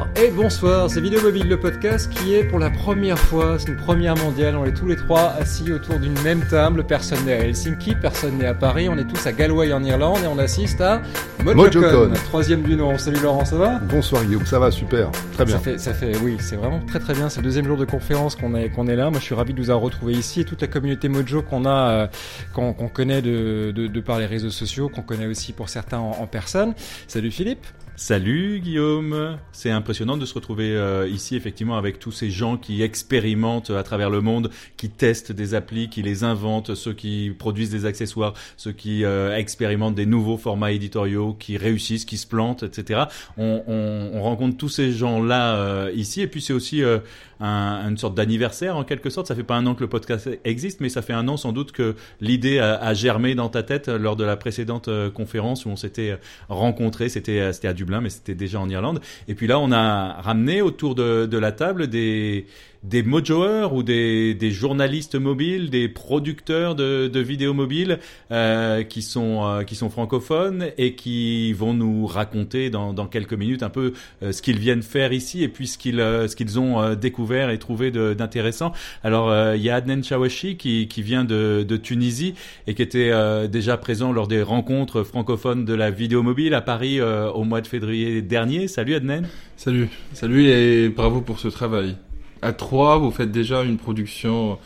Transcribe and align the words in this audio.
Bonjour 0.00 0.24
et 0.24 0.30
bonsoir, 0.30 0.90
c'est 0.90 1.00
Vidéo 1.00 1.20
Mobile, 1.20 1.48
le 1.48 1.60
podcast 1.60 2.10
qui 2.10 2.34
est 2.34 2.44
pour 2.44 2.58
la 2.58 2.70
première 2.70 3.18
fois, 3.18 3.58
c'est 3.58 3.68
une 3.68 3.76
première 3.76 4.16
mondiale, 4.16 4.56
on 4.56 4.64
est 4.64 4.72
tous 4.72 4.86
les 4.86 4.96
trois 4.96 5.34
assis 5.38 5.70
autour 5.72 5.98
d'une 5.98 6.18
même 6.22 6.42
table, 6.48 6.84
personne 6.84 7.24
n'est 7.26 7.34
à 7.34 7.40
Helsinki, 7.40 7.94
personne 8.00 8.38
n'est 8.38 8.46
à 8.46 8.54
Paris, 8.54 8.88
on 8.88 8.96
est 8.96 9.04
tous 9.04 9.26
à 9.26 9.32
Galway 9.32 9.72
en 9.72 9.84
Irlande 9.84 10.18
et 10.24 10.26
on 10.26 10.38
assiste 10.38 10.80
à 10.80 11.02
MojoCon, 11.44 12.12
troisième 12.26 12.62
du 12.62 12.76
nom. 12.76 12.96
Salut 12.96 13.20
Laurent, 13.20 13.44
ça 13.44 13.56
va? 13.56 13.78
Bonsoir 13.78 14.24
Guillaume, 14.24 14.46
ça 14.46 14.58
va 14.58 14.70
super, 14.70 15.10
très 15.34 15.44
bien. 15.44 15.56
Ça 15.56 15.60
fait, 15.62 15.78
ça 15.78 15.92
fait, 15.92 16.16
oui, 16.22 16.36
c'est 16.40 16.56
vraiment 16.56 16.80
très 16.86 16.98
très 16.98 17.12
bien. 17.12 17.28
C'est 17.28 17.40
le 17.40 17.44
deuxième 17.44 17.66
jour 17.66 17.76
de 17.76 17.84
conférence 17.84 18.36
qu'on 18.36 18.54
est, 18.54 18.70
qu'on 18.70 18.86
est 18.86 18.96
là. 18.96 19.10
Moi, 19.10 19.20
je 19.20 19.24
suis 19.24 19.34
ravi 19.34 19.52
de 19.52 19.60
vous 19.60 19.70
avoir 19.70 19.82
retrouvé 19.84 20.14
ici 20.14 20.40
et 20.40 20.44
toute 20.44 20.62
la 20.62 20.68
communauté 20.68 21.08
Mojo 21.08 21.42
qu'on 21.42 21.66
a, 21.66 21.90
euh, 21.90 22.06
qu'on 22.54 22.72
connaît 22.88 23.22
de, 23.22 23.70
de, 23.74 23.86
de 23.86 24.00
par 24.00 24.18
les 24.18 24.26
réseaux 24.26 24.50
sociaux, 24.50 24.88
qu'on 24.88 25.02
connaît 25.02 25.26
aussi 25.26 25.52
pour 25.52 25.68
certains 25.68 25.98
en, 25.98 26.16
en 26.20 26.26
personne. 26.26 26.74
Salut 27.06 27.30
Philippe. 27.30 27.66
Salut 28.02 28.60
Guillaume, 28.60 29.36
c'est 29.52 29.70
impressionnant 29.70 30.16
de 30.16 30.24
se 30.24 30.32
retrouver 30.32 30.74
euh, 30.74 31.06
ici 31.06 31.36
effectivement 31.36 31.76
avec 31.76 31.98
tous 31.98 32.12
ces 32.12 32.30
gens 32.30 32.56
qui 32.56 32.80
expérimentent 32.80 33.68
à 33.68 33.82
travers 33.82 34.08
le 34.08 34.22
monde, 34.22 34.50
qui 34.78 34.88
testent 34.88 35.32
des 35.32 35.52
applis, 35.52 35.90
qui 35.90 36.00
les 36.00 36.24
inventent, 36.24 36.74
ceux 36.74 36.94
qui 36.94 37.30
produisent 37.38 37.68
des 37.68 37.84
accessoires, 37.84 38.32
ceux 38.56 38.72
qui 38.72 39.04
euh, 39.04 39.36
expérimentent 39.36 39.96
des 39.96 40.06
nouveaux 40.06 40.38
formats 40.38 40.72
éditoriaux, 40.72 41.36
qui 41.38 41.58
réussissent, 41.58 42.06
qui 42.06 42.16
se 42.16 42.26
plantent, 42.26 42.62
etc. 42.62 43.02
On, 43.36 43.62
on, 43.68 44.10
on 44.14 44.22
rencontre 44.22 44.56
tous 44.56 44.70
ces 44.70 44.92
gens-là 44.92 45.56
euh, 45.56 45.92
ici 45.94 46.22
et 46.22 46.26
puis 46.26 46.40
c'est 46.40 46.54
aussi 46.54 46.82
un, 46.82 47.86
une 47.86 47.98
sorte 47.98 48.14
d'anniversaire 48.14 48.78
en 48.78 48.84
quelque 48.84 49.10
sorte. 49.10 49.26
Ça 49.26 49.34
fait 49.34 49.42
pas 49.42 49.56
un 49.56 49.66
an 49.66 49.74
que 49.74 49.82
le 49.82 49.90
podcast 49.90 50.30
existe, 50.44 50.80
mais 50.80 50.88
ça 50.88 51.02
fait 51.02 51.12
un 51.12 51.28
an 51.28 51.36
sans 51.36 51.52
doute 51.52 51.70
que 51.72 51.94
l'idée 52.22 52.60
a, 52.60 52.76
a 52.76 52.94
germé 52.94 53.34
dans 53.34 53.50
ta 53.50 53.62
tête 53.62 53.88
lors 53.88 54.16
de 54.16 54.24
la 54.24 54.38
précédente 54.38 54.88
conférence 55.12 55.66
où 55.66 55.68
on 55.68 55.76
s'était 55.76 56.18
rencontrés. 56.48 57.10
C'était 57.10 57.52
c'était 57.52 57.68
à 57.68 57.74
Dublin, 57.74 57.89
mais 58.00 58.10
c'était 58.10 58.34
déjà 58.34 58.60
en 58.60 58.68
Irlande. 58.68 59.00
Et 59.26 59.34
puis 59.34 59.46
là, 59.46 59.58
on 59.58 59.72
a 59.72 60.20
ramené 60.20 60.62
autour 60.62 60.94
de, 60.94 61.38
la 61.38 61.52
table 61.52 61.88
des 61.88 62.46
des 62.82 63.02
mojoers 63.02 63.74
ou 63.74 63.82
des, 63.82 64.34
des 64.34 64.50
journalistes 64.50 65.14
mobiles, 65.14 65.68
des 65.68 65.88
producteurs 65.88 66.74
de, 66.74 67.08
de 67.08 67.20
vidéos 67.20 67.52
mobiles 67.52 67.98
euh, 68.30 68.82
qui 68.84 69.02
sont 69.02 69.44
euh, 69.44 69.64
qui 69.64 69.74
sont 69.74 69.90
francophones 69.90 70.68
et 70.78 70.94
qui 70.94 71.52
vont 71.52 71.74
nous 71.74 72.06
raconter 72.06 72.70
dans, 72.70 72.94
dans 72.94 73.06
quelques 73.06 73.34
minutes 73.34 73.62
un 73.62 73.68
peu 73.68 73.92
euh, 74.22 74.32
ce 74.32 74.40
qu'ils 74.40 74.58
viennent 74.58 74.82
faire 74.82 75.12
ici 75.12 75.42
et 75.42 75.48
puis 75.48 75.66
ce 75.66 75.76
qu'ils 75.76 76.00
euh, 76.00 76.26
ce 76.26 76.36
qu'ils 76.36 76.58
ont 76.58 76.80
euh, 76.80 76.94
découvert 76.94 77.50
et 77.50 77.58
trouvé 77.58 77.90
d'intéressant. 77.90 78.72
Alors 79.04 79.54
il 79.54 79.62
y 79.62 79.70
a 79.70 79.76
Adnan 79.76 80.02
Chawashi 80.02 80.56
qui 80.56 80.88
qui 80.88 81.02
vient 81.02 81.24
de, 81.24 81.64
de 81.66 81.76
Tunisie 81.76 82.34
et 82.66 82.74
qui 82.74 82.82
était 82.82 83.10
déjà 83.48 83.76
présent 83.76 84.12
lors 84.12 84.28
des 84.28 84.42
rencontres 84.42 85.02
francophones 85.02 85.64
de 85.64 85.74
la 85.74 85.90
vidéo 85.90 86.22
mobile 86.22 86.54
à 86.54 86.60
Paris 86.60 87.00
au 87.00 87.44
mois 87.44 87.60
de 87.60 87.66
février 87.66 88.22
dernier. 88.22 88.68
Salut 88.68 88.94
Adnan. 88.94 89.22
Salut, 89.56 89.88
salut 90.12 90.46
et 90.48 90.88
bravo 90.88 91.20
pour 91.20 91.38
ce 91.38 91.48
travail. 91.48 91.96
À 92.42 92.52
trois, 92.52 92.98
vous 92.98 93.10
faites 93.10 93.30
déjà 93.30 93.62
une 93.62 93.76
production 93.76 94.58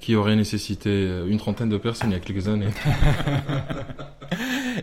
qui 0.00 0.16
aurait 0.16 0.36
nécessité 0.36 1.08
une 1.26 1.38
trentaine 1.38 1.70
de 1.70 1.78
personnes 1.78 2.10
il 2.10 2.12
y 2.12 2.16
a 2.16 2.20
quelques 2.20 2.48
années. 2.48 2.66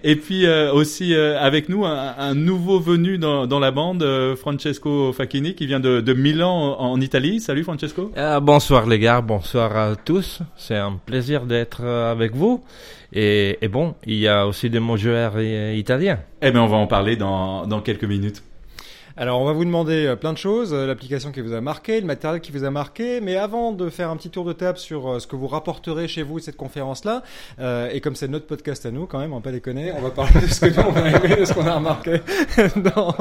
Et 0.03 0.15
puis 0.15 0.45
euh, 0.45 0.73
aussi 0.73 1.13
euh, 1.13 1.39
avec 1.39 1.69
nous 1.69 1.85
un, 1.85 2.15
un 2.17 2.33
nouveau 2.33 2.79
venu 2.79 3.17
dans, 3.17 3.45
dans 3.45 3.59
la 3.59 3.71
bande, 3.71 4.03
euh, 4.03 4.35
Francesco 4.35 5.13
Facchini, 5.13 5.53
qui 5.53 5.67
vient 5.67 5.79
de, 5.79 6.01
de 6.01 6.13
Milan 6.13 6.75
en, 6.79 6.91
en 6.91 7.01
Italie. 7.01 7.39
Salut 7.39 7.63
Francesco. 7.63 8.11
Euh, 8.17 8.39
bonsoir 8.39 8.87
les 8.87 8.99
gars, 8.99 9.21
bonsoir 9.21 9.75
à 9.75 9.95
tous. 9.95 10.39
C'est 10.55 10.77
un 10.77 10.99
plaisir 11.05 11.45
d'être 11.45 11.81
euh, 11.83 12.11
avec 12.11 12.35
vous. 12.35 12.63
Et, 13.13 13.57
et 13.61 13.67
bon, 13.67 13.95
il 14.05 14.17
y 14.17 14.27
a 14.27 14.47
aussi 14.47 14.69
des 14.69 14.79
mots 14.79 14.97
joueurs 14.97 15.33
euh, 15.35 15.73
italiens. 15.75 16.19
Eh 16.41 16.51
bien 16.51 16.63
on 16.63 16.67
va 16.67 16.77
en 16.77 16.87
parler 16.87 17.15
dans, 17.15 17.67
dans 17.67 17.81
quelques 17.81 18.05
minutes. 18.05 18.41
Alors, 19.17 19.41
on 19.41 19.45
va 19.45 19.51
vous 19.51 19.65
demander 19.65 20.05
euh, 20.05 20.15
plein 20.15 20.31
de 20.31 20.37
choses, 20.37 20.73
euh, 20.73 20.87
l'application 20.87 21.31
qui 21.31 21.41
vous 21.41 21.53
a 21.53 21.59
marqué, 21.59 21.99
le 21.99 22.07
matériel 22.07 22.39
qui 22.39 22.51
vous 22.51 22.63
a 22.63 22.71
marqué, 22.71 23.19
mais 23.19 23.35
avant 23.35 23.73
de 23.73 23.89
faire 23.89 24.09
un 24.09 24.15
petit 24.15 24.29
tour 24.29 24.45
de 24.45 24.53
table 24.53 24.77
sur 24.77 25.07
euh, 25.09 25.19
ce 25.19 25.27
que 25.27 25.35
vous 25.35 25.47
rapporterez 25.47 26.07
chez 26.07 26.23
vous 26.23 26.39
cette 26.39 26.55
conférence-là, 26.55 27.21
euh, 27.59 27.89
et 27.91 27.99
comme 27.99 28.15
c'est 28.15 28.29
notre 28.29 28.47
podcast 28.47 28.85
à 28.85 28.91
nous 28.91 29.07
quand 29.07 29.19
même, 29.19 29.33
on 29.33 29.37
va 29.37 29.41
pas 29.41 29.51
déconner, 29.51 29.91
on 29.91 30.01
va 30.01 30.11
parler 30.11 30.39
de 30.39 30.47
ce 30.47 30.61
que 30.61 30.67
nous 30.67 30.87
on 30.87 30.95
a 30.95 31.09
aimé, 31.09 31.35
de 31.41 31.45
ce 31.45 31.53
qu'on 31.53 31.67
a 31.67 31.75
remarqué 31.75 32.21
dans... 32.77 33.13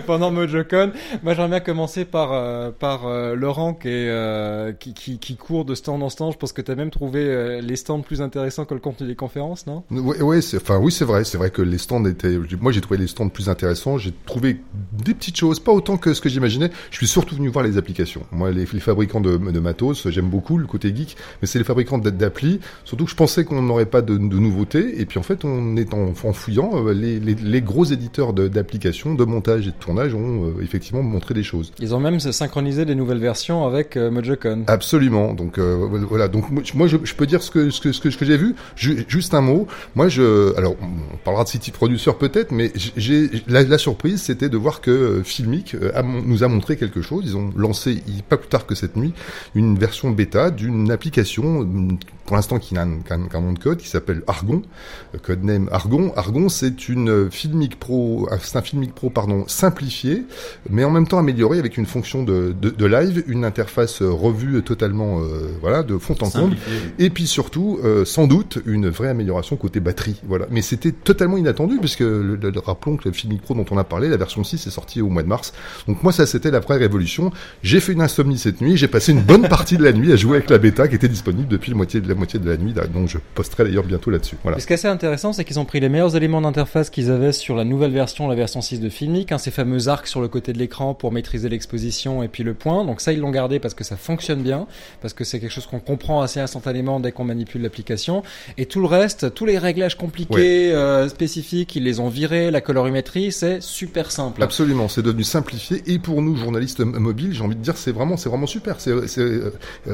pendant 0.06 0.30
MojoCon. 0.30 0.92
Moi, 1.22 1.32
j'aimerais 1.34 1.48
bien 1.48 1.60
commencer 1.60 2.04
par 2.04 2.72
par 2.74 3.08
Laurent 3.34 3.74
qui, 3.74 3.88
est, 3.88 4.78
qui, 4.78 5.36
court 5.36 5.64
de 5.64 5.74
stand 5.74 6.02
en 6.02 6.10
stand. 6.10 6.32
Je 6.32 6.38
pense 6.38 6.52
que 6.52 6.62
tu 6.62 6.70
as 6.70 6.74
même 6.74 6.90
trouvé 6.90 7.60
les 7.60 7.76
stands 7.76 8.00
plus 8.00 8.20
intéressants 8.20 8.64
que 8.64 8.74
le 8.74 8.80
contenu 8.80 9.06
des 9.06 9.14
conférences, 9.14 9.66
non? 9.66 9.84
Ouais, 9.90 10.20
ouais, 10.20 10.40
enfin 10.56 10.78
oui, 10.78 10.92
c'est 10.92 11.04
vrai, 11.04 11.24
c'est 11.24 11.38
vrai 11.38 11.50
que 11.50 11.62
les 11.62 11.78
stands 11.78 12.04
étaient. 12.04 12.38
Moi, 12.60 12.72
j'ai 12.72 12.80
trouvé 12.80 12.98
les 12.98 13.06
stands 13.06 13.28
plus 13.28 13.48
intéressants. 13.48 13.98
J'ai 13.98 14.12
trouvé 14.26 14.60
des 14.92 15.14
petites 15.14 15.36
choses, 15.36 15.60
pas 15.60 15.72
autant 15.72 15.96
que 15.96 16.14
ce 16.14 16.20
que 16.20 16.28
j'imaginais. 16.28 16.70
Je 16.90 16.96
suis 16.96 17.06
surtout 17.06 17.36
venu 17.36 17.48
voir 17.48 17.64
les 17.64 17.78
applications. 17.78 18.22
Moi, 18.32 18.50
les, 18.50 18.66
les 18.72 18.80
fabricants 18.80 19.20
de, 19.20 19.36
de 19.36 19.60
matos, 19.60 20.08
j'aime 20.10 20.28
beaucoup 20.28 20.58
le 20.58 20.66
côté 20.66 20.94
geek, 20.94 21.16
mais 21.40 21.46
c'est 21.48 21.58
les 21.58 21.64
fabricants 21.64 21.98
d'a- 21.98 22.10
d'applis. 22.10 22.60
Surtout 22.84 23.04
que 23.04 23.10
je 23.10 23.16
pensais 23.16 23.44
qu'on 23.44 23.62
n'aurait 23.62 23.86
pas 23.86 24.02
de, 24.02 24.16
de 24.16 24.38
nouveautés, 24.38 25.00
et 25.00 25.06
puis 25.06 25.18
en 25.18 25.22
fait, 25.22 25.44
on 25.44 25.76
est 25.76 25.92
en, 25.94 26.12
en 26.22 26.32
fouillant, 26.32 26.70
euh, 26.86 26.92
les, 26.92 27.20
les, 27.20 27.34
les 27.34 27.62
gros 27.62 27.84
éditeurs 27.84 28.32
d'applications, 28.32 29.14
de, 29.14 29.24
montage 29.24 29.66
et 29.66 29.70
de 29.70 29.76
tournage 29.78 30.14
ont 30.14 30.46
euh, 30.46 30.62
effectivement 30.62 31.02
montré 31.02 31.34
des 31.34 31.42
choses. 31.42 31.72
Ils 31.80 31.94
ont 31.94 32.00
même 32.00 32.20
synchronisé 32.20 32.84
des 32.84 32.94
nouvelles 32.94 33.18
versions 33.18 33.66
avec 33.66 33.96
euh, 33.96 34.10
MojoCon. 34.10 34.64
Absolument. 34.66 35.34
Donc 35.34 35.58
euh, 35.58 35.88
voilà. 36.08 36.28
Donc 36.28 36.50
moi, 36.74 36.86
je- 36.86 36.96
je, 37.02 37.14
peux 37.14 37.26
dire 37.26 37.42
ce 37.42 37.50
que 37.50 37.70
ce 37.70 37.80
que 37.80 37.92
ce 37.92 38.00
que, 38.00 38.10
ce 38.10 38.16
que 38.18 38.24
j'ai 38.24 38.36
vu. 38.36 38.54
Ju- 38.76 39.04
juste 39.08 39.34
un 39.34 39.40
mot. 39.40 39.66
Moi 39.94 40.08
je 40.08 40.54
alors 40.56 40.76
on 40.82 41.16
parlera 41.18 41.44
de 41.44 41.48
City 41.48 41.70
Producer 41.70 42.12
peut-être, 42.18 42.50
mais 42.52 42.72
j'ai 42.96 43.30
la, 43.48 43.62
la 43.62 43.78
surprise 43.78 44.22
c'était 44.22 44.48
de 44.48 44.56
voir 44.64 44.80
que 44.80 44.90
euh, 44.90 45.22
Filmic 45.22 45.74
euh, 45.76 45.92
a 45.94 46.02
nous 46.02 46.42
a 46.42 46.48
montré 46.48 46.76
quelque 46.76 47.00
chose. 47.02 47.22
Ils 47.26 47.36
ont 47.36 47.50
lancé 47.56 48.02
pas 48.28 48.36
plus 48.36 48.48
tard 48.48 48.66
que 48.66 48.74
cette 48.74 48.96
nuit 48.96 49.12
une 49.54 49.78
version 49.78 50.10
bêta 50.10 50.50
d'une 50.50 50.90
application 50.90 51.62
euh, 51.62 51.94
pour 52.26 52.36
l'instant 52.36 52.58
qui 52.58 52.74
n'a 52.74 52.82
un- 52.82 52.98
qu'un 53.30 53.40
nom 53.40 53.52
de 53.52 53.58
code 53.58 53.78
qui 53.78 53.88
s'appelle 53.88 54.22
Argon, 54.26 54.62
euh, 55.14 55.18
codename 55.22 55.68
Argon. 55.70 56.12
Argon 56.16 56.48
c'est 56.48 56.88
une 56.88 57.30
Filmic 57.30 57.78
Pro, 57.78 58.28
c'est 58.42 58.56
un 58.58 58.62
Filmic 58.62 58.94
Pro 58.94 59.10
pardon 59.10 59.44
simplifié, 59.46 60.24
mais 60.70 60.82
en 60.84 60.90
même 60.90 61.06
temps 61.06 61.18
amélioré 61.18 61.58
avec 61.58 61.76
une 61.76 61.86
fonction 61.86 62.24
de, 62.24 62.54
de, 62.60 62.70
de 62.70 62.86
live, 62.86 63.22
une 63.28 63.44
interface 63.44 64.00
revue 64.02 64.62
totalement 64.62 65.20
euh, 65.20 65.48
voilà 65.60 65.82
de 65.82 65.98
fond 65.98 66.16
en 66.22 66.30
comble, 66.30 66.56
et 66.98 67.10
puis 67.10 67.26
surtout 67.26 67.78
euh, 67.84 68.04
sans 68.04 68.26
doute 68.26 68.58
une 68.66 68.88
vraie 68.88 69.08
amélioration 69.10 69.56
côté 69.56 69.80
batterie. 69.80 70.20
Voilà, 70.26 70.46
mais 70.50 70.62
c'était 70.62 70.92
totalement 70.92 71.36
inattendu 71.36 71.76
puisque 71.78 72.00
le, 72.00 72.36
le- 72.36 72.52
rappelons 72.64 72.96
que 72.96 73.08
le 73.08 73.12
Filmic 73.12 73.42
Pro 73.42 73.54
dont 73.54 73.66
on 73.70 73.76
a 73.78 73.84
parlé, 73.84 74.08
la 74.08 74.16
version 74.16 74.42
6 74.44 74.53
est 74.54 74.70
sortie 74.70 75.00
au 75.00 75.08
mois 75.08 75.22
de 75.22 75.28
mars. 75.28 75.52
Donc 75.86 76.02
moi 76.02 76.12
ça 76.12 76.26
c'était 76.26 76.50
la 76.50 76.60
vraie 76.60 76.76
révolution. 76.76 77.30
J'ai 77.62 77.80
fait 77.80 77.92
une 77.92 78.02
insomnie 78.02 78.38
cette 78.38 78.60
nuit, 78.60 78.76
j'ai 78.76 78.88
passé 78.88 79.12
une 79.12 79.22
bonne 79.22 79.48
partie 79.48 79.76
de 79.76 79.84
la 79.84 79.92
nuit 79.92 80.12
à 80.12 80.16
jouer 80.16 80.38
avec 80.38 80.50
la 80.50 80.58
bêta 80.58 80.88
qui 80.88 80.94
était 80.94 81.08
disponible 81.08 81.48
depuis 81.48 81.70
la 81.70 81.76
moitié 81.76 82.00
de 82.00 82.08
la 82.08 82.14
moitié 82.14 82.38
de 82.38 82.48
la 82.48 82.56
nuit, 82.56 82.74
donc 82.92 83.08
je 83.08 83.18
posterai 83.34 83.64
d'ailleurs 83.64 83.84
bientôt 83.84 84.10
là-dessus. 84.10 84.36
Voilà. 84.42 84.58
Ce 84.58 84.66
qui 84.66 84.72
est 84.72 84.74
assez 84.74 84.88
intéressant, 84.88 85.32
c'est 85.32 85.44
qu'ils 85.44 85.58
ont 85.58 85.64
pris 85.64 85.80
les 85.80 85.88
meilleurs 85.88 86.16
éléments 86.16 86.40
d'interface 86.40 86.90
qu'ils 86.90 87.10
avaient 87.10 87.32
sur 87.32 87.56
la 87.56 87.64
nouvelle 87.64 87.92
version, 87.92 88.28
la 88.28 88.34
version 88.34 88.60
6 88.60 88.80
de 88.80 88.88
Filmic, 88.88 89.32
hein, 89.32 89.38
ces 89.38 89.50
fameux 89.50 89.88
arcs 89.88 90.06
sur 90.06 90.20
le 90.20 90.28
côté 90.28 90.52
de 90.52 90.58
l'écran 90.58 90.94
pour 90.94 91.12
maîtriser 91.12 91.48
l'exposition 91.48 92.22
et 92.22 92.28
puis 92.28 92.42
le 92.42 92.54
point. 92.54 92.84
Donc 92.84 93.00
ça, 93.00 93.12
ils 93.12 93.20
l'ont 93.20 93.30
gardé 93.30 93.58
parce 93.58 93.74
que 93.74 93.84
ça 93.84 93.96
fonctionne 93.96 94.42
bien, 94.42 94.66
parce 95.00 95.14
que 95.14 95.24
c'est 95.24 95.40
quelque 95.40 95.50
chose 95.50 95.66
qu'on 95.66 95.80
comprend 95.80 96.22
assez 96.22 96.40
instantanément 96.40 97.00
dès 97.00 97.12
qu'on 97.12 97.24
manipule 97.24 97.62
l'application. 97.62 98.22
Et 98.58 98.66
tout 98.66 98.80
le 98.80 98.86
reste, 98.86 99.34
tous 99.34 99.46
les 99.46 99.58
réglages 99.58 99.96
compliqués, 99.96 100.72
euh, 100.72 101.08
spécifiques, 101.08 101.74
ils 101.76 101.84
les 101.84 102.00
ont 102.00 102.08
virés. 102.08 102.50
La 102.50 102.60
colorimétrie, 102.60 103.32
c'est 103.32 103.62
super 103.62 104.10
simple. 104.10 104.40
Absolument, 104.44 104.88
c'est 104.88 105.02
devenu 105.02 105.24
simplifié. 105.24 105.82
Et 105.86 105.98
pour 105.98 106.22
nous 106.22 106.36
journalistes 106.36 106.80
mobiles, 106.80 107.32
j'ai 107.32 107.42
envie 107.42 107.56
de 107.56 107.62
dire 107.62 107.76
c'est 107.76 107.92
vraiment 107.92 108.16
c'est 108.16 108.28
vraiment 108.28 108.46
super, 108.46 108.80
c'est 108.80 109.06
c'est, 109.08 109.20
euh, 109.20 109.50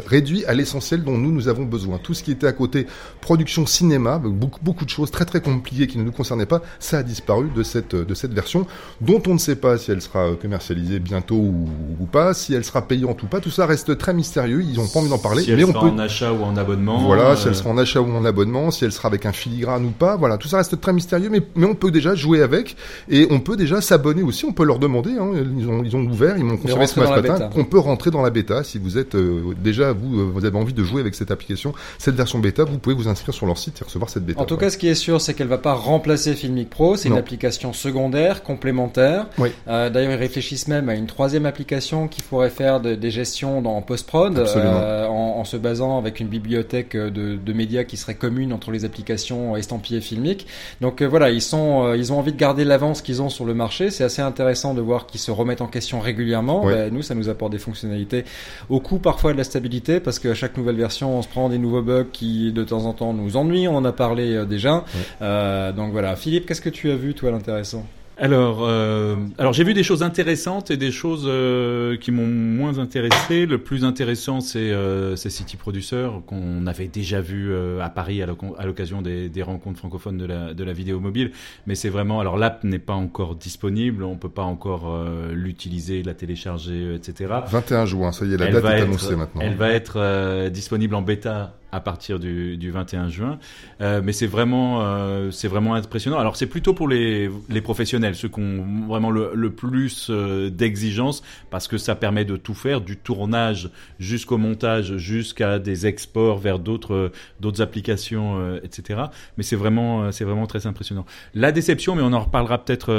réduit 0.07 0.45
à 0.47 0.55
l'essentiel 0.55 1.05
dont 1.05 1.17
nous 1.17 1.33
nous 1.33 1.49
avons 1.49 1.65
besoin. 1.65 1.99
Tout 1.99 2.15
ce 2.15 2.23
qui 2.23 2.33
était 2.33 2.47
à 2.47 2.53
côté 2.53 2.87
production 3.21 3.67
cinéma, 3.67 4.19
beaucoup 4.19 4.61
beaucoup 4.63 4.85
de 4.85 4.91
choses 4.91 5.11
très 5.11 5.25
très 5.25 5.41
compliquées 5.41 5.87
qui 5.87 5.99
ne 5.99 6.05
nous 6.05 6.13
concernaient 6.13 6.47
pas, 6.47 6.63
ça 6.79 6.99
a 6.99 7.03
disparu 7.03 7.49
de 7.55 7.63
cette 7.63 7.95
de 7.95 8.15
cette 8.15 8.33
version 8.33 8.67
dont 9.01 9.23
on 9.27 9.35
ne 9.35 9.39
sait 9.39 9.57
pas 9.57 9.79
si 9.79 9.91
elle 9.91 10.03
sera 10.03 10.31
euh, 10.31 10.35
commercialisée 10.35 10.99
bientôt 10.99 11.37
ou, 11.37 11.69
ou 12.01 12.07
pas, 12.07 12.35
si 12.35 12.55
elle 12.55 12.65
sera 12.65 12.83
payante 12.83 13.23
ou 13.23 13.27
pas, 13.27 13.41
tout 13.41 13.51
ça 13.51 13.67
reste 13.67 13.97
très 13.99 14.13
mystérieux, 14.13 14.63
ils 14.63 14.81
ont 14.81 14.89
pas 14.89 15.01
envie 15.01 15.09
d'en 15.09 15.19
parler, 15.19 15.43
Si 15.43 15.51
elle 15.51 15.59
mais 15.59 15.65
on 15.65 15.73
sera 15.73 15.81
peut 15.81 15.87
en 15.87 15.99
achat 15.99 16.33
ou 16.33 16.43
en 16.43 16.57
abonnement. 16.57 16.99
voilà, 17.05 17.31
euh, 17.31 17.37
si 17.37 17.49
elle 17.49 17.55
sera 17.55 17.71
en 17.71 17.79
achat 17.79 18.01
ou 18.01 18.11
en 18.15 18.25
abonnement, 18.25 18.71
si 18.71 18.85
elle 18.85 18.93
sera 18.93 19.09
avec 19.09 19.27
un 19.27 19.33
filigrane 19.33 19.85
ou 19.85 19.91
pas, 19.91 20.17
voilà, 20.17 20.39
tout 20.39 20.49
ça 20.49 20.59
reste 20.59 20.81
très 20.81 20.93
mystérieux, 20.93 21.29
mais, 21.31 21.43
mais 21.55 21.67
on 21.67 21.75
peut 21.75 21.91
déjà 21.91 22.15
jouer 22.15 22.43
avec 22.43 22.77
et 23.09 23.27
on 23.31 23.41
peut 23.41 23.57
déjà 23.57 23.81
s'abonner 23.81 24.23
aussi, 24.23 24.40
on 24.45 24.53
peut 24.53 24.65
leur 24.65 24.79
demander, 24.79 25.11
hein, 25.13 25.31
ils, 25.59 25.69
ont, 25.69 25.83
ils 25.85 25.97
ont 25.97 26.03
ouvert, 26.03 26.37
ils 26.39 26.45
m'ont 26.45 26.57
confirmé 26.57 26.87
ce 26.87 26.99
matin, 27.01 27.49
qu'on 27.53 27.65
peut 27.65 27.79
rentrer 27.79 28.11
dans 28.11 28.23
la 28.23 28.31
bêta 28.31 28.65
si 28.65 28.79
vous 28.79 28.99
êtes 28.99 29.15
euh, 29.15 29.55
déjà, 29.63 29.93
vous, 29.93 30.21
euh, 30.21 30.31
vous 30.33 30.45
avez 30.45 30.57
envie 30.59 30.73
de 30.75 30.83
jouer 30.85 31.01
avec 31.01 31.15
cette 31.15 31.31
application, 31.31 31.73
cette 31.99 32.15
version 32.15 32.39
bêta, 32.39 32.65
vous 32.65 32.79
pouvez 32.79 32.95
vous 32.95 33.09
inscrire 33.09 33.35
sur 33.35 33.47
leur 33.47 33.59
site 33.59 33.81
et 33.81 33.85
recevoir 33.85 34.11
cette 34.11 34.25
bêta. 34.25 34.41
En 34.41 34.45
tout 34.45 34.57
cas, 34.57 34.71
ce 34.71 34.79
qui 34.79 34.89
est 34.89 34.95
sûr, 34.95 35.21
c'est 35.21 35.35
qu'elle 35.35 35.49
va 35.49 35.59
pas 35.59 35.75
remplacer 35.75 36.35
Filmic 36.35 36.71
Pro. 36.71 36.97
C'est 36.97 37.09
une 37.09 37.17
application 37.19 37.73
secondaire, 37.73 38.43
complémentaire. 38.43 39.27
Oui. 39.39 39.51
Euh, 39.69 39.91
D'ailleurs, 39.91 40.13
ils 40.13 40.17
réfléchissent 40.17 40.69
même 40.69 40.89
à 40.89 40.95
une 40.95 41.07
troisième 41.07 41.47
application 41.47 42.09
qui 42.09 42.23
pourrait 42.23 42.51
faire 42.51 42.81
de- 42.81 42.95
des 42.95 43.11
gestions 43.11 43.63
dans 43.63 43.81
post-prod, 43.83 44.39
euh, 44.39 45.07
en, 45.07 45.39
en 45.39 45.45
se 45.45 45.57
basant 45.57 45.99
avec 45.99 46.21
une 46.21 46.29
bibliothèque 46.29 46.97
de, 46.97 47.37
de 47.37 47.53
médias 47.53 47.85
qui 47.85 47.97
serait 47.97 48.15
commune 48.15 48.53
entre 48.53 48.71
les 48.71 48.85
applications 48.85 49.57
estampillées 49.57 50.01
filmiques. 50.01 50.47
Donc 50.81 51.03
voilà, 51.03 51.31
ils 51.31 51.43
sont, 51.43 51.93
ils 51.95 52.13
ont 52.13 52.19
envie 52.19 52.33
de 52.33 52.39
garder 52.39 52.65
l'avance 52.65 53.03
qu'ils 53.03 53.23
ont 53.23 53.29
sur 53.29 53.45
le 53.45 53.55
marché. 53.55 53.91
C'est 53.91 54.05
assez 54.05 54.23
intéressant 54.31 54.75
de 54.75 54.81
voir 54.81 55.07
qu'ils 55.07 55.21
se 55.21 55.31
remettent 55.31 55.61
en 55.61 55.67
question 55.67 56.01
régulièrement. 56.01 56.65
Ouais. 56.65 56.75
Ben, 56.75 56.95
nous, 56.95 57.03
ça 57.03 57.15
nous 57.15 57.29
apporte 57.29 57.53
des 57.53 57.59
fonctionnalités 57.59 58.25
au 58.69 58.81
coût 58.81 58.99
parfois 58.99 59.33
de 59.33 59.39
la 59.39 59.45
stabilité 59.45 60.01
parce 60.01 60.19
qu'à 60.19 60.35
chaque 60.35 60.57
nouvelle 60.57 60.77
version, 60.77 61.19
on 61.19 61.23
se 61.23 61.29
prend 61.29 61.49
des 61.49 61.59
nouveaux 61.59 61.83
bugs 61.83 62.07
qui 62.13 62.53
de 62.53 62.65
temps 62.65 62.87
en 62.87 62.93
temps 62.93 63.13
nous 63.13 63.37
ennuient. 63.37 63.69
On 63.69 63.77
en 63.77 63.85
a 63.85 63.93
parlé 63.93 64.35
euh, 64.35 64.45
déjà. 64.45 64.85
Euh, 65.21 65.73
donc 65.73 65.93
voilà. 65.93 66.17
Philippe, 66.17 66.47
qu'est-ce 66.47 66.63
que 66.63 66.71
tu 66.71 66.91
as 66.91 66.97
vu 66.97 67.15
toi 67.15 67.31
l'intéressant 67.31 67.85
Alors, 68.23 68.59
euh, 68.65 69.17
alors 69.39 69.55
j'ai 69.55 69.65
vu 69.65 69.73
des 69.73 69.83
choses 69.83 70.03
intéressantes 70.03 70.71
et 70.71 70.77
des 70.77 70.91
choses 70.91 71.25
euh, 71.27 71.97
qui 71.97 72.11
m'ont 72.13 72.27
moins 72.27 72.79
intéressé. 72.79 73.47
Le 73.47 73.57
plus 73.57 73.83
intéressant, 73.83 74.41
c'est 74.43 74.59
euh, 74.73 75.17
City 75.17 75.57
Producer 75.57 76.07
qu'on 76.27 76.67
avait 76.67 76.89
déjà 76.89 77.23
vu 77.23 77.51
euh, 77.51 77.81
à 77.81 77.89
Paris 77.89 78.23
à 78.23 78.27
l'oc- 78.27 78.39
à 78.59 78.67
l'occasion 78.67 79.01
des, 79.01 79.31
des 79.31 79.43
rencontres 79.43 79.79
francophones 79.79 80.19
de 80.19 80.27
la, 80.27 80.53
de 80.53 80.65
la 80.65 80.75
vidéo 80.75 81.01
mobile. 81.01 81.33
Mais 81.67 81.75
c'est 81.75 81.89
vraiment, 81.89 82.21
alors 82.21 82.37
l'app 82.37 82.63
n'est 82.63 82.79
pas 82.79 82.93
encore 82.93 83.37
disponible, 83.37 84.05
on 84.05 84.17
peut 84.17 84.29
pas 84.29 84.43
encore 84.43 84.85
euh, 84.95 85.33
l'utiliser, 85.33 86.03
la 86.03 86.13
télécharger, 86.13 86.95
etc. 86.95 87.33
21 87.47 87.87
juin, 87.87 88.13
ça 88.13 88.27
y 88.27 88.35
est, 88.35 88.37
la 88.37 88.47
Elle 88.47 88.53
date 88.53 88.65
est 88.65 88.81
annoncée 88.83 89.17
maintenant. 89.17 89.41
Elle 89.43 89.55
va 89.57 89.71
être 89.71 89.95
euh, 89.97 90.51
disponible 90.51 90.95
en 90.95 91.01
bêta 91.01 91.55
à 91.73 91.81
partir 91.81 92.19
du, 92.19 92.57
du 92.57 92.71
21 92.71 93.09
juin, 93.09 93.39
Euh, 93.81 94.01
mais 94.05 94.13
c'est 94.13 94.27
vraiment, 94.27 94.83
euh, 94.83 95.31
c'est 95.31 95.49
vraiment 95.49 95.75
impressionnant. 95.75 96.19
Alors 96.19 96.37
c'est 96.37 96.47
plutôt 96.47 96.75
pour 96.75 96.89
les, 96.89 97.31
les 97.49 97.61
professionnels, 97.61 98.15
ceux 98.15 98.29
qui 98.29 98.41
ont 98.41 98.87
vraiment 98.89 99.11
le, 99.11 99.31
le 99.35 99.51
plus 99.51 100.09
euh, 100.11 100.51
d'exigences, 100.51 101.23
parce 101.51 101.67
que 101.67 101.79
ça 101.79 101.95
permet 101.95 102.25
de 102.25 102.37
tout 102.37 102.55
faire, 102.55 102.81
du 102.81 102.97
tournage 102.97 103.71
jusqu'au 103.99 104.37
montage, 104.37 104.97
jusqu'à 104.97 105.59
des 105.59 105.87
exports 105.87 106.39
vers 106.39 106.59
d'autres 106.59 106.95
euh, 106.95 107.13
d'autres 107.41 107.63
applications, 107.63 108.57
etc. 108.63 109.01
Mais 109.37 109.43
c'est 109.43 109.57
vraiment, 109.57 110.13
c'est 110.13 110.25
vraiment 110.25 110.47
très 110.47 110.67
impressionnant. 110.67 111.07
La 111.35 111.53
déception, 111.53 111.95
mais 111.95 112.03
on 112.03 112.13
en 112.13 112.21
reparlera 112.21 112.63
peut-être 112.63 112.93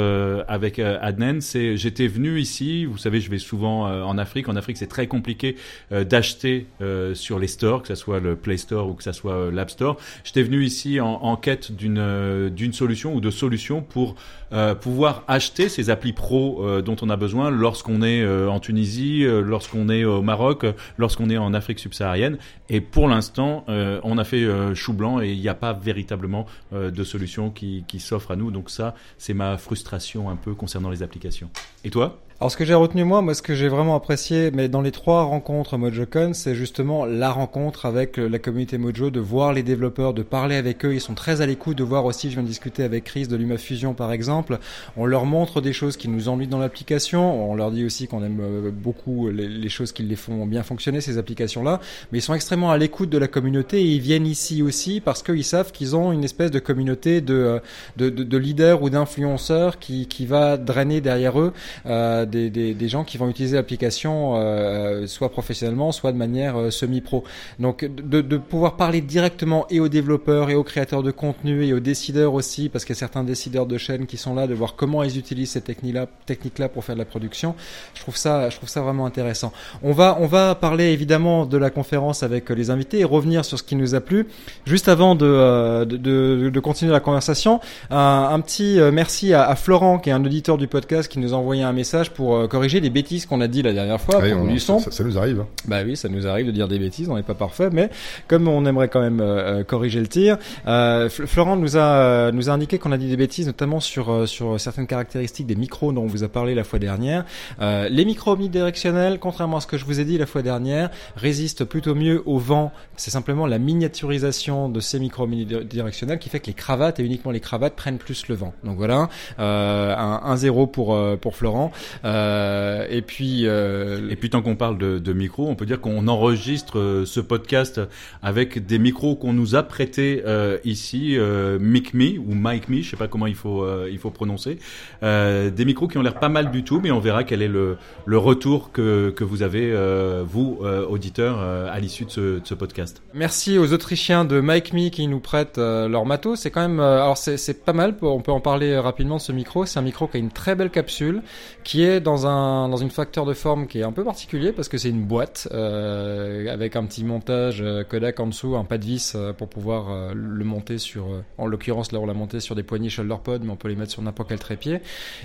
avec 0.48 0.78
Adnan, 0.78 1.40
c'est 1.40 1.76
j'étais 1.76 2.06
venu 2.06 2.40
ici, 2.40 2.84
vous 2.84 2.98
savez, 2.98 3.20
je 3.20 3.30
vais 3.30 3.38
souvent 3.38 3.84
en 3.84 4.18
Afrique. 4.18 4.48
En 4.48 4.56
Afrique, 4.56 4.76
c'est 4.76 4.88
très 4.88 5.06
compliqué 5.06 5.56
d'acheter 5.90 6.66
sur 7.14 7.38
les 7.38 7.46
stores, 7.46 7.82
que 7.82 7.88
ce 7.88 7.94
soit 7.94 8.20
le 8.20 8.36
Play 8.36 8.56
Store 8.62 8.88
ou 8.88 8.94
que 8.94 9.02
ce 9.02 9.12
soit 9.12 9.34
euh, 9.34 9.50
l'App 9.50 9.70
Store. 9.70 9.96
J'étais 10.24 10.42
venu 10.42 10.64
ici 10.64 11.00
en, 11.00 11.36
quête 11.36 11.72
d'une 11.72 11.98
euh, 11.98 12.50
d'une 12.50 12.72
solution 12.72 13.14
ou 13.14 13.20
de 13.20 13.30
solutions 13.30 13.82
pour 13.82 14.14
euh, 14.52 14.74
pouvoir 14.74 15.24
acheter 15.28 15.68
ces 15.68 15.90
applis 15.90 16.12
pro 16.12 16.64
dont 16.82 16.96
on 17.02 17.10
a 17.10 17.16
besoin 17.16 17.50
lorsqu'on 17.50 18.02
est 18.02 18.26
en 18.26 18.60
Tunisie, 18.60 19.24
lorsqu'on 19.24 19.88
est 19.88 20.04
au 20.04 20.22
Maroc, 20.22 20.66
lorsqu'on 20.98 21.30
est 21.30 21.38
en 21.38 21.54
Afrique 21.54 21.78
subsaharienne. 21.78 22.38
Et 22.68 22.80
pour 22.80 23.08
l'instant, 23.08 23.64
on 23.68 24.18
a 24.18 24.24
fait 24.24 24.46
chou 24.74 24.92
blanc 24.92 25.20
et 25.20 25.32
il 25.32 25.40
n'y 25.40 25.48
a 25.48 25.54
pas 25.54 25.72
véritablement 25.72 26.46
de 26.72 27.04
solution 27.04 27.50
qui, 27.50 27.84
qui 27.88 28.00
s'offre 28.00 28.30
à 28.30 28.36
nous. 28.36 28.50
Donc 28.50 28.70
ça, 28.70 28.94
c'est 29.18 29.34
ma 29.34 29.56
frustration 29.58 30.30
un 30.30 30.36
peu 30.36 30.54
concernant 30.54 30.90
les 30.90 31.02
applications. 31.02 31.50
Et 31.84 31.90
toi? 31.90 32.20
Alors 32.42 32.50
ce 32.50 32.56
que 32.56 32.64
j'ai 32.64 32.74
retenu 32.74 33.04
moi, 33.04 33.22
moi 33.22 33.34
ce 33.34 33.42
que 33.42 33.54
j'ai 33.54 33.68
vraiment 33.68 33.94
apprécié, 33.94 34.50
mais 34.50 34.68
dans 34.68 34.80
les 34.80 34.90
trois 34.90 35.22
rencontres 35.22 35.78
MojoCon, 35.78 36.32
c'est 36.34 36.56
justement 36.56 37.04
la 37.04 37.30
rencontre 37.30 37.86
avec 37.86 38.18
euh, 38.18 38.26
la 38.26 38.40
communauté 38.40 38.78
Mojo, 38.78 39.10
de 39.10 39.20
voir 39.20 39.52
les 39.52 39.62
développeurs, 39.62 40.12
de 40.12 40.24
parler 40.24 40.56
avec 40.56 40.84
eux. 40.84 40.92
Ils 40.92 41.00
sont 41.00 41.14
très 41.14 41.40
à 41.40 41.46
l'écoute, 41.46 41.78
de 41.78 41.84
voir 41.84 42.04
aussi, 42.04 42.30
je 42.30 42.34
viens 42.34 42.42
de 42.42 42.48
discuter 42.48 42.82
avec 42.82 43.04
Chris 43.04 43.28
de 43.28 43.36
LumaFusion 43.36 43.94
par 43.94 44.10
exemple. 44.10 44.58
On 44.96 45.06
leur 45.06 45.24
montre 45.24 45.60
des 45.60 45.72
choses 45.72 45.96
qui 45.96 46.08
nous 46.08 46.28
ennuient 46.28 46.48
dans 46.48 46.58
l'application. 46.58 47.48
On 47.48 47.54
leur 47.54 47.70
dit 47.70 47.84
aussi 47.84 48.08
qu'on 48.08 48.24
aime 48.24 48.40
euh, 48.40 48.72
beaucoup 48.72 49.28
les, 49.30 49.46
les 49.46 49.68
choses 49.68 49.92
qui 49.92 50.02
les 50.02 50.16
font 50.16 50.44
bien 50.44 50.64
fonctionner 50.64 51.00
ces 51.00 51.18
applications-là. 51.18 51.78
Mais 52.10 52.18
ils 52.18 52.22
sont 52.22 52.34
extrêmement 52.34 52.72
à 52.72 52.76
l'écoute 52.76 53.10
de 53.10 53.18
la 53.18 53.28
communauté 53.28 53.82
et 53.82 53.86
ils 53.86 54.00
viennent 54.00 54.26
ici 54.26 54.62
aussi 54.62 55.00
parce 55.00 55.22
qu'ils 55.22 55.44
savent 55.44 55.70
qu'ils 55.70 55.94
ont 55.94 56.10
une 56.10 56.24
espèce 56.24 56.50
de 56.50 56.58
communauté 56.58 57.20
de 57.20 57.34
euh, 57.34 57.58
de, 57.98 58.10
de, 58.10 58.24
de 58.24 58.36
leaders 58.36 58.82
ou 58.82 58.90
d'influenceurs 58.90 59.78
qui 59.78 60.08
qui 60.08 60.26
va 60.26 60.56
drainer 60.56 61.00
derrière 61.00 61.38
eux 61.38 61.52
euh, 61.86 62.26
des, 62.32 62.88
gens 62.88 63.04
qui 63.04 63.18
vont 63.18 63.28
utiliser 63.28 63.56
l'application 63.56 64.34
euh, 64.36 65.06
soit 65.06 65.30
professionnellement, 65.30 65.92
soit 65.92 66.12
de 66.12 66.16
manière 66.16 66.58
euh, 66.58 66.70
semi-pro. 66.70 67.24
Donc 67.58 67.84
de, 67.84 68.36
pouvoir 68.36 68.76
parler 68.76 69.00
directement 69.00 69.66
et 69.70 69.80
aux 69.80 69.88
développeurs 69.88 70.50
et 70.50 70.54
aux 70.54 70.64
créateurs 70.64 71.02
de 71.02 71.10
contenu 71.10 71.64
et 71.64 71.72
aux 71.72 71.80
décideurs 71.80 72.34
aussi, 72.34 72.68
parce 72.68 72.84
qu'il 72.84 72.94
y 72.94 72.98
a 72.98 73.00
certains 73.00 73.24
décideurs 73.24 73.66
de 73.66 73.78
chaînes 73.78 74.06
qui 74.06 74.16
sont 74.16 74.34
là, 74.34 74.46
de 74.46 74.54
voir 74.54 74.74
comment 74.74 75.02
ils 75.02 75.18
utilisent 75.18 75.52
ces 75.52 75.60
techniques-là 75.60 76.06
techniques 76.26 76.58
-là 76.58 76.68
pour 76.68 76.84
faire 76.84 76.94
de 76.94 77.00
la 77.00 77.04
production. 77.04 77.54
Je 77.94 78.00
trouve 78.00 78.16
ça, 78.16 78.50
je 78.50 78.56
trouve 78.56 78.68
ça 78.68 78.80
vraiment 78.80 79.06
intéressant. 79.06 79.52
On 79.82 79.92
va, 79.92 80.18
on 80.20 80.26
va 80.26 80.54
parler 80.54 80.86
évidemment 80.92 81.46
de 81.46 81.58
la 81.58 81.70
conférence 81.70 82.22
avec 82.22 82.50
euh, 82.50 82.54
les 82.54 82.70
invités 82.70 83.00
et 83.00 83.04
revenir 83.04 83.44
sur 83.44 83.58
ce 83.58 83.62
qui 83.62 83.76
nous 83.76 83.94
a 83.94 84.00
plu. 84.00 84.26
Juste 84.66 84.88
avant 84.88 85.14
de, 85.14 85.84
de, 85.84 86.60
continuer 86.60 86.92
la 86.92 87.00
conversation, 87.00 87.60
un, 87.90 88.40
petit 88.40 88.78
merci 88.92 89.34
à, 89.34 89.48
à 89.48 89.56
Florent, 89.56 89.98
qui 89.98 90.10
est 90.10 90.12
un 90.12 90.24
auditeur 90.24 90.58
du 90.58 90.68
podcast, 90.68 91.10
qui 91.10 91.18
nous 91.18 91.34
a 91.34 91.36
envoyé 91.36 91.62
un 91.62 91.72
message 91.72 92.10
pour 92.10 92.21
euh, 92.30 92.48
corriger 92.48 92.80
les 92.80 92.90
bêtises 92.90 93.26
qu'on 93.26 93.40
a 93.40 93.48
dit 93.48 93.62
la 93.62 93.72
dernière 93.72 94.00
fois. 94.00 94.20
Oui, 94.22 94.32
pour 94.32 94.42
on- 94.42 94.46
du 94.46 94.58
son. 94.58 94.78
ça, 94.78 94.90
ça 94.90 95.04
nous 95.04 95.18
arrive. 95.18 95.40
hein. 95.40 95.46
Bah 95.66 95.78
oui, 95.84 95.96
ça 95.96 96.08
nous 96.08 96.26
arrive 96.26 96.46
de 96.46 96.52
dire 96.52 96.68
des 96.68 96.78
bêtises, 96.78 97.08
on 97.10 97.16
n'est 97.16 97.22
pas 97.22 97.34
parfait, 97.34 97.68
mais 97.72 97.90
comme 98.28 98.48
on 98.48 98.64
aimerait 98.66 98.88
quand 98.88 99.00
même 99.00 99.20
euh, 99.20 99.60
euh, 99.60 99.64
corriger 99.64 100.00
le 100.00 100.06
tir, 100.08 100.36
euh, 100.66 101.08
Florent 101.08 101.56
nous 101.56 101.76
a 101.76 102.30
nous 102.32 102.48
a 102.50 102.52
indiqué 102.52 102.78
qu'on 102.78 102.92
a 102.92 102.98
dit 102.98 103.08
des 103.08 103.16
bêtises, 103.16 103.46
notamment 103.46 103.80
sur 103.80 104.28
sur 104.28 104.58
certaines 104.60 104.86
caractéristiques 104.86 105.46
des 105.46 105.56
micros 105.56 105.92
dont 105.92 106.02
on 106.02 106.06
vous 106.06 106.22
a 106.24 106.28
parlé 106.28 106.54
la 106.54 106.64
fois 106.64 106.78
dernière. 106.78 107.24
Euh, 107.60 107.88
les 107.90 108.04
micros 108.04 108.32
omnidirectionnels, 108.32 109.18
contrairement 109.18 109.56
à 109.58 109.60
ce 109.60 109.66
que 109.66 109.76
je 109.78 109.84
vous 109.84 110.00
ai 110.00 110.04
dit 110.04 110.18
la 110.18 110.26
fois 110.26 110.42
dernière, 110.42 110.90
résistent 111.16 111.64
plutôt 111.64 111.94
mieux 111.94 112.22
au 112.26 112.38
vent. 112.38 112.72
C'est 112.96 113.10
simplement 113.10 113.46
la 113.46 113.58
miniaturisation 113.58 114.68
de 114.68 114.80
ces 114.80 114.98
micros 114.98 115.24
omnidirectionnels 115.24 116.18
qui 116.18 116.28
fait 116.28 116.40
que 116.40 116.46
les 116.46 116.54
cravates 116.54 117.00
et 117.00 117.04
uniquement 117.04 117.30
les 117.32 117.40
cravates 117.40 117.74
prennent 117.74 117.98
plus 117.98 118.26
le 118.28 118.34
vent. 118.34 118.52
Donc 118.64 118.76
voilà, 118.76 119.08
un, 119.38 120.20
un 120.24 120.36
zéro 120.36 120.66
pour 120.66 120.98
pour 121.20 121.36
Florent. 121.36 121.72
Euh, 122.04 122.11
et 122.12 123.02
puis 123.02 123.46
euh, 123.46 124.10
Et 124.10 124.16
puis 124.16 124.30
tant 124.30 124.42
qu'on 124.42 124.56
parle 124.56 124.78
de, 124.78 124.98
de 124.98 125.12
micros, 125.12 125.48
on 125.48 125.54
peut 125.54 125.66
dire 125.66 125.80
qu'on 125.80 126.08
enregistre 126.08 126.78
euh, 126.78 127.04
ce 127.06 127.20
podcast 127.20 127.80
avec 128.22 128.66
des 128.66 128.78
micros 128.78 129.16
qu'on 129.16 129.32
nous 129.32 129.54
a 129.54 129.62
prêtés 129.62 130.22
euh, 130.26 130.58
ici, 130.64 131.16
euh, 131.16 131.58
Mic 131.60 131.94
Me 131.94 132.18
ou 132.18 132.34
Mike 132.34 132.68
Me, 132.68 132.82
je 132.82 132.90
sais 132.90 132.96
pas 132.96 133.08
comment 133.08 133.26
il 133.26 133.34
faut 133.34 133.62
euh, 133.62 133.88
il 133.90 133.98
faut 133.98 134.10
prononcer, 134.10 134.58
euh, 135.02 135.50
des 135.50 135.64
micros 135.64 135.88
qui 135.88 135.98
ont 135.98 136.02
l'air 136.02 136.18
pas 136.18 136.28
mal 136.28 136.50
du 136.50 136.64
tout, 136.64 136.80
mais 136.82 136.90
on 136.90 137.00
verra 137.00 137.24
quel 137.24 137.42
est 137.42 137.48
le, 137.48 137.76
le 138.04 138.18
retour 138.18 138.72
que, 138.72 139.10
que 139.10 139.24
vous 139.24 139.42
avez 139.42 139.70
euh, 139.72 140.22
vous 140.26 140.58
euh, 140.62 140.86
auditeurs 140.86 141.38
euh, 141.40 141.68
à 141.72 141.78
l'issue 141.80 142.04
de 142.04 142.10
ce, 142.10 142.20
de 142.40 142.42
ce 142.44 142.54
podcast. 142.54 143.02
Merci 143.14 143.58
aux 143.58 143.72
Autrichiens 143.72 144.24
de 144.24 144.40
Mike 144.40 144.72
Me 144.72 144.88
qui 144.88 145.06
nous 145.06 145.20
prêtent 145.20 145.58
euh, 145.58 145.88
leur 145.88 146.04
matos. 146.06 146.40
C'est 146.40 146.50
quand 146.50 146.62
même, 146.62 146.80
euh, 146.80 147.02
alors 147.02 147.16
c'est 147.16 147.36
c'est 147.36 147.64
pas 147.64 147.72
mal. 147.72 147.94
On 148.02 148.20
peut 148.20 148.32
en 148.32 148.40
parler 148.40 148.76
rapidement 148.78 149.16
de 149.16 149.22
ce 149.22 149.32
micro. 149.32 149.64
C'est 149.66 149.78
un 149.78 149.82
micro 149.82 150.06
qui 150.06 150.16
a 150.16 150.20
une 150.20 150.30
très 150.30 150.54
belle 150.54 150.70
capsule, 150.70 151.22
qui 151.64 151.82
est 151.82 151.91
dans 152.00 152.26
un 152.26 152.68
dans 152.68 152.76
une 152.76 152.90
facteur 152.90 153.24
de 153.26 153.34
forme 153.34 153.66
qui 153.66 153.80
est 153.80 153.84
un 153.84 153.92
peu 153.92 154.04
particulier 154.04 154.52
parce 154.52 154.68
que 154.68 154.78
c'est 154.78 154.90
une 154.90 155.04
boîte 155.04 155.48
euh, 155.52 156.52
avec 156.52 156.76
un 156.76 156.84
petit 156.84 157.04
montage 157.04 157.60
euh, 157.62 157.84
Kodak 157.84 158.20
en 158.20 158.26
dessous, 158.26 158.56
un 158.56 158.64
pas 158.64 158.78
de 158.78 158.84
vis 158.84 159.14
euh, 159.14 159.32
pour 159.32 159.48
pouvoir 159.48 160.14
le 160.14 160.44
monter 160.44 160.78
sur. 160.78 161.06
en 161.38 161.46
l'occurrence 161.46 161.92
là, 161.92 161.98
on 162.00 162.06
l'a 162.06 162.14
monté 162.14 162.40
sur 162.40 162.54
des 162.54 162.62
poignées 162.62 162.88
shoulder 162.88 163.16
pod, 163.22 163.42
mais 163.44 163.50
on 163.50 163.56
peut 163.56 163.68
les 163.68 163.76
mettre 163.76 163.92
sur 163.92 164.02
n'importe 164.02 164.28
quel 164.28 164.38
trépied. 164.38 164.80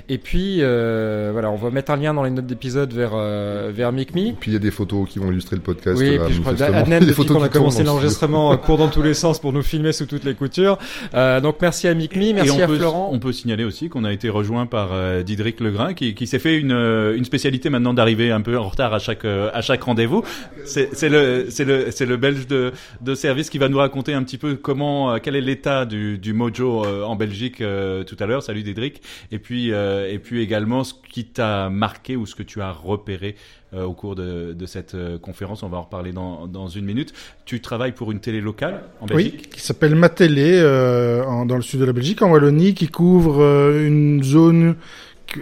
Et 0.09 0.17
puis 0.17 0.57
euh, 0.61 1.29
voilà, 1.31 1.49
on 1.51 1.55
va 1.55 1.69
mettre 1.71 1.91
un 1.91 1.97
lien 1.97 2.13
dans 2.13 2.23
les 2.23 2.29
notes 2.29 2.45
d'épisode 2.45 2.93
vers 2.93 3.11
euh, 3.13 3.71
vers. 3.73 3.87
Et 3.97 4.05
puis 4.05 4.51
il 4.51 4.53
y 4.53 4.55
a 4.55 4.59
des 4.59 4.71
photos 4.71 5.07
qui 5.09 5.17
vont 5.19 5.31
illustrer 5.31 5.55
le 5.55 5.61
podcast. 5.61 5.97
Oui, 5.99 6.07
et 6.07 6.17
là, 6.17 6.25
puis 6.25 6.35
je 6.35 6.41
crois. 6.41 6.61
Adnan, 6.61 6.99
Des 6.99 7.05
depuis 7.07 7.15
photos 7.15 7.37
qu'on 7.37 7.43
a 7.43 7.49
commencé 7.49 7.79
le 7.79 7.85
l'enregistrement, 7.85 8.55
court 8.57 8.77
dans 8.77 8.89
tous 8.89 9.01
les 9.01 9.13
sens 9.13 9.39
pour 9.39 9.53
nous 9.53 9.61
filmer 9.61 9.93
sous 9.93 10.05
toutes 10.05 10.23
les 10.23 10.33
coutures. 10.33 10.77
Euh, 11.13 11.39
donc 11.39 11.55
merci 11.61 11.87
à 11.87 11.93
Mikmi, 11.93 12.33
merci 12.33 12.49
Et 12.49 12.51
on 12.51 12.63
à 12.63 12.67
peut, 12.67 12.77
Florent. 12.77 13.09
On 13.11 13.19
peut 13.19 13.31
signaler 13.31 13.63
aussi 13.63 13.89
qu'on 13.89 14.03
a 14.03 14.11
été 14.11 14.29
rejoint 14.29 14.65
par 14.65 14.89
euh, 14.91 15.23
Didrik 15.23 15.59
Legrain, 15.61 15.93
qui, 15.93 16.15
qui 16.15 16.27
s'est 16.27 16.39
fait 16.39 16.56
une, 16.57 16.71
euh, 16.71 17.15
une 17.15 17.25
spécialité 17.25 17.69
maintenant 17.69 17.93
d'arriver 17.93 18.31
un 18.31 18.41
peu 18.41 18.57
en 18.57 18.67
retard 18.69 18.93
à 18.93 18.99
chaque 18.99 19.25
euh, 19.25 19.49
à 19.53 19.61
chaque 19.61 19.83
rendez-vous. 19.83 20.23
C'est 20.65 21.09
le 21.09 21.47
le 21.49 22.05
le 22.05 22.17
Belge 22.17 22.47
de 22.47 22.71
de 23.01 23.15
service 23.15 23.49
qui 23.49 23.57
va 23.57 23.69
nous 23.69 23.77
raconter 23.77 24.13
un 24.13 24.23
petit 24.23 24.37
peu 24.37 24.55
comment 24.55 25.13
euh, 25.13 25.17
quel 25.21 25.35
est 25.35 25.41
l'état 25.41 25.85
du 25.85 26.17
du 26.17 26.33
Mojo 26.33 26.85
en 26.85 27.15
Belgique 27.15 27.57
tout 27.57 28.15
à 28.19 28.25
l'heure. 28.25 28.43
Salut 28.43 28.63
Didrik. 28.63 29.01
Et 29.31 29.39
puis 29.39 29.69
et 29.69 30.19
puis 30.23 30.41
également 30.41 30.83
ce 30.83 30.93
qui 31.09 31.25
t'a 31.25 31.69
marqué 31.69 32.15
ou 32.15 32.25
ce 32.25 32.35
que 32.35 32.43
tu 32.43 32.61
as 32.61 32.71
repéré 32.71 33.35
au 33.75 33.91
cours 33.93 34.15
de, 34.15 34.53
de 34.53 34.65
cette 34.65 34.95
conférence. 35.21 35.61
On 35.63 35.67
va 35.69 35.77
en 35.77 35.81
reparler 35.83 36.13
dans, 36.13 36.47
dans 36.47 36.67
une 36.67 36.85
minute. 36.85 37.13
Tu 37.45 37.59
travailles 37.59 37.91
pour 37.91 38.11
une 38.13 38.19
télé 38.21 38.39
locale 38.39 38.83
en 39.01 39.05
Oui, 39.07 39.15
Belgique? 39.25 39.49
qui 39.49 39.59
s'appelle 39.59 39.93
Matélé, 39.95 40.53
euh, 40.55 41.23
en- 41.25 41.45
dans 41.45 41.57
le 41.57 41.61
sud 41.61 41.81
de 41.81 41.85
la 41.85 41.91
Belgique, 41.91 42.21
en 42.21 42.31
Wallonie, 42.31 42.73
qui 42.73 42.87
couvre 42.87 43.41
euh, 43.43 43.85
une 43.85 44.23
zone 44.23 44.75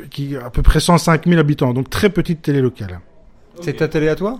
qui, 0.10 0.36
a 0.36 0.46
à 0.46 0.50
peu 0.50 0.62
près 0.62 0.80
105 0.80 1.26
000 1.26 1.40
habitants, 1.40 1.74
donc 1.74 1.90
très 1.90 2.10
petite 2.10 2.42
télé 2.42 2.62
locale. 2.62 3.00
C'est 3.62 3.78
ta 3.78 3.88
télé 3.88 4.10
à 4.10 4.16
toi? 4.16 4.40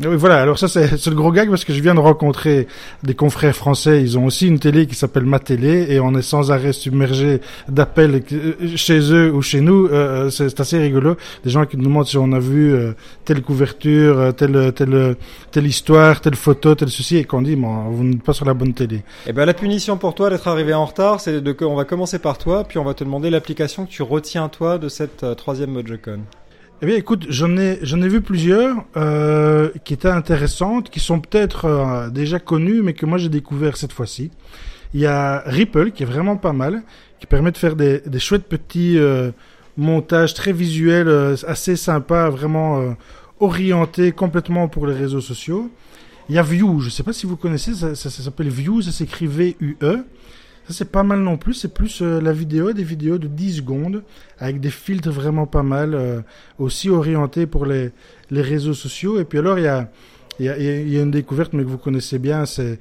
Oui, 0.00 0.16
voilà. 0.16 0.42
Alors 0.42 0.58
ça, 0.58 0.68
c'est 0.68 1.06
le 1.06 1.14
gros 1.14 1.32
gag 1.32 1.48
parce 1.48 1.64
que 1.64 1.72
je 1.72 1.80
viens 1.80 1.94
de 1.94 2.00
rencontrer 2.00 2.66
des 3.02 3.14
confrères 3.14 3.54
français. 3.54 4.02
Ils 4.02 4.18
ont 4.18 4.26
aussi 4.26 4.46
une 4.46 4.58
télé 4.58 4.86
qui 4.86 4.94
s'appelle 4.94 5.24
Ma 5.24 5.38
Télé 5.38 5.86
et 5.90 6.00
on 6.00 6.14
est 6.14 6.22
sans 6.22 6.50
arrêt 6.50 6.72
submergé 6.72 7.40
d'appels 7.68 8.22
euh, 8.32 8.76
chez 8.76 8.98
eux 9.12 9.32
ou 9.32 9.42
chez 9.42 9.60
nous. 9.60 9.86
Euh, 9.86 10.30
c'est 10.30 10.48
c'est 10.48 10.60
assez 10.60 10.78
rigolo. 10.78 11.16
Des 11.44 11.50
gens 11.50 11.66
qui 11.66 11.76
nous 11.76 11.84
demandent 11.84 12.06
si 12.06 12.16
on 12.16 12.32
a 12.32 12.38
vu 12.38 12.72
euh, 12.72 12.92
telle 13.24 13.42
couverture, 13.42 14.18
euh, 14.18 14.32
telle, 14.32 14.72
telle, 14.72 15.16
telle 15.50 15.66
histoire, 15.66 16.20
telle 16.20 16.36
photo, 16.36 16.74
tel 16.74 16.88
ceci 16.88 17.16
et 17.16 17.24
qu'on 17.24 17.42
dit, 17.42 17.56
bon, 17.56 17.90
vous 17.90 18.04
n'êtes 18.04 18.22
pas 18.22 18.32
sur 18.32 18.46
la 18.46 18.54
bonne 18.54 18.72
télé. 18.72 19.02
Eh 19.26 19.32
ben 19.32 19.44
la 19.44 19.54
punition 19.54 19.96
pour 19.98 20.14
toi 20.14 20.30
d'être 20.30 20.48
arrivé 20.48 20.72
en 20.72 20.84
retard, 20.84 21.20
c'est 21.20 21.40
de 21.40 21.56
on 21.64 21.74
va 21.74 21.84
commencer 21.84 22.18
par 22.18 22.38
toi, 22.38 22.64
puis 22.64 22.78
on 22.78 22.84
va 22.84 22.94
te 22.94 23.04
demander 23.04 23.30
l'application 23.30 23.86
que 23.86 23.90
tu 23.90 24.02
retiens 24.02 24.48
toi 24.48 24.78
de 24.78 24.88
cette 24.88 25.24
euh, 25.24 25.34
troisième 25.34 25.70
MojoCon. 25.70 26.20
Eh 26.82 26.86
bien, 26.86 26.96
écoute, 26.96 27.24
j'en 27.30 27.56
ai, 27.56 27.78
j'en 27.82 28.02
ai 28.02 28.08
vu 28.08 28.20
plusieurs 28.20 28.84
euh, 28.98 29.70
qui 29.84 29.94
étaient 29.94 30.08
intéressantes, 30.08 30.90
qui 30.90 31.00
sont 31.00 31.20
peut-être 31.20 31.64
euh, 31.64 32.10
déjà 32.10 32.38
connues, 32.38 32.82
mais 32.82 32.92
que 32.92 33.06
moi 33.06 33.16
j'ai 33.16 33.30
découvert 33.30 33.78
cette 33.78 33.92
fois-ci. 33.92 34.30
Il 34.92 35.00
y 35.00 35.06
a 35.06 35.42
Ripple 35.46 35.92
qui 35.92 36.02
est 36.02 36.06
vraiment 36.06 36.36
pas 36.36 36.52
mal, 36.52 36.82
qui 37.18 37.26
permet 37.26 37.50
de 37.50 37.56
faire 37.56 37.76
des, 37.76 38.00
des 38.00 38.18
chouettes 38.18 38.44
petits 38.44 38.98
euh, 38.98 39.30
montages 39.78 40.34
très 40.34 40.52
visuels, 40.52 41.08
euh, 41.08 41.34
assez 41.46 41.76
sympas, 41.76 42.28
vraiment 42.28 42.80
euh, 42.80 42.90
orientés 43.40 44.12
complètement 44.12 44.68
pour 44.68 44.86
les 44.86 44.94
réseaux 44.94 45.22
sociaux. 45.22 45.70
Il 46.28 46.34
y 46.34 46.38
a 46.38 46.42
View, 46.42 46.80
je 46.80 46.90
sais 46.90 47.02
pas 47.02 47.14
si 47.14 47.24
vous 47.24 47.36
connaissez, 47.36 47.72
ça, 47.74 47.94
ça 47.94 48.10
s'appelle 48.10 48.48
View, 48.48 48.82
ça 48.82 48.92
s'écrit 48.92 49.26
V-U-E. 49.26 50.04
Ça 50.66 50.74
c'est 50.74 50.90
pas 50.90 51.04
mal 51.04 51.20
non 51.20 51.36
plus, 51.36 51.54
c'est 51.54 51.72
plus 51.72 52.02
euh, 52.02 52.20
la 52.20 52.32
vidéo, 52.32 52.72
des 52.72 52.82
vidéos 52.82 53.18
de 53.18 53.28
10 53.28 53.58
secondes 53.58 54.02
avec 54.38 54.58
des 54.58 54.70
filtres 54.70 55.10
vraiment 55.10 55.46
pas 55.46 55.62
mal, 55.62 55.94
euh, 55.94 56.20
aussi 56.58 56.90
orientés 56.90 57.46
pour 57.46 57.66
les, 57.66 57.92
les 58.32 58.42
réseaux 58.42 58.74
sociaux. 58.74 59.20
Et 59.20 59.24
puis 59.24 59.38
alors 59.38 59.58
il 59.60 59.64
y 59.64 59.68
a, 59.68 59.88
il 60.40 60.46
y, 60.46 60.48
a, 60.48 60.58
il 60.58 60.88
y 60.88 60.98
a 60.98 61.02
une 61.02 61.12
découverte 61.12 61.52
mais 61.52 61.62
que 61.62 61.68
vous 61.68 61.78
connaissez 61.78 62.18
bien, 62.18 62.44
c'est 62.46 62.78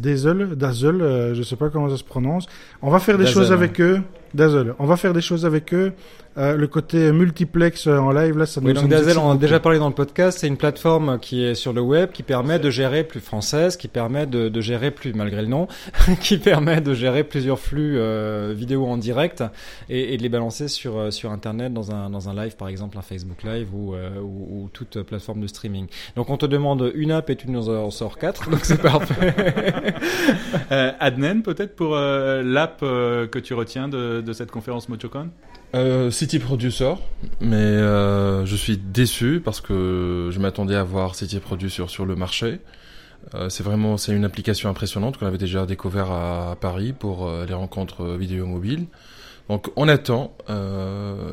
Dazzle, 0.00 0.54
Dazzle, 0.56 1.02
euh, 1.02 1.34
je 1.34 1.42
sais 1.42 1.56
pas 1.56 1.68
comment 1.68 1.90
ça 1.90 1.96
se 1.96 2.04
prononce. 2.04 2.46
On 2.80 2.90
va 2.90 3.00
faire 3.00 3.18
des 3.18 3.24
Dazzle, 3.24 3.34
choses 3.34 3.48
ouais. 3.48 3.56
avec 3.56 3.80
eux, 3.80 4.00
Dazzle. 4.34 4.74
On 4.78 4.86
va 4.86 4.96
faire 4.96 5.12
des 5.12 5.20
choses 5.20 5.44
avec 5.44 5.74
eux. 5.74 5.92
Euh, 6.38 6.56
le 6.56 6.68
côté 6.68 7.10
multiplex 7.10 7.88
euh, 7.88 7.98
en 7.98 8.12
live 8.12 8.38
là, 8.38 8.46
ça 8.46 8.60
Oui, 8.60 8.68
nous 8.68 8.74
donc 8.74 8.82
ça 8.82 8.98
nous 8.98 9.04
Dazzle, 9.04 9.18
on 9.18 9.30
en 9.30 9.34
a 9.34 9.36
déjà 9.36 9.58
parlé 9.58 9.80
dans 9.80 9.88
le 9.88 9.94
podcast, 9.94 10.38
c'est 10.38 10.46
une 10.46 10.56
plateforme 10.56 11.18
qui 11.18 11.44
est 11.44 11.56
sur 11.56 11.72
le 11.72 11.80
web, 11.80 12.12
qui 12.12 12.22
permet 12.22 12.60
de 12.60 12.70
gérer 12.70 13.02
plus 13.02 13.18
française, 13.18 13.76
qui 13.76 13.88
permet 13.88 14.26
de, 14.26 14.48
de 14.48 14.60
gérer 14.60 14.92
plus, 14.92 15.12
malgré 15.12 15.42
le 15.42 15.48
nom, 15.48 15.66
qui 16.20 16.38
permet 16.38 16.80
de 16.80 16.94
gérer 16.94 17.24
plusieurs 17.24 17.58
flux 17.58 17.98
euh, 17.98 18.54
vidéo 18.56 18.86
en 18.86 18.96
direct 18.96 19.42
et, 19.88 20.14
et 20.14 20.16
de 20.18 20.22
les 20.22 20.28
balancer 20.28 20.68
sur 20.68 21.12
sur 21.12 21.32
internet 21.32 21.72
dans 21.72 21.90
un 21.90 22.10
dans 22.10 22.28
un 22.28 22.34
live 22.34 22.54
par 22.54 22.68
exemple 22.68 22.96
un 22.96 23.02
Facebook 23.02 23.42
Live 23.42 23.74
ou 23.74 23.94
euh, 23.94 24.20
ou, 24.20 24.62
ou 24.62 24.70
toute 24.72 25.02
plateforme 25.02 25.40
de 25.40 25.48
streaming. 25.48 25.88
Donc 26.14 26.30
on 26.30 26.36
te 26.36 26.46
demande 26.46 26.92
une 26.94 27.10
app 27.10 27.28
et 27.30 27.36
tu 27.36 27.50
nous 27.50 27.68
en 27.68 27.90
sors 27.90 28.18
quatre, 28.18 28.48
donc 28.48 28.60
c'est 28.62 28.80
parfait. 28.80 29.34
Euh, 30.72 30.92
Adnen, 31.00 31.42
peut-être 31.42 31.74
pour 31.74 31.96
euh, 31.96 32.42
l'app 32.44 32.80
euh, 32.82 33.26
que 33.26 33.40
tu 33.40 33.54
retiens 33.54 33.88
de, 33.88 34.19
de 34.22 34.32
cette 34.32 34.50
conférence 34.50 34.88
MojoCon 34.88 35.30
Euh, 35.74 36.10
City 36.10 36.40
Producer, 36.40 36.94
mais 37.40 37.56
euh, 37.56 38.44
je 38.44 38.56
suis 38.56 38.76
déçu 38.76 39.40
parce 39.44 39.60
que 39.60 40.28
je 40.32 40.38
m'attendais 40.40 40.74
à 40.74 40.82
voir 40.82 41.14
City 41.14 41.38
Producer 41.38 41.84
sur 41.86 42.06
le 42.06 42.16
marché. 42.16 42.58
Euh, 43.34 43.48
c'est 43.50 43.62
vraiment 43.62 43.96
c'est 43.96 44.12
une 44.12 44.24
application 44.24 44.68
impressionnante 44.68 45.16
qu'on 45.16 45.26
avait 45.26 45.38
déjà 45.38 45.66
découvert 45.66 46.10
à, 46.10 46.56
Paris 46.60 46.92
pour 46.92 47.30
les 47.46 47.54
rencontres 47.54 48.04
vidéo 48.16 48.46
mobiles. 48.46 48.86
Donc 49.48 49.70
on 49.76 49.88
attend 49.88 50.36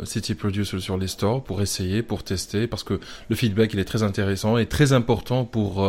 City 0.04 0.36
Producer 0.36 0.80
sur 0.80 0.98
les 0.98 1.08
stores 1.08 1.44
pour 1.44 1.62
essayer, 1.62 2.04
pour 2.04 2.24
tester, 2.24 2.68
parce 2.68 2.84
que 2.84 3.00
le 3.30 3.36
feedback 3.36 3.74
il 3.74 3.80
est 3.80 3.86
très 3.86 4.04
intéressant 4.04 4.58
et 4.58 4.66
très 4.66 4.94
important 4.94 5.46
pour 5.46 5.88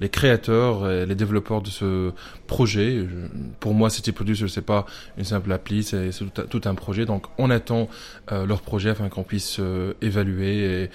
les 0.00 0.08
créateurs 0.08 0.88
et 0.88 1.06
les 1.06 1.14
développeurs 1.14 1.62
de 1.62 1.70
ce 1.70 2.12
projet. 2.48 2.96
Je- 3.08 3.28
pour 3.60 3.74
moi, 3.74 3.88
City 3.90 4.10
Producer 4.10 4.48
c'est 4.48 4.66
pas 4.66 4.84
une 5.16 5.24
simple 5.24 5.52
appli, 5.52 5.84
c'est 5.84 6.10
tout, 6.10 6.40
un- 6.40 6.46
tout 6.46 6.62
un 6.64 6.74
projet. 6.74 7.04
Donc 7.06 7.26
on 7.38 7.48
attend 7.50 7.88
euh, 8.32 8.44
leur 8.46 8.62
projet 8.62 8.90
afin 8.90 9.08
qu'on 9.08 9.22
puisse 9.22 9.58
euh, 9.60 9.92
évaluer 10.02 10.82
et, 10.84 10.90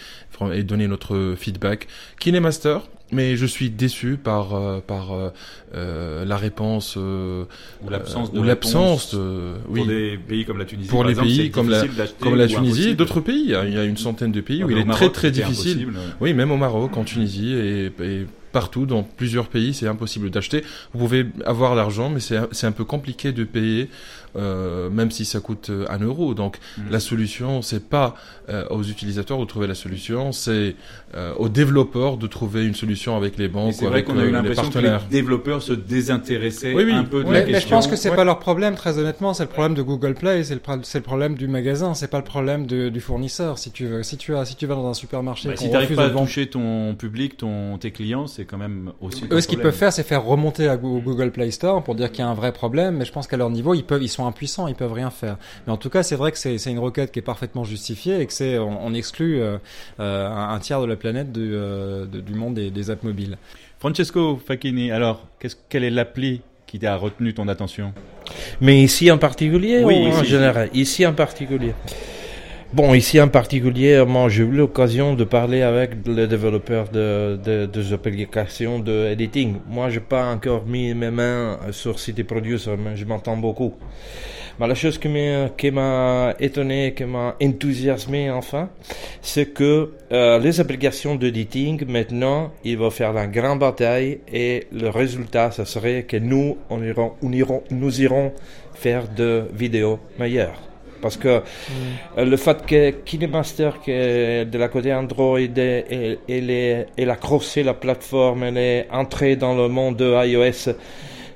et 0.54 0.64
donner 0.64 0.88
notre 0.90 1.36
feedback. 1.38 1.88
Kinemaster, 2.20 2.82
mais 3.12 3.38
je 3.38 3.46
suis 3.46 3.70
déçu 3.70 4.18
par 4.18 4.56
euh, 4.56 4.80
par 4.80 5.14
euh, 5.14 5.30
euh, 5.76 6.26
la 6.26 6.36
réponse 6.38 6.96
euh, 6.98 7.46
Ou 7.86 7.90
l'absence 7.90 8.32
de 8.34 8.40
ou 8.40 8.44
l'absence 8.44 9.12
réponse 9.12 9.16
de 9.16 9.54
Pour 9.66 9.74
oui 9.74 9.88
des 9.88 10.18
pays 10.18 10.46
comme 10.46 10.58
la 10.58 10.66
Tunisie, 10.66 10.90
Pour 10.90 11.00
par 11.02 11.08
les 11.08 11.12
exemple, 11.14 11.28
pays 11.30 11.52
comme 11.52 11.70
la- 11.70 11.86
comme 12.20 12.48
Tunisie 12.48 12.96
d'autres 12.96 13.22
pays. 13.22 13.44
Il 13.46 13.74
y, 13.74 13.78
a, 13.78 13.84
une 13.84 13.98
centaine 13.98 14.32
de 14.32 14.42
pays 14.42 14.64
où 14.64 14.70
il 14.72 14.78
est 14.80 14.84
Maroc, 14.84 15.00
très 15.00 15.10
très 15.12 15.32
difficile. 15.32 15.88
ouais. 15.88 15.94
Oui, 16.22 16.34
même 16.34 16.52
au 16.52 16.58
Maroc, 16.58 16.98
en 16.98 17.04
Tunisie 17.04 17.54
et, 17.54 17.86
et 17.86 18.26
partout 18.54 18.86
dans 18.86 19.04
plusieurs 19.04 19.48
pays, 19.48 19.74
c'est 19.74 19.88
impossible 19.88 20.30
d'acheter. 20.30 20.64
Vous 20.94 21.00
pouvez 21.00 21.26
avoir 21.46 21.76
l'argent, 21.76 22.10
mais 22.10 22.22
c'est 22.22 22.66
un 22.66 22.72
peu 22.72 22.86
compliqué 22.86 23.34
de 23.34 23.44
payer, 23.44 23.90
euh, 24.36 24.90
même 24.90 25.12
si 25.12 25.26
ça 25.26 25.40
coûte 25.40 25.70
euh, 25.70 25.86
un 25.90 26.00
euro. 26.00 26.34
Donc 26.34 26.58
Mhm. 26.78 26.86
la 26.92 27.00
solution, 27.00 27.62
c'est 27.62 27.88
pas 27.90 28.16
euh, 28.50 28.66
aux 28.70 28.84
utilisateurs 28.84 29.40
de 29.40 29.46
trouver 29.46 29.68
la 29.68 29.76
solution, 29.76 30.32
c'est 30.32 30.76
euh, 31.16 31.34
aux 31.38 31.50
développeurs 31.50 32.18
de 32.18 32.28
trouver 32.28 32.66
une 32.66 32.76
solution 32.76 33.16
avec 33.16 33.38
les 33.38 33.48
banques 33.48 33.74
c'est 33.74 33.86
ou 33.86 33.90
vrai 33.90 34.00
avec 34.00 34.06
qu'on 34.08 34.18
a 34.18 34.22
euh, 34.22 34.24
eu 34.24 34.28
les 34.28 34.32
l'impression 34.34 34.70
que 34.70 34.80
les 34.80 34.98
développeurs 35.10 35.62
se 35.62 35.74
désintéressaient 35.74 36.74
Oui, 36.74 36.84
oui. 36.86 36.94
un 36.94 37.04
peu 37.04 37.24
de 37.24 37.30
Ouais, 37.30 37.34
la 37.34 37.40
Mais, 37.40 37.46
mais 37.46 37.52
je 37.54 37.58
question. 37.60 37.76
pense 37.78 37.88
que 37.88 37.96
c'est 37.96 38.10
Ouais. 38.10 38.16
pas 38.16 38.24
leur 38.24 38.40
problème, 38.40 38.76
très 38.76 38.98
honnêtement, 38.98 39.34
c'est 39.34 39.44
le 39.44 39.50
problème 39.50 39.74
de 39.76 39.82
Google 39.82 40.14
Play, 40.16 40.44
c'est 40.44 40.54
le, 40.56 40.60
pro- 40.60 40.74
c'est 40.84 41.00
le 41.00 41.04
problème 41.04 41.36
du 41.36 41.48
magasin, 41.48 41.94
c'est 41.94 42.10
pas 42.10 42.18
le 42.18 42.24
problème 42.24 42.66
de- 42.66 42.90
du 42.90 43.00
fournisseur. 43.00 43.58
Si 43.58 43.72
tu 43.72 43.86
veux, 43.86 44.04
si 44.04 44.18
tu 44.18 44.36
as, 44.36 44.46
si 44.46 44.56
tu 44.56 44.66
vas 44.66 44.76
dans 44.76 44.88
un 44.88 44.94
supermarché, 44.94 45.50
Bah, 45.50 45.56
si 45.56 45.68
refuse 45.76 45.96
pas 45.96 46.06
à 46.06 46.10
toucher 46.10 46.48
ton 46.48 46.96
public, 46.96 47.38
ton, 47.38 47.78
tes 47.78 47.92
clients, 47.92 48.28
c'est 48.28 48.46
quand 48.46 48.58
même 48.58 48.92
aussi. 49.02 49.24
Eux, 49.32 49.42
ce 49.42 49.48
qu'ils 49.48 49.60
peuvent 49.60 49.74
faire, 49.76 49.94
c'est 49.94 50.04
faire 50.04 50.24
remonter 50.24 50.68
à 50.68 50.78
Goo- 50.78 51.02
Google 51.02 51.32
Play 51.32 51.52
Store 51.52 51.84
pour 51.84 51.96
dire 51.96 52.12
qu'il 52.12 52.20
y 52.20 52.28
a 52.28 52.30
un 52.30 52.34
vrai 52.34 52.52
problème. 52.52 52.98
Mais 52.98 53.06
je 53.06 53.12
pense 53.12 53.28
qu'à 53.28 53.38
leur 53.38 53.50
niveau, 53.50 53.74
ils 53.74 53.84
peuvent, 53.84 54.04
ils 54.04 54.08
sont 54.10 54.23
impuissants, 54.28 54.68
ils 54.68 54.76
peuvent 54.76 54.94
rien 54.94 55.10
faire. 55.10 55.38
Mais 55.66 55.74
en 55.74 55.78
tout 55.78 55.90
cas, 55.90 56.04
c'est 56.04 56.16
vrai 56.16 56.32
que 56.32 56.38
c'est 56.38 56.58
c'est 56.58 56.72
une 56.72 56.80
requête 56.80 57.12
qui 57.12 57.20
est 57.20 57.24
parfaitement 57.24 57.64
justifiée 57.64 58.20
et 58.20 58.26
que 58.26 58.34
c'est, 58.34 58.58
on, 58.58 58.86
on 58.86 58.94
exclut 58.94 59.42
euh, 59.42 59.58
euh, 60.00 60.28
un, 60.28 60.50
un 60.56 60.60
tiers 60.60 60.82
de 60.82 60.86
la 60.88 60.96
planète 60.96 61.32
du, 61.32 61.52
euh, 61.54 62.06
de- 62.06 62.22
du 62.22 62.34
monde 62.34 62.54
des, 62.56 62.70
des 62.72 62.90
apps 62.90 63.04
mobiles. 63.04 63.38
Francesco 63.80 64.38
Facchini, 64.46 64.92
alors, 64.92 65.26
qu'est-ce, 65.40 65.56
quelle 65.70 65.84
est 65.84 65.90
l'appli 65.90 66.42
qui 66.68 66.80
t'a 66.80 66.96
retenu 66.96 67.34
ton 67.34 67.48
attention? 67.48 67.94
Mais 68.62 68.82
ici 68.82 69.12
en 69.12 69.18
particulier 69.18 69.84
Oui, 69.84 70.08
ou 70.08 70.14
en 70.14 70.24
général? 70.24 70.70
Ici 70.74 71.06
en 71.06 71.14
particulier. 71.14 71.74
Bon, 72.74 72.96
ici 72.96 73.22
en 73.22 73.28
particulier, 73.28 74.04
moi 74.04 74.30
j'ai 74.30 74.42
eu 74.42 74.50
l'occasion 74.50 75.14
de 75.14 75.24
parler 75.26 75.62
avec 75.62 75.92
les 76.08 76.26
développeurs 76.26 76.90
de, 76.90 77.38
de, 77.46 77.68
des 77.68 77.94
applications 77.94 78.80
de 78.80 79.12
editing. 79.12 79.58
Moi, 79.70 79.92
j'ai 79.92 80.00
pas 80.00 80.26
encore 80.34 80.66
mis 80.66 80.92
mes 80.96 81.12
mains 81.12 81.60
sur 81.70 82.00
City 82.00 82.24
Producer, 82.24 82.72
mais 82.84 82.96
je 82.96 83.06
m'entends 83.06 83.38
beaucoup. 83.38 83.76
Mais 84.60 84.66
la 84.66 84.74
chose 84.74 84.98
qui 84.98 85.08
m'a, 85.08 86.34
étonné, 86.40 86.96
qui 86.96 87.06
m'a 87.06 87.36
enthousiasmé 87.40 88.32
enfin, 88.32 88.70
c'est 89.22 89.54
que 89.54 89.92
euh, 90.12 90.40
les 90.40 90.60
applications 90.60 91.14
d'editing, 91.14 91.86
maintenant, 91.88 92.54
ils 92.64 92.80
vont 92.80 92.90
faire 92.90 93.14
la 93.14 93.28
grande 93.28 93.60
bataille 93.60 94.22
et 94.34 94.66
le 94.72 94.90
résultat, 94.90 95.52
ça 95.52 95.66
serait 95.66 96.06
que 96.06 96.18
nous, 96.18 96.58
on 96.72 96.82
irons, 96.82 97.14
on 97.22 97.32
irons, 97.34 97.62
nous 97.70 98.02
irons 98.02 98.32
faire 98.74 99.08
de 99.10 99.44
vidéos 99.54 100.00
meilleures. 100.18 100.73
Parce 101.04 101.18
que 101.18 101.28
euh, 102.18 102.26
le 102.26 102.38
fait 102.38 102.66
que 102.66 102.90
KineMaster, 103.08 103.70
qui 103.84 103.92
est 103.92 104.46
de 104.46 104.58
la 104.58 104.70
côté 104.70 104.92
Android, 104.94 105.38
elle, 105.40 106.18
elle, 106.28 106.50
est- 106.50 106.88
elle 106.98 107.10
a 107.12 107.16
crossé 107.18 107.62
la 107.62 107.76
plateforme, 107.76 108.42
elle 108.44 108.58
est 108.58 108.88
entrée 108.92 109.36
dans 109.36 109.54
le 109.54 109.68
monde 109.68 109.98
de 109.98 110.10
iOS, 110.26 110.74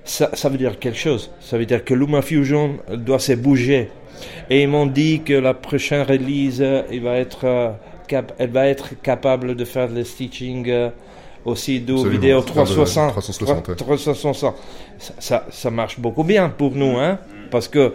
ça, 0.04 0.30
ça 0.34 0.50
veut 0.50 0.58
dire 0.58 0.80
quelque 0.80 0.98
chose. 0.98 1.30
Ça 1.42 1.58
veut 1.60 1.66
dire 1.66 1.84
que 1.84 1.94
LumaFusion 1.94 2.78
doit 3.08 3.20
se 3.20 3.34
bouger. 3.34 3.90
Et 4.50 4.64
ils 4.64 4.70
m'ont 4.70 4.88
dit 4.88 5.22
que 5.24 5.34
la 5.34 5.54
prochaine 5.54 6.04
release, 6.08 6.60
euh, 6.62 6.82
il 6.92 7.02
va 7.02 7.18
être, 7.18 7.42
euh, 7.44 7.70
cap- 8.08 8.34
elle 8.40 8.50
va 8.52 8.68
être 8.68 9.00
capable 9.02 9.54
de 9.56 9.66
faire 9.66 9.90
le 9.90 10.04
stitching 10.06 10.72
aussi 11.46 11.80
de 11.82 11.94
Absolument. 11.94 12.12
vidéo 12.20 12.42
Faire 12.42 12.46
de 12.46 12.52
360. 12.52 13.12
360, 13.12 13.68
ouais. 13.68 13.76
360. 13.76 14.36
Ça, 14.98 15.14
ça, 15.20 15.46
ça 15.50 15.70
marche 15.72 16.00
beaucoup 16.00 16.24
bien 16.24 16.50
pour 16.50 16.72
nous, 16.76 16.98
hein, 16.98 17.20
parce 17.52 17.68
que 17.68 17.94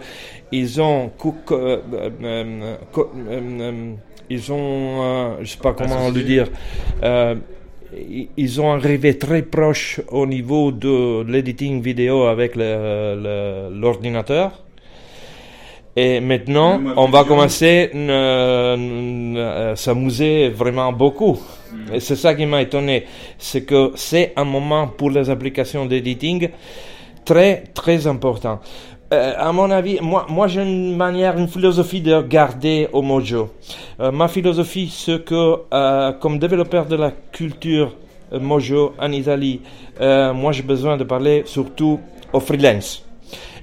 ils 0.53 0.79
ont, 0.79 1.11
euh, 1.51 1.51
euh, 1.51 1.79
euh, 2.23 2.75
euh, 3.27 3.93
ils 4.29 4.51
ont, 4.51 5.01
euh, 5.01 5.37
je 5.41 5.49
sais 5.51 5.57
pas 5.57 5.73
comment 5.73 6.09
le 6.09 6.21
dire, 6.21 6.47
euh, 7.03 7.35
ils 8.37 8.61
ont 8.61 8.71
arrivé 8.71 9.17
très 9.17 9.41
proche 9.41 9.99
au 10.09 10.27
niveau 10.27 10.71
de 10.71 11.23
l'editing 11.27 11.81
vidéo 11.81 12.25
avec 12.25 12.55
l'ordinateur. 12.55 14.63
Et 15.95 16.19
maintenant, 16.19 16.81
on 16.97 17.07
va 17.09 17.23
commencer 17.23 17.91
à 17.93 17.97
euh, 17.97 19.75
s'amuser 19.75 20.49
vraiment 20.49 20.91
beaucoup. 20.91 21.39
Et 21.93 21.99
c'est 21.99 22.15
ça 22.15 22.33
qui 22.33 22.47
m'a 22.47 22.63
étonné. 22.63 23.05
C'est 23.37 23.63
que 23.63 23.91
c'est 23.93 24.33
un 24.35 24.43
moment 24.43 24.87
pour 24.87 25.11
les 25.11 25.29
applications 25.29 25.85
d'editing 25.85 26.49
très, 27.23 27.65
très 27.75 28.07
important. 28.07 28.59
Euh, 29.13 29.33
à 29.37 29.51
mon 29.51 29.69
avis, 29.69 29.99
moi, 30.01 30.25
moi 30.27 30.47
j'ai 30.47 30.63
une 30.63 30.95
manière, 30.95 31.37
une 31.37 31.47
philosophie 31.47 32.01
de 32.01 32.19
garder 32.21 32.89
au 32.91 33.03
Mojo. 33.03 33.51
Euh, 33.99 34.11
ma 34.11 34.27
philosophie, 34.27 34.91
c'est 34.91 35.23
que, 35.23 35.57
euh, 35.71 36.11
comme 36.13 36.39
développeur 36.39 36.87
de 36.87 36.95
la 36.95 37.11
culture 37.31 37.95
Mojo 38.31 38.93
en 38.99 39.11
Italie, 39.11 39.61
moi 39.99 40.51
j'ai 40.51 40.63
besoin 40.63 40.97
de 40.97 41.03
parler 41.03 41.43
surtout 41.45 41.99
aux 42.31 42.39
freelance. 42.39 43.02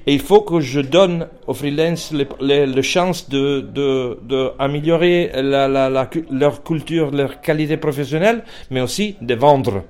Et 0.06 0.14
il 0.14 0.20
faut 0.20 0.40
que 0.40 0.60
je 0.60 0.80
donne 0.80 1.26
aux 1.46 1.54
freelance 1.54 2.12
les, 2.12 2.26
les, 2.40 2.66
les 2.66 2.82
chances 2.82 3.28
de, 3.28 3.60
de, 3.60 4.18
de 4.22 4.50
améliorer 4.58 5.30
la, 5.34 5.68
la, 5.68 5.90
la, 5.90 6.08
leur 6.30 6.62
culture, 6.62 7.10
leur 7.10 7.40
qualité 7.40 7.76
professionnelle, 7.76 8.42
mais 8.70 8.80
aussi 8.80 9.16
de 9.20 9.34
vendre. 9.34 9.84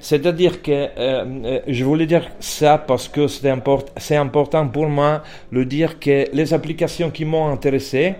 C'est-à-dire 0.00 0.60
que 0.60 0.70
euh, 0.72 0.88
euh, 0.98 1.60
je 1.68 1.84
voulais 1.84 2.06
dire 2.06 2.28
ça 2.40 2.78
parce 2.78 3.08
que 3.08 3.28
c'est 3.28 3.48
import, 3.48 3.84
important 4.10 4.68
pour 4.68 4.88
moi 4.88 5.22
de 5.52 5.64
dire 5.64 5.98
que 5.98 6.26
les 6.32 6.52
applications 6.52 7.10
qui 7.10 7.24
m'ont 7.24 7.48
intéressé 7.48 8.14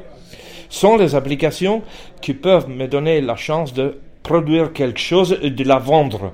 sont 0.68 0.96
les 0.96 1.14
applications 1.14 1.82
qui 2.20 2.32
peuvent 2.34 2.68
me 2.68 2.86
donner 2.86 3.20
la 3.20 3.36
chance 3.36 3.74
de 3.74 3.98
produire 4.24 4.72
quelque 4.72 4.98
chose 4.98 5.38
et 5.42 5.50
de 5.50 5.64
la 5.64 5.78
vendre. 5.78 6.32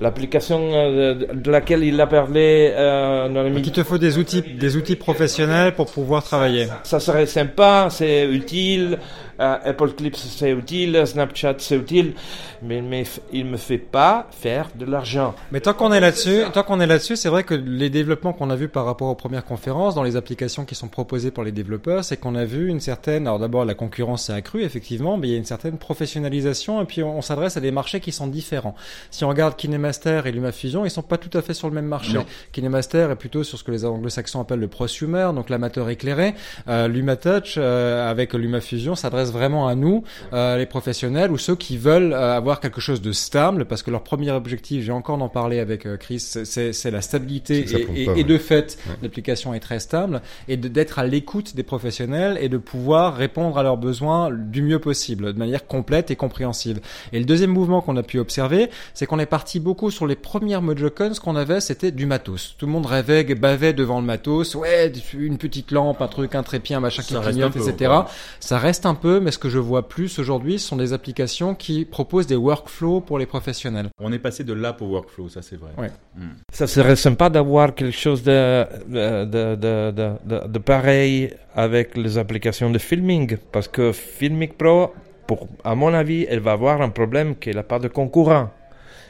L'application 0.00 0.70
euh, 0.72 1.14
de 1.34 1.50
laquelle 1.50 1.82
il 1.82 2.00
a 2.00 2.06
parlé 2.06 2.72
euh, 2.72 3.28
dans 3.28 3.42
le 3.42 3.58
Il 3.58 3.72
te 3.72 3.82
faut 3.82 3.98
des 3.98 4.16
outils, 4.16 4.42
des 4.42 4.76
outils 4.76 4.96
professionnels 4.96 5.74
pour 5.74 5.90
pouvoir 5.90 6.22
travailler. 6.22 6.68
Ça 6.84 7.00
serait 7.00 7.26
sympa, 7.26 7.88
c'est 7.90 8.26
utile. 8.26 8.98
Euh, 9.42 9.58
Apple 9.64 9.90
Clips 9.92 10.16
c'est 10.16 10.52
utile, 10.52 11.02
Snapchat 11.04 11.56
c'est 11.58 11.76
utile, 11.76 12.14
mais, 12.62 12.80
mais 12.80 13.02
il 13.32 13.46
me 13.46 13.56
fait 13.56 13.78
pas 13.78 14.28
faire 14.30 14.68
de 14.76 14.84
l'argent. 14.84 15.34
Mais 15.50 15.60
tant 15.60 15.74
qu'on 15.74 15.92
est 15.92 15.98
là-dessus, 15.98 16.42
tant 16.52 16.62
qu'on 16.62 16.78
est 16.80 16.86
là-dessus, 16.86 17.16
c'est 17.16 17.28
vrai 17.28 17.42
que 17.42 17.54
les 17.54 17.90
développements 17.90 18.32
qu'on 18.32 18.50
a 18.50 18.56
vus 18.56 18.68
par 18.68 18.84
rapport 18.84 19.08
aux 19.08 19.16
premières 19.16 19.44
conférences 19.44 19.96
dans 19.96 20.04
les 20.04 20.14
applications 20.14 20.64
qui 20.64 20.76
sont 20.76 20.86
proposées 20.86 21.32
par 21.32 21.42
les 21.42 21.50
développeurs, 21.50 22.04
c'est 22.04 22.16
qu'on 22.16 22.36
a 22.36 22.44
vu 22.44 22.68
une 22.68 22.78
certaine, 22.78 23.26
alors 23.26 23.40
d'abord 23.40 23.64
la 23.64 23.74
concurrence 23.74 24.26
s'est 24.26 24.32
accrue 24.32 24.62
effectivement, 24.62 25.16
mais 25.16 25.28
il 25.28 25.30
y 25.32 25.34
a 25.34 25.38
une 25.38 25.44
certaine 25.44 25.76
professionnalisation 25.76 26.80
et 26.80 26.84
puis 26.84 27.02
on, 27.02 27.20
s'adresse 27.20 27.56
à 27.56 27.60
des 27.60 27.72
marchés 27.72 28.00
qui 28.00 28.12
sont 28.12 28.28
différents. 28.28 28.76
Si 29.10 29.24
on 29.24 29.28
regarde 29.28 29.56
KineMaster 29.56 30.22
et 30.24 30.32
LumaFusion, 30.32 30.84
ils 30.84 30.90
sont 30.90 31.02
pas 31.02 31.18
tout 31.18 31.36
à 31.36 31.42
fait 31.42 31.54
sur 31.54 31.68
le 31.68 31.74
même 31.74 31.86
marché. 31.86 32.18
KineMaster 32.52 33.08
est 33.10 33.16
plutôt 33.16 33.42
sur 33.42 33.58
ce 33.58 33.64
que 33.64 33.72
les 33.72 33.84
anglo-saxons 33.84 34.40
appellent 34.40 34.60
le 34.60 34.68
prosumer, 34.68 35.30
donc 35.34 35.50
l'amateur 35.50 35.88
éclairé. 35.88 36.34
Euh, 36.68 36.86
LumaTouch 36.86 37.54
euh, 37.56 38.08
avec 38.08 38.34
LumaFusion 38.34 38.94
s'adresse 38.94 39.31
vraiment 39.32 39.66
à 39.66 39.74
nous, 39.74 40.04
euh, 40.32 40.56
les 40.56 40.66
professionnels 40.66 41.32
ou 41.32 41.38
ceux 41.38 41.56
qui 41.56 41.76
veulent 41.76 42.12
euh, 42.12 42.36
avoir 42.36 42.60
quelque 42.60 42.80
chose 42.80 43.02
de 43.02 43.12
stable, 43.12 43.64
parce 43.64 43.82
que 43.82 43.90
leur 43.90 44.04
premier 44.04 44.30
objectif, 44.30 44.84
j'ai 44.84 44.92
encore 44.92 45.18
d'en 45.18 45.28
parler 45.28 45.58
avec 45.58 45.86
euh, 45.86 45.96
Chris, 45.96 46.20
c'est 46.20 46.90
la 46.90 47.02
stabilité 47.02 47.64
et, 47.94 48.20
et, 48.20 48.24
de 48.24 48.38
fait, 48.38 48.78
l'application 49.02 49.54
est 49.54 49.60
très 49.60 49.80
stable 49.80 50.22
et 50.48 50.56
d'être 50.56 50.98
à 50.98 51.06
l'écoute 51.06 51.56
des 51.56 51.62
professionnels 51.62 52.38
et 52.40 52.48
de 52.48 52.58
pouvoir 52.58 53.16
répondre 53.16 53.58
à 53.58 53.62
leurs 53.62 53.76
besoins 53.76 54.30
du 54.30 54.62
mieux 54.62 54.78
possible, 54.78 55.32
de 55.32 55.38
manière 55.38 55.66
complète 55.66 56.10
et 56.10 56.16
compréhensible. 56.16 56.80
Et 57.12 57.18
le 57.18 57.24
deuxième 57.24 57.50
mouvement 57.50 57.80
qu'on 57.80 57.96
a 57.96 58.02
pu 58.02 58.18
observer, 58.18 58.70
c'est 58.94 59.06
qu'on 59.06 59.18
est 59.18 59.26
parti 59.26 59.60
beaucoup 59.60 59.90
sur 59.90 60.06
les 60.06 60.16
premières 60.16 60.62
MojoCon, 60.62 61.14
ce 61.14 61.20
qu'on 61.20 61.36
avait, 61.36 61.60
c'était 61.60 61.90
du 61.90 62.06
matos. 62.06 62.54
Tout 62.58 62.66
le 62.66 62.72
monde 62.72 62.86
rêvait, 62.86 63.24
bavait 63.34 63.72
devant 63.72 64.00
le 64.00 64.06
matos, 64.06 64.54
ouais, 64.54 64.92
une 65.14 65.38
petite 65.38 65.70
lampe, 65.70 66.02
un 66.02 66.08
truc, 66.08 66.34
un 66.34 66.42
trépied, 66.42 66.76
un 66.76 66.80
machin 66.80 67.02
qui 67.02 67.14
clignote, 67.14 67.56
etc. 67.56 67.92
Ça 68.40 68.58
reste 68.58 68.86
un 68.86 68.94
peu, 68.94 69.20
mais 69.22 69.30
ce 69.30 69.38
que 69.38 69.48
je 69.48 69.58
vois 69.58 69.88
plus 69.88 70.18
aujourd'hui 70.18 70.58
sont 70.58 70.76
des 70.76 70.92
applications 70.92 71.54
qui 71.54 71.84
proposent 71.84 72.26
des 72.26 72.36
workflows 72.36 73.00
pour 73.00 73.18
les 73.18 73.26
professionnels. 73.26 73.88
On 74.00 74.12
est 74.12 74.18
passé 74.18 74.44
de 74.44 74.52
l'app 74.52 74.82
au 74.82 74.86
workflow, 74.86 75.28
ça 75.28 75.40
c'est 75.40 75.56
vrai. 75.56 75.70
Ouais. 75.78 75.90
Hmm. 76.16 76.34
Ça 76.52 76.66
serait 76.66 76.96
sympa 76.96 77.30
d'avoir 77.30 77.74
quelque 77.74 77.96
chose 77.96 78.22
de, 78.22 78.66
de, 78.88 79.24
de, 79.54 79.90
de, 79.90 80.48
de 80.48 80.58
pareil 80.58 81.30
avec 81.54 81.96
les 81.96 82.18
applications 82.18 82.70
de 82.70 82.78
filming, 82.78 83.36
parce 83.52 83.68
que 83.68 83.92
Filmic 83.92 84.58
Pro, 84.58 84.92
pour, 85.26 85.48
à 85.64 85.74
mon 85.74 85.94
avis, 85.94 86.26
elle 86.28 86.40
va 86.40 86.52
avoir 86.52 86.82
un 86.82 86.90
problème 86.90 87.36
qu'elle 87.36 87.56
n'a 87.56 87.62
pas 87.62 87.78
de 87.78 87.88
concurrent 87.88 88.50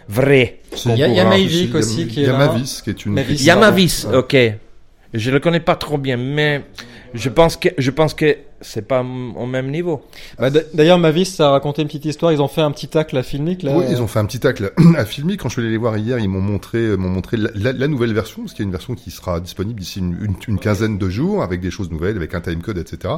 vrai. 0.09 0.61
Il 0.87 0.97
y 0.97 1.03
a, 1.05 1.09
y 1.09 1.21
a 1.21 1.25
Mavic 1.25 1.75
aussi 1.75 2.07
qui 2.07 2.23
est 2.23 2.27
là. 2.27 2.33
Il 2.33 2.39
y 2.39 2.43
a 2.43 2.47
Mavis 2.47 2.83
qui 2.83 2.91
est 2.91 3.07
une. 3.07 3.19
Il 3.29 3.43
y 3.43 3.51
a 3.51 3.57
Mavis, 3.57 4.07
ok. 4.13 4.37
Je 5.15 5.31
le 5.31 5.41
connais 5.41 5.61
pas 5.61 5.77
trop 5.77 5.99
bien, 5.99 6.17
mais 6.17 6.65
je 7.15 7.29
pense 7.29 7.57
que 7.57 7.69
je 7.79 7.91
pense 7.91 8.15
que 8.15 8.37
c'est 8.63 8.87
pas 8.87 9.01
au 9.03 9.47
même 9.47 9.71
niveau. 9.71 10.03
Bah, 10.39 10.51
D'ailleurs, 10.75 10.99
Mavis 10.99 11.27
ça 11.27 11.49
a 11.49 11.51
raconté 11.51 11.83
une 11.83 11.89
petite 11.89 12.05
histoire. 12.05 12.33
Ils 12.33 12.43
ont 12.43 12.49
fait 12.49 12.61
un 12.61 12.71
petit 12.71 12.89
tacle 12.89 13.17
à 13.17 13.23
Filmic. 13.23 13.63
Là. 13.63 13.77
Oui, 13.77 13.85
ils 13.91 14.01
ont 14.03 14.07
fait 14.07 14.19
un 14.19 14.25
petit 14.25 14.41
tacle 14.41 14.73
à 14.97 15.05
Filmic. 15.05 15.41
Quand 15.41 15.49
je 15.49 15.55
suis 15.55 15.63
allé 15.63 15.71
les 15.71 15.77
voir 15.77 15.97
hier, 15.97 16.19
ils 16.19 16.29
m'ont 16.29 16.41
montré, 16.41 16.79
euh, 16.79 16.97
m'ont 16.97 17.09
montré 17.09 17.37
la, 17.37 17.73
la, 17.73 17.89
nouvelle 17.89 18.13
version, 18.13 18.43
parce 18.43 18.53
qu'il 18.55 18.65
y 18.65 18.67
a 18.67 18.69
une 18.69 18.73
version 18.73 18.95
qui 18.95 19.11
sera 19.11 19.41
disponible 19.41 19.81
d'ici 19.81 19.99
une, 19.99 20.17
une, 20.23 20.35
une, 20.49 20.59
quinzaine 20.59 20.99
de 20.99 21.09
jours, 21.09 21.43
avec 21.43 21.61
des 21.61 21.71
choses 21.71 21.91
nouvelles, 21.91 22.17
avec 22.17 22.35
un 22.35 22.41
timecode, 22.41 22.79
etc. 22.79 23.15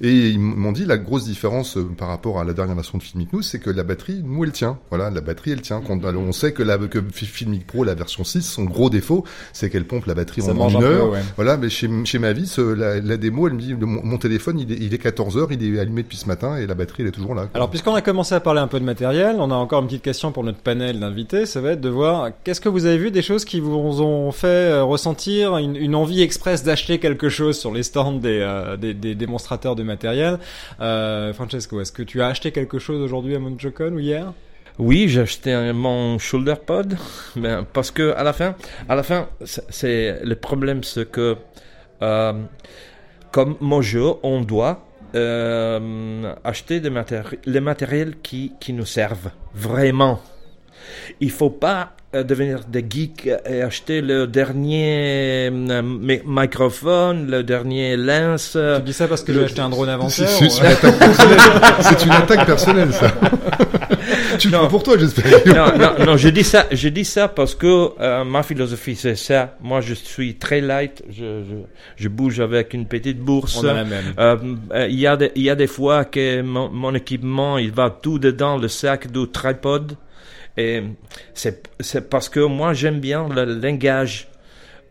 Et 0.00 0.28
ils 0.28 0.38
m'ont 0.38 0.72
dit 0.72 0.84
la 0.84 0.98
grosse 0.98 1.24
différence 1.24 1.76
euh, 1.76 1.84
par 1.96 2.08
rapport 2.08 2.40
à 2.40 2.44
la 2.44 2.52
dernière 2.52 2.74
version 2.74 2.98
de 2.98 3.02
Filmic 3.02 3.32
Nous, 3.32 3.42
c'est 3.42 3.58
que 3.58 3.70
la 3.70 3.84
batterie, 3.84 4.22
nous, 4.24 4.44
elle 4.44 4.52
tient. 4.52 4.78
Voilà, 4.90 5.10
la 5.10 5.20
batterie, 5.20 5.52
elle 5.52 5.62
tient. 5.62 5.80
Quand, 5.80 6.04
on 6.04 6.32
sait 6.32 6.52
que, 6.52 6.62
la, 6.62 6.78
que 6.78 7.02
Filmic 7.12 7.66
Pro, 7.66 7.84
la 7.84 7.94
version 7.94 8.24
6, 8.24 8.42
son 8.42 8.64
gros 8.64 8.90
défaut, 8.90 9.24
c'est 9.52 9.70
qu'elle 9.70 9.86
pompe 9.86 10.06
la 10.06 10.14
batterie 10.14 10.42
ça 10.42 10.52
en 10.52 10.68
une 10.68 10.82
heure. 10.82 11.10
ouais. 11.10 11.20
Voilà, 11.36 11.56
mais 11.56 11.68
chez, 11.68 11.88
chez 12.04 12.18
Mavis, 12.18 12.58
euh, 12.58 12.74
la, 12.74 13.00
la 13.00 13.16
démo, 13.16 13.46
elle 13.48 13.54
me 13.54 13.60
dit, 13.60 13.74
mon, 13.74 14.02
mon 14.02 14.18
téléphone, 14.18 14.58
il 14.58 14.72
est, 14.72 14.87
il 14.88 14.94
est 14.94 14.98
14 14.98 15.36
heures, 15.36 15.52
il 15.52 15.62
est 15.62 15.78
allumé 15.78 16.02
depuis 16.02 16.16
ce 16.16 16.26
matin 16.26 16.56
et 16.56 16.66
la 16.66 16.74
batterie 16.74 17.02
elle 17.02 17.08
est 17.08 17.12
toujours 17.12 17.34
là. 17.34 17.42
Quoi. 17.42 17.50
Alors 17.54 17.70
puisqu'on 17.70 17.94
a 17.94 18.02
commencé 18.02 18.34
à 18.34 18.40
parler 18.40 18.60
un 18.60 18.66
peu 18.66 18.80
de 18.80 18.84
matériel, 18.84 19.36
on 19.38 19.50
a 19.50 19.54
encore 19.54 19.80
une 19.80 19.86
petite 19.86 20.02
question 20.02 20.32
pour 20.32 20.44
notre 20.44 20.58
panel 20.58 20.98
d'invités, 20.98 21.46
ça 21.46 21.60
va 21.60 21.72
être 21.72 21.80
de 21.80 21.88
voir 21.88 22.30
qu'est-ce 22.42 22.60
que 22.60 22.68
vous 22.68 22.86
avez 22.86 22.98
vu 22.98 23.10
des 23.10 23.22
choses 23.22 23.44
qui 23.44 23.60
vous 23.60 24.02
ont 24.02 24.32
fait 24.32 24.46
euh, 24.46 24.84
ressentir 24.84 25.56
une, 25.58 25.76
une 25.76 25.94
envie 25.94 26.22
express 26.22 26.64
d'acheter 26.64 26.98
quelque 26.98 27.28
chose 27.28 27.58
sur 27.58 27.72
les 27.72 27.82
stands 27.82 28.12
des, 28.12 28.40
euh, 28.40 28.76
des, 28.76 28.94
des, 28.94 29.14
démonstrateurs 29.14 29.76
de 29.76 29.82
matériel? 29.82 30.38
Euh, 30.80 31.32
Francesco, 31.32 31.80
est-ce 31.80 31.92
que 31.92 32.02
tu 32.02 32.22
as 32.22 32.26
acheté 32.26 32.50
quelque 32.50 32.78
chose 32.78 33.00
aujourd'hui 33.00 33.34
à 33.36 33.38
MonjoCon 33.38 33.92
ou 33.92 33.98
hier? 33.98 34.32
Oui, 34.78 35.08
j'ai 35.08 35.22
acheté 35.22 35.72
mon 35.72 36.18
shoulder 36.18 36.54
pod, 36.64 36.96
ben, 37.36 37.66
parce 37.72 37.90
que 37.90 38.14
à 38.14 38.22
la 38.22 38.32
fin, 38.32 38.54
à 38.88 38.94
la 38.94 39.02
fin, 39.02 39.28
c'est 39.44 40.20
le 40.22 40.34
problème, 40.36 40.84
c'est 40.84 41.10
que 41.10 41.36
euh, 42.00 42.32
comme 43.30 43.56
Mojo, 43.60 44.20
on 44.22 44.40
doit 44.40 44.84
euh, 45.14 46.34
acheter 46.44 46.80
des 46.80 46.90
les 47.46 47.60
matériels 47.60 48.16
qui, 48.22 48.52
qui 48.60 48.72
nous 48.72 48.84
servent 48.84 49.30
vraiment. 49.54 50.20
Il 51.20 51.30
faut 51.30 51.50
pas 51.50 51.92
euh, 52.14 52.22
devenir 52.22 52.60
des 52.68 52.84
geeks 52.88 53.28
et 53.46 53.62
acheter 53.62 54.00
le 54.00 54.26
dernier 54.26 55.50
euh, 55.50 55.82
microphone, 56.26 57.30
le 57.30 57.42
dernier 57.42 57.96
lens. 57.96 58.56
Tu 58.76 58.82
dis 58.82 58.92
ça 58.92 59.08
parce 59.08 59.22
que 59.22 59.32
j'ai 59.32 59.44
acheté 59.44 59.60
un 59.60 59.68
drone 59.68 59.88
avant 59.88 60.08
C'est 60.08 60.24
une, 60.40 60.50
c'est 60.50 62.04
une 62.04 62.12
attaque 62.12 62.46
personnelle, 62.46 62.92
ça. 62.92 63.12
tu 64.38 64.48
le 64.48 64.68
pour 64.68 64.82
toi, 64.82 64.96
j'espère. 64.98 65.24
non, 65.46 65.78
non, 65.78 65.92
non, 66.06 66.16
je 66.16 66.28
dis 66.28 66.44
ça, 66.44 66.66
je 66.70 66.88
dis 66.88 67.04
ça 67.04 67.28
parce 67.28 67.54
que 67.54 67.90
euh, 68.00 68.24
ma 68.24 68.42
philosophie 68.42 68.96
c'est 68.96 69.16
ça. 69.16 69.56
Moi, 69.60 69.80
je 69.80 69.94
suis 69.94 70.36
très 70.36 70.60
light. 70.60 71.02
Je, 71.10 71.42
je, 71.44 71.56
je 71.96 72.08
bouge 72.08 72.40
avec 72.40 72.74
une 72.74 72.86
petite 72.86 73.18
bourse. 73.18 73.58
On 73.62 73.68
a 73.68 73.74
la 73.74 73.84
même. 73.84 74.14
Euh, 74.18 74.36
il 74.88 74.98
y 74.98 75.06
a 75.06 75.16
des, 75.16 75.32
il 75.34 75.42
y 75.42 75.50
a 75.50 75.54
des 75.54 75.66
fois 75.66 76.04
que 76.04 76.42
mon, 76.42 76.68
mon 76.70 76.94
équipement, 76.94 77.58
il 77.58 77.72
va 77.72 77.90
tout 77.90 78.18
dedans 78.18 78.56
le 78.56 78.68
sac 78.68 79.10
du 79.10 79.28
tripod. 79.28 79.96
Et 80.58 80.82
c'est, 81.34 82.10
parce 82.10 82.28
que 82.28 82.40
moi, 82.40 82.74
j'aime 82.74 82.98
bien 82.98 83.28
le 83.28 83.44
langage 83.44 84.28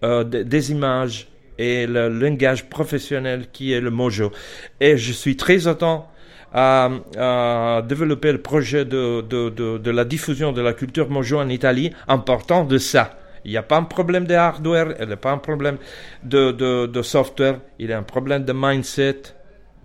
euh, 0.04 0.24
des, 0.24 0.72
images 0.72 1.28
et 1.60 1.86
le 1.86 2.08
langage 2.08 2.70
professionnel 2.70 3.48
qui 3.52 3.74
est 3.74 3.82
le 3.82 3.92
Mojo. 3.92 4.32
Et 4.80 4.98
je 4.98 5.12
suis 5.12 5.36
très 5.36 5.68
attentif 5.68 6.06
à, 6.54 7.82
développer 7.88 8.32
le 8.32 8.42
projet 8.42 8.86
de, 8.86 9.22
de, 9.22 9.50
de, 9.50 9.78
de, 9.78 9.92
la 9.92 10.06
diffusion 10.06 10.54
de 10.54 10.62
la 10.62 10.72
culture 10.72 11.10
Mojo 11.10 11.38
en 11.38 11.50
Italie 11.50 11.92
en 12.08 12.20
partant 12.20 12.64
de 12.64 12.78
ça. 12.78 13.18
Il 13.44 13.52
n'y 13.52 13.58
a 13.58 13.64
pas 13.64 13.78
un 13.78 13.84
problème 13.84 14.26
de 14.26 14.34
hardware, 14.34 14.96
il 15.00 15.08
n'y 15.08 15.14
a 15.14 15.18
pas 15.18 15.32
un 15.32 15.38
problème 15.38 15.78
de 16.24 17.02
software, 17.02 17.60
il 17.80 17.90
y 17.90 17.94
a 17.94 17.98
un 17.98 18.04
problème 18.04 18.46
de 18.46 18.54
mindset, 18.54 19.36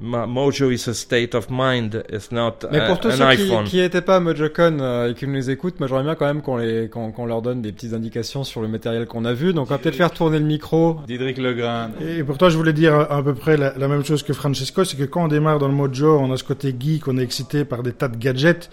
Mojo 0.02 0.70
is 0.72 0.88
a 0.88 0.94
state 0.94 1.34
of 1.34 1.48
mind, 1.48 2.02
it's 2.12 2.32
not 2.32 2.66
Mais 2.72 2.86
pour 2.86 2.98
tous 2.98 3.08
an 3.08 3.16
ceux 3.16 3.22
iPhone. 3.24 3.64
qui 3.64 3.76
n'étaient 3.76 4.00
pas 4.00 4.16
à 4.16 4.20
MojoCon 4.20 4.78
euh, 4.80 5.10
et 5.10 5.14
qui 5.14 5.26
nous 5.28 5.48
écoutent, 5.48 5.78
moi 5.78 5.86
j'aimerais 5.88 6.02
bien 6.02 6.14
quand 6.16 6.26
même 6.26 6.42
qu'on 6.42 6.56
les 6.56 6.88
qu'on 6.88 7.12
qu'on 7.12 7.26
leur 7.26 7.40
donne 7.40 7.62
des 7.62 7.70
petites 7.72 7.94
indications 7.94 8.42
sur 8.42 8.60
le 8.62 8.68
matériel 8.68 9.06
qu'on 9.06 9.24
a 9.24 9.32
vu. 9.32 9.52
Donc 9.52 9.68
on 9.68 9.70
va 9.70 9.78
peut-être 9.78 9.94
faire 9.94 10.10
tourner 10.10 10.38
le 10.40 10.44
micro. 10.44 10.98
Didrik 11.06 11.38
Legrain. 11.38 11.90
Et 12.00 12.24
pour 12.24 12.36
toi, 12.36 12.48
je 12.48 12.56
voulais 12.56 12.72
dire 12.72 12.94
à 12.94 13.22
peu 13.22 13.34
près 13.34 13.56
la, 13.56 13.78
la 13.78 13.88
même 13.88 14.04
chose 14.04 14.22
que 14.22 14.32
Francesco, 14.32 14.84
c'est 14.84 14.96
que 14.96 15.04
quand 15.04 15.24
on 15.24 15.28
démarre 15.28 15.58
dans 15.60 15.68
le 15.68 15.74
Mojo, 15.74 16.18
on 16.18 16.32
a 16.32 16.36
ce 16.36 16.44
côté 16.44 16.74
geek, 16.78 17.06
on 17.06 17.16
est 17.18 17.22
excité 17.22 17.64
par 17.64 17.82
des 17.84 17.92
tas 17.92 18.08
de 18.08 18.16
gadgets 18.16 18.70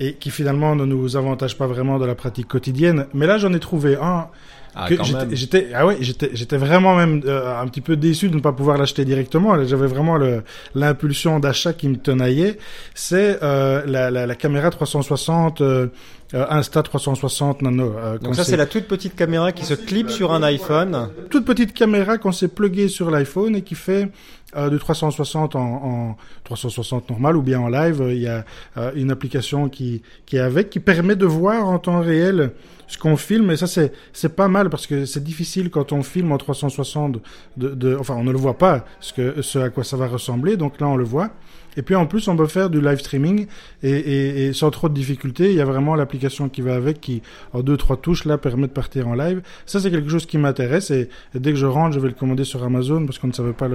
et 0.00 0.14
qui 0.14 0.30
finalement 0.30 0.74
ne 0.74 0.86
nous 0.86 1.16
avantage 1.16 1.58
pas 1.58 1.66
vraiment 1.66 1.98
dans 1.98 2.06
la 2.06 2.14
pratique 2.14 2.48
quotidienne. 2.48 3.06
Mais 3.12 3.26
là, 3.26 3.36
j'en 3.36 3.52
ai 3.52 3.60
trouvé 3.60 3.96
un 4.00 4.28
Ah, 4.74 4.86
j'étais- 5.32 5.68
ah 5.74 5.84
ouais 5.86 5.96
j'étais 6.00 6.30
j'étais 6.32 6.56
vraiment 6.56 6.94
même 6.94 7.22
euh, 7.26 7.60
un 7.60 7.66
petit 7.66 7.80
peu 7.80 7.96
déçu 7.96 8.28
de 8.28 8.36
ne 8.36 8.40
pas 8.40 8.52
pouvoir 8.52 8.78
l'acheter 8.78 9.04
directement 9.04 9.64
j'avais 9.64 9.88
vraiment 9.88 10.16
le 10.16 10.42
l'impulsion 10.76 11.40
d'achat 11.40 11.72
qui 11.72 11.88
me 11.88 11.96
tenaillait 11.96 12.56
c'est 12.94 13.38
euh, 13.42 13.82
la, 13.86 14.10
la 14.10 14.26
la 14.26 14.34
caméra 14.36 14.70
360 14.70 15.60
euh, 15.60 15.88
euh, 16.34 16.46
Insta 16.50 16.82
360 16.84 17.62
nano 17.62 17.92
euh, 17.98 18.18
Donc 18.18 18.36
ça, 18.36 18.44
c'est 18.44 18.56
la 18.56 18.66
toute 18.66 18.84
petite 18.86 19.16
caméra 19.16 19.50
qui 19.50 19.64
se 19.64 19.74
clip 19.74 20.10
sur 20.10 20.32
un 20.32 20.42
iPhone. 20.44 21.08
toute 21.30 21.44
petite 21.44 21.72
caméra 21.74 22.18
qu'on 22.18 22.30
s'est 22.30 22.46
pluguée 22.46 22.86
sur 22.86 23.10
l'iPhone 23.10 23.56
et 23.56 23.62
qui 23.62 23.74
fait 23.74 24.08
euh, 24.56 24.68
de 24.70 24.78
360 24.78 25.56
en, 25.56 25.60
en 25.60 26.16
360 26.44 27.10
normal 27.10 27.36
ou 27.36 27.42
bien 27.42 27.58
en 27.60 27.68
live. 27.68 28.00
Euh, 28.00 28.12
Il 28.14 28.20
y 28.22 28.28
a 28.28 28.44
euh, 28.76 28.92
une 28.94 29.10
application 29.10 29.68
qui, 29.68 30.02
qui 30.26 30.36
est 30.36 30.40
avec, 30.40 30.70
qui 30.70 30.78
permet 30.78 31.16
de 31.16 31.26
voir 31.26 31.68
en 31.68 31.80
temps 31.80 32.00
réel 32.00 32.52
ce 32.90 32.98
qu'on 32.98 33.16
filme. 33.16 33.52
Et 33.52 33.56
ça, 33.56 33.68
c'est, 33.68 33.92
c'est 34.12 34.34
pas 34.34 34.48
mal 34.48 34.68
parce 34.68 34.86
que 34.86 35.06
c'est 35.06 35.22
difficile 35.22 35.70
quand 35.70 35.92
on 35.92 36.02
filme 36.02 36.32
en 36.32 36.38
360 36.38 37.18
de, 37.56 37.68
de, 37.68 37.96
enfin, 37.96 38.14
on 38.16 38.24
ne 38.24 38.32
le 38.32 38.38
voit 38.38 38.58
pas 38.58 38.84
ce 38.98 39.12
que, 39.12 39.42
ce 39.42 39.60
à 39.60 39.70
quoi 39.70 39.84
ça 39.84 39.96
va 39.96 40.08
ressembler. 40.08 40.56
Donc 40.56 40.80
là, 40.80 40.88
on 40.88 40.96
le 40.96 41.04
voit. 41.04 41.30
Et 41.76 41.82
puis 41.82 41.94
en 41.94 42.06
plus, 42.06 42.26
on 42.28 42.36
peut 42.36 42.46
faire 42.46 42.70
du 42.70 42.80
live 42.80 42.98
streaming 42.98 43.46
et, 43.82 43.90
et, 43.90 44.46
et 44.46 44.52
sans 44.52 44.70
trop 44.70 44.88
de 44.88 44.94
difficultés. 44.94 45.50
Il 45.50 45.56
y 45.56 45.60
a 45.60 45.64
vraiment 45.64 45.94
l'application 45.94 46.48
qui 46.48 46.60
va 46.62 46.74
avec, 46.74 47.00
qui 47.00 47.22
en 47.52 47.60
deux 47.60 47.76
trois 47.76 47.96
touches 47.96 48.24
là 48.24 48.38
permet 48.38 48.66
de 48.66 48.72
partir 48.72 49.08
en 49.08 49.14
live. 49.14 49.40
Ça, 49.66 49.80
c'est 49.80 49.90
quelque 49.90 50.08
chose 50.10 50.26
qui 50.26 50.38
m'intéresse 50.38 50.90
et, 50.90 51.08
et 51.34 51.38
dès 51.38 51.50
que 51.52 51.58
je 51.58 51.66
rentre, 51.66 51.94
je 51.94 52.00
vais 52.00 52.08
le 52.08 52.14
commander 52.14 52.44
sur 52.44 52.62
Amazon 52.64 53.04
parce 53.06 53.18
qu'on 53.18 53.28
ne 53.28 53.32
savait 53.32 53.52
pas 53.52 53.68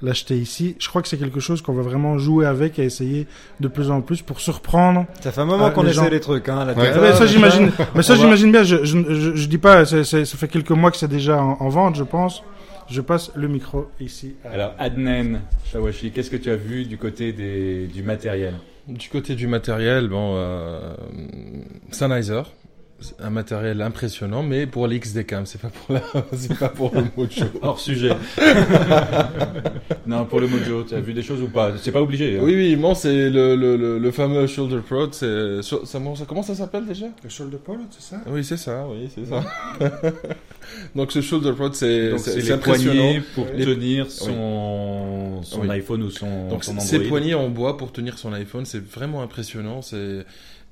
l'acheter 0.00 0.36
ici. 0.36 0.76
Je 0.78 0.88
crois 0.88 1.02
que 1.02 1.08
c'est 1.08 1.16
quelque 1.18 1.40
chose 1.40 1.62
qu'on 1.62 1.72
va 1.74 1.82
vraiment 1.82 2.18
jouer 2.18 2.46
avec 2.46 2.78
et 2.78 2.84
essayer 2.84 3.26
de 3.60 3.68
plus 3.68 3.90
en 3.90 4.00
plus 4.00 4.22
pour 4.22 4.40
surprendre. 4.40 5.06
Ça 5.20 5.32
fait 5.32 5.40
un 5.40 5.44
moment 5.44 5.66
Ah, 5.66 5.70
qu'on 5.70 5.86
essaie 5.86 6.10
les 6.10 6.20
trucs, 6.20 6.48
hein. 6.48 6.64
la 6.64 6.72
Ouais. 6.74 6.90
Mais 7.00 7.12
ça, 7.12 7.26
j'imagine. 7.26 7.70
Mais 7.94 8.02
ça, 8.02 8.14
j'imagine 8.16 8.50
bien. 8.52 8.62
Je, 8.62 8.84
je, 8.84 8.98
je, 9.08 9.34
je 9.36 9.46
dis 9.48 9.58
pas. 9.58 9.84
c'est 9.84 10.04
c'est- 10.04 10.24
ça 10.24 10.36
fait 10.38 10.48
quelques 10.48 10.70
mois 10.70 10.90
que 10.90 10.96
c'est 10.96 11.08
déjà 11.08 11.42
en, 11.42 11.56
en 11.60 11.68
vente, 11.68 11.96
je 11.96 12.02
pense. 12.04 12.42
Je 12.92 13.00
passe 13.00 13.32
le 13.34 13.48
micro 13.48 13.86
ici. 14.00 14.34
à- 14.44 14.50
Alors, 14.50 14.74
Adnen 14.78 15.40
Shawashi, 15.64 16.10
qu'est-ce 16.10 16.28
que 16.28 16.36
tu 16.36 16.50
as 16.50 16.56
vu 16.56 16.84
du 16.84 16.98
côté 16.98 17.32
des, 17.32 17.86
du 17.86 18.02
matériel? 18.02 18.52
Du 18.86 19.08
côté 19.08 19.34
du 19.34 19.46
matériel, 19.46 20.08
bon, 20.08 20.34
euh, 20.36 20.94
Sennheiser, 21.90 22.42
un 23.20 23.30
matériel 23.30 23.80
impressionnant, 23.82 24.42
mais 24.42 24.66
pour 24.66 24.86
l'XDCAM, 24.86 25.46
c'est 25.46 25.60
pas 25.60 25.68
pour 25.68 25.94
la, 25.94 26.02
c'est 26.32 26.58
pas 26.58 26.68
pour 26.68 26.94
le 26.94 27.04
Mojo. 27.16 27.44
Hors 27.62 27.78
sujet. 27.80 28.12
non, 30.06 30.24
pour 30.24 30.40
le 30.40 30.48
Mojo, 30.48 30.84
tu 30.84 30.94
as 30.94 31.00
vu 31.00 31.12
des 31.12 31.22
choses 31.22 31.42
ou 31.42 31.48
pas? 31.48 31.72
C'est 31.78 31.92
pas 31.92 32.02
obligé. 32.02 32.38
hein. 32.38 32.42
Oui, 32.42 32.54
oui, 32.54 32.76
bon, 32.76 32.94
c'est 32.94 33.30
le, 33.30 33.56
le, 33.56 33.76
le, 33.76 33.98
le 33.98 34.10
fameux 34.10 34.46
Shoulder 34.46 34.80
Prod, 34.86 35.12
c'est, 35.14 35.62
ça, 35.62 35.76
ça- 35.84 36.00
comment 36.26 36.42
ça 36.42 36.54
s'appelle 36.54 36.86
déjà? 36.86 37.06
Le 37.22 37.28
shoulder 37.28 37.58
pole, 37.58 37.78
c'est 37.90 38.02
ça? 38.14 38.20
Oui, 38.26 38.44
c'est 38.44 38.56
ça, 38.56 38.86
oui, 38.90 39.08
c'est 39.14 39.26
ça. 39.26 39.42
Donc 40.94 41.12
ce 41.12 41.20
Shoulder 41.20 41.52
Prod, 41.52 41.74
c'est, 41.74 42.16
c'est, 42.18 42.50
impressionnant. 42.52 42.94
poignées 43.02 43.22
pour 43.34 43.46
Les- 43.54 43.64
tenir 43.64 44.10
son, 44.10 45.40
son 45.42 45.60
Oui. 45.62 45.70
iPhone 45.70 46.02
ou 46.02 46.10
son, 46.10 46.48
Donc 46.48 46.64
son 46.64 46.78
ces 46.80 46.96
Android. 46.96 47.08
poignées 47.08 47.34
en 47.34 47.48
bois 47.48 47.76
pour 47.76 47.92
tenir 47.92 48.18
son 48.18 48.32
iPhone, 48.32 48.64
c'est 48.64 48.84
vraiment 48.84 49.22
impressionnant. 49.22 49.82
C'est 49.82 50.24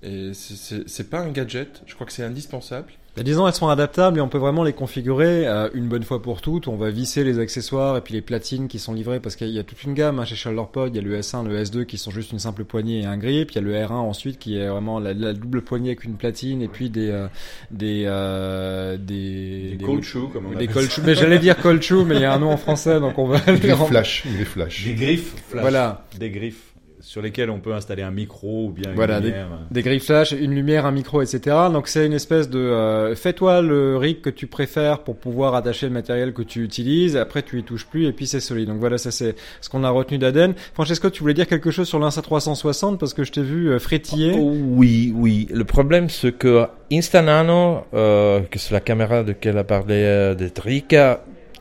et 0.03 0.31
c'est- 0.35 1.09
pas 1.11 1.21
un 1.21 1.31
gadget. 1.31 1.83
Je 1.87 1.95
crois 1.95 2.07
que 2.07 2.13
c'est 2.13 2.25
indispensable. 2.25 2.87
Bah, 3.17 3.25
disons, 3.25 3.45
elles 3.49 3.55
sont 3.55 3.67
adaptables 3.69 4.19
et 4.19 4.21
on 4.21 4.29
peut 4.29 4.39
vraiment 4.39 4.63
les 4.63 4.73
configurer 4.73 5.45
euh, 5.49 5.69
une 5.75 5.89
bonne 5.89 6.05
fois 6.05 6.23
pour 6.23 6.41
toutes. 6.41 6.69
On 6.69 6.77
va 6.77 6.91
visser 6.91 7.25
les 7.25 7.41
accessoires 7.41 7.97
et 7.97 8.03
puis 8.03 8.15
les 8.15 8.21
platines 8.23 8.69
qui 8.69 8.79
sont 8.79 8.95
livrées 8.95 9.19
parce 9.19 9.35
qu'il 9.35 9.49
y 9.49 9.59
a 9.59 9.65
toute 9.65 9.83
une 9.83 9.95
gamme 9.95 10.21
hein, 10.21 10.25
chez 10.25 10.37
ShoulderPod. 10.37 10.95
Il 10.95 10.97
y 10.97 11.01
a 11.01 11.03
le 11.03 11.19
S1, 11.19 11.45
le 11.45 11.61
S2 11.61 11.87
qui 11.87 11.99
sont 11.99 12.13
juste 12.13 12.31
une 12.31 12.39
simple 12.39 12.63
poignée 12.65 13.01
et 13.01 13.07
un 13.07 13.19
grip. 13.19 13.51
Il 13.51 13.55
y 13.57 13.59
a 13.59 13.63
le 13.63 13.75
R1 13.75 13.91
ensuite 13.95 14.39
qui 14.39 14.57
est 14.59 14.69
vraiment 14.69 15.01
la, 15.01 15.13
la 15.13 15.33
double 15.33 15.63
poignée 15.63 15.89
avec 15.91 16.05
une 16.05 16.15
platine 16.15 16.63
et 16.63 16.69
puis 16.69 16.89
des 16.89 17.11
euh, 17.11 17.27
des 17.73 18.05
euh, 18.07 18.97
des, 18.97 19.75
Des 19.77 19.85
cold 19.85 20.05
shoes, 20.05 20.29
comme 20.33 20.47
on 20.47 20.57
des 20.57 20.69
shoes. 20.69 21.03
Mais 21.05 21.17
j'allais 21.17 21.41
dire 21.41 21.57
cold 21.61 21.83
shoe, 21.83 22.05
mais 22.07 22.15
il 22.15 22.23
y 22.23 22.25
a 22.25 22.33
un 22.33 22.39
nom 22.39 22.53
en 22.53 22.57
français, 22.57 23.01
donc 23.01 23.19
on 23.19 23.27
va 23.27 23.39
rem- 23.39 23.89
flash, 23.89 24.25
griffe 24.25 24.51
flash. 24.51 24.85
Des 24.85 24.95
griffes 24.95 25.35
flash. 25.49 25.61
Voilà. 25.63 26.07
Des 26.17 26.31
griffes 26.31 26.70
sur 27.11 27.21
lesquelles 27.23 27.51
on 27.51 27.59
peut 27.59 27.75
installer 27.75 28.05
un 28.05 28.13
micro 28.13 28.67
ou 28.67 28.71
bien 28.71 28.91
une 28.91 28.95
Voilà, 28.95 29.19
lumière. 29.19 29.49
Des 29.73 29.83
griffes 29.83 30.05
flash, 30.05 30.31
une 30.31 30.55
lumière, 30.55 30.87
un 30.87 30.93
micro, 30.93 31.21
etc. 31.23 31.57
Donc 31.73 31.89
c'est 31.89 32.07
une 32.07 32.13
espèce 32.13 32.49
de 32.49 32.61
euh, 32.61 33.17
fais-toi 33.17 33.63
le 33.63 33.97
rig 33.97 34.21
que 34.21 34.31
tu 34.31 34.47
préfères 34.47 35.01
pour 35.01 35.17
pouvoir 35.17 35.57
attacher 35.57 35.87
le 35.87 35.93
matériel 35.93 36.33
que 36.33 36.43
tu 36.43 36.63
utilises. 36.63 37.17
Après 37.17 37.43
tu 37.43 37.59
y 37.59 37.65
touches 37.65 37.87
plus 37.87 38.07
et 38.07 38.13
puis 38.13 38.29
c'est 38.29 38.39
solide. 38.39 38.69
Donc 38.69 38.79
voilà, 38.79 38.97
ça 38.97 39.11
c'est 39.11 39.35
ce 39.61 39.69
qu'on 39.69 39.83
a 39.83 39.91
retenu 39.91 40.19
d'Aden. 40.19 40.55
Francesco, 40.73 41.11
tu 41.11 41.23
voulais 41.23 41.35
dire 41.35 41.49
quelque 41.49 41.73
chose 41.73 41.89
sur 41.89 41.99
l'Insta 41.99 42.23
360 42.23 43.01
parce 43.01 43.13
que 43.13 43.25
je 43.25 43.33
t'ai 43.33 43.43
vu 43.43 43.71
euh, 43.71 43.81
frétiller. 43.81 44.37
Oh, 44.39 44.55
Oui, 44.55 45.13
oui. 45.13 45.49
Le 45.53 45.65
problème, 45.65 46.09
c'est 46.09 46.31
que 46.31 46.67
Instanano, 46.93 47.87
euh, 47.93 48.39
que 48.43 48.61
c'est 48.61 48.73
la 48.73 48.79
caméra 48.81 49.25
de 49.25 49.31
laquelle 49.31 49.59
a 49.59 49.65
parlé 49.65 49.95
euh, 49.97 50.37
Détrick, 50.37 50.95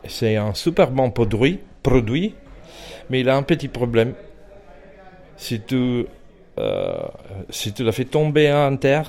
c'est 0.06 0.36
un 0.36 0.54
super 0.54 0.92
bon 0.92 1.10
produit, 1.10 1.58
produit, 1.82 2.36
mais 3.10 3.18
il 3.18 3.28
a 3.28 3.36
un 3.36 3.42
petit 3.42 3.66
problème. 3.66 4.12
Si 5.40 5.60
tu, 5.60 6.04
euh, 6.58 6.92
si 7.48 7.72
tu 7.72 7.82
la 7.82 7.92
fais 7.92 8.04
tomber 8.04 8.52
en 8.52 8.76
terre, 8.76 9.06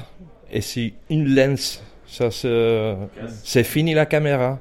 et 0.51 0.61
si 0.61 0.93
une 1.09 1.35
lens, 1.35 1.81
ça 2.07 2.31
se, 2.31 2.95
c'est 3.43 3.63
fini 3.65 3.93
la 3.93 4.05
caméra. 4.05 4.57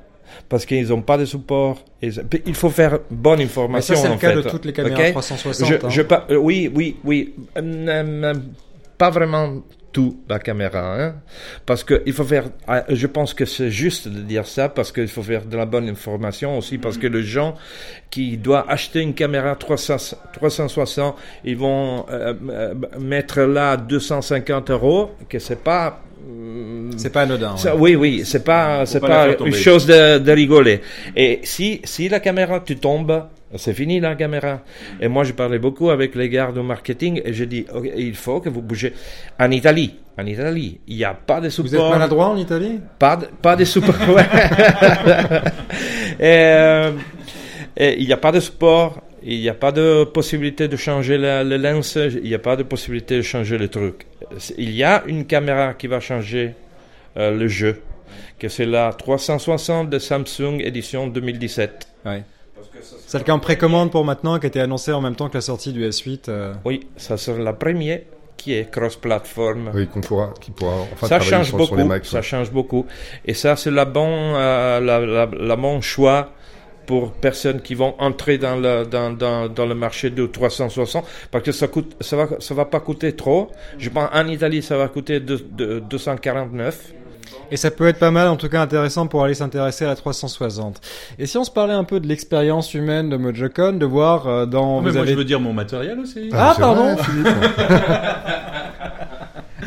Parce 0.48 0.64
qu'ils 0.66 0.88
n'ont 0.88 1.02
pas 1.02 1.18
de 1.18 1.24
support. 1.24 1.76
Et 2.02 2.10
ça- 2.10 2.22
Il 2.46 2.54
faut 2.54 2.70
faire 2.70 2.98
bonne 3.10 3.38
Mais 3.38 3.44
information. 3.44 3.94
ça 3.96 4.02
c'est 4.02 4.08
le 4.08 4.16
cas 4.16 4.30
fait. 4.30 4.36
de 4.36 4.42
toutes 4.48 4.64
les 4.64 4.72
caméras 4.72 5.00
Ok? 5.00 5.10
360. 5.12 5.68
je, 5.68 5.74
hein. 5.74 5.88
je 5.88 6.02
euh, 6.30 6.36
oui, 6.36 6.70
oui, 6.74 6.96
oui. 7.04 7.34
Euh, 7.56 8.34
pas 8.98 9.10
vraiment 9.10 9.54
tout 9.92 10.20
la 10.28 10.38
caméra, 10.38 10.96
hein, 11.02 11.14
parce 11.66 11.82
que 11.84 12.02
il 12.06 12.12
faut 12.12 12.24
faire. 12.24 12.44
euh, 12.68 12.82
Je 12.90 13.06
pense 13.06 13.34
que 13.34 13.44
c'est 13.44 13.70
juste 13.70 14.06
de 14.08 14.20
dire 14.20 14.46
ça 14.46 14.68
parce 14.68 14.92
qu'il 14.92 15.08
faut 15.08 15.22
faire 15.22 15.44
de 15.44 15.56
la 15.56 15.66
bonne 15.66 15.88
information 15.88 16.56
aussi 16.58 16.78
parce 16.78 16.96
que 16.98 17.06
les 17.06 17.22
gens 17.24 17.56
qui 18.10 18.36
doivent 18.36 18.66
acheter 18.68 19.00
une 19.00 19.14
caméra 19.14 19.54
300, 19.56 19.96
360, 20.32 21.16
ils 21.44 21.56
vont 21.56 22.06
euh, 22.10 22.34
euh, 22.50 22.74
mettre 23.00 23.40
là 23.42 23.76
250 23.76 24.70
euros, 24.70 25.10
que 25.28 25.38
c'est 25.38 25.62
pas. 25.62 26.00
euh, 26.28 26.90
C'est 26.96 27.10
pas 27.12 27.22
anodin. 27.22 27.56
ça, 27.56 27.74
ouais. 27.74 27.96
oui, 27.96 28.18
oui, 28.18 28.22
c'est 28.24 28.44
pas, 28.44 28.84
c'est 28.86 29.00
pas 29.00 29.28
une 29.44 29.52
chose 29.52 29.86
de, 29.86 30.18
de 30.18 30.32
rigoler. 30.32 30.80
Et 31.16 31.40
si, 31.44 31.80
si 31.84 32.08
la 32.08 32.20
caméra 32.20 32.60
tu 32.60 32.76
tombes, 32.76 33.24
c'est 33.56 33.74
fini 33.74 34.00
la 34.00 34.14
caméra. 34.14 34.60
Et 35.00 35.08
moi, 35.08 35.24
je 35.24 35.32
parlais 35.32 35.58
beaucoup 35.58 35.90
avec 35.90 36.14
les 36.14 36.28
gars 36.28 36.52
du 36.52 36.60
marketing 36.60 37.20
et 37.24 37.32
je 37.32 37.44
dis, 37.44 37.66
il 37.96 38.14
faut 38.14 38.40
que 38.40 38.48
vous 38.48 38.62
bougez. 38.62 38.92
En 39.38 39.50
Italie, 39.50 39.96
en 40.16 40.26
Italie, 40.26 40.80
il 40.86 40.96
n'y 40.96 41.04
a 41.04 41.14
pas 41.14 41.40
de 41.40 41.48
Vous 41.48 41.56
êtes 41.56 41.68
support. 41.70 41.90
maladroit 41.90 42.28
en 42.28 42.36
Italie? 42.36 42.78
Pas 42.98 43.16
de, 43.16 43.26
pas 43.26 43.56
de 43.56 43.64
support. 43.64 43.94
et, 46.20 46.20
euh, 46.20 46.92
et 47.76 47.96
il 47.98 48.06
n'y 48.06 48.12
a 48.12 48.16
pas 48.16 48.32
de 48.32 48.40
support. 48.40 49.02
Il 49.22 49.40
n'y 49.40 49.48
a 49.48 49.54
pas 49.54 49.72
de 49.72 50.04
possibilité 50.04 50.66
de 50.68 50.76
changer 50.76 51.18
la, 51.18 51.44
le 51.44 51.56
lens. 51.56 51.96
Il 51.96 52.22
n'y 52.22 52.34
a 52.34 52.38
pas 52.38 52.56
de 52.56 52.62
possibilité 52.62 53.16
de 53.16 53.22
changer 53.22 53.58
le 53.58 53.68
truc. 53.68 54.06
Il 54.56 54.70
y 54.70 54.82
a 54.82 55.02
une 55.06 55.26
caméra 55.26 55.74
qui 55.74 55.88
va 55.88 56.00
changer 56.00 56.54
euh, 57.16 57.36
le 57.36 57.48
jeu. 57.48 57.82
Que 58.38 58.48
c'est 58.48 58.64
la 58.64 58.92
360 58.92 59.90
de 59.90 59.98
Samsung 59.98 60.60
édition 60.60 61.06
2017. 61.08 61.88
Ouais. 62.06 62.22
C'est 63.06 63.18
le 63.18 63.24
cas 63.24 63.32
en 63.32 63.38
précommande 63.38 63.90
pour 63.90 64.04
maintenant 64.04 64.38
qui 64.38 64.46
a 64.46 64.48
été 64.48 64.60
annoncé 64.60 64.92
en 64.92 65.00
même 65.00 65.16
temps 65.16 65.28
que 65.28 65.34
la 65.36 65.40
sortie 65.40 65.72
du 65.72 65.86
S8. 65.88 66.24
euh. 66.28 66.54
Oui, 66.64 66.86
ça 66.96 67.16
sera 67.16 67.38
la 67.38 67.52
première 67.52 68.00
qui 68.36 68.54
est 68.54 68.70
cross-platform. 68.70 69.70
Oui, 69.74 69.86
qu'on 69.86 70.00
pourra, 70.00 70.32
qui 70.40 70.50
pourra 70.50 70.72
enfin 70.92 71.06
ça 71.08 71.18
travailler 71.18 71.30
change 71.30 71.46
sur, 71.48 71.56
beaucoup. 71.58 71.68
sur 71.68 71.76
les 71.76 71.84
Macs. 71.84 72.06
ça 72.06 72.16
ouais. 72.18 72.22
change 72.22 72.50
beaucoup. 72.50 72.86
Et 73.26 73.34
ça, 73.34 73.56
c'est 73.56 73.70
la 73.70 73.84
bon, 73.84 74.08
euh, 74.34 74.80
la, 74.80 75.00
la, 75.00 75.26
la 75.30 75.56
bon 75.56 75.80
choix 75.82 76.30
pour 76.86 77.12
personnes 77.12 77.60
qui 77.60 77.74
vont 77.74 77.94
entrer 77.98 78.38
dans 78.38 78.56
le, 78.56 78.84
dans, 78.84 79.10
dans, 79.12 79.48
dans 79.48 79.66
le 79.66 79.74
marché 79.74 80.10
de 80.10 80.26
360 80.26 81.04
parce 81.30 81.44
que 81.44 81.52
ça 81.52 81.68
coûte, 81.68 81.94
ça 82.00 82.16
va, 82.16 82.28
ça 82.40 82.54
va 82.54 82.64
pas 82.64 82.80
coûter 82.80 83.14
trop. 83.14 83.50
Je 83.78 83.90
pense 83.90 84.08
en 84.12 84.26
Italie, 84.26 84.62
ça 84.62 84.76
va 84.78 84.88
coûter 84.88 85.20
de, 85.20 85.36
de 85.52 85.78
249. 85.80 86.94
Et 87.50 87.56
ça 87.56 87.70
peut 87.70 87.88
être 87.88 87.98
pas 87.98 88.10
mal, 88.10 88.28
en 88.28 88.36
tout 88.36 88.48
cas 88.48 88.62
intéressant 88.62 89.06
pour 89.06 89.24
aller 89.24 89.34
s'intéresser 89.34 89.84
à 89.84 89.88
la 89.88 89.96
360. 89.96 90.80
Et 91.18 91.26
si 91.26 91.36
on 91.36 91.44
se 91.44 91.50
parlait 91.50 91.74
un 91.74 91.84
peu 91.84 92.00
de 92.00 92.06
l'expérience 92.06 92.74
humaine 92.74 93.10
de 93.10 93.16
MojoCon, 93.16 93.72
de 93.72 93.86
voir 93.86 94.26
euh, 94.26 94.46
dans... 94.46 94.78
Ah, 94.78 94.82
mais 94.82 94.90
vous 94.90 94.94
moi, 94.94 95.02
avez... 95.02 95.12
je 95.12 95.18
veux 95.18 95.24
dire 95.24 95.40
mon 95.40 95.52
matériel 95.52 95.98
aussi. 95.98 96.30
Ah, 96.32 96.52
c'est 96.54 96.60
pardon. 96.60 96.96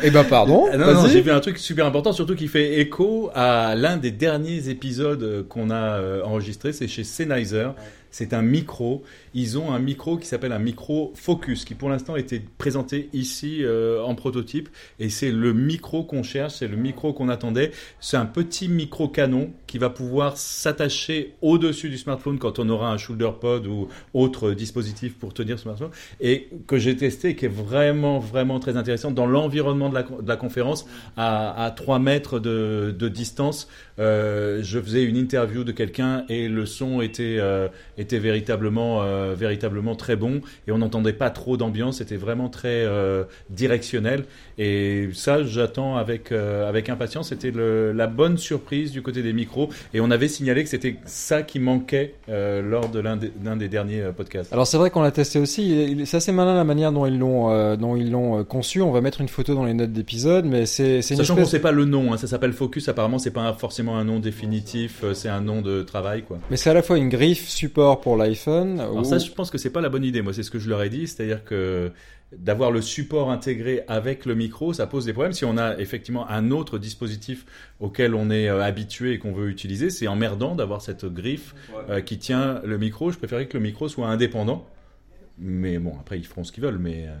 Eh 0.06 0.10
ben 0.10 0.24
pardon, 0.24 0.66
Ah, 0.70 0.76
non, 0.76 0.92
non, 0.92 1.06
j'ai 1.06 1.22
vu 1.22 1.30
un 1.30 1.40
truc 1.40 1.56
super 1.56 1.86
important, 1.86 2.12
surtout 2.12 2.34
qui 2.34 2.46
fait 2.46 2.78
écho 2.78 3.30
à 3.34 3.74
l'un 3.74 3.96
des 3.96 4.10
derniers 4.10 4.68
épisodes 4.68 5.46
qu'on 5.48 5.70
a 5.70 5.96
euh, 5.96 6.22
enregistré, 6.24 6.74
c'est 6.74 6.88
chez 6.88 7.04
Sennheiser. 7.04 7.68
C'est 8.10 8.34
un 8.34 8.42
micro. 8.42 9.02
Ils 9.34 9.58
ont 9.58 9.72
un 9.72 9.78
micro 9.78 10.16
qui 10.16 10.26
s'appelle 10.26 10.52
un 10.52 10.58
micro 10.58 11.12
Focus, 11.14 11.64
qui 11.64 11.74
pour 11.74 11.88
l'instant 11.88 12.16
était 12.16 12.42
présenté 12.58 13.08
ici 13.12 13.58
euh, 13.62 14.02
en 14.02 14.14
prototype. 14.14 14.68
Et 15.00 15.08
c'est 15.08 15.30
le 15.30 15.52
micro 15.52 16.04
qu'on 16.04 16.22
cherche, 16.22 16.54
c'est 16.54 16.68
le 16.68 16.76
micro 16.76 17.12
qu'on 17.12 17.28
attendait. 17.28 17.72
C'est 18.00 18.16
un 18.16 18.26
petit 18.26 18.68
micro 18.68 19.08
canon 19.08 19.50
qui 19.66 19.78
va 19.78 19.90
pouvoir 19.90 20.36
s'attacher 20.36 21.34
au-dessus 21.42 21.88
du 21.90 21.98
smartphone 21.98 22.38
quand 22.38 22.58
on 22.58 22.68
aura 22.68 22.90
un 22.92 22.96
shoulder 22.96 23.30
pod 23.40 23.66
ou 23.66 23.88
autre 24.12 24.52
dispositif 24.52 25.18
pour 25.18 25.34
tenir 25.34 25.58
ce 25.58 25.64
smartphone. 25.64 25.90
Et 26.20 26.48
que 26.66 26.78
j'ai 26.78 26.96
testé 26.96 27.34
qui 27.34 27.46
est 27.46 27.48
vraiment, 27.48 28.18
vraiment 28.18 28.60
très 28.60 28.76
intéressant 28.76 29.10
dans 29.10 29.26
l'environnement 29.26 29.88
de 29.88 30.28
la, 30.28 30.36
conférence 30.36 30.86
à, 31.16 31.64
à 31.64 31.70
3 31.70 31.98
mètres 31.98 32.38
de, 32.38 32.94
de 32.96 33.08
distance. 33.08 33.68
euh, 33.98 34.60
je 34.62 34.80
faisais 34.80 35.04
une 35.04 35.16
interview 35.16 35.64
de 35.64 35.72
quelqu'un 35.72 36.24
et 36.28 36.48
le 36.48 36.66
son 36.66 37.00
était 37.00 37.36
euh, 37.38 37.68
était 37.98 38.18
véritablement 38.18 39.02
euh, 39.24 39.34
véritablement 39.34 39.94
très 39.94 40.16
bon 40.16 40.40
et 40.66 40.72
on 40.72 40.78
n'entendait 40.78 41.12
pas 41.12 41.30
trop 41.30 41.56
d'ambiance, 41.56 41.98
c'était 41.98 42.16
vraiment 42.16 42.48
très 42.48 42.84
euh, 42.84 43.24
directionnel 43.50 44.24
et 44.58 45.08
ça 45.12 45.42
j'attends 45.42 45.96
avec 45.96 46.32
euh, 46.32 46.68
avec 46.68 46.88
impatience. 46.88 47.28
C'était 47.28 47.52
la 47.52 48.06
bonne 48.06 48.38
surprise 48.38 48.92
du 48.92 49.02
côté 49.02 49.22
des 49.22 49.32
micros 49.32 49.68
et 49.92 50.00
on 50.00 50.10
avait 50.10 50.28
signalé 50.28 50.62
que 50.62 50.68
c'était 50.68 50.96
ça 51.04 51.42
qui 51.42 51.58
manquait 51.58 52.14
lors 52.28 52.88
de 52.88 53.00
l'un 53.00 53.16
des, 53.16 53.68
derniers 53.68 54.02
podcasts. 54.16 54.52
Alors 54.52 54.66
c'est 54.66 54.76
vrai 54.76 54.90
qu'on 54.90 55.02
l'a 55.02 55.10
testé 55.10 55.38
aussi. 55.38 56.04
C'est 56.04 56.18
assez 56.18 56.32
malin 56.32 56.54
la 56.54 56.64
manière 56.64 56.92
dont 56.92 57.06
ils 57.06 57.18
l'ont 57.18 57.76
dont 57.76 57.96
ils 57.96 58.10
l'ont 58.10 58.44
conçu. 58.44 58.82
On 58.82 58.90
va 58.90 59.00
mettre 59.00 59.20
une 59.20 59.28
photo 59.28 59.54
dans 59.54 59.64
les 59.64 59.74
notes 59.74 59.92
d'épisode, 59.92 60.44
mais 60.44 60.66
c'est 60.66 61.02
Sachant 61.02 61.34
qu'on 61.34 61.40
espèce. 61.40 61.50
sait 61.50 61.60
pas 61.60 61.72
le 61.72 61.84
nom, 61.84 62.12
hein, 62.12 62.16
ça 62.16 62.26
s'appelle 62.26 62.52
Focus. 62.52 62.88
Apparemment, 62.88 63.18
c'est 63.18 63.30
pas 63.30 63.52
forcément 63.54 63.96
un 63.96 64.04
nom 64.04 64.20
définitif, 64.20 65.04
c'est 65.14 65.28
un 65.28 65.40
nom 65.40 65.62
de 65.62 65.82
travail, 65.82 66.22
quoi. 66.22 66.38
Mais 66.50 66.56
c'est 66.56 66.70
à 66.70 66.74
la 66.74 66.82
fois 66.82 66.98
une 66.98 67.08
griffe 67.08 67.48
support 67.48 68.00
pour 68.00 68.16
l'iPhone. 68.16 68.82
Ou- 68.92 69.13
ça, 69.18 69.26
je 69.26 69.32
pense 69.32 69.50
que 69.50 69.58
c'est 69.58 69.70
pas 69.70 69.80
la 69.80 69.88
bonne 69.88 70.04
idée. 70.04 70.22
Moi, 70.22 70.32
c'est 70.32 70.42
ce 70.42 70.50
que 70.50 70.58
je 70.58 70.68
leur 70.68 70.82
ai 70.82 70.88
dit, 70.88 71.06
c'est-à-dire 71.06 71.44
que 71.44 71.92
d'avoir 72.32 72.70
le 72.70 72.82
support 72.82 73.30
intégré 73.30 73.84
avec 73.88 74.26
le 74.26 74.34
micro, 74.34 74.72
ça 74.72 74.86
pose 74.86 75.04
des 75.04 75.12
problèmes. 75.12 75.32
Si 75.32 75.44
on 75.44 75.56
a 75.56 75.78
effectivement 75.78 76.28
un 76.28 76.50
autre 76.50 76.78
dispositif 76.78 77.46
auquel 77.80 78.14
on 78.14 78.30
est 78.30 78.48
euh, 78.48 78.62
habitué 78.62 79.12
et 79.12 79.18
qu'on 79.18 79.32
veut 79.32 79.48
utiliser, 79.48 79.90
c'est 79.90 80.08
emmerdant 80.08 80.54
d'avoir 80.54 80.82
cette 80.82 81.04
griffe 81.06 81.54
euh, 81.88 82.00
qui 82.00 82.18
tient 82.18 82.60
le 82.64 82.78
micro. 82.78 83.10
Je 83.10 83.18
préférais 83.18 83.46
que 83.46 83.56
le 83.56 83.62
micro 83.62 83.88
soit 83.88 84.08
indépendant. 84.08 84.66
Mais 85.38 85.78
bon, 85.78 85.94
après, 86.00 86.18
ils 86.18 86.26
feront 86.26 86.44
ce 86.44 86.52
qu'ils 86.52 86.62
veulent. 86.62 86.78
Mais 86.78 87.06
euh, 87.06 87.14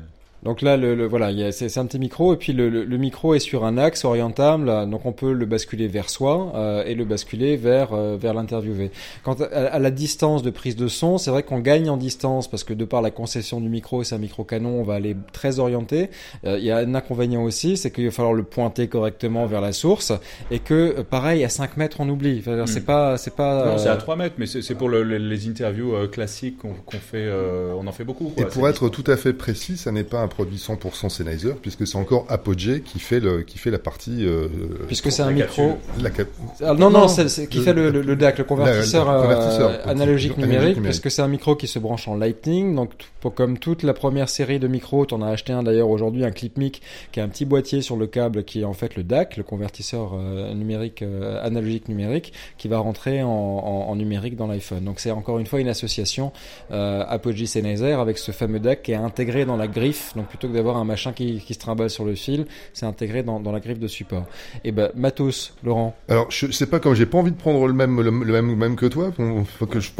Donc 0.44 0.60
là, 0.62 0.76
le, 0.76 0.94
le- 0.94 1.06
voilà, 1.06 1.30
il 1.30 1.38
y 1.38 1.44
a- 1.44 1.52
c'est 1.52 1.68
c'est 1.68 1.80
un 1.80 1.86
petit 1.86 1.98
micro 1.98 2.34
et 2.34 2.36
puis 2.36 2.52
le, 2.52 2.68
le- 2.68 2.84
le 2.84 2.96
micro 2.98 3.34
est 3.34 3.38
sur 3.38 3.64
un 3.64 3.78
axe 3.78 4.04
orientable, 4.04 4.66
là, 4.66 4.84
donc 4.86 5.06
on 5.06 5.12
peut 5.12 5.32
le 5.32 5.46
basculer 5.46 5.86
vers 5.88 6.10
soi 6.10 6.52
euh, 6.54 6.84
et 6.84 6.94
le 6.94 7.04
basculer 7.04 7.56
vers 7.56 7.92
euh, 7.92 8.16
vers 8.20 8.34
l'interviewé. 8.34 8.90
Quant 9.22 9.34
à, 9.34 9.44
à 9.46 9.78
la 9.78 9.90
distance 9.90 10.42
de 10.42 10.50
prise 10.50 10.76
de 10.76 10.88
son, 10.88 11.18
c'est 11.18 11.30
vrai 11.30 11.42
qu'on 11.44 11.60
gagne 11.60 11.88
en 11.88 11.96
distance 11.96 12.48
parce 12.48 12.64
que 12.64 12.74
de 12.74 12.84
par 12.84 13.00
la 13.02 13.10
concession 13.10 13.60
du 13.60 13.68
micro, 13.68 14.04
c'est 14.04 14.14
un 14.14 14.18
micro 14.18 14.44
canon, 14.44 14.80
on 14.80 14.82
va 14.84 14.94
aller 14.94 15.16
très 15.32 15.58
orienté. 15.58 16.10
Euh, 16.44 16.58
il 16.58 16.64
y 16.64 16.70
a 16.70 16.76
un 16.78 16.94
inconvénient 16.94 17.42
aussi, 17.42 17.76
c'est 17.76 17.90
qu'il 17.90 18.04
va 18.04 18.10
falloir 18.10 18.34
le 18.34 18.42
pointer 18.42 18.88
correctement 18.88 19.46
vers 19.46 19.60
la 19.60 19.72
source 19.72 20.12
et 20.50 20.58
que 20.58 20.74
euh, 20.98 21.02
pareil 21.08 21.42
à 21.44 21.48
5 21.48 21.76
mètres 21.78 21.96
on 22.00 22.08
oublie. 22.08 22.36
Enfin, 22.40 22.66
C'est 22.66 22.84
pas 22.84 23.16
c'est 23.16 23.34
pas. 23.34 23.64
non, 23.66 23.78
c'est 23.78 23.88
à 23.88 23.96
3 23.96 24.16
mètres, 24.16 24.34
mais 24.38 24.46
c'est 24.46 24.60
c'est 24.62 24.74
pour 24.74 24.88
le- 24.88 25.02
le- 25.04 25.18
les 25.18 25.48
interviews 25.48 25.94
euh, 25.94 26.06
classiques 26.06 26.58
qu'on 26.58 26.74
qu'on 26.84 26.98
fait. 26.98 27.16
euh, 27.24 27.72
on 27.80 27.86
en 27.86 27.92
fait 27.92 28.04
beaucoup. 28.04 28.32
Et 28.36 28.42
quoi. 28.42 28.50
pour 28.50 28.64
C'est- 28.64 28.70
être 28.70 28.88
tout 28.90 29.04
à 29.10 29.16
fait 29.16 29.32
précis, 29.32 29.76
ça 29.76 29.90
n'est 29.90 30.04
pas 30.04 30.20
un 30.20 30.28
produit 30.34 30.56
100% 30.58 31.08
Sennheiser, 31.08 31.54
puisque 31.62 31.86
c'est 31.86 31.96
encore 31.96 32.26
Apogee 32.28 32.82
qui 32.82 32.98
fait 32.98 33.20
le 33.20 33.42
qui 33.42 33.58
fait 33.58 33.70
la 33.70 33.78
partie. 33.78 34.26
Euh, 34.26 34.48
Puisque 34.86 35.10
c'est 35.12 35.22
un 35.22 35.26
la 35.26 35.32
micro. 35.32 35.78
la 36.02 36.10
cap- 36.10 36.28
Ah, 36.62 36.74
non, 36.74 36.90
non, 36.90 37.00
Non, 37.02 37.08
c'est 37.08 37.28
c'est 37.28 37.46
qui 37.46 37.58
le- 37.58 37.64
fait 37.64 37.72
le, 37.72 37.90
le, 37.90 38.02
le 38.02 38.16
DAC, 38.16 38.38
le 38.38 38.44
convertisseur, 38.44 39.08
euh, 39.08 39.22
convertisseur, 39.22 39.70
analogique 39.70 39.88
analogique 39.88 40.36
numérique, 40.38 40.60
numérique. 40.76 40.82
parce 40.82 41.00
que 41.00 41.08
c'est 41.10 41.22
un 41.22 41.28
micro 41.28 41.56
qui 41.56 41.66
se 41.66 41.78
branche 41.78 42.08
en 42.08 42.16
Lightning. 42.16 42.74
Donc, 42.74 42.90
pour- 43.20 43.34
comme 43.34 43.58
toute 43.58 43.82
la 43.82 43.94
première 43.94 44.28
série 44.28 44.58
de 44.58 44.68
micros, 44.68 45.06
tu 45.06 45.14
en 45.14 45.22
as 45.22 45.28
acheté 45.28 45.52
un 45.52 45.62
d'ailleurs 45.62 45.88
aujourd'hui, 45.88 46.24
un 46.24 46.30
ClipMic, 46.30 46.82
qui 47.12 47.20
a 47.20 47.24
un 47.24 47.28
petit 47.28 47.44
boîtier 47.44 47.80
sur 47.82 47.96
le 47.96 48.06
câble 48.06 48.44
qui 48.44 48.60
est 48.60 48.64
en 48.64 48.74
fait 48.74 48.96
le 48.96 49.02
DAC, 49.04 49.36
le 49.36 49.42
convertisseur 49.44 50.12
euh, 50.14 50.52
numérique, 50.54 51.02
euh, 51.02 51.42
analogique 51.44 51.88
numérique, 51.88 52.32
qui 52.58 52.68
va 52.68 52.78
rentrer 52.78 53.22
en, 53.22 53.28
en, 53.28 53.88
en 53.90 53.96
numérique 53.96 54.36
dans 54.36 54.46
l'iPhone. 54.46 54.84
Donc, 54.84 55.00
c'est 55.00 55.10
encore 55.10 55.38
une 55.38 55.46
fois 55.46 55.60
une 55.60 55.68
association 55.68 56.32
euh, 56.72 57.04
Apogee 57.08 57.46
Sennheiser 57.46 57.92
avec 57.92 58.18
ce 58.18 58.32
fameux 58.32 58.58
DAC 58.60 58.82
qui 58.82 58.92
est 58.92 58.96
intégré 58.96 59.44
dans 59.44 59.56
la 59.56 59.68
griffe. 59.68 60.12
Donc, 60.16 60.23
plutôt 60.24 60.48
que 60.48 60.52
d'avoir 60.54 60.76
un 60.76 60.84
machin 60.84 61.12
qui, 61.12 61.38
qui 61.40 61.54
se 61.54 61.58
trimballe 61.58 61.90
sur 61.90 62.04
le 62.04 62.14
fil, 62.14 62.46
c'est 62.72 62.86
intégré 62.86 63.22
dans, 63.22 63.40
dans 63.40 63.52
la 63.52 63.60
griffe 63.60 63.78
de 63.78 63.88
support. 63.88 64.26
Et 64.64 64.72
ben, 64.72 64.90
matos, 64.94 65.54
Laurent. 65.64 65.94
Alors, 66.08 66.26
je 66.30 66.50
sais 66.50 66.66
pas, 66.66 66.80
comme 66.80 66.94
j'ai 66.94 67.06
pas 67.06 67.18
envie 67.18 67.30
de 67.32 67.36
prendre 67.36 67.66
le 67.66 67.72
même, 67.72 67.96
le, 68.00 68.04
le 68.10 68.10
même, 68.32 68.48
le 68.50 68.56
même 68.56 68.76
que 68.76 68.86
toi, 68.86 69.12
bon, 69.18 69.44
faut 69.44 69.66
que 69.66 69.80
je, 69.80 69.90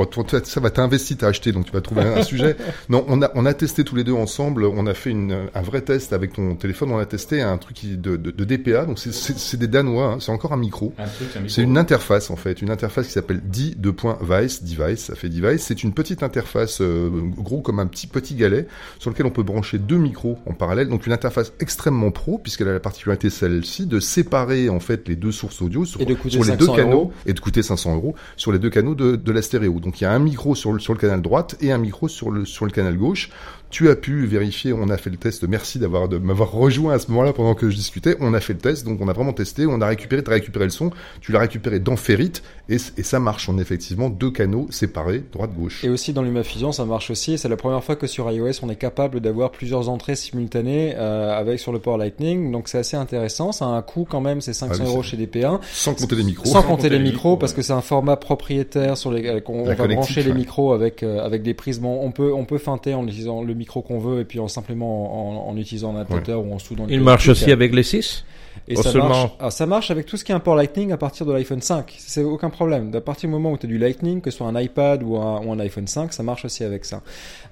ça 0.45 0.61
va 0.61 0.71
t'investir, 0.71 1.17
t'as 1.19 1.29
acheté, 1.29 1.53
donc 1.53 1.67
tu 1.67 1.73
vas 1.73 1.81
trouver 1.81 2.03
un, 2.03 2.17
un 2.19 2.23
sujet. 2.25 2.57
Non, 2.89 3.05
on 3.09 3.23
a, 3.23 3.31
on 3.35 3.47
a 3.47 3.55
testé 3.55 3.85
tous 3.85 3.97
les 3.97 4.05
deux 4.05 4.13
ensemble, 4.13 4.65
on 4.65 4.87
a 4.87 4.95
fait 4.95 5.11
une, 5.11 5.49
un 5.55 5.63
vrai 5.63 5.81
test 5.83 6.13
avec 6.13 6.33
ton 6.33 6.55
téléphone, 6.57 6.91
on 6.93 6.99
a 6.99 7.07
testé 7.07 7.43
un 7.43 7.57
truc 7.59 7.77
qui- 7.77 7.97
de, 7.97 8.17
de, 8.17 8.31
de 8.31 8.45
DPA, 8.45 8.87
donc 8.87 8.99
c'est- 8.99 9.57
des 9.57 9.69
Danois, 9.69 10.07
hein, 10.15 10.17
c'est 10.21 10.33
encore 10.33 10.53
un 10.53 10.57
micro. 10.57 10.93
Un 10.99 11.05
un. 11.05 11.49
C'est 11.49 11.63
une 11.63 11.79
interface 11.79 12.31
en 12.31 12.37
fait, 12.37 12.61
une 12.63 12.71
interface 12.71 13.07
qui 13.07 13.13
s'appelle 13.13 13.41
D2.Vice, 13.51 14.63
device, 14.65 15.05
ça 15.05 15.15
fait 15.15 15.29
device. 15.29 15.63
C'est 15.63 15.83
une 15.83 15.93
petite 15.93 16.23
interface 16.23 16.81
euh, 16.81 17.11
gros 17.37 17.61
comme 17.61 17.79
un 17.79 17.87
petit 17.87 18.07
petit 18.07 18.35
galet 18.35 18.67
sur 18.99 19.11
lequel 19.11 19.27
on 19.27 19.31
peut 19.31 19.43
brancher 19.43 19.79
deux 19.79 19.99
micros 20.05 20.38
en 20.47 20.53
parallèle. 20.53 20.88
Donc 20.88 21.07
une 21.07 21.12
interface 21.12 21.53
extrêmement 21.61 22.11
pro 22.11 22.38
puisqu'elle 22.38 22.69
a 22.69 22.73
la 22.73 22.81
particularité 22.81 23.31
celle-ci 23.31 23.87
de 23.87 24.01
séparer 24.01 24.69
en 24.69 24.81
fait 24.81 25.09
les 25.09 25.17
deux 25.17 25.33
sources 25.33 25.61
audio 25.61 25.85
sur, 25.85 26.01
de 26.01 26.05
les 26.05 26.14
500 26.14 26.57
deux 26.57 26.67
canaux 26.67 26.90
euros. 26.93 27.12
et 27.27 27.33
de 27.33 27.40
coûter 27.40 27.62
500 27.62 27.95
euros 27.97 28.14
sur 28.37 28.53
les 28.53 28.59
deux 28.59 28.71
canaux 28.71 28.95
de, 28.95 29.17
de 29.17 29.33
la 29.33 29.43
stéréo. 29.43 29.81
Donc 29.81 30.01
il 30.01 30.05
y 30.05 30.07
a 30.07 30.12
un 30.12 30.19
micro 30.19 30.55
sur 30.55 30.73
le, 30.73 30.79
sur 30.79 30.93
le 30.93 30.99
canal 30.99 31.23
droite 31.23 31.57
et 31.61 31.73
un 31.73 31.79
micro 31.79 32.09
sur 32.09 32.31
le 32.31 32.45
sur 32.45 32.64
le 32.64 32.71
canal 32.71 32.97
gauche. 32.97 33.31
Tu 33.75 33.91
as 33.91 33.97
pu 33.97 34.25
vérifier, 34.25 34.73
on 34.73 34.89
a 34.89 34.97
fait 34.97 35.11
le 35.11 35.17
test. 35.17 35.43
Merci 35.49 35.81
d'avoir 35.81 36.09
de 36.09 36.19
m'avoir 36.19 36.53
rejoint 36.53 36.95
à 36.95 37.01
ce 37.01 37.11
moment-là 37.11 37.33
pendant 37.33 37.57
que 37.57 37.71
je 37.71 37.75
discutais. 37.75 38.17
On 38.21 38.33
a 38.33 38.39
fait 38.39 38.53
le 38.53 38.61
test, 38.61 38.87
donc 38.87 39.01
on 39.01 39.09
a 39.09 39.13
vraiment 39.13 39.33
testé, 39.33 39.67
on 39.67 39.81
a 39.81 39.87
récupéré, 39.89 40.23
tu 40.23 40.31
as 40.31 40.35
récupéré 40.35 40.67
le 40.67 40.71
son, 40.71 40.93
tu 41.21 41.33
l'as 41.33 41.41
récupéré 41.41 41.81
dans 41.81 41.97
Ferrite 41.97 42.45
et, 42.69 42.77
et 42.77 43.03
ça 43.03 43.19
marche. 43.19 43.49
On 43.49 43.59
a 43.59 43.61
effectivement 43.61 44.11
deux 44.11 44.31
canaux 44.31 44.69
séparés, 44.71 45.25
droite-gauche. 45.33 45.83
Et 45.83 45.89
aussi 45.89 46.13
dans 46.13 46.23
LumaFusion, 46.23 46.71
ça 46.71 46.85
marche 46.85 47.11
aussi. 47.11 47.37
C'est 47.37 47.49
la 47.49 47.57
première 47.57 47.83
fois 47.83 47.97
que 47.97 48.07
sur 48.07 48.31
iOS, 48.31 48.61
on 48.63 48.71
est 48.71 48.77
capable 48.77 49.19
d'avoir 49.19 49.51
plusieurs 49.51 49.89
entrées 49.89 50.15
simultanées 50.15 50.95
euh, 50.97 51.37
avec 51.37 51.59
sur 51.59 51.73
le 51.73 51.81
port 51.81 51.99
Lightning. 51.99 52.53
Donc 52.53 52.69
c'est 52.69 52.79
assez 52.79 52.97
intéressant. 52.97 53.51
Ça 53.51 53.65
a 53.65 53.71
un 53.71 53.83
coût 53.83 54.07
quand 54.09 54.21
même, 54.21 54.41
c'est 54.41 54.53
500 54.53 54.73
Ah 54.73 54.83
oui, 54.85 54.89
euros 54.89 55.03
chez 55.03 55.17
DP1. 55.17 55.59
Sans 55.73 55.95
compter 55.95 56.15
les 56.15 56.23
micros. 56.23 56.47
Sans 56.47 56.63
compter 56.63 56.91
les 56.91 57.01
les 57.01 57.11
micros, 57.11 57.37
parce 57.37 57.53
que 57.53 57.63
c'est 57.63 57.73
un 57.73 57.81
format 57.81 58.15
propriétaire 58.15 58.97
sur 58.97 59.11
les, 59.11 59.41
qu'on 59.43 59.63
on 59.63 59.65
va 59.65 59.75
brancher 59.75 60.23
les 60.23 60.31
ouais. 60.31 60.37
micros 60.37 60.73
avec 60.73 61.03
euh, 61.03 61.25
avec 61.25 61.43
des 61.43 61.55
prises. 61.55 61.81
Bon, 61.81 61.99
on 62.05 62.13
peut 62.13 62.33
on 62.33 62.45
peut 62.45 62.59
feinter 62.59 62.95
en 62.95 63.03
utilisant 63.03 63.43
le 63.43 63.53
micro 63.53 63.63
qu'on 63.64 63.98
veut 63.98 64.20
et 64.20 64.24
puis 64.24 64.38
en 64.40 64.48
simplement 64.48 65.46
en, 65.46 65.50
en 65.50 65.57
utilisant 65.57 65.94
un 65.94 66.00
adaptateur 66.00 66.44
ou 66.44 66.53
en 66.55 66.59
soudant. 66.59 66.87
le 66.87 66.92
Il 66.92 67.00
marche 67.00 67.29
aussi 67.29 67.50
avec 67.53 67.74
les 67.74 67.83
6 67.83 68.24
Et 68.68 68.77
ça 68.77 68.90
seulement- 68.90 69.09
marche, 69.09 69.31
ah, 69.40 69.50
ça 69.50 69.66
marche 69.66 69.90
avec 69.90 70.07
tout 70.07 70.16
ce 70.16 70.24
qui 70.24 70.31
est 70.33 70.35
un 70.35 70.40
port 70.40 70.55
Lightning 70.57 70.92
à 70.92 70.96
partir 70.96 71.27
de 71.27 71.33
l'iPhone 71.33 71.61
5. 71.61 71.92
C'est 71.98 72.22
aucun 72.22 72.50
problème. 72.50 72.90
À 72.94 73.00
partir 73.00 73.29
du 73.29 73.33
moment 73.35 73.50
où 73.53 73.59
tu 73.59 73.66
as 73.66 73.68
du 73.68 73.79
Lightning, 73.79 74.20
que 74.20 74.31
ce 74.31 74.38
soit 74.38 74.46
un 74.46 74.59
iPad 74.61 75.03
ou 75.03 75.16
un, 75.16 75.40
ou 75.44 75.53
un 75.53 75.59
iPhone 75.59 75.87
5, 75.88 76.12
ça 76.12 76.22
marche 76.22 76.44
aussi 76.44 76.62
avec 76.64 76.85
ça. 76.85 77.03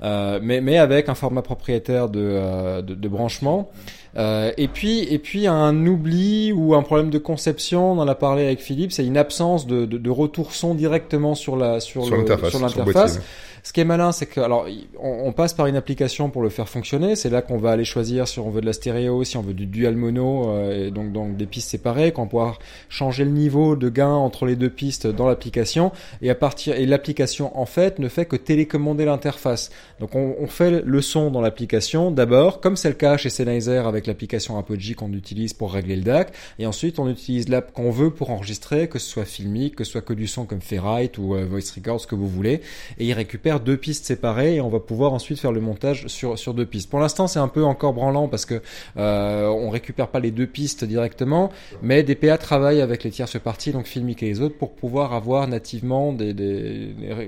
Euh, 0.03 0.39
mais, 0.43 0.61
mais 0.61 0.79
avec 0.79 1.09
un 1.09 1.15
format 1.15 1.43
propriétaire 1.43 2.09
de, 2.09 2.21
euh, 2.23 2.83
de, 2.83 2.95
de 2.95 3.09
branchement. 3.09 3.69
Euh, 4.17 4.53
et 4.59 4.69
puis, 4.69 5.01
et 5.05 5.19
puis 5.19 5.47
un 5.47 5.87
oubli 5.87 6.53
ou 6.53 6.75
un 6.75 6.83
problème 6.83 7.09
de 7.11 7.19
conception, 7.19 7.93
on 7.93 7.99
en 7.99 8.07
a 8.09 8.15
parlé 8.15 8.45
avec 8.45 8.61
Philippe, 8.61 8.93
c'est 8.93 9.07
une 9.07 9.17
absence 9.17 9.67
de, 9.67 9.87
de, 9.87 9.97
de 9.99 10.11
retour 10.11 10.53
son 10.55 10.75
directement 10.75 11.35
sur 11.35 11.57
la 11.57 11.81
sur, 11.81 12.05
Sur 12.05 12.17
le- 12.17 12.23
l'interface. 12.23 13.21
Ce 13.65 13.73
qui 13.73 13.81
est 13.81 13.85
malin, 13.85 14.11
c'est 14.11 14.27
que 14.27 14.41
alors 14.41 14.67
on, 14.99 15.29
on 15.29 15.33
passe 15.33 15.55
par 15.55 15.67
une 15.67 15.77
application 15.77 16.31
pour 16.31 16.43
le 16.43 16.49
faire 16.49 16.69
fonctionner. 16.69 17.15
C'est 17.15 17.31
là 17.31 17.43
qu'on 17.43 17.59
va 17.59 17.71
aller 17.71 17.85
choisir 17.85 18.27
si 18.27 18.41
on 18.41 18.51
veut 18.51 18.61
de 18.61 18.67
la 18.67 18.73
stéréo, 18.73 19.23
si 19.23 19.37
on 19.37 19.43
veut 19.43 19.55
du 19.55 19.67
dual 19.67 19.95
mono, 19.95 20.51
euh, 20.51 20.89
et 20.89 20.91
donc 20.91 21.13
donc 21.13 21.37
des 21.37 21.47
pistes 21.47 21.71
séparées, 21.71 22.11
qu'on 22.11 22.27
pouvoir 22.27 22.59
changer 22.89 23.25
le 23.25 23.31
niveau 23.31 23.77
de 23.77 23.89
gain 23.89 24.11
entre 24.11 24.47
les 24.47 24.57
deux 24.57 24.69
pistes 24.69 25.07
dans 25.07 25.29
l'application. 25.29 25.93
Et 26.23 26.31
à 26.31 26.35
partir 26.35 26.75
et 26.75 26.87
l'application 26.87 27.57
en 27.57 27.67
fait 27.67 28.01
ne 28.01 28.09
fait 28.09 28.27
que 28.27 28.35
télécommander 28.35 29.05
l'interface. 29.05 29.71
Donc 30.01 30.17
on, 30.17 30.35
on 30.41 30.49
fait 30.49 30.83
le 30.85 31.01
son 31.01 31.31
dans 31.31 31.41
l'application 31.41 32.11
d'abord, 32.11 32.61
comme 32.61 32.77
c'est 32.77 32.89
le 32.89 32.97
cas 32.97 33.17
chez 33.17 33.31
Sennheiser 33.31 33.79
avec 33.79 34.09
l'application 34.09 34.59
Apogee 34.59 34.95
qu'on 34.95 35.13
utilise 35.13 35.53
pour 35.53 35.73
régler 35.73 35.95
le 35.95 36.03
DAC, 36.03 36.33
et 36.59 36.67
ensuite 36.67 36.99
on 36.99 37.09
utilise 37.09 37.49
l'app 37.49 37.73
qu'on 37.73 37.91
veut 37.93 38.11
pour 38.11 38.31
enregistrer, 38.31 38.89
que 38.89 38.99
ce 38.99 39.09
soit 39.09 39.25
filmique, 39.25 39.77
que 39.77 39.85
ce 39.85 39.93
soit 39.93 40.01
que 40.01 40.15
du 40.15 40.27
son 40.27 40.47
comme 40.47 40.61
Ferrite 40.61 41.17
ou 41.19 41.37
euh, 41.37 41.45
Voice 41.45 41.73
Record, 41.77 42.01
ce 42.01 42.09
que 42.09 42.17
vous 42.17 42.29
voulez, 42.29 42.61
et 42.99 43.05
il 43.05 43.13
récupère 43.13 43.52
deux 43.61 43.77
pistes 43.77 44.05
séparées 44.05 44.57
et 44.57 44.61
on 44.61 44.69
va 44.69 44.81
pouvoir 44.81 45.13
ensuite 45.13 45.39
faire 45.41 45.53
le 45.53 45.61
montage 45.61 46.07
sur 46.07 46.39
sur 46.39 46.55
deux 46.55 46.67
pistes. 46.67 46.89
Pour 46.91 47.01
l'instant 47.01 47.27
c'est 47.27 47.39
un 47.39 47.49
peu 47.49 47.65
encore 47.65 47.93
branlant 47.93 48.29
parce 48.29 48.45
que 48.47 48.61
euh, 48.97 49.47
on 49.49 49.71
récupère 49.71 50.09
pas 50.09 50.21
les 50.21 50.31
deux 50.31 50.47
pistes 50.47 50.85
directement, 50.85 51.51
mais 51.83 52.03
DPA 52.03 52.39
travaille 52.39 52.81
avec 52.81 53.05
les 53.05 53.11
tierces 53.11 53.39
parties, 53.39 53.73
donc 53.73 53.87
Filmic 53.87 54.23
et 54.23 54.27
les 54.27 54.41
autres, 54.41 54.57
pour 54.57 54.73
pouvoir 54.73 55.13
avoir 55.13 55.49
nativement 55.49 56.13
des, 56.13 56.35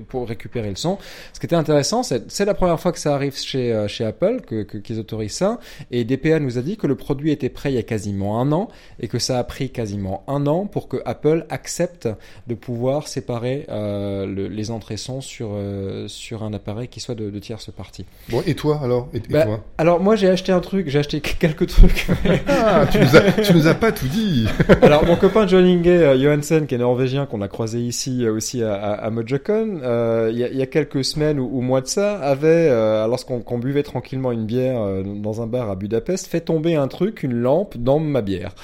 pour 0.08 0.28
récupérer 0.28 0.68
le 0.70 0.76
son. 0.76 0.98
Ce 1.32 1.40
qui 1.40 1.46
était 1.46 1.56
intéressant, 1.56 2.02
c'est 2.02 2.44
la 2.44 2.54
première 2.54 2.80
fois 2.80 2.92
que 2.92 2.98
ça 2.98 3.14
arrive 3.14 3.37
chez 3.37 3.72
euh, 3.72 3.88
chez 3.88 4.04
Apple, 4.04 4.40
que 4.46 4.62
qu'ils 4.62 4.98
autorisent 4.98 5.32
ça, 5.32 5.58
et 5.90 6.04
DPA 6.04 6.40
nous 6.40 6.58
a 6.58 6.62
dit 6.62 6.76
que 6.76 6.87
le 6.87 6.96
produit 6.96 7.30
était 7.30 7.48
prêt 7.48 7.72
il 7.72 7.76
y 7.76 7.78
a 7.78 7.82
quasiment 7.82 8.40
un 8.40 8.52
an 8.52 8.68
et 9.00 9.08
que 9.08 9.18
ça 9.18 9.38
a 9.38 9.44
pris 9.44 9.70
quasiment 9.70 10.22
un 10.28 10.46
an 10.46 10.66
pour 10.66 10.88
que 10.88 10.98
Apple 11.04 11.46
accepte 11.50 12.08
de 12.46 12.54
pouvoir 12.54 13.08
séparer 13.08 13.66
euh, 13.68 14.26
le- 14.26 14.48
les 14.48 14.70
entrées 14.70 14.96
son 14.96 15.20
sur 15.20 15.50
euh, 15.52 16.06
sur 16.14 16.42
un 16.42 16.53
appareil 16.53 16.88
qui 16.88 17.00
soit 17.00 17.14
de, 17.14 17.31
de 17.31 17.38
tierce 17.38 17.70
partie. 17.70 18.05
Ouais, 18.33 18.42
et 18.46 18.55
toi 18.55 18.81
alors? 18.83 19.09
Et, 19.12 19.18
et 19.18 19.20
Bah, 19.31 19.44
toi? 19.44 19.61
Alors 19.79 20.00
moi 20.00 20.16
j'ai 20.16 20.29
acheté 20.29 20.53
un 20.53 20.61
truc, 20.61 20.88
j'ai 20.88 20.98
acheté 20.98 21.20
quelques 21.40 21.66
trucs. 21.66 22.07
Ah, 22.48 22.87
tu 22.90 22.98
nous 22.98 23.16
as, 23.16 23.33
tu 23.42 23.55
nous 23.55 23.66
as 23.66 23.74
pas 23.74 23.92
tout 23.92 24.07
dit. 24.09 24.46
Alors 24.83 25.05
mon 25.05 25.16
copain 25.16 25.46
John 25.46 25.64
Inge 25.64 25.87
euh, 25.87 26.18
Johansen, 26.18 26.66
qui 26.66 26.74
est 26.74 26.79
norvégien, 26.79 27.27
qu'on 27.27 27.40
a 27.42 27.48
croisé 27.48 27.81
ici 27.81 28.24
euh, 28.24 28.33
aussi 28.33 28.62
à, 28.62 28.74
à, 28.74 28.92
à 28.92 29.11
Mojocon, 29.11 29.81
euh, 29.83 30.31
il 30.33 30.38
y, 30.38 30.44
a, 30.44 30.48
il 30.48 30.57
y 30.57 30.62
a 30.62 30.66
quelques 30.66 31.05
semaines 31.05 31.38
ou, 31.38 31.48
ou 31.53 31.61
mois 31.61 31.81
de 31.81 31.87
ça, 31.87 32.18
avait, 32.18 32.68
euh, 32.70 33.07
lorsqu'on 33.07 33.40
qu'on 33.40 33.59
buvait 33.59 33.83
tranquillement 33.83 34.33
une 34.33 34.46
bière 34.46 34.81
dans 35.05 35.42
un 35.42 35.46
bar 35.46 35.70
à 35.70 35.77
Budapest, 35.77 36.27
fait 36.27 36.40
tomber 36.40 36.74
un 36.77 36.88
truc, 36.88 37.22
une 37.22 37.35
lampe 37.35 37.77
dans 37.77 37.98
ma 37.98 38.22
bière. 38.22 38.55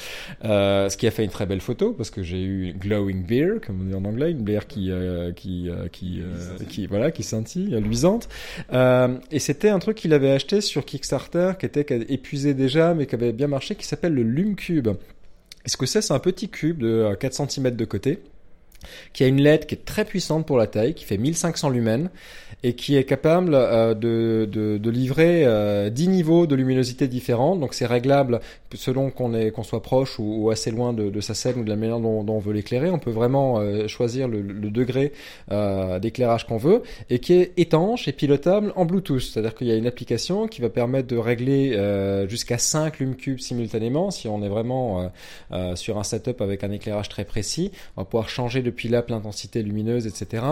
Ce 0.42 0.96
qui 0.96 1.06
a 1.06 1.10
fait 1.10 1.24
une 1.24 1.30
très 1.30 1.46
belle 1.46 1.60
photo 1.60 1.92
parce 1.92 2.10
que 2.10 2.22
j'ai 2.22 2.42
eu 2.42 2.74
glowing 2.78 3.24
beer, 3.24 3.60
comme 3.66 3.80
on 3.82 3.84
dit 3.84 3.94
en 3.94 4.04
anglais, 4.04 4.30
une 4.30 4.42
bière 4.42 4.66
qui 4.66 4.90
qui 5.36 5.68
qui, 5.92 6.22
qui 6.68 6.86
voilà 6.86 7.10
qui 7.10 7.22
scintille, 7.22 7.39
euh. 7.40 8.28
Euh, 8.72 9.18
et 9.30 9.38
c'était 9.38 9.68
un 9.68 9.78
truc 9.78 9.96
qu'il 9.96 10.12
avait 10.12 10.30
acheté 10.30 10.60
sur 10.60 10.84
Kickstarter, 10.84 11.52
qui 11.58 11.66
était 11.66 11.86
épuisé 12.08 12.54
déjà, 12.54 12.94
mais 12.94 13.06
qui 13.06 13.14
avait 13.14 13.32
bien 13.32 13.48
marché, 13.48 13.74
qui 13.74 13.86
s'appelle 13.86 14.14
le 14.14 14.22
Lume 14.22 14.56
Cube. 14.56 14.88
Et 15.64 15.68
ce 15.68 15.76
que 15.76 15.86
c'est, 15.86 16.02
c'est 16.02 16.14
un 16.14 16.18
petit 16.18 16.48
cube 16.48 16.78
de 16.78 16.88
euh, 16.88 17.14
4 17.14 17.50
cm 17.50 17.76
de 17.76 17.84
côté? 17.84 18.22
Qui 19.12 19.24
a 19.24 19.26
une 19.26 19.40
LED 19.40 19.66
qui 19.66 19.74
est 19.74 19.84
très 19.84 20.04
puissante 20.04 20.46
pour 20.46 20.56
la 20.56 20.66
taille, 20.66 20.94
qui 20.94 21.04
fait 21.04 21.18
1500 21.18 21.70
lumens 21.70 22.10
et 22.62 22.74
qui 22.74 22.96
est 22.96 23.04
capable 23.04 23.54
euh, 23.54 23.94
de, 23.94 24.48
de, 24.50 24.78
de 24.78 24.90
livrer 24.90 25.44
euh, 25.44 25.90
10 25.90 26.08
niveaux 26.08 26.46
de 26.46 26.54
luminosité 26.54 27.08
différents. 27.08 27.56
Donc 27.56 27.74
c'est 27.74 27.86
réglable 27.86 28.40
selon 28.74 29.10
qu'on 29.10 29.34
est 29.34 29.50
qu'on 29.50 29.62
soit 29.62 29.82
proche 29.82 30.18
ou, 30.18 30.50
assez 30.50 30.70
loin 30.70 30.92
de, 30.92 31.10
de, 31.10 31.20
sa 31.20 31.34
scène 31.34 31.58
ou 31.58 31.64
de 31.64 31.68
la 31.68 31.76
manière 31.76 32.00
dont, 32.00 32.24
on 32.28 32.38
veut 32.38 32.52
l'éclairer. 32.52 32.90
On 32.90 32.98
peut 32.98 33.10
vraiment 33.10 33.58
euh, 33.58 33.88
choisir 33.88 34.28
le, 34.28 34.42
degré 34.42 35.12
euh, 35.50 35.98
d'éclairage 35.98 36.46
qu'on 36.46 36.58
veut 36.58 36.82
et 37.08 37.18
qui 37.18 37.34
est 37.34 37.52
étanche 37.56 38.08
et 38.08 38.12
pilotable 38.12 38.72
en 38.76 38.84
Bluetooth. 38.84 39.20
C'est-à-dire 39.20 39.54
qu'il 39.54 39.66
y 39.66 39.72
a 39.72 39.76
une 39.76 39.86
application 39.86 40.46
qui 40.46 40.60
va 40.60 40.68
permettre 40.68 41.08
de 41.08 41.16
régler 41.16 41.72
euh, 41.74 42.28
jusqu'à 42.28 42.58
5 42.58 42.98
lumes 42.98 43.16
cubes 43.16 43.40
simultanément 43.40 44.10
si 44.10 44.28
on 44.28 44.42
est 44.42 44.48
vraiment 44.48 45.00
euh, 45.00 45.08
euh, 45.52 45.76
sur 45.76 45.98
un 45.98 46.04
setup 46.04 46.40
avec 46.40 46.64
un 46.64 46.70
éclairage 46.70 47.08
très 47.08 47.24
précis. 47.24 47.72
On 47.96 48.02
va 48.02 48.04
pouvoir 48.04 48.28
changer 48.28 48.62
depuis 48.70 48.88
l'app 48.88 49.10
l'intensité 49.10 49.62
lumineuse, 49.62 50.06
etc. 50.06 50.42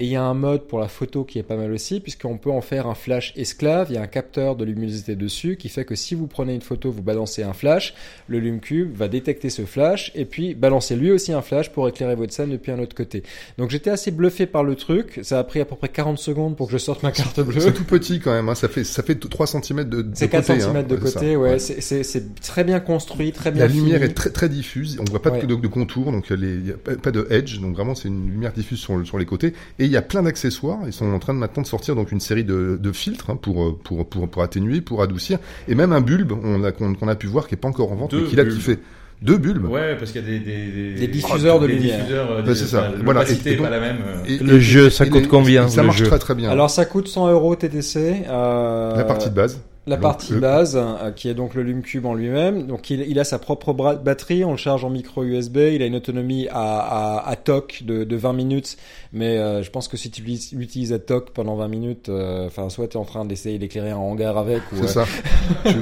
Et 0.00 0.04
il 0.06 0.10
y 0.10 0.16
a 0.16 0.22
un 0.22 0.34
mode 0.34 0.62
pour 0.68 0.78
la 0.78 0.88
photo 0.88 1.24
qui 1.24 1.38
est 1.38 1.42
pas 1.42 1.56
mal 1.56 1.72
aussi, 1.72 2.00
puisqu'on 2.00 2.38
peut 2.38 2.50
en 2.50 2.60
faire 2.60 2.86
un 2.86 2.94
flash 2.94 3.32
esclave. 3.36 3.86
Il 3.90 3.94
y 3.94 3.98
a 3.98 4.02
un 4.02 4.06
capteur 4.06 4.56
de 4.56 4.64
luminosité 4.64 5.16
dessus 5.16 5.56
qui 5.56 5.68
fait 5.68 5.84
que 5.84 5.94
si 5.94 6.14
vous 6.14 6.26
prenez 6.26 6.54
une 6.54 6.60
photo, 6.62 6.90
vous 6.90 7.02
balancez 7.02 7.42
un 7.42 7.52
flash, 7.52 7.94
le 8.28 8.38
LumeCube 8.38 8.94
va 8.94 9.08
détecter 9.08 9.50
ce 9.50 9.64
flash 9.64 10.12
et 10.14 10.24
puis 10.24 10.54
balancer 10.54 10.96
lui 10.96 11.10
aussi 11.10 11.32
un 11.32 11.42
flash 11.42 11.70
pour 11.70 11.88
éclairer 11.88 12.14
votre 12.14 12.32
scène 12.32 12.50
depuis 12.50 12.72
un 12.72 12.78
autre 12.78 12.94
côté. 12.94 13.22
Donc 13.58 13.70
j'étais 13.70 13.90
assez 13.90 14.10
bluffé 14.10 14.46
par 14.46 14.64
le 14.64 14.74
truc. 14.76 15.20
Ça 15.22 15.38
a 15.38 15.44
pris 15.44 15.60
à 15.60 15.64
peu 15.64 15.76
près 15.76 15.88
40 15.88 16.18
secondes 16.18 16.56
pour 16.56 16.66
que 16.66 16.72
je 16.72 16.78
sorte 16.78 17.02
ma 17.02 17.12
carte 17.12 17.40
bleue. 17.40 17.60
C'est 17.60 17.72
tout 17.72 17.84
petit 17.84 18.20
quand 18.20 18.32
même, 18.32 18.48
hein. 18.48 18.54
ça 18.54 18.68
fait 18.68 18.84
ça 18.84 19.02
fait 19.02 19.14
3 19.16 19.46
cm 19.46 19.84
de, 19.84 20.02
de 20.02 20.10
C'est 20.14 20.28
4 20.28 20.46
côté. 20.46 20.60
cm 20.60 20.76
hein. 20.76 20.82
de 20.82 20.96
côté, 20.96 21.36
ouais. 21.36 21.58
C'est- 21.58 22.02
C'est 22.02 22.34
très 22.40 22.64
bien 22.64 22.80
construit, 22.80 23.32
très 23.32 23.50
bien 23.50 23.66
La 23.66 23.72
lumière 23.72 24.02
est 24.02 24.12
très 24.14 24.30
très 24.30 24.48
diffuse, 24.48 24.98
on 25.00 25.04
voit 25.10 25.22
pas 25.22 25.30
Ouais. 25.30 25.40
de, 25.42 25.46
de, 25.46 25.54
de 25.54 25.68
contour, 25.68 26.12
donc 26.12 26.28
les- 26.30 26.54
il 26.54 26.66
y 26.68 26.72
a 26.72 26.96
pas 26.96 27.10
de 27.10 27.26
edge, 27.30 27.58
donc 27.62 27.74
vraiment 27.74 27.94
c'est 27.94 28.08
une 28.08 28.28
lumière 28.30 28.52
diffuse 28.52 28.78
sur, 28.78 29.06
sur 29.06 29.18
les 29.18 29.24
côtés. 29.24 29.54
Et 29.78 29.86
il 29.86 29.90
y 29.90 29.96
a 29.96 30.02
plein 30.02 30.22
d'accessoires, 30.22 30.80
ils 30.86 30.92
sont 30.92 31.10
en 31.12 31.18
train 31.18 31.32
de 31.32 31.38
maintenant 31.38 31.62
de 31.62 31.66
sortir 31.68 31.94
donc 31.94 32.12
une 32.12 32.20
série 32.20 32.44
de, 32.44 32.78
de 32.80 32.92
filtres 32.92 33.30
hein, 33.30 33.36
pour, 33.40 33.62
euh, 33.64 33.78
pour 33.82 34.06
pour 34.06 34.28
pour 34.28 34.42
atténuer, 34.42 34.80
pour 34.82 35.02
adoucir, 35.02 35.38
et 35.68 35.74
même 35.74 35.92
un 35.92 36.00
bulbe 36.02 36.32
on 36.44 36.62
a 36.64 36.72
qu'on 36.72 36.94
qu'on 36.94 37.08
a 37.08 37.14
pu 37.14 37.26
voir 37.28 37.46
qui 37.48 37.54
est 37.54 37.58
pas 37.58 37.68
encore 37.68 37.90
en 37.92 37.96
vente, 37.96 38.10
Deux 38.10 38.22
mais 38.22 38.28
qui 38.28 38.36
l'a 38.36 38.44
bulbes. 38.44 38.56
kiffé. 38.56 38.78
Deux 39.22 39.38
bulbes. 39.38 39.66
Ouais, 39.66 39.94
parce 39.96 40.10
qu'il 40.10 40.20
y 40.20 40.24
a 40.24 40.28
des, 40.28 40.40
des, 40.40 40.94
Des 40.94 41.06
diffuseurs 41.06 41.60
de 41.60 41.68
des 41.68 41.74
lumière. 41.74 41.98
diffuseurs, 41.98 42.32
euh, 42.32 42.54
c'est 42.56 42.66
ça. 42.66 42.88
enfin, 42.88 42.98
Voilà, 43.04 43.22
et- 43.30 43.56
pas 43.56 43.70
la 43.70 43.78
même. 43.78 43.98
euh. 44.04 44.24
Et- 44.26 44.38
Le 44.38 44.54
et- 44.56 44.60
jeu, 44.60 44.90
ça 44.90 45.06
coûte 45.06 45.28
combien, 45.28 45.68
Ça 45.68 45.82
le 45.82 45.86
marche 45.86 45.98
jeu 46.00 46.06
très 46.06 46.18
très 46.18 46.34
bien. 46.34 46.50
Alors 46.50 46.70
ça 46.70 46.84
coûte 46.86 47.06
100 47.06 47.30
euros 47.30 47.54
TTC. 47.54 48.24
Euh, 48.28 48.96
la 48.96 49.04
partie 49.04 49.30
de 49.30 49.34
base. 49.34 49.60
La 49.84 49.96
partie 49.96 50.34
base, 50.34 50.76
euh, 50.80 51.10
qui 51.10 51.28
est 51.28 51.34
donc 51.34 51.54
le 51.54 51.62
LumeCube 51.64 52.06
en 52.06 52.14
lui-même. 52.14 52.68
Donc 52.68 52.88
il, 52.90 53.00
il 53.00 53.18
a 53.18 53.24
sa 53.24 53.40
propre 53.40 53.72
batterie, 53.72 54.44
on 54.44 54.52
le 54.52 54.56
charge 54.56 54.84
en 54.84 54.90
micro 54.90 55.24
USB. 55.24 55.56
Il 55.72 55.82
a 55.82 55.86
une 55.86 55.96
autonomie 55.96 56.46
à, 56.52 57.18
à, 57.18 57.28
à 57.28 57.34
TOC 57.34 57.82
de, 57.84 58.04
de 58.04 58.16
20 58.16 58.32
minutes, 58.32 58.76
mais 59.12 59.38
euh, 59.38 59.64
je 59.64 59.70
pense 59.72 59.88
que 59.88 59.96
si 59.96 60.10
tu 60.12 60.22
l'utilises- 60.22 60.92
à 60.92 61.00
TOC 61.00 61.30
pendant 61.30 61.56
20 61.56 61.66
minutes, 61.66 62.08
euh, 62.10 62.46
enfin 62.46 62.68
soit 62.68 62.86
tu 62.86 62.96
es 62.96 63.00
en 63.00 63.04
train 63.04 63.24
d'essayer 63.24 63.58
d'éclairer 63.58 63.90
un 63.90 63.96
hangar 63.96 64.38
avec, 64.38 64.60
ou 64.72 64.76
C'est 64.76 64.98
euh, 64.98 65.04
ça. 65.04 65.04
tu, 65.64 65.72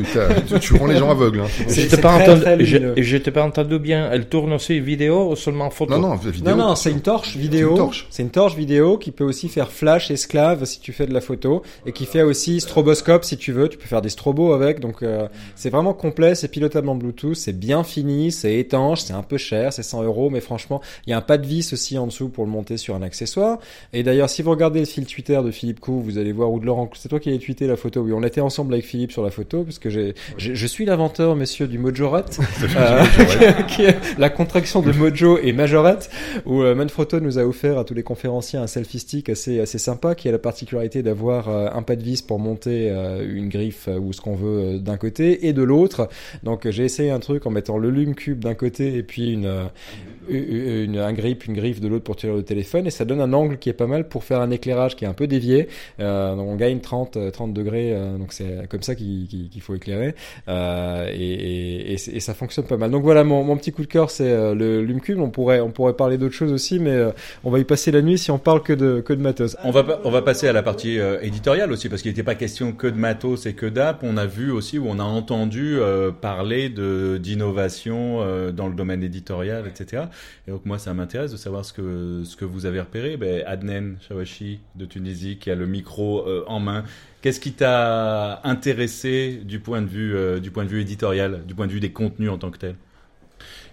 tu, 0.49 0.61
tu 0.61 0.75
rends 0.77 0.87
les 0.87 0.97
gens 0.97 1.11
aveugles. 1.11 1.41
Hein. 1.41 1.65
J'étais 1.69 1.99
pas, 1.99 2.15
entendu, 2.15 3.31
pas 3.33 3.43
entendu 3.45 3.79
bien. 3.79 4.09
Elle 4.11 4.29
tourne 4.31 4.55
aussi 4.55 4.81
vidéo 4.81 5.31
ou 5.31 5.37
seulement 5.37 5.69
photo? 5.69 5.93
Non 5.99 6.09
non, 6.09 6.15
vidéo. 6.17 6.57
Non, 6.57 6.69
non, 6.69 6.75
c'est 6.75 6.91
une 6.91 7.03
torche 7.03 7.37
vidéo. 7.37 7.69
C'est 7.69 7.73
une 7.73 7.77
torche. 7.85 8.07
C'est 8.09 8.23
une 8.23 8.31
torche 8.31 8.55
vidéo 8.57 8.97
qui 8.97 9.11
peut 9.11 9.25
aussi 9.25 9.51
faire 9.51 9.71
flash 9.71 10.11
esclave 10.11 10.65
si 10.65 10.81
tu 10.81 10.95
fais 10.95 11.07
de 11.07 11.13
la 11.13 11.21
photo 11.21 11.61
et 11.85 11.93
qui 11.93 12.07
fait 12.07 12.23
aussi 12.23 12.61
stroboscope 12.61 13.25
si 13.25 13.37
tu 13.37 13.53
veux. 13.53 13.69
Tu 13.69 13.77
peux 13.77 13.90
faire 13.91 14.03
des 14.03 14.09
strobos 14.09 14.53
avec. 14.53 14.81
Donc 14.81 15.03
euh, 15.03 15.29
c'est 15.55 15.71
vraiment 15.71 15.93
complet, 15.93 16.35
c'est 16.35 16.49
pilotable 16.49 16.89
en 16.89 16.95
Bluetooth, 16.95 17.35
c'est 17.35 17.59
bien 17.59 17.85
fini, 17.85 18.33
c'est 18.33 18.57
étanche, 18.57 19.01
c'est 19.01 19.13
un 19.13 19.23
peu 19.23 19.37
cher, 19.37 19.73
c'est 19.73 19.83
100 19.83 20.05
euros, 20.05 20.31
mais 20.31 20.41
franchement, 20.41 20.81
il 21.07 21.11
y 21.11 21.13
a 21.13 21.19
un 21.19 21.23
pas 21.23 21.39
de 21.39 21.47
vis 21.47 21.73
aussi 21.73 21.99
en 21.99 22.07
dessous 22.07 22.29
pour 22.29 22.45
le 22.45 22.51
monter 22.51 22.77
sur 22.77 22.95
un 22.95 23.03
accessoire. 23.03 23.59
Et 23.93 24.03
d'ailleurs, 24.03 24.31
si 24.31 24.43
vous 24.43 24.51
regardez 24.51 24.81
le 24.81 24.87
fil 24.87 25.05
Twitter 25.07 25.41
de 25.45 25.51
Philippe 25.51 25.81
Cou, 25.81 26.01
vous 26.01 26.19
allez 26.19 26.33
voir 26.33 26.51
ou 26.53 26.61
de 26.61 26.67
Laurent, 26.67 26.89
c'est 26.95 27.09
toi 27.09 27.21
qui 27.21 27.31
as 27.31 27.39
tweeté 27.39 27.67
la 27.67 27.77
photo. 27.77 28.01
Oui, 28.01 28.13
on 28.13 28.23
était 28.23 28.41
ensemble 28.41 28.75
avec 28.75 28.87
Philippe 28.87 29.13
sur 29.13 29.23
la 29.23 29.31
photo 29.31 29.65
parce 29.65 29.79
que 29.79 29.91
j'ai, 29.91 30.15
je, 30.37 30.55
je 30.55 30.67
suis 30.67 30.85
l'inventeur, 30.85 31.37
monsieur, 31.37 31.67
du 31.67 31.79
Mojorette, 31.79 32.39
euh, 32.77 33.05
qui 33.69 33.83
est 33.83 33.97
la 34.19 34.31
contraction 34.31 34.83
de 34.83 34.93
Mojo 34.93 35.39
et 35.39 35.53
Majorette, 35.53 36.11
où 36.47 36.63
euh, 36.63 36.75
Manfrotto 36.75 37.21
nous 37.21 37.39
a 37.39 37.45
offert 37.45 37.79
à 37.79 37.85
tous 37.85 37.95
les 37.95 38.03
conférenciers 38.03 38.59
un 38.59 38.67
selfie 38.67 39.01
stick 39.01 39.29
assez 39.29 39.61
assez 39.61 39.79
sympa, 39.79 40.15
qui 40.15 40.29
a 40.29 40.33
la 40.33 40.39
particularité 40.39 41.03
d'avoir 41.03 41.49
euh, 41.49 41.69
un 41.73 41.83
pas 41.83 41.97
de 41.97 42.03
vis 42.03 42.23
pour 42.23 42.39
monter 42.39 42.91
une 42.91 43.49
griffe 43.49 43.80
euh, 43.89 43.99
ou 43.99 44.13
ce 44.13 44.21
qu'on 44.21 44.35
veut 44.35 44.75
euh, 44.75 44.79
d'un 44.79 44.97
côté 44.97 45.47
et 45.47 45.53
de 45.53 45.63
l'autre. 45.63 46.09
Donc 46.43 46.69
j'ai 46.69 46.85
essayé 46.85 47.11
un 47.11 47.21
truc 47.21 47.47
en 47.47 47.51
mettant 47.51 47.79
le 47.79 47.91
lume 47.91 48.15
cube 48.15 48.41
d'un 48.41 48.55
côté 48.55 48.97
et 48.97 49.03
puis 49.03 49.33
une, 49.33 49.47
euh, 49.47 49.65
une, 50.29 50.95
une- 50.95 50.99
un 50.99 51.13
grip, 51.13 51.47
une 51.47 51.55
griffe 51.55 51.81
de 51.81 51.89
l'autre 51.89 52.05
pour 52.05 52.17
tirer 52.17 52.35
le 52.35 52.43
téléphone 52.43 52.87
et 52.87 52.91
ça 52.91 53.05
donne 53.05 53.21
un 53.21 53.33
angle 53.33 53.59
qui 53.59 53.69
est 53.69 53.75
pas 53.75 53.87
mal 53.87 54.09
pour 54.09 54.25
faire 54.25 54.41
un 54.41 54.51
éclairage 54.51 54.97
qui 54.97 55.05
est 55.05 55.09
un 55.09 55.15
peu 55.15 55.27
dévié. 55.27 55.69
Donc 55.99 56.49
on 56.49 56.57
gagne 56.57 56.81
30 56.81 57.17
euh, 57.17 57.31
30 57.31 57.53
degrés, 57.53 57.97
donc 58.19 58.33
c'est 58.33 58.69
comme 58.69 58.83
ça 58.83 58.95
qu'il 58.95 59.49
faut 59.61 59.75
éclairer 59.75 60.15
et, 60.49 61.97
ça 62.21 62.35
fonctionne 62.35 62.67
pas 62.67 62.77
mal. 62.77 62.91
Donc 62.91 63.03
voilà 63.03 63.25
mon, 63.25 63.57
petit 63.57 63.73
coup 63.73 63.83
de 63.83 63.87
cœur, 63.87 64.11
c'est 64.11 64.55
le 64.55 64.83
lume 64.83 65.01
cube. 65.01 65.21
On 65.21 65.31
pourrait 65.31 65.61
on 65.61 65.71
pourrait 65.71 65.95
parler 65.95 66.19
d'autres 66.19 66.35
choses 66.35 66.53
aussi, 66.53 66.79
mais 66.79 66.97
on 67.45 67.51
va 67.51 67.59
y 67.59 67.65
passer 67.65 67.91
la 67.91 68.03
nuit 68.03 68.19
si 68.19 68.31
on 68.31 68.39
parle 68.39 68.63
que 68.63 68.73
de 68.73 69.01
que 69.01 69.13
de 69.13 69.23
matos. 69.23 69.57
On 69.65 69.71
va, 69.71 70.01
on 70.05 70.11
va 70.11 70.23
passer 70.23 70.49
à 70.49 70.53
la 70.53 70.63
partie 70.63 70.99
éditoriale 71.23 71.73
aussi, 71.73 71.89
parce 71.89 72.03
qu'il 72.03 72.11
n'était 72.11 72.23
pas 72.23 72.35
question 72.35 72.73
que 72.73 72.87
de 72.87 72.97
matos 72.97 73.47
et 73.47 73.55
que 73.55 73.67
On 74.03 74.17
a 74.17 74.27
vu 74.27 74.51
aussi, 74.51 74.79
où 74.79 74.87
on 74.89 74.99
a 74.99 75.05
entendu 75.05 75.79
euh, 75.79 76.11
parler 76.11 76.69
d'innovation 76.69 78.21
euh, 78.21 78.51
dans 78.51 78.69
le 78.69 78.75
domaine 78.75 79.03
éditorial, 79.03 79.67
etc. 79.67 80.05
Et 80.49 80.51
donc 80.51 80.65
moi, 80.65 80.79
ça 80.79 80.93
m'intéresse 80.95 81.33
de 81.33 81.37
savoir 81.37 81.65
ce 81.65 81.73
que, 81.73 82.45
vous 82.45 82.67
avez 82.67 82.81
repéré. 82.81 83.17
Ben, 83.17 83.43
Adnen 83.47 83.97
Chawashi 84.09 84.61
de 84.75 84.87
Tunisie, 84.87 85.39
qui 85.39 85.51
a 85.51 85.55
le 85.55 85.67
micro 85.67 86.27
euh, 86.27 86.45
en 86.47 86.61
main. 86.61 86.85
Qu'est-ce 87.23 87.41
qui 87.41 87.53
t'a 87.53 88.41
intéressé 88.45 89.41
du 89.45 89.61
point 89.61 89.83
de 89.83 89.87
vue 89.87 90.41
du 90.41 90.51
point 90.51 90.65
de 90.65 90.71
vue 90.71 90.81
éditorial, 90.81 91.43
du 91.47 91.55
point 91.55 91.67
de 91.67 91.73
vue 91.73 91.81
des 91.81 91.93
contenus 91.93 92.31
en 92.31 92.39
tant 92.39 92.51
que 92.51 92.59
tel? 92.59 92.77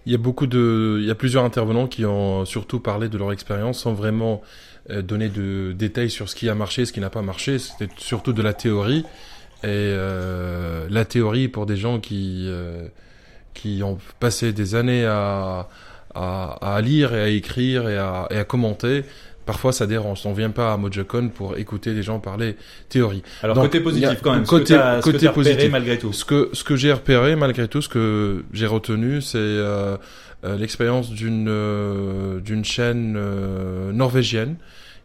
Il 0.05 0.11
y 0.11 0.15
a 0.15 0.17
beaucoup 0.17 0.47
de, 0.47 0.97
il 0.99 1.05
y 1.05 1.11
a 1.11 1.15
plusieurs 1.15 1.43
intervenants 1.43 1.87
qui 1.87 2.05
ont 2.05 2.43
surtout 2.45 2.79
parlé 2.81 3.07
de 3.07 3.17
leur 3.17 3.31
expérience 3.31 3.79
sans 3.79 3.93
vraiment 3.93 4.41
donner 4.89 5.29
de 5.29 5.73
détails 5.77 6.09
sur 6.09 6.29
ce 6.29 6.35
qui 6.35 6.49
a 6.49 6.55
marché, 6.55 6.85
ce 6.85 6.91
qui 6.91 6.99
n'a 6.99 7.09
pas 7.09 7.21
marché. 7.21 7.57
C'était 7.57 7.89
surtout 7.97 8.33
de 8.33 8.41
la 8.41 8.53
théorie. 8.53 9.05
Et 9.63 9.67
euh, 9.67 10.85
la 10.89 11.03
théorie 11.05 11.47
pour 11.47 11.65
des 11.65 11.77
gens 11.77 11.99
qui 11.99 12.45
euh, 12.47 12.87
qui 13.53 13.81
ont 13.83 13.97
passé 14.19 14.53
des 14.53 14.75
années 14.75 15.05
à, 15.05 15.67
à, 16.13 16.75
à 16.75 16.81
lire 16.81 17.13
et 17.15 17.21
à 17.21 17.27
écrire 17.29 17.89
et 17.89 17.97
à, 17.97 18.27
et 18.29 18.37
à 18.37 18.43
commenter. 18.43 19.03
Parfois, 19.47 19.71
ça 19.71 19.87
dérange. 19.87 20.21
On 20.25 20.33
vient 20.33 20.49
pas 20.51 20.73
à 20.73 20.77
MojoCon 20.77 21.29
pour 21.29 21.57
écouter 21.57 21.93
les 21.93 22.03
gens 22.03 22.19
parler 22.19 22.57
théorie. 22.89 23.23
Alors 23.41 23.55
Donc, 23.55 23.65
côté 23.65 23.79
positif 23.79 24.09
a- 24.09 24.15
quand 24.15 24.33
même. 24.33 24.43
côté- 24.45 24.65
ce 24.65 24.73
que 24.73 24.77
t'as- 24.77 25.01
ce 25.01 25.05
que 25.05 25.11
côté 25.11 25.27
repéré 25.29 25.51
positif. 25.53 25.71
malgré 25.71 25.97
tout. 25.97 26.13
Ce 26.13 26.25
que 26.25 26.49
ce 26.53 26.63
que 26.63 26.75
j'ai 26.75 26.91
repéré 26.93 27.35
malgré 27.35 27.67
tout, 27.67 27.81
ce 27.81 27.89
que 27.89 28.43
j'ai 28.53 28.67
retenu, 28.67 29.21
c'est 29.21 29.37
euh, 29.39 29.95
euh, 30.43 30.55
l'expérience 30.57 31.09
d'une 31.11 31.47
euh, 31.49 32.39
d'une 32.41 32.63
chaîne 32.65 33.15
euh, 33.17 33.91
norvégienne. 33.93 34.57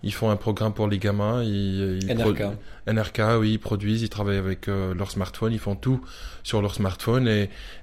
Ils 0.04 0.12
font 0.12 0.30
un 0.30 0.36
programme 0.36 0.72
pour 0.74 0.88
les 0.88 0.98
gamins. 0.98 1.42
Ils, 1.44 2.00
ils 2.02 2.10
NRK. 2.10 2.42
NRK, 2.88 3.20
oui, 3.40 3.52
ils 3.52 3.58
produisent, 3.58 4.02
ils 4.02 4.08
travaillent 4.08 4.38
avec 4.38 4.66
euh, 4.66 4.92
leur 4.94 5.10
smartphone, 5.12 5.52
ils 5.52 5.60
font 5.60 5.76
tout 5.76 6.00
sur 6.42 6.60
leur 6.60 6.74
smartphone 6.74 7.28
et, 7.28 7.42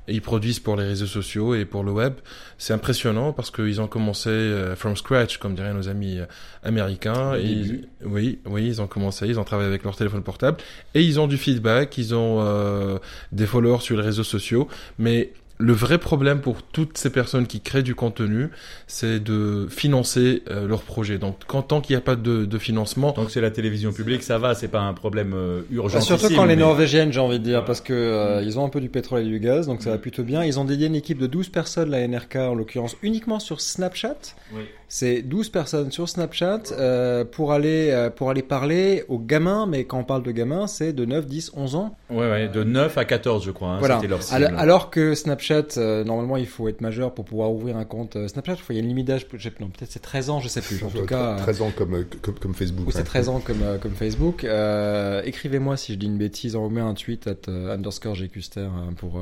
et 0.10 0.13
ils 0.13 0.21
produisent 0.21 0.60
pour 0.60 0.75
les 0.75 0.84
réseaux 0.84 1.05
sociaux 1.05 1.55
et 1.55 1.63
pour 1.63 1.86
le 1.86 1.91
web. 1.93 2.15
C'est 2.58 2.73
impressionnant 2.73 3.32
parce 3.32 3.49
qu'ils 3.51 3.79
ont 3.79 3.88
commencé 3.88 4.29
euh, 4.29 4.75
from 4.75 4.97
scratch, 4.97 5.38
comme 5.38 5.55
diraient 5.55 5.73
nos 5.73 5.88
amis 5.88 6.19
euh, 6.19 6.25
américains. 6.63 7.36
Et 7.36 7.43
ils- 7.45 7.88
oui, 8.03 8.39
oui, 8.45 8.67
ils 8.67 8.82
ont 8.82 8.88
commencé, 8.88 9.27
ils 9.27 9.39
ont 9.39 9.45
travaillé 9.45 9.69
avec 9.69 9.84
leur 9.84 9.95
téléphone 9.95 10.21
portable 10.23 10.58
et 10.93 11.01
ils 11.01 11.19
ont 11.19 11.27
du 11.27 11.38
feedback, 11.38 11.97
ils 11.97 12.13
ont 12.13 12.39
euh, 12.41 12.97
des 13.32 13.45
followers 13.45 13.79
sur 13.79 13.95
les 13.95 14.03
réseaux 14.03 14.23
sociaux, 14.25 14.67
mais 14.97 15.32
le 15.62 15.74
vrai 15.74 15.98
problème 15.98 16.39
pour 16.39 16.63
toutes 16.63 16.98
ces 16.98 17.10
personnes 17.10 17.45
qui 17.45 17.60
créent 17.60 17.84
du 17.84 17.93
contenu, 17.93 18.50
c'est 18.88 19.19
de 19.19 19.67
financer 19.69 20.41
euh, 20.50 20.65
leur 20.65 20.84
projet. 20.84 21.17
Donc, 21.17 21.36
quand, 21.48 21.63
tant 21.63 21.82
qu'il 21.82 21.98
n'y 21.98 21.98
a 21.98 22.02
pas 22.02 22.15
de, 22.15 22.45
de 22.45 22.58
financement, 22.58 23.12
Donc 23.12 23.30
c'est 23.30 23.41
la 23.41 23.52
télévision 23.52 23.91
publique, 23.91 24.24
ça 24.24 24.38
va, 24.38 24.56
c'est 24.56 24.69
pas 24.69 24.80
un 24.80 24.93
problème 24.93 25.34
euh, 25.36 25.62
urgent. 25.69 25.98
Bah, 25.98 26.02
surtout 26.02 26.34
quand 26.34 26.45
les 26.45 26.56
Norvégiennes, 26.56 27.12
j'ai 27.12 27.19
envie 27.19 27.39
de 27.39 27.43
dire, 27.43 27.65
parce 27.65 27.82
que 27.82 27.91
euh, 27.91 28.41
ils 28.41 28.58
ont 28.58 28.63
un 28.63 28.69
peu 28.69 28.80
du 28.80 28.88
pétrole 28.88 29.22
et 29.24 29.26
du 29.26 29.41
gaz, 29.41 29.67
donc 29.67 29.82
ça 29.82 29.89
va 29.89 29.98
plutôt 29.98 30.24
bien. 30.24 30.45
Ils 30.45 30.62
ont 30.62 30.65
dédié 30.65 30.88
une 30.88 30.95
équipe 30.95 31.19
de 31.19 31.28
12 31.28 31.50
personnes, 31.50 31.89
la 31.89 32.08
NRK 32.08 32.38
en 32.38 32.56
l'occurrence, 32.56 32.95
uniquement 33.04 33.39
sur 33.39 33.60
Snapchat. 33.60 34.15
Oui. 34.54 34.62
C'est 34.91 35.22
12 35.22 35.50
personnes 35.50 35.91
sur 35.91 36.10
Snapchat 36.10 36.62
euh, 36.72 37.24
pour 37.24 37.54
aller 37.54 37.91
euh, 37.91 38.10
pour 38.10 38.32
aller 38.32 38.41
parler 38.41 39.06
aux 39.08 39.19
gamins, 39.19 39.67
mais 39.67 39.84
quand 39.84 40.00
on 40.00 40.04
parle 40.04 40.24
de 40.24 40.32
gamins, 40.32 40.65
c'est 40.65 40.93
de 40.93 41.06
9, 41.06 41.28
10, 41.28 41.52
11 41.56 41.76
ans. 41.76 41.95
Ouais, 42.10 42.28
ouais, 42.28 42.48
de 42.48 42.63
9 42.63 42.98
à 42.98 43.06
14, 43.06 43.45
je 43.45 43.52
crois. 43.52 43.69
Hein, 43.69 43.78
voilà. 43.78 43.98
C'était 43.98 44.08
leur 44.08 44.24
cible. 44.24 44.45
Alors, 44.45 44.60
alors 44.60 44.89
que 44.89 45.14
Snapchat, 45.14 45.49
euh, 45.52 46.04
normalement, 46.04 46.38
il 46.38 46.47
faut 46.47 46.68
être 46.68 46.82
majeur 46.82 47.14
pour 47.14 47.26
pouvoir 47.26 47.52
ouvrir 47.52 47.78
un 47.78 47.86
compte 47.86 48.16
euh, 48.16 48.28
Snapchat. 48.28 48.58
Il 48.70 48.76
y 48.76 48.80
a 48.80 48.82
une 48.82 48.88
limite 48.88 49.08
d'âge, 49.08 49.26
non, 49.60 49.68
peut-être 49.68 49.91
c'est 49.91 50.02
13 50.02 50.30
ans, 50.30 50.39
je 50.39 50.47
sais 50.47 50.62
plus. 50.62 50.84
En 50.84 50.89
tout 50.89 51.06
cas, 51.06 51.36
13 51.36 51.62
ans 51.62 51.72
comme, 51.76 51.93
euh, 51.93 52.04
comme, 52.22 52.36
comme 52.36 52.54
Facebook. 52.54 52.88
ou 52.88 52.91
c'est 52.91 53.00
ouais. 53.00 53.04
13 53.04 53.30
ans 53.30 53.39
comme, 53.39 53.64
comme 53.82 53.93
Facebook. 53.93 54.45
Écrivez-moi 55.26 55.78
si 55.78 55.93
je 55.93 55.97
dis 55.97 56.06
une 56.06 56.18
bêtise, 56.18 56.56
envoyez 56.56 56.80
un 56.80 56.93
tweet 56.93 57.28
at 57.28 57.50
underscore 57.50 58.16
gcuster 58.16 58.62
euh, 58.62 58.91
pour, 58.97 59.22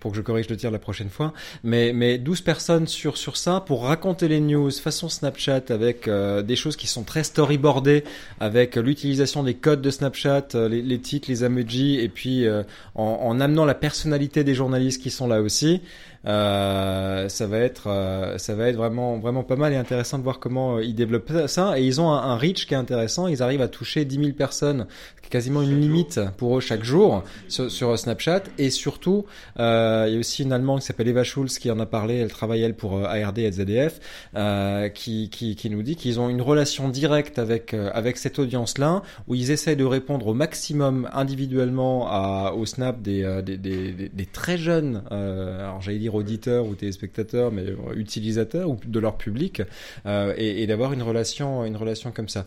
pour 0.00 0.12
que 0.12 0.16
je 0.16 0.22
corrige 0.22 0.48
le 0.48 0.56
tir 0.56 0.70
la 0.70 0.78
prochaine 0.78 1.10
fois. 1.10 1.32
Mais, 1.62 1.92
mais 1.92 2.18
12 2.18 2.40
personnes 2.42 2.86
sur, 2.86 3.16
sur 3.16 3.36
ça 3.36 3.62
pour 3.66 3.84
raconter 3.84 4.28
les 4.28 4.40
news 4.40 4.70
façon 4.70 5.08
Snapchat 5.08 5.64
avec 5.70 6.08
des 6.08 6.56
choses 6.56 6.76
qui 6.76 6.86
sont 6.86 7.02
très 7.02 7.24
storyboardées, 7.24 8.04
avec 8.40 8.76
l'utilisation 8.76 9.42
des 9.42 9.54
codes 9.54 9.82
de 9.82 9.90
Snapchat, 9.90 10.48
les, 10.54 10.82
les 10.82 10.98
titres, 10.98 11.30
les 11.30 11.44
emojis, 11.44 11.98
et 11.98 12.08
puis 12.08 12.46
en, 12.94 13.02
en 13.02 13.40
amenant 13.40 13.64
la 13.64 13.74
personnalité 13.74 14.44
des 14.44 14.54
journalistes 14.54 15.02
qui 15.02 15.10
sont 15.10 15.26
là 15.26 15.40
aussi 15.40 15.63
partie 15.64 15.80
euh, 16.26 17.28
ça 17.28 17.46
va 17.46 17.58
être 17.58 17.88
euh, 17.88 18.38
ça 18.38 18.54
va 18.54 18.68
être 18.68 18.76
vraiment 18.76 19.18
vraiment 19.18 19.42
pas 19.42 19.56
mal 19.56 19.72
et 19.72 19.76
intéressant 19.76 20.18
de 20.18 20.22
voir 20.22 20.38
comment 20.38 20.76
euh, 20.76 20.84
ils 20.84 20.94
développent 20.94 21.46
ça 21.46 21.78
et 21.78 21.84
ils 21.84 22.00
ont 22.00 22.10
un, 22.10 22.36
reach 22.36 22.66
qui 22.66 22.74
est 22.74 22.76
intéressant. 22.76 23.28
Ils 23.28 23.42
arrivent 23.42 23.62
à 23.62 23.68
toucher 23.68 24.04
10 24.04 24.16
000 24.16 24.32
personnes 24.32 24.86
quasiment 25.30 25.62
une 25.62 25.80
limite 25.80 26.20
pour 26.36 26.58
eux 26.58 26.60
chaque 26.60 26.84
jour 26.84 27.24
sur, 27.48 27.70
sur 27.70 27.98
Snapchat. 27.98 28.44
Et 28.58 28.70
surtout 28.70 29.24
euh, 29.58 30.04
il 30.08 30.14
y 30.14 30.16
a 30.16 30.20
aussi 30.20 30.42
une 30.42 30.52
allemande 30.52 30.80
qui 30.80 30.86
s'appelle 30.86 31.08
Eva 31.08 31.24
Schulz 31.24 31.58
qui 31.58 31.70
en 31.70 31.80
a 31.80 31.86
parlé. 31.86 32.16
Elle 32.16 32.30
travaille 32.30 32.62
elle 32.62 32.74
pour 32.74 32.96
euh, 32.96 33.04
ARD 33.04 33.38
et 33.38 33.50
ZDF 33.50 34.00
euh, 34.36 34.88
qui, 34.88 35.30
qui 35.30 35.56
qui 35.56 35.70
nous 35.70 35.82
dit 35.82 35.96
qu'ils 35.96 36.20
ont 36.20 36.28
une 36.28 36.42
relation 36.42 36.88
directe 36.88 37.38
avec 37.38 37.74
euh, 37.74 37.90
avec 37.92 38.16
cette 38.16 38.38
audience 38.38 38.78
là 38.78 39.02
où 39.26 39.34
ils 39.34 39.50
essayent 39.50 39.76
de 39.76 39.84
répondre 39.84 40.26
au 40.26 40.34
maximum 40.34 41.08
individuellement 41.12 42.06
à, 42.08 42.52
au 42.52 42.66
Snap 42.66 43.00
des, 43.02 43.22
euh, 43.22 43.42
des, 43.42 43.56
des, 43.56 43.92
des, 43.92 44.26
très 44.26 44.58
jeunes, 44.58 45.02
euh, 45.12 45.60
alors 45.60 45.80
j'allais 45.80 45.98
dire 45.98 46.13
auditeurs 46.14 46.66
ou 46.66 46.74
téléspectateurs, 46.74 47.52
mais 47.52 47.64
utilisateurs 47.94 48.68
ou 48.70 48.78
de 48.86 48.98
leur 48.98 49.16
public, 49.16 49.62
euh, 50.06 50.34
et, 50.36 50.66
d'avoir 50.66 50.92
une 50.92 51.02
relation, 51.02 51.64
une 51.64 51.76
relation 51.76 52.10
comme 52.10 52.28
ça. 52.28 52.46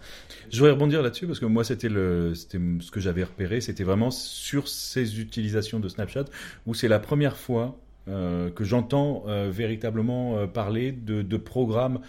Je 0.50 0.58
voudrais 0.58 0.72
rebondir 0.72 1.02
là-dessus 1.02 1.28
parce 1.28 1.40
que 1.40 1.46
moi 1.46 1.64
c'était 1.64 1.90
le 1.90 2.34
c'était 2.36 2.60
ce 2.80 2.92
que 2.92 3.00
j'avais 3.00 3.24
repéré, 3.24 3.62
c'était 3.62 3.84
vraiment 3.84 4.12
sur 4.12 4.68
ces 4.68 5.20
utilisations 5.20 5.80
de 5.80 5.88
Snapchat 5.88 6.26
où 6.66 6.74
c'est 6.74 6.88
la 6.88 7.00
première 7.00 7.38
fois 7.38 7.78
euh, 8.08 8.50
que 8.50 8.64
j'entends 8.64 9.26
euh, 9.28 9.50
véritablement 9.52 10.48
parler 10.48 10.92
de, 10.92 11.22
de 11.22 11.38
programmes 11.38 12.00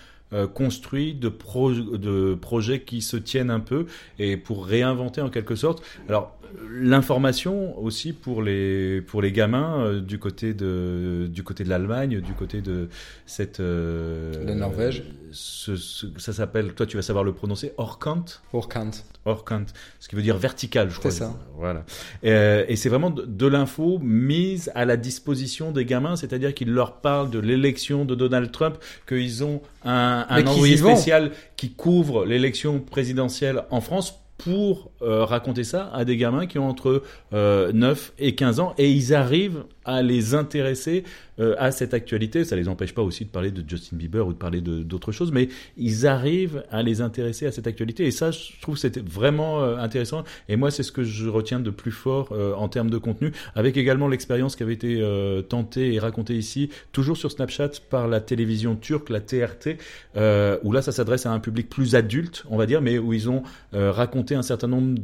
construits, 0.53 1.15
de, 1.15 1.31
pro 1.31 1.73
de 1.73 2.35
projets 2.35 2.83
qui 2.83 3.01
se 3.01 3.17
tiennent 3.17 3.51
un 3.51 3.61
peu 3.61 3.87
et 4.19 4.37
pour 4.37 4.67
réinventer 4.67 5.23
en 5.23 5.31
quelque 5.31 5.55
sorte. 5.55 5.83
Alors 6.07 6.38
l'information 6.71 7.79
aussi 7.79 8.13
pour 8.13 8.43
les 8.43 9.01
pour 9.03 9.23
les 9.23 9.33
gamins 9.33 9.81
euh, 9.85 10.01
du 10.01 10.19
côté 10.19 10.55
de 10.55 11.29
du 11.31 11.43
côté 11.43 11.65
de 11.65 11.69
l'Allemagne, 11.69 12.21
du 12.21 12.33
côté 12.33 12.61
de 12.61 12.89
cette 13.27 13.61
euh, 13.61 14.33
La 14.45 14.55
Norvège. 14.55 15.03
ce- 15.33 15.77
ce- 15.77 16.07
ça 16.17 16.33
s'appelle, 16.33 16.73
toi 16.75 16.87
tu 16.87 16.97
vas 16.97 17.03
savoir 17.03 17.25
le 17.25 17.33
prononcer, 17.33 17.73
Orkant. 17.77 18.25
Pour 18.51 18.69
Kant. 18.69 18.91
Orkant, 19.25 19.65
ce 20.01 20.09
qui 20.09 20.17
veut 20.17 20.23
dire 20.23 20.39
vertical, 20.39 20.91
je 20.91 20.99
crois. 20.99 21.11
C'est 21.11 21.19
ça. 21.19 21.35
Voilà. 21.59 21.85
Euh, 22.25 22.65
et 22.69 22.77
c'est 22.77 22.89
vraiment 22.89 23.11
de, 23.11 23.25
de 23.27 23.47
l'info 23.47 23.99
mise 24.03 24.71
à 24.75 24.85
la 24.87 24.97
disposition 24.97 25.71
des 25.71 25.85
gamins, 25.85 26.17
c'est-à-dire 26.17 26.55
qu'ils 26.55 26.71
leur 26.73 27.01
parlent 27.01 27.31
de 27.31 27.39
l'élection 27.39 28.05
de 28.07 28.15
Donald 28.15 28.51
Trump, 28.53 28.77
qu'ils 29.07 29.45
ont 29.45 29.61
un, 29.85 30.25
un 30.31 30.47
envoyé 30.47 30.77
spécial 30.79 31.33
qui 31.57 31.73
couvre 31.73 32.25
l'élection 32.25 32.81
présidentielle 32.81 33.65
en 33.71 33.81
France 33.83 34.19
pour 34.39 34.93
euh, 35.03 35.25
raconter 35.25 35.65
ça 35.65 35.91
à 35.93 36.05
des 36.05 36.17
gamins 36.17 36.47
qui 36.47 36.59
ont 36.59 36.69
entre 36.69 37.03
euh, 37.33 37.73
9 37.73 38.15
et 38.19 38.35
15 38.35 38.61
ans 38.61 38.75
et 38.79 38.91
ils 38.91 39.15
arrivent 39.15 39.65
à 39.89 40.03
les 40.03 40.35
intéresser 40.35 41.05
euh, 41.41 41.55
à 41.59 41.71
cette 41.73 41.95
actualité. 41.95 42.45
Ça 42.45 42.57
les 42.57 42.69
empêche 42.69 42.95
pas 42.95 43.03
aussi 43.03 43.25
de 43.25 43.31
parler 43.31 43.51
de 43.51 43.65
Justin 43.67 43.97
Bieber 43.97 44.27
ou 44.27 44.33
de 44.33 44.39
parler 44.39 44.61
d'autres 44.61 45.13
choses, 45.13 45.33
mais 45.33 45.49
ils 45.77 46.07
arrivent 46.07 46.63
à 46.71 46.83
les 46.83 47.01
intéresser 47.01 47.47
à 47.47 47.53
cette 47.53 47.67
actualité. 47.67 48.07
Et 48.07 48.11
ça, 48.11 48.31
je 48.31 48.61
trouve 48.61 48.77
c'était 48.77 49.01
vraiment 49.01 49.63
euh, 49.63 49.77
intéressant. 49.79 50.25
Et 50.49 50.57
moi, 50.57 50.71
c'est 50.71 50.83
ce 50.83 50.93
que 50.93 51.03
je 51.03 51.29
retiens 51.29 51.61
de 51.61 51.71
plus 51.71 51.91
fort 51.91 52.29
euh, 52.33 52.55
en 52.55 52.69
termes 52.69 52.91
de 52.91 52.99
contenu, 52.99 53.33
avec 53.55 53.77
également 53.77 54.09
l'expérience 54.09 54.57
qui 54.57 54.63
avait 54.63 54.75
été 54.75 54.99
euh, 55.01 55.43
tentée 55.43 55.95
et 55.95 55.99
racontée 55.99 56.37
ici, 56.37 56.71
toujours 56.93 57.17
sur 57.17 57.31
Snapchat 57.31 57.71
par 57.91 58.09
la 58.09 58.21
télévision 58.21 58.77
turque, 58.77 59.11
la 59.11 59.21
TRT, 59.21 59.79
euh, 60.17 60.59
où 60.63 60.73
là, 60.73 60.83
ça 60.83 60.93
s'adresse 60.93 61.27
à 61.27 61.33
un 61.33 61.41
public 61.41 61.69
plus 61.69 61.95
adulte, 61.95 62.45
on 62.51 62.57
va 62.57 62.67
dire, 62.67 62.83
mais 62.83 62.99
où 62.99 63.13
ils 63.13 63.29
ont 63.31 63.43
raconté 63.73 64.35
un 64.35 64.43
certain 64.43 64.67
nombre 64.67 64.99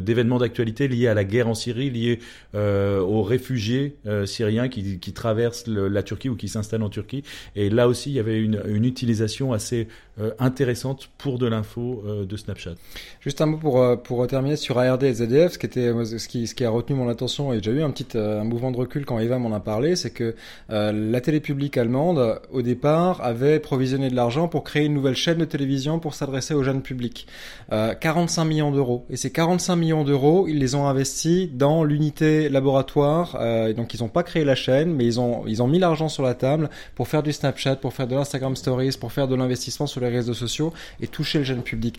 d'événements 0.00 0.38
d'actualité 0.38 0.88
liés 0.88 1.08
à 1.08 1.14
la 1.14 1.24
guerre 1.24 1.48
en 1.48 1.54
Syrie, 1.54 1.90
liés 1.90 2.18
aux 2.54 3.22
réfugiés 3.22 3.89
euh, 4.06 4.26
syriens 4.26 4.68
qui, 4.68 4.98
qui 4.98 5.12
traversent 5.12 5.66
la 5.66 6.02
Turquie 6.02 6.28
ou 6.28 6.36
qui 6.36 6.48
s'installent 6.48 6.82
en 6.82 6.90
Turquie. 6.90 7.22
Et 7.56 7.70
là 7.70 7.88
aussi, 7.88 8.10
il 8.10 8.14
y 8.14 8.18
avait 8.18 8.40
une, 8.40 8.84
utilisation 8.84 9.52
assez 9.52 9.88
intéressante 10.38 11.08
pour 11.18 11.38
de 11.38 11.46
l'info 11.46 12.02
euh, 12.06 12.24
de 12.24 12.36
Snapchat. 12.36 12.74
Juste 13.20 13.40
un 13.40 13.46
mot 13.46 13.56
pour, 13.56 13.82
euh, 13.82 13.96
pour 13.96 14.26
terminer 14.26 14.56
sur 14.56 14.78
ARD 14.78 15.02
et 15.04 15.14
ZDF, 15.14 15.52
ce 15.52 15.58
qui, 15.58 15.66
était, 15.66 15.92
ce 16.04 16.28
qui, 16.28 16.46
ce 16.46 16.54
qui 16.54 16.64
a 16.64 16.70
retenu 16.70 16.96
mon 16.96 17.08
attention, 17.08 17.52
et 17.52 17.62
j'ai 17.62 17.72
eu 17.72 17.82
un 17.82 17.90
petit 17.90 18.16
euh, 18.16 18.40
un 18.40 18.44
mouvement 18.44 18.70
de 18.70 18.76
recul 18.76 19.04
quand 19.04 19.18
Eva 19.18 19.38
m'en 19.38 19.54
a 19.54 19.60
parlé, 19.60 19.96
c'est 19.96 20.10
que 20.10 20.34
euh, 20.70 20.92
la 20.92 21.20
télé 21.20 21.40
publique 21.40 21.76
allemande, 21.76 22.40
au 22.52 22.62
départ, 22.62 23.20
avait 23.22 23.60
provisionné 23.60 24.10
de 24.10 24.16
l'argent 24.16 24.48
pour 24.48 24.64
créer 24.64 24.86
une 24.86 24.94
nouvelle 24.94 25.14
chaîne 25.14 25.38
de 25.38 25.44
télévision 25.44 25.98
pour 25.98 26.14
s'adresser 26.14 26.54
au 26.54 26.62
jeune 26.62 26.82
public. 26.82 27.26
Euh, 27.72 27.94
45 27.94 28.44
millions 28.44 28.70
d'euros. 28.70 29.06
Et 29.10 29.16
ces 29.16 29.30
45 29.30 29.76
millions 29.76 30.04
d'euros, 30.04 30.46
ils 30.48 30.58
les 30.58 30.74
ont 30.74 30.86
investis 30.88 31.48
dans 31.52 31.84
l'unité 31.84 32.48
laboratoire. 32.48 33.36
Euh, 33.40 33.72
donc 33.72 33.94
ils 33.94 34.02
n'ont 34.02 34.08
pas 34.08 34.22
créé 34.22 34.44
la 34.44 34.54
chaîne, 34.54 34.92
mais 34.92 35.04
ils 35.04 35.20
ont, 35.20 35.44
ils 35.46 35.62
ont 35.62 35.68
mis 35.68 35.78
l'argent 35.78 36.08
sur 36.08 36.22
la 36.22 36.34
table 36.34 36.68
pour 36.94 37.08
faire 37.08 37.22
du 37.22 37.32
Snapchat, 37.32 37.76
pour 37.76 37.92
faire 37.92 38.06
de 38.06 38.14
l'Instagram 38.14 38.56
Stories, 38.56 38.96
pour 38.98 39.12
faire 39.12 39.28
de 39.28 39.34
l'investissement 39.34 39.86
sur 39.86 40.00
les 40.00 40.08
réseaux 40.10 40.34
sociaux 40.34 40.72
et 41.00 41.06
toucher 41.06 41.38
le 41.38 41.44
jeune 41.44 41.62
public. 41.62 41.98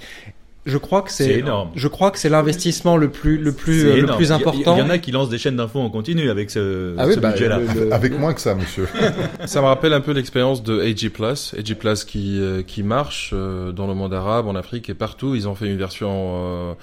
Je 0.63 0.77
crois 0.77 1.01
que 1.01 1.11
C'est 1.11 1.43
je 1.75 1.87
crois 1.87 2.11
que 2.11 2.19
c'est 2.19 2.29
l'investissement 2.29 2.95
le 2.95 3.09
plus 3.09 3.39
le 3.39 3.51
plus 3.51 3.83
euh, 3.83 3.93
le 3.93 3.97
énorme. 4.03 4.17
plus 4.17 4.31
important. 4.31 4.75
Il 4.77 4.79
y, 4.79 4.83
en 4.83 4.91
a 4.91 4.99
qui 4.99 5.11
lancent 5.11 5.29
des 5.29 5.39
chaînes 5.39 5.55
d'infos 5.55 5.79
en 5.79 5.89
continu 5.89 6.29
avec 6.29 6.51
ce, 6.51 6.93
Ah 6.99 7.07
oui, 7.07 7.15
ce 7.15 7.19
bah, 7.19 7.31
budget-là. 7.31 7.57
le- 7.59 7.91
Avec 7.91 8.15
moins 8.19 8.31
que 8.35 8.41
ça, 8.41 8.53
monsieur. 8.53 8.87
Ça 9.45 9.59
me 9.61 9.65
rappelle 9.65 9.91
un 9.93 10.01
peu 10.01 10.11
l'expérience 10.11 10.61
de 10.61 10.79
AG 10.79 11.09
Plus, 11.09 11.55
AG 11.57 11.73
Plus 11.73 12.03
qui 12.03 12.39
euh, 12.39 12.61
qui 12.61 12.83
marche 12.83 13.31
euh, 13.33 13.71
dans 13.71 13.87
le 13.87 13.95
monde 13.95 14.13
arabe, 14.13 14.45
en 14.47 14.53
Afrique 14.53 14.87
et 14.91 14.93
partout. 14.93 15.33
Ils 15.33 15.47
ont 15.47 15.55
fait 15.55 15.65
une 15.65 15.77
version 15.77 16.11
euh, 16.35 16.73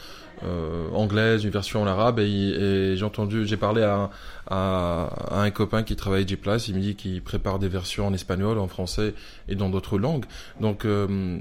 euh, 0.44 0.88
anglaise, 0.92 1.44
une 1.44 1.50
version 1.50 1.82
en 1.82 1.86
arabe 1.86 2.18
et, 2.18 2.24
et 2.24 2.96
j'ai 2.96 3.04
entendu, 3.04 3.46
j'ai 3.46 3.56
parlé 3.56 3.82
à, 3.82 4.10
à, 4.48 5.10
à 5.30 5.42
un 5.42 5.50
copain 5.50 5.82
qui 5.82 5.96
travaille 5.96 6.22
AG 6.22 6.36
Plus. 6.36 6.68
Il 6.68 6.76
me 6.76 6.80
dit 6.80 6.94
qu'il 6.94 7.22
prépare 7.22 7.58
des 7.58 7.68
versions 7.68 8.06
en 8.06 8.14
espagnol, 8.14 8.58
en 8.58 8.68
français 8.68 9.14
et 9.48 9.54
dans 9.54 9.68
d'autres 9.68 9.98
langues. 9.98 10.24
Donc 10.60 10.84
euh, 10.84 11.38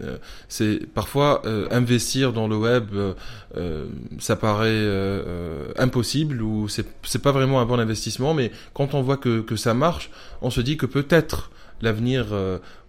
c'est 0.48 0.88
parfois 0.94 1.42
euh, 1.46 1.68
investir 1.72 2.34
dans 2.34 2.48
le 2.48 2.58
web, 2.58 2.90
euh, 2.94 3.14
euh, 3.56 3.88
ça 4.20 4.36
paraît 4.36 4.70
euh, 4.70 5.72
impossible 5.78 6.42
ou 6.42 6.68
c'est 6.68 7.22
pas 7.22 7.32
vraiment 7.32 7.62
un 7.62 7.66
bon 7.66 7.80
investissement. 7.80 8.34
Mais 8.34 8.52
quand 8.74 8.94
on 8.94 9.02
voit 9.02 9.18
que 9.18 9.42
que 9.42 9.56
ça 9.56 9.74
marche, 9.74 10.10
on 10.42 10.50
se 10.50 10.62
dit 10.62 10.78
que 10.78 10.86
peut-être 10.86 11.52
l'avenir 11.82 12.26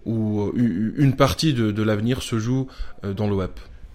ou 0.06 0.50
une 0.54 1.14
partie 1.14 1.52
de, 1.52 1.70
de 1.70 1.82
l'avenir 1.82 2.22
se 2.22 2.38
joue 2.38 2.68
dans 3.02 3.28
le 3.28 3.34
web. 3.34 3.50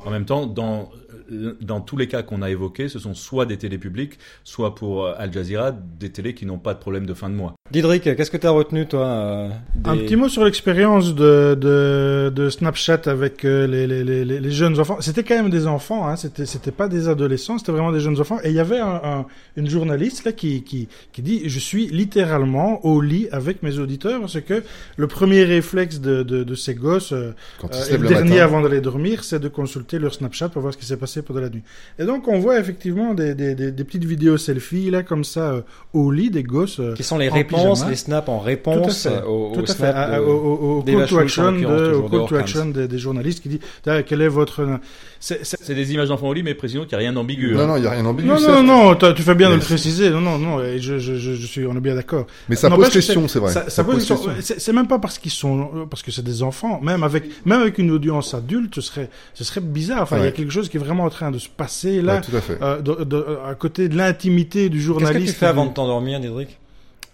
En 0.06 0.12
même 0.12 0.26
temps, 0.26 0.46
dans, 0.46 0.92
dans 1.30 1.82
tous 1.82 1.98
les 1.98 2.08
cas 2.08 2.24
qu'on 2.24 2.42
a 2.42 2.50
évoqués, 2.50 2.90
ce 2.90 3.00
sont 3.00 3.14
soit 3.14 3.46
des 3.46 3.58
télés 3.58 3.78
publiques, 3.78 4.20
soit 4.44 4.76
pour 4.76 5.06
euh, 5.06 5.16
Al 5.18 5.32
Jazeera, 5.32 5.72
des 5.72 6.12
télés 6.12 6.34
qui 6.34 6.46
n'ont 6.46 6.60
pas 6.60 6.74
de 6.74 6.80
problème 6.80 7.06
de 7.06 7.14
fin 7.14 7.30
de 7.30 7.36
mois. 7.36 7.56
Didrik, 7.72 8.04
qu'est-ce 8.04 8.30
que 8.30 8.36
tu 8.36 8.46
as 8.46 8.52
retenu 8.52 8.86
toi 8.86 9.06
euh, 9.08 9.50
des- 9.74 9.90
Un 9.90 9.96
petit 9.96 10.18
mot 10.18 10.28
sur 10.28 10.44
l'expérience 10.44 11.16
de, 11.16 11.56
de, 11.60 12.30
de 12.36 12.50
Snapchat 12.50 13.00
avec 13.06 13.46
euh, 13.46 13.66
les, 13.68 13.88
les, 13.88 14.04
les, 14.04 14.26
les 14.26 14.52
jeunes 14.52 14.82
enfants. 14.82 14.98
C'était 15.00 15.24
quand 15.24 15.36
même 15.36 15.50
des 15.50 15.66
enfants, 15.66 16.06
hein. 16.06 16.18
c'était 16.18 16.46
c'était 16.46 16.72
pas 16.74 16.90
des 16.90 17.08
adolescents, 17.08 17.58
c'était 17.58 17.72
vraiment 17.72 17.94
des 17.94 18.02
jeunes 18.02 18.20
enfants. 18.20 18.38
Et 18.44 18.50
il 18.50 18.56
y 18.56 18.60
avait 18.60 18.80
un, 18.80 19.00
un- 19.04 19.26
une 19.56 19.70
journaliste 19.70 20.26
là 20.26 20.34
qui, 20.34 20.64
qui, 20.64 20.90
qui 21.14 21.22
dit 21.22 21.44
je 21.46 21.58
suis 21.58 21.88
littéralement 21.88 22.86
au 22.86 23.00
lit 23.00 23.30
avec 23.32 23.64
mes 23.64 23.80
auditeurs 23.80 24.20
parce 24.20 24.42
que 24.42 24.62
le 24.98 25.08
premier 25.08 25.46
réflexe 25.46 26.02
de, 26.02 26.22
de, 26.22 26.44
de 26.44 26.56
ces 26.56 26.76
gosses 26.76 27.14
euh, 27.14 27.32
Quand 27.62 27.74
euh, 27.74 27.86
et 27.90 27.94
le 27.94 28.04
le 28.04 28.10
dernier 28.10 28.30
matin. 28.32 28.44
avant 28.44 28.62
d'aller 28.62 28.82
dormir, 28.82 29.24
c'est 29.24 29.40
de 29.40 29.48
consulter 29.48 30.00
leur 30.00 30.14
Snapchat 30.14 30.50
pour 30.50 30.62
voir 30.62 30.74
ce 30.74 30.78
qui 30.78 30.86
s'est 30.86 30.98
passé 30.98 31.22
pendant 31.22 31.40
la 31.40 31.50
nuit. 31.50 31.64
Et 31.98 32.04
donc 32.04 32.28
on 32.28 32.40
voit 32.40 32.60
effectivement 32.60 33.14
des, 33.14 33.34
des, 33.36 33.56
des, 33.56 33.72
des 33.72 33.84
petites 33.86 34.04
vidéos 34.06 34.38
selfies 34.38 34.92
là 34.92 35.02
comme 35.02 35.24
ça 35.24 35.54
euh, 35.54 35.62
au 35.94 36.12
lit 36.12 36.30
des 36.30 36.44
gosses. 36.44 36.82
qui 36.98 37.04
sont 37.04 37.18
les 37.18 37.30
en 37.30 37.32
pleine 37.32 37.46
réponse, 37.58 37.80
pyjama. 37.80 37.90
les 37.92 37.96
snaps 37.98 38.30
en 38.30 38.38
Tout 38.38 38.42
à 38.42 38.46
réponse 38.46 39.04
fait. 39.04 39.24
au, 39.28 39.52
Tout 39.54 39.62
au 39.62 39.66
snap 39.66 40.12
de- 40.16 40.20
au, 40.20 40.32
au- 40.32 40.80
au 40.80 40.84
d'Eva 40.84 41.00
call 41.02 41.10
to 41.10 41.18
action, 41.20 41.52
l'occurrence, 41.52 41.80
de, 41.82 41.86
toujours 41.88 42.04
au 42.06 42.08
de 42.08 42.10
call 42.10 42.18
to 42.20 42.24
Horkheims. 42.24 42.40
action 42.40 42.66
des, 42.68 42.88
des 42.88 42.98
journalistes 42.98 43.42
qui 43.44 43.50
dit 43.50 43.60
quel 44.06 44.22
est 44.22 44.28
votre. 44.28 44.80
C'est- 45.20 45.40
c'est- 45.44 45.74
des 45.74 45.94
images 45.94 46.10
d'enfants 46.10 46.28
au 46.28 46.34
lit, 46.34 46.44
mais 46.44 46.54
précisons 46.54 46.82
qu'il 46.82 46.90
n'y 46.90 46.96
a 46.96 47.08
rien 47.08 47.14
d'ambigu. 47.14 47.54
Non, 47.54 47.62
hein. 47.62 47.68
non, 47.68 47.78
il 47.78 47.84
y 47.84 47.88
a 47.88 47.92
rien 47.92 48.04
d'ambigu. 48.04 48.28
Non, 48.28 48.40
non, 48.42 48.64
non, 48.64 48.96
tu 49.14 49.22
fais 49.22 49.36
bien 49.36 49.50
de 49.50 49.56
le 49.56 49.62
préciser. 49.62 50.10
Non, 50.10 50.20
non, 50.20 50.38
non, 50.38 50.62
et 50.62 50.80
je, 50.80 50.98
je, 51.00 51.16
je, 51.16 51.34
je 51.34 51.46
suis, 51.48 51.66
on 51.66 51.76
est 51.78 51.80
bien 51.80 51.96
d'accord. 51.96 52.26
Mais 52.50 52.56
ça 52.58 52.68
N'empêche 52.70 52.86
pose 52.88 52.94
que 52.94 53.00
question, 53.00 53.28
c'est 53.30 53.40
vrai. 53.40 53.52
Ça, 53.54 53.70
ça 53.70 53.84
pose 53.86 54.06
question. 54.06 54.32
C'est 54.42 54.74
même 54.74 54.88
pas 54.88 55.00
parce 55.00 55.18
qu'ils 55.20 55.32
sont, 55.32 55.70
euh, 55.76 55.86
parce 55.90 56.04
que 56.04 56.12
c'est 56.12 56.24
des 56.24 56.44
enfants. 56.44 56.80
Même 56.82 57.04
avec, 57.04 57.24
même 57.46 57.62
avec 57.62 57.78
une 57.78 57.92
audience 57.92 58.34
adulte, 58.34 58.76
ce 58.76 58.82
serait, 58.82 59.10
ce 59.34 59.44
serait 59.46 59.62
bizarre. 59.62 60.02
Enfin, 60.04 60.18
il 60.18 60.26
y 60.26 60.28
a 60.28 60.32
quelque 60.32 60.52
chose 60.52 60.68
qui 60.68 60.76
est 60.78 60.80
vraiment 60.80 61.06
en 61.06 61.10
train 61.10 61.32
de 61.32 61.38
se 61.40 61.48
passer 61.50 62.02
là, 62.02 62.16
Ouais, 62.16 62.22
tout 62.22 62.36
à 62.36 62.42
fait. 62.42 62.58
euh, 62.62 62.82
de- 62.82 63.04
de- 63.06 63.26
à 63.50 63.56
côté 63.56 63.88
de 63.88 63.96
l'intimité 63.96 64.68
du 64.70 64.78
Qu'est-ce 64.78 64.88
journaliste. 64.88 65.26
que 65.28 65.32
tu 65.32 65.38
fais 65.40 65.46
avant 65.46 65.66
de 65.68 65.72
t'endormir, 65.74 66.20
Dédric 66.20 66.60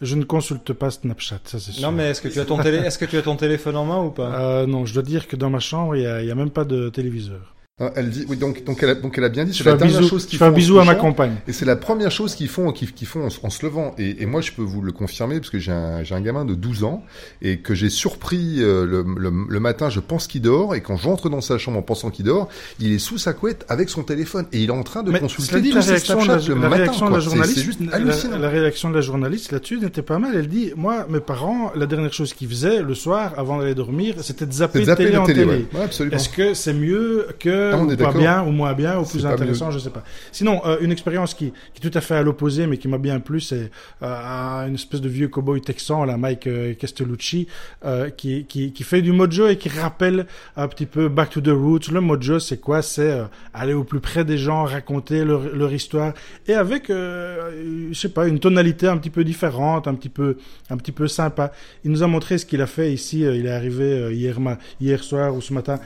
Je 0.01 0.15
ne 0.15 0.23
consulte 0.23 0.71
pas 0.73 0.91
Snapchat, 0.91 1.39
ça 1.43 1.59
c'est 1.59 1.71
sûr. 1.71 1.81
Non, 1.81 1.95
mais 1.95 2.09
est-ce 2.11 2.21
que 2.21 2.29
tu 2.29 2.39
as 2.39 2.45
ton 2.45 2.57
télé, 2.57 2.77
est-ce 2.77 2.97
que 2.97 3.05
tu 3.05 3.17
as 3.17 3.21
ton 3.21 3.35
téléphone 3.35 3.75
en 3.75 3.85
main 3.85 4.01
ou 4.01 4.11
pas? 4.11 4.39
Euh, 4.39 4.65
non, 4.65 4.85
je 4.85 4.93
dois 4.93 5.03
dire 5.03 5.27
que 5.27 5.35
dans 5.35 5.49
ma 5.49 5.59
chambre, 5.59 5.95
il 5.95 6.03
y 6.03 6.07
a, 6.07 6.21
il 6.21 6.27
y 6.27 6.31
a 6.31 6.35
même 6.35 6.51
pas 6.51 6.63
de 6.63 6.89
téléviseur. 6.89 7.53
Ah, 7.79 7.91
Elle 7.95 8.09
dit, 8.09 8.25
oui, 8.27 8.35
donc, 8.37 8.63
donc, 8.65 8.83
elle 8.83 8.89
a, 8.89 8.95
donc 8.95 9.17
elle 9.17 9.23
a 9.23 9.29
bien 9.29 9.45
dit, 9.45 9.53
Je 9.53 9.59
c'est 9.59 9.63
la 9.69 9.73
un 9.73 9.77
dernière 9.77 9.99
bisou, 9.99 10.09
chose 10.09 10.25
qu'ils 10.25 10.37
fais 10.37 10.45
font 10.45 10.51
un 10.51 10.53
bisou 10.53 10.79
à 10.79 10.85
ma 10.85 10.95
couchant. 10.95 11.07
compagne. 11.07 11.35
Et 11.47 11.53
c'est 11.53 11.65
la 11.65 11.75
première 11.77 12.11
chose 12.11 12.35
qu'ils 12.35 12.49
font, 12.49 12.71
qu'ils 12.73 12.91
qu'ils 12.93 13.07
font 13.07 13.25
en, 13.25 13.29
se- 13.29 13.39
en 13.43 13.49
se 13.49 13.65
levant. 13.65 13.95
Et, 13.97 14.21
et 14.21 14.25
moi, 14.25 14.41
je 14.41 14.51
peux 14.51 14.61
vous 14.61 14.81
le 14.81 14.91
confirmer, 14.91 15.37
parce 15.39 15.49
que 15.49 15.59
j'ai 15.59 15.71
un, 15.71 16.03
j'ai 16.03 16.13
un 16.15 16.21
gamin 16.21 16.43
de 16.45 16.55
12 16.55 16.83
ans, 16.83 17.03
et 17.41 17.59
que 17.59 17.73
j'ai 17.75 17.89
surpris 17.89 18.55
euh, 18.61 18.85
le, 18.85 19.05
le, 19.17 19.31
le 19.47 19.59
matin, 19.59 19.89
je 19.89 19.99
pense 20.01 20.27
qu'il 20.27 20.41
dort, 20.41 20.75
et 20.75 20.81
quand 20.81 20.97
j'entre 20.97 21.29
dans 21.29 21.41
sa 21.41 21.57
chambre 21.57 21.77
en 21.77 21.81
pensant 21.81 22.09
qu'il 22.09 22.25
dort, 22.25 22.49
il 22.79 22.91
est 22.91 22.99
sous 22.99 23.17
sa 23.17 23.33
couette 23.33 23.65
avec 23.69 23.89
son 23.89 24.03
téléphone, 24.03 24.45
et 24.51 24.59
il 24.59 24.69
est 24.69 24.73
en 24.73 24.83
train 24.83 25.03
de 25.03 25.11
Mais 25.11 25.19
consulter 25.19 25.61
dit, 25.61 25.69
tous 25.69 25.75
la 25.77 25.81
ses 25.81 25.89
réaction, 25.91 26.23
la, 26.25 26.35
le 26.37 26.47
la 26.49 26.55
matin. 26.55 26.75
réaction 26.75 27.09
de 27.09 27.13
la 27.13 27.19
journaliste, 27.21 27.57
C'est 27.59 27.63
juste 27.63 27.79
la- 27.85 27.95
hallucinant. 27.95 28.37
La, 28.39 28.49
réaction 28.49 28.89
de 28.89 28.95
la 28.95 29.01
journaliste 29.01 29.51
là-dessus 29.53 29.79
n'était 29.79 30.01
pas 30.01 30.19
mal. 30.19 30.35
Elle 30.35 30.47
dit, 30.49 30.73
moi, 30.75 31.05
mes 31.09 31.21
parents, 31.21 31.71
la 31.75 31.85
dernière 31.85 32.11
chose 32.13 32.33
qu'ils 32.33 32.49
faisaient 32.49 32.81
le 32.81 32.93
soir, 32.93 33.33
avant 33.37 33.59
d'aller 33.59 33.75
dormir, 33.75 34.15
c'était 34.21 34.45
de 34.45 34.51
zapper, 34.51 34.83
zapper 34.83 35.03
télé 35.05 35.15
la 35.15 35.21
en 35.21 35.25
télé, 35.25 35.39
télé. 35.45 35.51
ouais. 35.51 35.65
Ouais, 35.79 35.83
absolument. 35.85 36.15
Est-ce 36.17 36.29
que 36.29 36.53
c'est 36.53 36.73
mieux 36.73 37.27
que 37.39 37.68
Ah, 37.73 37.77
on 37.77 37.85
ou 37.85 37.95
pas 37.97 38.11
bien 38.19 38.43
ou 38.43 38.51
moins 38.51 38.73
bien 38.73 38.99
ou 38.99 39.03
plus 39.03 39.25
intéressant, 39.33 39.71
je 39.71 39.79
sais 39.79 39.89
pas. 39.89 40.03
Sinon, 40.31 40.61
euh, 40.65 40.77
une 40.81 40.91
expérience 40.91 41.33
qui, 41.33 41.51
qui 41.73 41.85
est 41.85 41.89
tout 41.89 41.97
à 41.97 42.01
fait 42.01 42.15
à 42.15 42.21
l'opposé, 42.23 42.67
mais 42.67 42.77
qui 42.77 42.87
m'a 42.87 42.97
bien 42.97 43.19
plu, 43.19 43.39
c'est 43.41 43.71
euh, 44.03 44.67
une 44.67 44.75
espèce 44.75 45.01
de 45.01 45.09
vieux 45.09 45.27
cowboy 45.27 45.61
texan, 45.61 46.05
là, 46.05 46.17
Mike 46.17 46.47
euh, 46.47 46.73
Castellucci, 46.73 47.47
euh, 47.85 48.09
qui, 48.09 48.45
qui, 48.45 48.71
qui 48.73 48.83
fait 48.83 49.01
du 49.01 49.11
mojo 49.11 49.47
et 49.47 49.57
qui 49.57 49.69
rappelle 49.69 50.25
un 50.57 50.67
petit 50.67 50.85
peu 50.85 51.09
Back 51.09 51.29
to 51.31 51.41
the 51.41 51.47
Roots. 51.49 51.91
Le 51.91 52.01
mojo, 52.01 52.39
c'est 52.39 52.57
quoi? 52.57 52.81
C'est 52.81 53.11
euh, 53.11 53.23
aller 53.53 53.73
au 53.73 53.83
plus 53.83 53.99
près 53.99 54.23
des 54.25 54.37
gens, 54.37 54.63
raconter 54.65 55.23
leur, 55.25 55.41
leur 55.55 55.73
histoire, 55.73 56.13
et 56.47 56.53
avec, 56.53 56.89
euh, 56.89 57.87
je 57.91 57.99
sais 57.99 58.09
pas, 58.09 58.27
une 58.27 58.39
tonalité 58.39 58.87
un 58.87 58.97
petit 58.97 59.09
peu 59.09 59.23
différente, 59.23 59.87
un 59.87 59.95
petit 59.95 60.09
peu, 60.09 60.37
un 60.69 60.77
petit 60.77 60.91
peu 60.91 61.07
sympa. 61.07 61.51
Il 61.83 61.91
nous 61.91 62.03
a 62.03 62.07
montré 62.07 62.37
ce 62.37 62.45
qu'il 62.45 62.61
a 62.61 62.67
fait 62.67 62.93
ici. 62.93 63.25
euh, 63.25 63.35
il 63.35 63.45
est 63.45 63.51
arrivé 63.51 64.13
hier, 64.13 64.39
ma- 64.39 64.57
hier 64.81 65.03
soir 65.03 65.33
ou 65.35 65.41
ce 65.41 65.53
matin. 65.53 65.79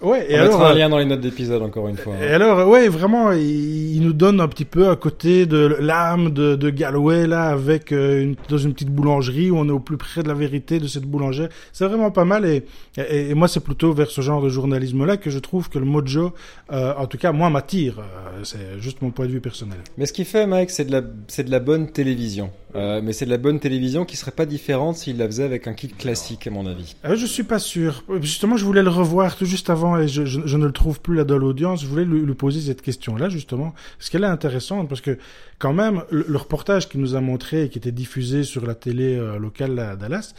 Ouais, 0.00 0.30
et 0.30 0.34
On 0.36 0.42
alors, 0.42 0.50
mettra 0.50 0.68
un 0.68 0.74
euh, 0.74 0.78
lien 0.78 0.88
dans 0.88 0.98
les 0.98 1.04
notes 1.06 1.20
d'épisode 1.20 1.60
encore 1.60 1.88
une 1.88 1.96
fois. 1.96 2.14
hein. 2.14 2.22
et 2.22 2.28
alors, 2.28 2.68
ouais, 2.68 2.88
vraiment, 2.88 3.32
il, 3.32 3.96
il 3.96 4.00
nous 4.02 4.12
donne 4.12 4.40
un 4.40 4.46
petit 4.46 4.64
peu 4.64 4.90
à 4.90 4.94
côté 4.96 5.44
de 5.46 5.76
l'âme 5.80 6.30
de, 6.30 6.54
de 6.54 6.70
Galway, 6.70 7.26
là, 7.26 7.48
avec 7.48 7.90
euh, 7.90 8.22
une, 8.22 8.36
dans 8.48 8.58
une 8.58 8.74
petite 8.74 8.90
boulangerie 8.90 9.50
où 9.50 9.56
on 9.58 9.66
est 9.68 9.72
au 9.72 9.80
plus 9.80 9.96
près 9.96 10.22
de 10.22 10.28
la 10.28 10.34
vérité 10.34 10.78
de 10.78 10.86
cette 10.86 11.02
boulangère. 11.04 11.48
C'est 11.72 11.84
vraiment 11.86 12.12
pas 12.12 12.24
mal 12.24 12.44
et, 12.46 12.64
et, 12.96 13.30
et 13.30 13.34
moi, 13.34 13.48
c'est 13.48 13.58
plutôt 13.58 13.92
vers 13.92 14.08
ce 14.08 14.20
genre 14.20 14.40
de 14.40 14.48
journalisme-là 14.48 15.16
que 15.16 15.30
je 15.30 15.38
trouve 15.40 15.68
que 15.68 15.80
le 15.80 15.84
mojo, 15.84 16.32
euh, 16.72 16.92
en 16.96 17.06
tout 17.06 17.18
cas, 17.18 17.32
moi, 17.32 17.50
m'attire. 17.50 17.98
Euh, 17.98 18.40
c'est 18.44 18.80
juste 18.80 19.02
mon 19.02 19.10
point 19.10 19.26
de 19.26 19.32
vue 19.32 19.40
personnel. 19.40 19.78
Mais 19.96 20.06
ce 20.06 20.12
qu'il 20.12 20.26
fait, 20.26 20.46
Mike, 20.46 20.70
c'est 20.70 20.84
de 20.84 20.92
la, 20.92 21.02
c'est 21.26 21.42
de 21.42 21.50
la 21.50 21.58
bonne 21.58 21.90
télévision. 21.90 22.50
Euh, 22.74 23.00
mais 23.02 23.12
c'est 23.12 23.24
de 23.24 23.30
la 23.30 23.38
bonne 23.38 23.60
télévision 23.60 24.04
qui 24.04 24.16
serait 24.16 24.30
pas 24.30 24.46
différente 24.46 24.96
s'il 24.96 25.16
la 25.16 25.26
faisait 25.26 25.44
avec 25.44 25.66
un 25.66 25.72
kit 25.72 25.88
classique, 25.88 26.46
à 26.46 26.50
mon 26.50 26.66
avis. 26.66 26.96
Euh, 27.04 27.16
je 27.16 27.24
suis 27.24 27.42
pas 27.42 27.58
sûr. 27.58 28.04
Justement, 28.20 28.56
je 28.56 28.64
voulais 28.64 28.82
le 28.82 28.90
revoir 28.90 29.36
tout 29.36 29.46
juste 29.46 29.70
avant 29.70 29.98
et 29.98 30.06
je, 30.06 30.26
je, 30.26 30.40
je 30.44 30.56
ne 30.56 30.66
le 30.66 30.72
trouve 30.72 31.00
plus 31.00 31.16
là 31.16 31.24
dans 31.24 31.38
l'audience. 31.38 31.82
Je 31.82 31.86
voulais 31.86 32.04
lui, 32.04 32.20
lui 32.20 32.34
poser 32.34 32.60
cette 32.60 32.82
question-là, 32.82 33.28
justement. 33.28 33.74
Parce 33.98 34.10
qu'elle 34.10 34.24
est 34.24 34.26
intéressante 34.26 34.88
parce 34.88 35.00
que, 35.00 35.18
quand 35.58 35.72
même, 35.72 36.02
le, 36.10 36.26
le 36.28 36.36
reportage 36.36 36.88
qu'il 36.88 37.00
nous 37.00 37.14
a 37.14 37.20
montré 37.20 37.64
et 37.64 37.68
qui 37.68 37.78
était 37.78 37.92
diffusé 37.92 38.44
sur 38.44 38.66
la 38.66 38.74
télé 38.74 39.16
euh, 39.16 39.38
locale 39.38 39.78
à 39.78 39.96
Dallas, 39.96 40.34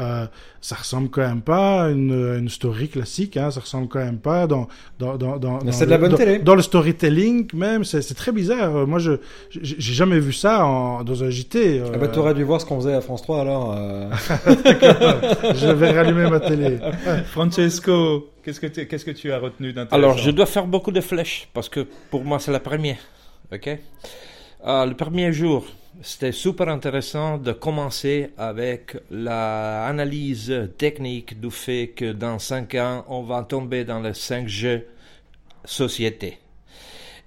euh, 0.00 0.26
ça 0.60 0.76
ressemble 0.76 1.08
quand 1.08 1.20
même 1.20 1.40
pas 1.42 1.84
à 1.84 1.90
une, 1.90 2.12
une 2.38 2.48
story 2.48 2.88
classique. 2.88 3.36
Hein, 3.36 3.50
ça 3.50 3.60
ressemble 3.60 3.88
quand 3.88 3.98
même 4.00 4.18
pas 4.18 4.46
dans 4.46 4.66
dans 4.98 5.16
dans 5.16 5.36
dans. 5.38 5.58
Dans 5.58 5.72
c'est 5.72 5.84
de 5.86 5.90
le- 5.90 5.90
la 5.90 5.98
bonne 5.98 6.10
dans- 6.10 6.16
télé. 6.16 6.38
Dans 6.40 6.54
le 6.54 6.62
storytelling 6.62 7.48
même, 7.54 7.84
c'est 7.84 8.02
c'est 8.02 8.14
très 8.14 8.32
bizarre. 8.32 8.74
Euh, 8.76 8.86
Moi, 8.86 8.98
je 8.98 9.12
j'ai 9.50 9.76
j'ai 9.78 9.94
jamais 9.94 10.18
vu 10.18 10.32
ça 10.32 10.64
en, 10.66 11.04
dans 11.04 11.22
un 11.22 11.30
JT. 11.30 11.80
euh, 11.80 11.86
Ah 11.94 11.98
bah, 11.98 12.08
t'aurais 12.08 12.34
dû 12.34 12.42
voir 12.44 12.60
ce 12.60 12.66
qu'on 12.66 12.76
faisait 12.80 12.94
à 12.94 13.00
France 13.00 13.22
3 13.22 13.40
alors. 13.40 13.74
euh. 13.76 14.10
je 15.54 15.70
vais 15.72 15.90
rallumer 15.92 16.28
ma 16.30 16.40
télé. 16.40 16.78
Francesco, 17.26 18.30
qu'est-ce 18.44 18.60
que, 18.60 18.66
tu- 18.66 18.86
qu'est-ce 18.86 19.04
que 19.04 19.10
tu 19.10 19.32
as 19.32 19.38
retenu 19.38 19.72
d'intéressant? 19.72 19.96
Alors, 19.96 20.18
je 20.18 20.30
dois 20.30 20.46
faire 20.46 20.66
beaucoup 20.66 20.90
de 20.92 21.00
flèches 21.00 21.48
parce 21.54 21.68
que 21.68 21.86
pour 22.10 22.24
moi, 22.24 22.38
c'est 22.38 22.52
la 22.52 22.60
première. 22.60 22.98
Ok? 23.52 23.78
Euh, 24.66 24.86
Le 24.86 24.94
premier 24.94 25.32
jour, 25.32 25.66
c'était 26.02 26.32
super 26.32 26.68
intéressant 26.68 27.38
de 27.38 27.52
commencer 27.52 28.30
avec 28.38 28.96
l'analyse 29.10 30.70
technique 30.78 31.38
du 31.40 31.50
fait 31.50 31.88
que 31.94 32.12
dans 32.12 32.38
5 32.38 32.74
ans, 32.76 33.04
on 33.08 33.22
va 33.22 33.42
tomber 33.42 33.84
dans 33.84 34.00
le 34.00 34.10
5G 34.12 34.84
société. 35.64 36.38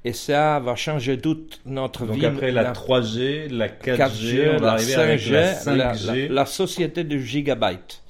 Et 0.03 0.13
ça 0.13 0.59
va 0.59 0.75
changer 0.75 1.19
toute 1.19 1.59
notre 1.65 2.05
Donc 2.05 2.17
vie. 2.17 2.25
après 2.25 2.51
la 2.51 2.71
3G, 2.71 3.49
la 3.49 3.67
4G, 3.67 3.97
4G, 3.97 4.49
on 4.55 4.59
va 4.59 4.65
la 4.67 4.71
arriver 4.73 4.95
avec 4.95 5.19
5G, 5.19 5.31
la 5.31 5.75
la, 5.75 5.93
5G. 5.93 6.27
la- 6.27 6.33
la 6.33 6.45
société 6.45 7.03
du 7.03 7.25
gigabyte. 7.25 8.01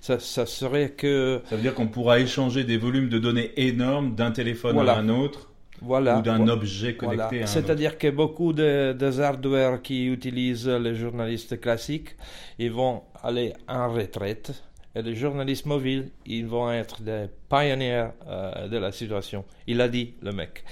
Ça, 0.00 0.18
ça 0.18 0.44
serait 0.46 0.90
que 0.90 1.40
Ça 1.48 1.56
veut 1.56 1.62
dire 1.62 1.74
qu'on 1.74 1.86
pourra 1.86 2.18
échanger 2.18 2.64
des 2.64 2.76
volumes 2.76 3.08
de 3.08 3.18
données 3.18 3.52
énormes 3.56 4.14
d'un 4.14 4.32
téléphone 4.32 4.74
Voilà. 4.74 4.94
à 4.94 4.98
un 4.98 5.08
autre 5.08 5.50
voilà 5.82 6.18
ou 6.18 6.22
d'un 6.22 6.36
Voilà. 6.38 6.52
objet 6.54 6.94
connecté 6.96 7.16
Voilà. 7.16 7.24
à 7.24 7.34
un 7.38 7.42
autre. 7.42 7.48
C'est-à-dire 7.48 7.98
que 7.98 8.10
beaucoup 8.10 8.52
de, 8.52 8.92
des 8.92 9.20
hardware 9.20 9.82
qui 9.82 10.06
utilisent 10.06 10.68
les 10.68 10.94
journalistes 10.94 11.60
classiques, 11.60 12.16
ils 12.58 12.70
vont 12.72 13.02
aller 13.22 13.52
en 13.68 13.92
retraite. 13.92 14.52
Et 14.96 15.02
les 15.02 15.16
journalistes 15.16 15.66
mobiles, 15.66 16.10
ils 16.24 16.46
vont 16.46 16.70
être 16.70 17.02
des 17.02 17.26
pionniers 17.50 18.06
euh, 18.28 18.68
de 18.68 18.78
la 18.78 18.92
situation. 18.92 19.44
Il 19.66 19.80
a 19.80 19.88
dit, 19.88 20.14
le 20.22 20.30
mec. 20.30 20.62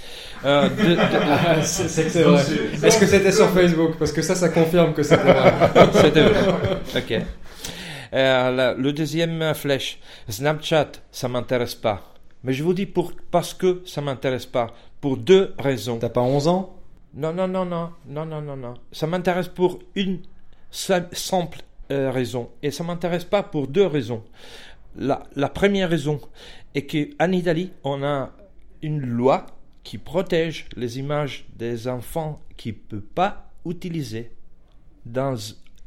Euh, 0.45 0.69
de- 0.69 1.57
de- 1.57 1.63
c'est 1.65 2.23
vrai. 2.23 2.41
Est-ce 2.87 3.01
que 3.01 3.07
c'était 3.07 3.33
sur 3.33 3.49
Facebook? 3.51 3.97
Parce 3.99 4.13
que 4.13 4.23
ça, 4.23 4.37
ça 4.37 4.49
confirme 4.51 4.95
que 4.95 5.03
c'était 5.03 5.25
vrai. 5.33 5.53
C'était 5.95 6.23
vrai. 6.23 6.55
Ok. 6.97 7.13
Euh, 8.15 8.51
la- 8.53 8.75
le 8.75 8.93
deuxième 8.93 9.55
flèche, 9.55 9.99
Snapchat, 10.29 10.93
ça 11.11 11.27
m'intéresse 11.29 11.75
pas. 11.75 12.15
Mais 12.45 12.53
je 12.53 12.63
vous 12.63 12.75
dis 12.75 12.87
pour, 12.87 13.13
parce 13.33 13.55
que 13.55 13.83
ça 13.87 14.01
m'intéresse 14.03 14.47
pas. 14.47 14.69
Pour 15.03 15.19
deux 15.19 15.55
raisons. 15.59 15.99
T'as 15.99 16.09
pas 16.09 16.23
11 16.23 16.49
ans? 16.49 16.75
Non, 17.13 17.35
non, 17.35 17.47
non, 17.47 17.67
non, 17.67 17.91
non, 18.07 18.25
non, 18.25 18.41
non, 18.41 18.57
non. 18.57 18.75
Ça 18.93 19.07
m'intéresse 19.07 19.49
pour 19.49 19.81
une 19.95 20.21
sim- 20.71 21.09
simple 21.13 21.59
euh, 21.91 22.11
raison. 22.11 22.49
Et 22.63 22.71
ça 22.71 22.85
m'intéresse 22.85 23.25
pas 23.25 23.43
pour 23.43 23.67
deux 23.69 23.85
raisons. 23.87 24.23
La, 24.97 25.25
la 25.37 25.49
première 25.51 25.91
raison 25.91 26.19
est 26.75 26.87
qu'en 26.87 27.33
Italie, 27.33 27.73
on 27.85 28.03
a 28.03 28.31
une 28.81 29.01
loi 29.01 29.45
qui 29.85 29.99
protège 29.99 30.67
les 30.77 30.99
images 30.99 31.47
des 31.57 31.89
enfants 31.89 32.41
qui 32.57 32.69
ne 32.71 32.75
peuvent 32.75 33.01
pas 33.01 33.51
utiliser 33.67 34.31
dans 35.05 35.35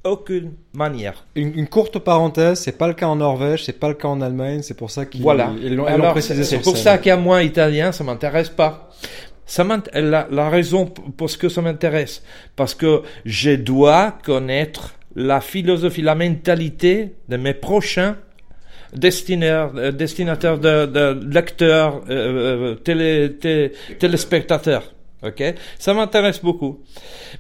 aucune 0.06 0.54
manière. 0.74 1.26
une, 1.36 1.58
une 1.58 1.68
courte 1.68 2.00
parenthèse, 2.00 2.60
c'est 2.60 2.78
pas 2.78 2.88
le 2.88 2.94
cas 2.94 3.08
en 3.08 3.18
Norvège, 3.18 3.64
c'est 3.66 3.80
pas 3.80 3.88
le 3.90 3.96
cas 3.96 4.08
en 4.08 4.22
Allemagne, 4.22 4.62
c'est 4.62 4.78
pour 4.78 4.92
ça 4.92 5.06
qu'ils 5.06 5.22
Voilà. 5.22 5.52
l'ont 5.64 6.12
précisé 6.12 6.44
c'est 6.44 6.60
pour 6.60 6.78
ça 6.78 6.98
qu'à 6.98 7.18
moi, 7.18 7.44
italien, 7.44 7.92
ça 7.92 8.04
m'intéresse 8.04 8.50
pas. 8.50 8.90
Ça 9.48 9.64
la, 9.94 10.28
la 10.32 10.50
raison 10.50 10.86
pour 10.88 11.30
ce 11.30 11.38
que 11.38 11.50
ça 11.50 11.62
m'intéresse, 11.62 12.24
parce 12.56 12.74
que 12.74 13.02
je 13.26 13.52
dois 13.52 14.16
connaître 14.24 14.96
la 15.16 15.40
philosophie, 15.42 16.02
la 16.02 16.16
mentalité 16.16 17.14
de 17.30 17.38
mes 17.38 17.54
prochains 17.54 18.16
destinataires, 18.94 19.72
euh, 19.76 19.92
destinataires 19.92 20.58
de, 20.58 20.86
de 20.86 21.20
lecteurs, 21.32 22.02
euh, 22.10 22.72
euh, 22.72 22.76
télé, 22.76 23.34
té- 23.40 23.72
téléspectateurs. 24.00 24.94
Ok, 25.24 25.44
ça 25.80 25.94
m'intéresse 25.94 26.42
beaucoup. 26.42 26.84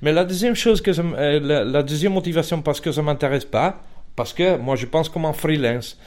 Mais 0.01 0.11
la 0.11 0.25
deuxième 0.25 0.55
chose 0.55 0.81
que 0.81 0.91
euh, 0.91 1.39
la, 1.39 1.63
la 1.63 1.83
deuxième 1.83 2.13
motivation 2.13 2.61
parce 2.61 2.79
que 2.81 2.91
ça 2.91 3.01
m'intéresse 3.01 3.45
pas, 3.45 3.81
parce 4.15 4.33
que 4.33 4.57
moi 4.57 4.75
je 4.75 4.85
pense 4.85 5.09
comme 5.09 5.25
un 5.25 5.33
freelance. 5.33 5.97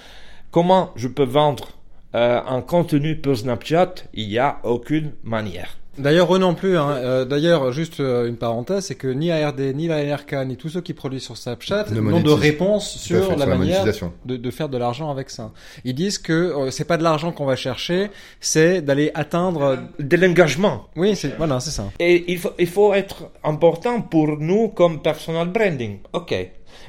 Comment 0.50 0.90
je 0.96 1.08
peux 1.08 1.24
vendre 1.24 1.68
euh, 2.14 2.40
un 2.46 2.62
contenu 2.62 3.16
pour 3.16 3.36
Snapchat 3.36 3.94
Il 4.14 4.28
n'y 4.28 4.38
a 4.38 4.60
aucune 4.62 5.12
manière. 5.22 5.76
D'ailleurs, 5.98 6.34
eux 6.34 6.38
non 6.38 6.54
plus. 6.54 6.76
Hein. 6.78 6.90
Euh, 6.90 7.24
D'ailleurs, 7.24 7.72
juste 7.72 8.00
euh, 8.00 8.28
une 8.28 8.36
parenthèse, 8.36 8.86
c'est 8.86 8.94
que 8.94 9.08
ni 9.08 9.30
ARD, 9.30 9.60
ni 9.74 9.88
la 9.88 10.04
NRK, 10.04 10.46
ni 10.46 10.56
tous 10.56 10.68
ceux 10.68 10.80
qui 10.80 10.94
produisent 10.94 11.24
sur 11.24 11.36
Snapchat 11.36 11.86
Ne 11.90 12.00
n'ont 12.00 12.20
de 12.20 12.30
réponse 12.30 12.96
sur 12.96 13.28
fait, 13.28 13.36
la 13.36 13.46
manière 13.46 13.84
de, 14.24 14.36
de 14.36 14.50
faire 14.50 14.68
de 14.68 14.78
l'argent 14.78 15.10
avec 15.10 15.30
ça. 15.30 15.52
Ils 15.84 15.94
disent 15.94 16.18
que 16.18 16.32
euh, 16.32 16.70
c'est 16.70 16.84
pas 16.84 16.96
de 16.96 17.02
l'argent 17.02 17.32
qu'on 17.32 17.46
va 17.46 17.56
chercher, 17.56 18.10
c'est 18.40 18.80
d'aller 18.82 19.10
atteindre. 19.14 19.78
De 19.98 20.16
l'engagement. 20.16 20.86
Oui, 20.96 21.16
c'est 21.16 21.36
voilà, 21.36 21.60
c'est 21.60 21.70
ça. 21.70 21.90
Et 21.98 22.30
il 22.32 22.38
faut, 22.38 22.52
il 22.58 22.66
faut 22.66 22.94
être 22.94 23.30
important 23.44 24.00
pour 24.00 24.38
nous 24.38 24.68
comme 24.68 25.02
personal 25.02 25.48
branding. 25.48 25.98
Ok. 26.12 26.34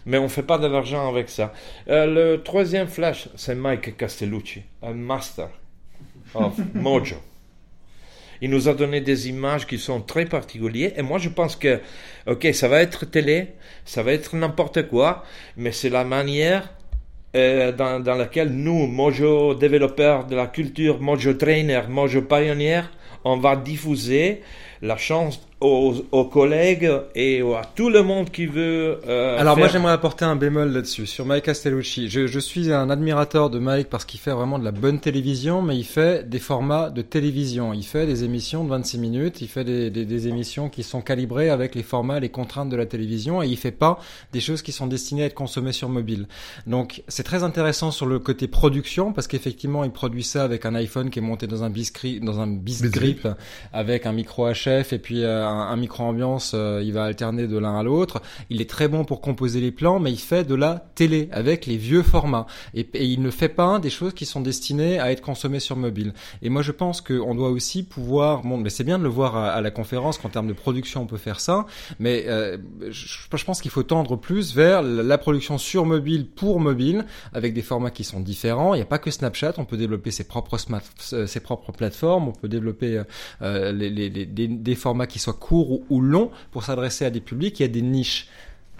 mais 0.05 0.17
on 0.17 0.29
fait 0.29 0.43
pas 0.43 0.57
de 0.57 0.67
l'argent 0.67 1.07
avec 1.09 1.29
ça. 1.29 1.51
Euh, 1.89 2.05
le 2.05 2.43
troisième 2.43 2.87
flash, 2.87 3.29
c'est 3.35 3.55
Mike 3.55 3.97
Castellucci, 3.97 4.61
un 4.83 4.93
master 4.93 5.49
of 6.33 6.53
Mojo. 6.73 7.15
Il 8.41 8.49
nous 8.49 8.69
a 8.69 8.73
donné 8.73 9.01
des 9.01 9.27
images 9.29 9.67
qui 9.67 9.77
sont 9.77 10.01
très 10.01 10.25
particulières. 10.25 10.93
Et 10.95 11.01
moi, 11.01 11.17
je 11.17 11.29
pense 11.29 11.55
que, 11.55 11.79
ok, 12.27 12.47
ça 12.53 12.67
va 12.67 12.81
être 12.81 13.05
télé, 13.05 13.49
ça 13.85 14.03
va 14.03 14.13
être 14.13 14.35
n'importe 14.35 14.87
quoi, 14.87 15.23
mais 15.57 15.71
c'est 15.71 15.89
la 15.89 16.03
manière 16.03 16.69
euh, 17.35 17.71
dans, 17.71 18.15
laquelle 18.15 18.49
nous, 18.49 18.87
Mojo 18.87 19.53
développeurs 19.53 20.25
de 20.25 20.35
la 20.35 20.47
culture, 20.47 20.99
Mojo 20.99 21.33
trainer, 21.33 21.81
Mojo 21.87 22.21
pioneer, 22.21 22.89
on 23.23 23.37
va 23.37 23.55
diffuser 23.55 24.41
la 24.81 24.97
chance 24.97 25.39
aux, 25.61 25.93
aux 26.11 26.25
collègues 26.25 26.89
et 27.15 27.41
à 27.41 27.63
tout 27.75 27.89
le 27.89 28.01
monde 28.01 28.29
qui 28.29 28.45
veut. 28.45 28.99
Euh, 29.07 29.37
Alors 29.37 29.57
moi 29.57 29.67
j'aimerais 29.67 29.91
apporter 29.91 30.23
un 30.23 30.37
bémol 30.37 30.71
là-dessus 30.71 31.05
sur 31.05 31.25
Mike 31.25 31.45
Castellucci. 31.45 32.09
Je, 32.09 32.27
je 32.27 32.39
suis 32.39 32.71
un 32.71 32.89
admirateur 32.89 33.49
de 33.49 33.59
Mike 33.59 33.89
parce 33.89 34.05
qu'il 34.05 34.19
fait 34.21 34.31
vraiment 34.31 34.57
de 34.57 34.63
la 34.63 34.71
bonne 34.71 34.99
télévision, 34.99 35.61
mais 35.61 35.77
il 35.77 35.83
fait 35.83 36.27
des 36.29 36.39
formats 36.39 36.89
de 36.89 37.01
télévision. 37.01 37.73
Il 37.73 37.83
fait 37.83 38.05
des 38.05 38.23
émissions 38.23 38.63
de 38.63 38.69
26 38.69 38.97
minutes, 38.99 39.41
il 39.41 39.49
fait 39.49 39.65
des, 39.65 39.89
des, 39.89 40.05
des 40.05 40.27
émissions 40.27 40.69
qui 40.69 40.83
sont 40.83 41.01
calibrées 41.01 41.49
avec 41.49 41.75
les 41.75 41.83
formats, 41.83 42.21
les 42.21 42.29
contraintes 42.29 42.69
de 42.69 42.77
la 42.77 42.85
télévision, 42.85 43.43
et 43.43 43.47
il 43.47 43.57
fait 43.57 43.71
pas 43.71 43.99
des 44.31 44.39
choses 44.39 44.61
qui 44.61 44.71
sont 44.71 44.87
destinées 44.87 45.23
à 45.23 45.25
être 45.25 45.33
consommées 45.33 45.73
sur 45.73 45.89
mobile. 45.89 46.27
Donc 46.67 47.03
c'est 47.09 47.23
très 47.23 47.43
intéressant 47.43 47.91
sur 47.91 48.05
le 48.05 48.19
côté 48.19 48.47
production 48.47 49.11
parce 49.11 49.27
qu'effectivement 49.27 49.83
il 49.83 49.91
produit 49.91 50.23
ça 50.23 50.43
avec 50.43 50.65
un 50.65 50.75
iPhone 50.75 51.09
qui 51.09 51.19
est 51.19 51.21
monté 51.21 51.47
dans 51.47 51.63
un 51.63 51.69
bisgrip, 51.69 52.23
dans 52.23 52.39
un 52.39 52.47
bisgrip 52.47 53.27
avec 53.73 54.05
un 54.05 54.13
micro 54.13 54.49
HF 54.49 54.93
et 54.93 54.99
puis 54.99 55.23
euh, 55.23 55.48
un, 55.49 55.75
micro 55.75 56.03
ambiance. 56.03 56.53
euh, 56.55 56.81
il 56.83 56.93
va 56.93 57.03
alterner 57.05 57.47
de 57.47 57.57
l'un 57.57 57.77
à 57.77 57.83
l'autre. 57.83 58.21
Il 58.49 58.61
est 58.61 58.69
très 58.69 58.87
bon 58.87 59.05
pour 59.05 59.21
composer 59.21 59.61
les 59.61 59.71
plans, 59.71 59.99
mais 59.99 60.11
il 60.11 60.19
fait 60.19 60.43
de 60.43 60.55
la 60.55 60.91
télé 60.95 61.29
avec 61.31 61.65
les 61.65 61.77
vieux 61.77 62.03
formats. 62.03 62.45
Et, 62.73 62.87
il 62.93 63.21
ne 63.21 63.31
fait 63.31 63.49
pas 63.49 63.79
des 63.79 63.89
choses 63.89 64.13
qui 64.13 64.25
sont 64.25 64.41
destinées 64.41 64.99
à 64.99 65.11
être 65.11 65.21
consommées 65.21 65.59
sur 65.59 65.75
mobile. 65.75 66.13
Et 66.41 66.49
moi, 66.49 66.61
je 66.61 66.71
pense 66.71 67.01
qu'on 67.01 67.35
doit 67.35 67.49
aussi 67.49 67.83
pouvoir. 67.83 68.43
Bon, 68.43 68.57
mais 68.57 68.69
c'est 68.69 68.83
bien 68.83 68.97
de 68.99 69.03
le 69.03 69.09
voir 69.09 69.35
à, 69.35 69.49
à 69.51 69.61
la 69.61 69.71
conférence 69.71 70.17
qu'en 70.17 70.29
termes 70.29 70.47
de 70.47 70.53
production, 70.53 71.01
on 71.03 71.07
peut 71.07 71.17
faire 71.17 71.39
ça. 71.39 71.65
Mais 71.99 72.25
euh, 72.27 72.57
je, 72.89 73.07
je 73.35 73.45
pense 73.45 73.61
qu'il 73.61 73.71
faut 73.71 73.83
tendre 73.83 74.15
plus 74.15 74.55
vers 74.55 74.81
la, 74.81 75.17
production 75.17 75.57
sur 75.57 75.85
mobile 75.85 76.27
pour 76.29 76.59
mobile, 76.59 77.05
avec 77.33 77.53
des 77.53 77.61
formats 77.61 77.91
qui 77.91 78.03
sont 78.03 78.19
différents. 78.19 78.73
Il 78.73 78.77
n'y 78.77 78.83
a 78.83 78.85
pas 78.85 78.99
que 78.99 79.11
Snapchat. 79.11 79.53
On 79.57 79.65
peut 79.65 79.77
développer 79.77 80.11
ses 80.11 80.23
propres 80.23 80.57
smart, 80.57 80.81
ses 80.99 81.39
propres 81.39 81.71
plateformes. 81.71 82.27
On 82.29 82.31
peut 82.31 82.47
développer 82.47 83.01
euh, 83.41 83.71
les, 83.71 83.89
les, 83.89 84.09
les- 84.09 84.25
des, 84.25 84.47
des 84.47 84.75
formats 84.75 85.07
qui 85.07 85.19
soient 85.19 85.33
courts 85.39 85.79
ou, 85.89 86.01
longs 86.01 86.31
pour 86.51 86.63
s'adresser 86.63 87.05
à 87.05 87.09
des 87.09 87.21
publics 87.21 87.59
et 87.61 87.65
à 87.65 87.67
des 87.67 87.81
niches. 87.81 88.27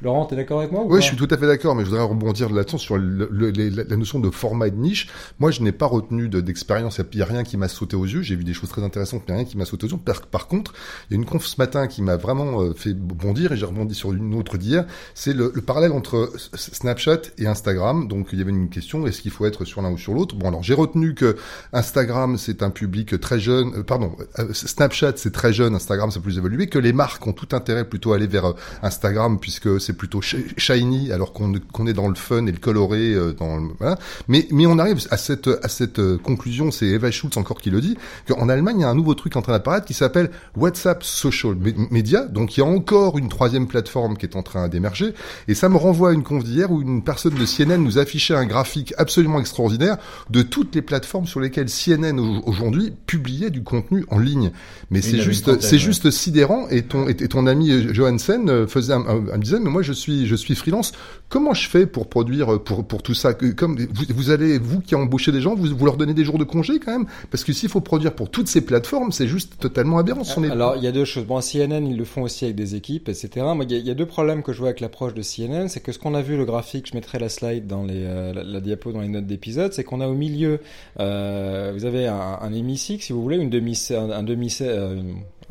Laurent, 0.02 0.26
t'es 0.26 0.36
d'accord 0.36 0.60
avec 0.60 0.72
moi 0.72 0.84
ou 0.84 0.93
Oui, 0.93 1.02
je 1.02 1.08
suis 1.08 1.18
tout 1.18 1.28
à 1.30 1.38
fait 1.38 1.45
d'accord, 1.47 1.76
mais 1.76 1.84
je 1.84 1.89
voudrais 1.89 2.04
rebondir 2.04 2.50
là-dessus 2.50 2.78
sur 2.80 2.97
le- 2.97 3.28
le- 3.32 3.50
les- 3.50 3.70
la, 3.70 3.84
notion 3.97 4.20
de 4.20 4.30
format 4.30 4.68
et 4.68 4.72
de 4.72 4.78
niche. 4.78 5.08
Moi, 5.39 5.52
je 5.52 5.62
n'ai 5.62 5.72
pas 5.72 5.86
retenu 5.88 6.30
de- 6.30 6.39
d'expérience. 6.41 7.00
Il 7.12 7.18
n'y 7.18 7.22
a 7.22 7.26
rien 7.26 7.43
qui 7.43 7.58
m'a 7.58 7.68
sauté 7.68 7.95
aux 7.95 8.06
yeux. 8.06 8.22
J'ai 8.22 8.36
vu 8.36 8.43
des 8.43 8.54
choses 8.54 8.70
très 8.70 8.84
intéressantes, 8.84 9.24
mais 9.28 9.36
rien 9.36 9.45
qui 9.45 9.58
m'a 9.58 9.66
sauté 9.66 9.86
aux 9.88 9.89
yeux. 9.89 9.97
Par, 9.97 10.22
par 10.28 10.47
contre, 10.47 10.74
il 11.10 11.14
y 11.14 11.18
a 11.18 11.20
une 11.22 11.26
conf 11.26 11.45
ce 11.45 11.56
matin 11.60 11.88
qui 11.88 12.02
m'a 12.02 12.16
vraiment 12.18 12.62
euh, 12.62 12.74
fait 12.74 12.93
bondir, 12.93 13.52
et 13.52 13.58
j'ai 13.58 13.66
rebondi 13.66 13.93
sur 13.95 14.14
une 14.14 14.34
autre 14.36 14.58
d'hier. 14.58 14.86
C'est 15.16 15.34
le, 15.34 15.52
le 15.54 15.62
parallèle 15.62 15.91
entre 15.91 16.32
Snapchat 16.54 17.22
et 17.38 17.47
Instagram. 17.47 18.08
Donc, 18.08 18.30
il 18.32 18.39
y 18.39 18.41
avait 18.41 18.52
une 18.52 18.70
question 18.70 19.06
est-ce 19.08 19.22
qu'il 19.22 19.32
faut 19.32 19.45
être 19.45 19.66
sur 19.66 19.82
l'un 19.82 19.91
ou 19.91 19.97
sur 19.97 20.14
l'autre? 20.14 20.36
Bon, 20.36 20.47
alors 20.47 20.64
j'ai 20.64 20.74
retenu 20.74 21.14
que 21.16 21.36
Instagram, 21.74 22.38
c'est 22.38 22.64
un 22.64 22.70
public 22.70 23.20
très 23.20 23.39
jeune. 23.39 23.74
euh, 23.76 23.84
pardon, 23.84 24.16
euh, 24.39 24.54
Snapchat, 24.54 25.14
c'est 25.18 25.32
très 25.34 25.54
jeune. 25.54 25.76
Instagram, 25.76 26.12
c'est 26.12 26.22
plus 26.22 26.38
évolué. 26.38 26.68
Que 26.68 26.80
les 26.80 26.93
marques 26.93 27.26
ont 27.28 27.34
tout 27.34 27.54
intérêt 27.56 27.86
plutôt 27.88 28.14
à 28.14 28.16
aller 28.16 28.28
vers 28.28 28.54
Instagram 28.82 29.39
puisque 29.39 29.80
c'est 29.90 29.98
plutôt 29.98 30.22
sh- 30.22 30.38
shiny 30.58 31.12
alors 31.12 31.34
qu'on 31.34 31.54
est 31.88 31.94
dans 31.94 32.08
le 32.08 32.14
fun 32.16 32.46
et 32.46 32.52
le 32.52 32.60
coloré 32.60 33.14
euh, 33.14 33.34
dans 33.34 33.58
le, 33.58 33.70
voilà. 33.80 33.98
mais 34.28 34.48
mais 34.52 34.68
on 34.68 34.78
arrive 34.78 35.00
à 35.10 35.18
cette 35.18 35.50
à 35.64 35.68
cette 35.68 35.98
euh, 35.98 36.18
conclusion 36.20 36.70
c'est 36.70 36.86
Eva 36.86 37.10
Schultz 37.10 37.38
encore 37.38 37.60
qui 37.60 37.72
le 37.72 37.82
dit 37.82 37.98
qu'en 38.28 38.50
Allemagne 38.50 38.78
il 38.80 38.82
y 38.82 38.86
a 38.86 38.90
un 38.90 38.94
nouveau 38.96 39.16
truc 39.16 39.36
en 39.36 39.42
train 39.42 39.54
d'apparaître 39.54 39.88
qui 39.88 39.96
s'appelle 39.96 40.30
WhatsApp 40.56 41.04
Social 41.04 41.56
Me- 41.56 41.74
Media. 41.90 42.26
Donc 42.26 42.56
il 42.56 42.60
y 42.60 42.64
a 42.64 42.68
encore 42.68 43.18
une 43.18 43.30
troisième 43.30 43.68
plateforme 43.68 44.16
qui 44.18 44.26
est 44.28 44.36
en 44.36 44.44
train 44.44 44.68
d'émerger. 44.68 45.14
Et 45.48 45.56
ça 45.56 45.70
me 45.70 45.78
renvoie 45.78 46.12
à 46.12 46.14
une 46.14 46.24
conf 46.24 46.44
d'hier 46.44 46.72
où 46.72 46.82
une 46.82 47.04
personne 47.04 47.34
de 47.34 47.46
CNN 47.46 47.78
nous 47.84 47.98
affichait 47.98 48.36
un 48.36 48.46
graphique 48.46 48.94
absolument 48.98 49.40
extraordinaire 49.40 49.98
de 50.30 50.42
toutes 50.44 50.76
les 50.76 50.82
plateformes 50.84 51.26
sur 51.26 51.40
lesquelles 51.40 51.70
CNN 51.70 52.20
au- 52.20 52.44
aujourd'hui 52.46 52.94
publiait 53.08 53.50
du 53.50 53.64
contenu 53.64 54.06
en 54.10 54.20
ligne. 54.20 54.52
Mais 54.92 55.02
c'est 55.02 55.20
juste 55.22 55.60
c'est 55.62 55.80
juste 55.80 56.12
sidérant. 56.12 56.68
Et 56.70 56.84
ton 56.84 57.08
et, 57.08 57.16
ton 57.16 57.48
ami 57.48 57.72
euh, 57.72 57.94
Johansen 57.94 58.68
faisait 58.68 58.94
un, 58.94 59.02
un, 59.02 59.28
un- 59.34 59.38
me 59.38 59.44
disait 59.44 59.60
mais 59.60 59.70
moi 59.70 59.78
je 59.82 59.93
suis 59.93 60.27
je 60.27 60.36
suis 60.36 60.55
freelance 60.55 60.91
comment 61.30 61.53
je 61.53 61.67
fais 61.67 61.86
pour 61.86 62.07
produire 62.07 62.53
euh, 62.55 62.59
pour 62.59 62.88
pour 62.88 63.03
tout 63.03 63.13
ça 63.13 63.34
comme 63.34 63.77
vous, 64.09 64.32
allez 64.32 64.57
vous 64.57 64.80
qui 64.82 64.95
embauchez 64.95 65.32
des 65.32 65.41
gens 65.41 65.55
vous, 65.55 65.75
vous 65.75 65.86
leur 65.86 65.97
donnez 65.97 66.13
des 66.13 66.23
jours 66.23 66.38
de 66.38 66.43
congé 66.43 66.80
quand 66.80 66.91
même? 66.91 67.07
Parce 67.32 67.43
que 67.43 67.53
s'il 67.53 67.69
faut 67.69 67.82
produire 67.82 68.13
pour 68.13 68.30
toutes 68.30 68.47
ces 68.47 68.61
plateformes 68.61 69.11
c'est 69.11 69.27
juste 69.27 69.57
totalement 69.59 69.97
aberrant 69.97 70.23
Alors, 70.51 70.75
il 70.77 70.84
y 70.84 70.88
a 70.88 70.91
deux 70.91 71.05
choses. 71.05 71.25
Bon, 71.25 71.39
CNN, 71.41 71.86
ils 71.86 71.97
le 71.97 72.05
font 72.05 72.23
aussi 72.23 72.45
avec 72.45 72.55
des 72.55 72.75
équipes, 72.75 73.09
etc. 73.09 73.30
Moi, 73.55 73.65
il 73.69 73.77
y, 73.86 73.89
a- 73.91 73.93
deux 73.93 74.05
problèmes 74.05 74.43
que 74.43 74.53
je 74.53 74.59
vois 74.59 74.69
avec 74.69 74.80
l'approche 74.80 75.13
de 75.13 75.21
CNN. 75.21 75.67
C'est 75.67 75.82
que 75.82 75.91
ce 75.91 75.99
qu'on 75.99 76.13
a 76.13 76.21
vu, 76.21 76.38
le 76.38 76.45
graphique, 76.45 76.88
je 76.89 76.95
mettrai 76.95 77.19
la 77.19 77.30
slide 77.30 77.67
dans 77.67 77.84
les, 77.84 78.03
euh, 78.05 78.34
la, 78.34 78.59
diapo 78.61 78.91
dans 78.91 79.01
les 79.01 79.07
notes 79.09 79.27
d'épisode, 79.27 79.73
c'est 79.73 79.84
qu'on 79.84 80.01
a 80.01 80.07
au 80.07 80.13
milieu, 80.13 80.59
euh, 80.99 81.71
vous 81.75 81.86
avez 81.86 82.07
un, 82.07 82.39
un 82.41 82.53
hémicycle, 82.53 83.03
si 83.03 83.13
vous 83.13 83.21
voulez, 83.21 83.38
une 83.38 83.49
demi, 83.49 83.80
un, 83.91 84.09
un 84.09 84.23
demi, 84.23 84.55
euh, 84.61 85.01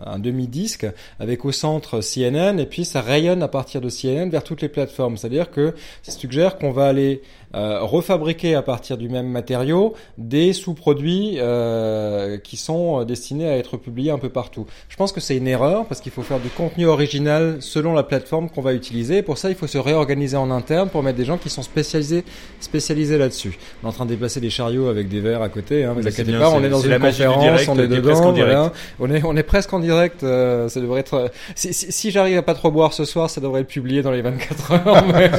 un 0.05 0.19
demi-disque 0.19 0.87
avec 1.19 1.45
au 1.45 1.53
centre 1.53 2.01
CNN 2.01 2.59
et 2.59 2.67
puis 2.67 2.85
ça 2.85 3.01
rayonne 3.01 3.43
à 3.43 3.49
partir 3.49 3.81
de 3.81 3.89
CNN 3.89 4.29
vers 4.31 4.45
toutes 4.45 4.63
les 4.63 4.69
plateformes. 4.69 5.17
C'est-à-dire 5.17 5.51
que 5.51 5.75
ça 6.03 6.13
suggère 6.13 6.59
qu'on 6.59 6.71
va 6.71 6.87
aller 6.87 7.23
euh, 7.55 7.81
refabriquer 7.83 8.55
à 8.55 8.63
partir 8.63 8.99
du 8.99 9.09
même 9.09 9.27
matériau 9.29 9.95
des 10.19 10.53
sous-produits 10.53 11.37
euh, 11.39 12.37
qui 12.39 12.57
sont 12.57 13.05
destinés 13.05 13.49
à 13.49 13.57
être 13.57 13.77
publiés 13.77 14.11
un 14.11 14.19
peu 14.19 14.29
partout. 14.29 14.67
Je 14.89 14.97
pense 14.97 15.13
que 15.13 15.21
c'est 15.21 15.37
une 15.37 15.49
erreur 15.49 15.87
parce 15.87 16.01
qu'il 16.01 16.13
faut 16.13 16.23
faire 16.23 16.41
du 16.41 16.49
contenu 16.51 16.87
original 16.87 17.57
selon 17.61 17.95
la 17.95 18.03
plateforme 18.03 18.51
qu'on 18.51 18.61
va 18.63 18.75
utiliser. 18.75 19.23
Pour 19.23 19.39
ça, 19.39 19.49
il 19.49 19.55
faut 19.57 19.67
se 19.67 19.79
réorganiser 19.79 20.37
en 20.37 20.51
interne 20.51 20.89
pour 20.91 21.03
mettre 21.03 21.17
des 21.19 21.25
gens 21.25 21.39
qui 21.39 21.49
sont 21.51 21.63
spécialisés 21.63 22.25
spécialisés 22.61 23.17
là-dessus. 23.19 23.59
On 23.83 23.87
est 23.87 23.91
en 23.91 23.93
train 23.93 24.05
de 24.05 24.11
déplacer 24.11 24.41
des 24.41 24.51
chariots 24.51 24.89
avec 24.89 25.09
des 25.09 25.21
verres 25.21 25.43
à 25.43 25.49
côté. 25.49 25.85
Hein, 25.85 25.95
vous 25.95 26.07
inquiétez 26.07 26.25
bien, 26.25 26.41
pas, 26.41 26.51
on 26.51 26.63
est 26.63 26.69
dans 26.69 26.81
une 26.81 26.99
conférence, 26.99 27.41
direct, 27.43 27.69
on 27.69 27.79
est 27.79 27.89
qui 27.89 27.95
est 27.95 28.01
presque 28.03 28.19
dedans. 28.21 28.29
en 28.29 28.33
direct. 28.33 28.57
Voilà. 28.57 28.73
On 29.01 29.11
est 29.15 29.25
on 29.25 29.37
est 29.37 29.43
presque 29.43 29.73
en 29.73 29.81
direct. 29.81 30.23
euh, 30.23 30.69
ça 30.69 30.81
devrait 30.81 31.01
être. 31.01 31.15
euh, 31.15 31.29
si 31.55 31.73
si, 31.73 31.91
si 31.93 32.11
j'arrive 32.11 32.37
à 32.39 32.43
pas 32.43 32.55
trop 32.55 32.71
boire 32.71 32.93
ce 32.93 33.05
soir, 33.05 33.31
ça 33.31 33.41
devrait 33.41 33.63
être 33.63 33.69
publié 33.69 34.03
dans 34.03 34.11
les 34.11 34.23
24 34.23 34.73
heures. 34.73 35.05
mais- 35.15 35.31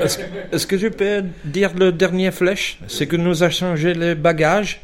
Est-ce 0.04 0.18
est-ce 0.52 0.66
que 0.66 0.76
je 0.78 0.88
peux 0.88 1.04
dire 1.44 1.72
le 1.78 1.92
dernier 1.92 2.30
flèche 2.30 2.78
C'est 2.88 3.06
que 3.06 3.16
nous 3.16 3.42
a 3.42 3.50
changé 3.50 3.94
les 3.94 4.14
bagages. 4.14 4.80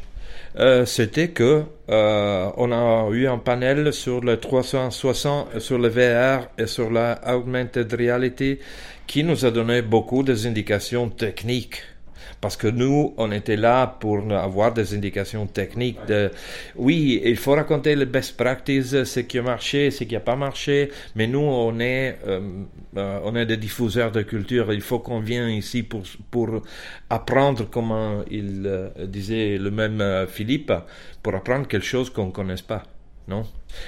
Euh, 0.59 0.85
C'était 0.85 1.29
que 1.29 1.63
euh, 1.89 2.49
on 2.57 2.71
a 2.71 3.09
eu 3.11 3.27
un 3.27 3.39
panel 3.39 3.91
sur 3.91 4.21
le 4.21 4.37
360, 4.37 5.59
sur 5.59 5.79
le 5.79 5.89
VR 5.89 6.47
et 6.57 6.67
sur 6.67 6.91
la 6.91 7.19
augmented 7.27 7.91
reality 7.93 8.59
qui 9.07 9.23
nous 9.23 9.45
a 9.45 9.51
donné 9.51 9.81
beaucoup 9.81 10.23
des 10.23 10.47
indications 10.47 11.09
techniques. 11.09 11.81
Parce 12.43 12.57
que 12.57 12.67
nous, 12.67 13.13
on 13.15 13.31
était 13.31 13.55
là 13.55 13.87
pour 13.87 14.29
avoir 14.33 14.73
des 14.73 14.93
indications 14.93 15.47
techniques 15.47 16.05
de, 16.09 16.29
oui, 16.75 17.21
il 17.23 17.37
faut 17.37 17.53
raconter 17.53 17.95
les 17.95 18.05
best 18.05 18.35
practices, 18.35 19.05
ce 19.05 19.21
qui 19.21 19.39
a 19.39 19.41
marché, 19.41 19.91
ce 19.91 20.03
qui 20.03 20.13
n'a 20.13 20.19
pas 20.19 20.35
marché, 20.35 20.91
mais 21.15 21.25
nous, 21.25 21.39
on 21.39 21.79
est, 21.79 22.19
euh, 22.27 22.41
euh, 22.97 23.19
on 23.23 23.33
est 23.37 23.45
des 23.45 23.55
diffuseurs 23.55 24.11
de 24.11 24.23
culture. 24.23 24.73
Il 24.73 24.81
faut 24.81 24.99
qu'on 24.99 25.21
vienne 25.21 25.51
ici 25.51 25.83
pour, 25.83 26.03
pour 26.31 26.61
apprendre 27.09 27.69
comment 27.71 28.25
il 28.29 28.63
euh, 28.65 28.89
disait 29.05 29.57
le 29.57 29.71
même 29.71 30.27
Philippe, 30.27 30.73
pour 31.21 31.35
apprendre 31.35 31.65
quelque 31.65 31.85
chose 31.85 32.09
qu'on 32.09 32.25
ne 32.25 32.31
connaisse 32.31 32.61
pas. 32.61 32.83
Non? 33.27 33.43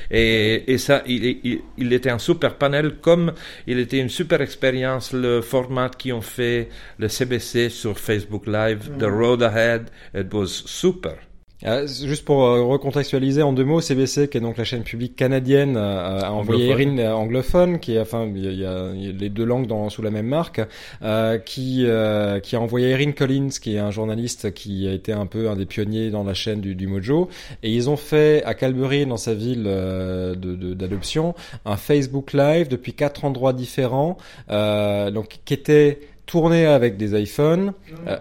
Et, 0.10 0.72
et 0.72 0.78
ça, 0.78 1.04
il, 1.06 1.26
il, 1.44 1.62
il 1.78 1.94
était 1.94 2.10
un 2.10 2.20
super 2.20 2.56
panel, 2.58 2.96
comme 3.02 3.34
il 3.68 3.80
était 3.80 4.00
une 4.00 4.10
super 4.10 4.42
expérience, 4.42 5.14
le 5.14 5.42
format 5.42 5.90
qui 5.90 6.14
ont 6.14 6.22
fait 6.22 6.70
le 6.98 7.08
CBC 7.08 7.70
sur 7.70 8.00
Facebook 8.00 8.48
Live, 8.48 8.92
The 8.98 9.04
Road 9.04 9.44
Ahead, 9.44 9.90
it 10.16 10.34
was 10.34 10.48
super. 10.48 11.18
Euh, 11.66 11.88
juste 11.88 12.26
pour 12.26 12.44
euh, 12.44 12.62
recontextualiser 12.64 13.42
en 13.42 13.52
deux 13.52 13.64
mots, 13.64 13.82
CBC, 13.82 14.28
qui 14.30 14.38
est 14.38 14.42
donc 14.42 14.58
la 14.58 14.64
chaîne 14.64 14.84
publique 14.84 15.16
canadienne, 15.16 15.78
euh, 15.78 16.20
a 16.22 16.32
envoyé 16.32 16.72
Anglophone. 16.72 17.00
Erin 17.00 17.14
anglophone, 17.16 17.80
qui 17.80 17.96
est, 17.96 18.00
enfin, 18.00 18.30
il 18.36 18.44
y 18.60 18.66
a, 18.66 18.92
y 18.94 19.12
les 19.14 19.30
deux 19.30 19.46
langues 19.46 19.66
dans, 19.66 19.90
sous 19.90 20.02
la 20.04 20.12
même 20.12 20.28
marque, 20.28 20.62
euh, 21.02 21.38
qui 21.40 21.84
euh, 21.86 22.40
qui 22.40 22.56
a 22.56 22.62
envoyé 22.62 22.90
Erin 22.90 23.12
Collins, 23.14 23.50
qui 23.50 23.76
est 23.76 23.80
un 23.80 23.90
journaliste 23.92 24.54
qui 24.54 24.88
a 24.88 24.94
été 24.94 25.12
un 25.12 25.26
peu 25.26 25.50
un 25.50 25.56
des 25.56 25.66
pionniers 25.66 26.12
dans 26.12 26.24
la 26.24 26.34
chaîne 26.36 26.62
du, 26.62 26.76
du 26.76 26.86
Mojo, 26.88 27.30
et 27.64 27.74
ils 27.74 27.90
ont 27.90 27.98
fait 27.98 28.44
à 28.46 28.54
Calbury, 28.54 29.06
dans 29.08 29.18
sa 29.18 29.34
ville 29.34 29.64
euh, 29.66 30.36
de- 30.36 30.56
de- 30.56 30.74
d'adoption, 30.76 31.34
un 31.66 31.78
Facebook 31.78 32.34
Live 32.34 32.68
depuis 32.68 32.94
quatre 32.94 33.26
endroits 33.26 33.54
différents, 33.54 34.18
euh, 34.52 35.10
donc 35.10 35.40
qui 35.46 35.54
était 35.56 36.00
tourné 36.28 36.66
avec 36.68 36.98
des 36.98 37.20
iPhones. 37.20 37.74
Euh, 38.08 38.18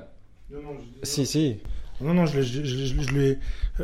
si, 1.03 1.27
si. 1.27 1.57
Non, 2.05 2.13
non, 2.13 2.27
je, 2.27 2.43
je, 2.43 2.63
je, 2.65 2.85
je, 2.85 3.11
lui 3.11 3.39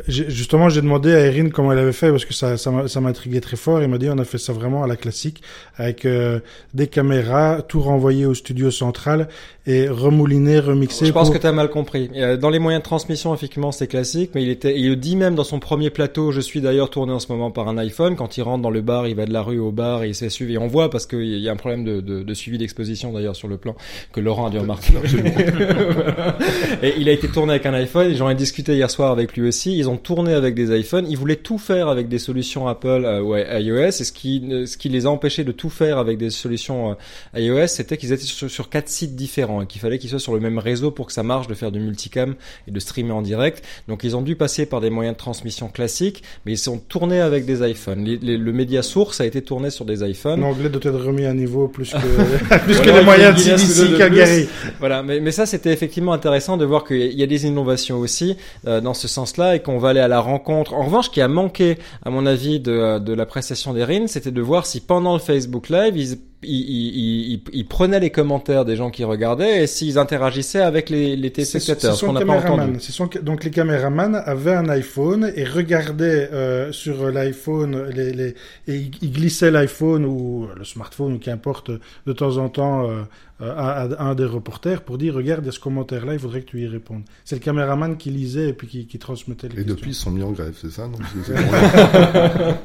justement, 0.07 0.69
j'ai 0.69 0.81
demandé 0.81 1.13
à 1.13 1.19
Erin 1.25 1.49
comment 1.49 1.71
elle 1.73 1.79
avait 1.79 1.91
fait 1.91 2.09
parce 2.11 2.25
que 2.25 2.33
ça, 2.33 2.57
ça 2.57 3.01
m'intriguait 3.01 3.41
très 3.41 3.57
fort. 3.57 3.81
Il 3.81 3.87
m'a 3.89 3.97
dit 3.97 4.09
on 4.09 4.17
a 4.17 4.23
fait 4.25 4.37
ça 4.37 4.53
vraiment 4.53 4.83
à 4.83 4.87
la 4.87 4.95
classique 4.95 5.41
avec 5.75 6.05
euh, 6.05 6.39
des 6.73 6.87
caméras, 6.87 7.61
tout 7.67 7.81
renvoyé 7.81 8.25
au 8.25 8.33
studio 8.33 8.71
central 8.71 9.27
et 9.67 9.87
remouliné, 9.89 10.59
remixé. 10.59 11.05
Je 11.05 11.11
pense 11.11 11.27
pour- 11.27 11.35
que 11.35 11.41
tu 11.41 11.45
as 11.47 11.51
mal 11.51 11.69
compris. 11.69 12.09
Euh, 12.15 12.35
Dans 12.37 12.49
les 12.49 12.57
moyens 12.59 12.81
de 12.81 12.85
transmission, 12.85 13.33
effectivement, 13.33 13.71
c'est 13.71 13.87
classique, 13.87 14.31
mais 14.33 14.41
il 14.43 14.49
était, 14.49 14.75
il 14.79 14.89
le 14.89 14.95
dit 14.95 15.15
même 15.15 15.35
dans 15.35 15.43
son 15.43 15.59
premier 15.59 15.89
plateau. 15.89 16.31
Je 16.31 16.39
suis 16.41 16.61
d'ailleurs 16.61 16.89
tourné 16.89 17.11
en 17.13 17.19
ce 17.19 17.31
moment 17.31 17.51
par 17.51 17.67
un 17.67 17.77
iPhone. 17.77 18.15
Quand 18.15 18.37
il 18.37 18.41
rentre 18.43 18.61
dans 18.63 18.71
le 18.71 18.81
bar, 18.81 19.07
il 19.07 19.15
va 19.15 19.25
de 19.25 19.33
la 19.33 19.41
rue 19.43 19.59
au 19.59 19.71
bar 19.71 20.03
et 20.03 20.07
il 20.07 20.15
s'est 20.15 20.29
suivi. 20.29 20.53
Et 20.55 20.57
on 20.57 20.67
voit 20.67 20.89
parce 20.89 21.05
qu'il 21.05 21.25
y 21.39 21.47
a 21.49 21.51
un 21.51 21.55
problème 21.57 21.83
de, 21.83 21.99
de, 22.01 22.23
de 22.23 22.33
suivi 22.33 22.57
d'exposition 22.57 23.11
d'ailleurs 23.11 23.35
sur 23.35 23.47
le 23.49 23.57
plan 23.57 23.75
que 24.13 24.19
Laurent 24.19 24.47
a 24.47 24.49
dû 24.49 24.57
remarquer. 24.57 24.93
Et 26.83 26.93
il 26.97 27.07
a 27.09 27.11
été 27.11 27.27
tourné 27.27 27.51
avec 27.53 27.65
un 27.65 27.73
iPhone. 27.73 28.13
J'en 28.15 28.29
ai 28.29 28.35
discuté 28.35 28.73
hier 28.75 28.89
soir 28.89 29.11
avec 29.11 29.35
lui 29.37 29.47
aussi. 29.47 29.80
Ils 29.81 29.89
ont 29.89 29.97
tourné 29.97 30.33
avec 30.33 30.53
des 30.53 30.77
iPhones. 30.79 31.07
Ils 31.09 31.17
voulaient 31.17 31.35
tout 31.37 31.57
faire 31.57 31.87
avec 31.87 32.07
des 32.07 32.19
solutions 32.19 32.67
Apple 32.67 32.87
euh, 33.03 33.21
ou 33.21 33.35
iOS. 33.35 33.87
Et 33.87 33.91
ce 33.91 34.11
qui, 34.11 34.47
ce 34.67 34.77
qui 34.77 34.89
les 34.89 35.05
a 35.07 35.09
empêchés 35.09 35.43
de 35.43 35.51
tout 35.51 35.69
faire 35.71 35.97
avec 35.97 36.17
des 36.19 36.29
solutions 36.29 36.91
euh, 37.35 37.39
iOS, 37.39 37.67
c'était 37.67 37.97
qu'ils 37.97 38.13
étaient 38.13 38.23
sur, 38.23 38.49
sur 38.49 38.69
quatre 38.69 38.89
sites 38.89 39.15
différents 39.15 39.61
et 39.63 39.65
qu'il 39.65 39.81
fallait 39.81 39.97
qu'ils 39.97 40.09
soient 40.11 40.19
sur 40.19 40.33
le 40.33 40.39
même 40.39 40.59
réseau 40.59 40.91
pour 40.91 41.07
que 41.07 41.13
ça 41.13 41.23
marche 41.23 41.47
de 41.47 41.53
faire 41.55 41.71
du 41.71 41.79
multicam 41.79 42.35
et 42.67 42.71
de 42.71 42.79
streamer 42.79 43.11
en 43.11 43.21
direct. 43.21 43.63
Donc 43.87 44.03
ils 44.03 44.15
ont 44.15 44.21
dû 44.21 44.35
passer 44.35 44.65
par 44.65 44.81
des 44.81 44.89
moyens 44.89 45.15
de 45.15 45.19
transmission 45.19 45.67
classiques, 45.67 46.21
mais 46.45 46.51
ils 46.53 46.57
sont 46.57 46.77
tournés 46.77 47.21
avec 47.21 47.45
des 47.45 47.67
iPhones. 47.67 48.03
Les- 48.05 48.17
les- 48.17 48.37
le 48.37 48.53
média 48.53 48.83
source 48.83 49.19
a 49.21 49.25
été 49.25 49.41
tourné 49.41 49.69
sur 49.71 49.85
des 49.85 50.07
iPhones. 50.07 50.41
L'anglais 50.41 50.69
doit 50.69 50.81
être 50.83 50.99
remis 51.03 51.25
à 51.25 51.33
niveau 51.33 51.67
plus 51.67 51.91
que, 51.91 52.57
plus 52.65 52.79
que 52.79 52.89
les 52.89 53.03
moyens 53.03 53.35
de 53.43 53.97
Calgary. 53.97 54.47
Voilà, 54.79 55.01
mais, 55.03 55.19
mais 55.19 55.31
ça 55.31 55.45
c'était 55.45 55.71
effectivement 55.73 56.13
intéressant 56.13 56.57
de 56.57 56.65
voir 56.65 56.83
qu'il 56.85 57.13
y 57.19 57.23
a 57.23 57.27
des 57.27 57.45
innovations 57.45 57.97
aussi 57.97 58.35
euh, 58.67 58.81
dans 58.81 58.93
ce 58.93 59.07
sens-là 59.07 59.55
et 59.55 59.61
qu'on 59.61 59.70
va 59.77 59.89
aller 59.89 59.99
à 59.99 60.07
la 60.07 60.19
rencontre. 60.19 60.73
En 60.73 60.85
revanche, 60.85 61.11
qui 61.11 61.21
a 61.21 61.27
manqué, 61.27 61.77
à 62.03 62.09
mon 62.09 62.25
avis, 62.25 62.59
de, 62.59 62.99
de 62.99 63.13
la 63.13 63.25
prestation 63.25 63.73
d'Erin, 63.73 64.07
c'était 64.07 64.31
de 64.31 64.41
voir 64.41 64.65
si 64.65 64.81
pendant 64.81 65.13
le 65.13 65.19
Facebook 65.19 65.69
Live, 65.69 65.97
ils, 65.97 66.17
ils, 66.43 66.59
ils, 66.59 67.33
ils- 67.33 67.43
ils 67.53 67.67
prenaient 67.67 67.99
les 67.99 68.09
commentaires 68.09 68.65
des 68.65 68.75
gens 68.75 68.89
qui 68.89 69.03
regardaient 69.03 69.63
et 69.63 69.67
s'ils 69.67 69.97
interagissaient 69.97 70.61
avec 70.61 70.89
les, 70.89 71.15
les 71.15 71.31
téléspectateurs, 71.31 71.93
c'est 71.93 71.99
ce 71.99 72.05
qu'on 72.05 72.13
son 72.13 72.19
n'a 72.19 72.25
pas 72.25 72.39
entendu. 72.51 72.79
son 72.79 73.09
donc 73.21 73.43
les 73.43 73.51
caméramans 73.51 74.15
avaient 74.25 74.53
un 74.55 74.67
iPhone 74.69 75.31
et 75.35 75.43
regardaient 75.43 76.29
euh, 76.33 76.71
sur 76.71 77.09
l'iPhone 77.11 77.89
les, 77.95 78.11
les 78.13 78.35
et 78.67 78.89
ils 79.01 79.11
glissaient 79.11 79.51
l'iPhone 79.51 80.05
ou 80.05 80.47
le 80.57 80.63
smartphone 80.63 81.13
ou 81.13 81.19
qu'importe 81.19 81.71
de 82.07 82.13
temps 82.13 82.37
en 82.37 82.49
temps 82.49 82.89
euh, 82.89 83.01
à, 83.43 83.81
à 83.83 84.03
un 84.03 84.13
des 84.13 84.25
reporters 84.25 84.81
pour 84.83 84.97
dire 84.99 85.15
regarde 85.15 85.41
il 85.43 85.47
y 85.47 85.49
a 85.49 85.51
ce 85.51 85.59
commentaire 85.59 86.05
là 86.05 86.13
il 86.13 86.19
faudrait 86.19 86.41
que 86.41 86.45
tu 86.51 86.61
y 86.61 86.67
répondes. 86.67 87.01
C'est 87.25 87.35
le 87.35 87.41
caméraman 87.41 87.97
qui 87.97 88.09
lisait 88.11 88.49
et 88.49 88.53
puis 88.53 88.67
qui, 88.67 88.85
qui 88.87 88.99
transmettait 88.99 89.47
les 89.47 89.53
Et 89.53 89.55
questions. 89.57 89.75
depuis, 89.75 89.91
ils 89.91 89.95
sont 89.95 90.11
mis 90.11 90.21
en 90.23 90.31
grève, 90.31 90.55
c'est 90.59 90.71
ça 90.71 90.87
non? 90.87 90.97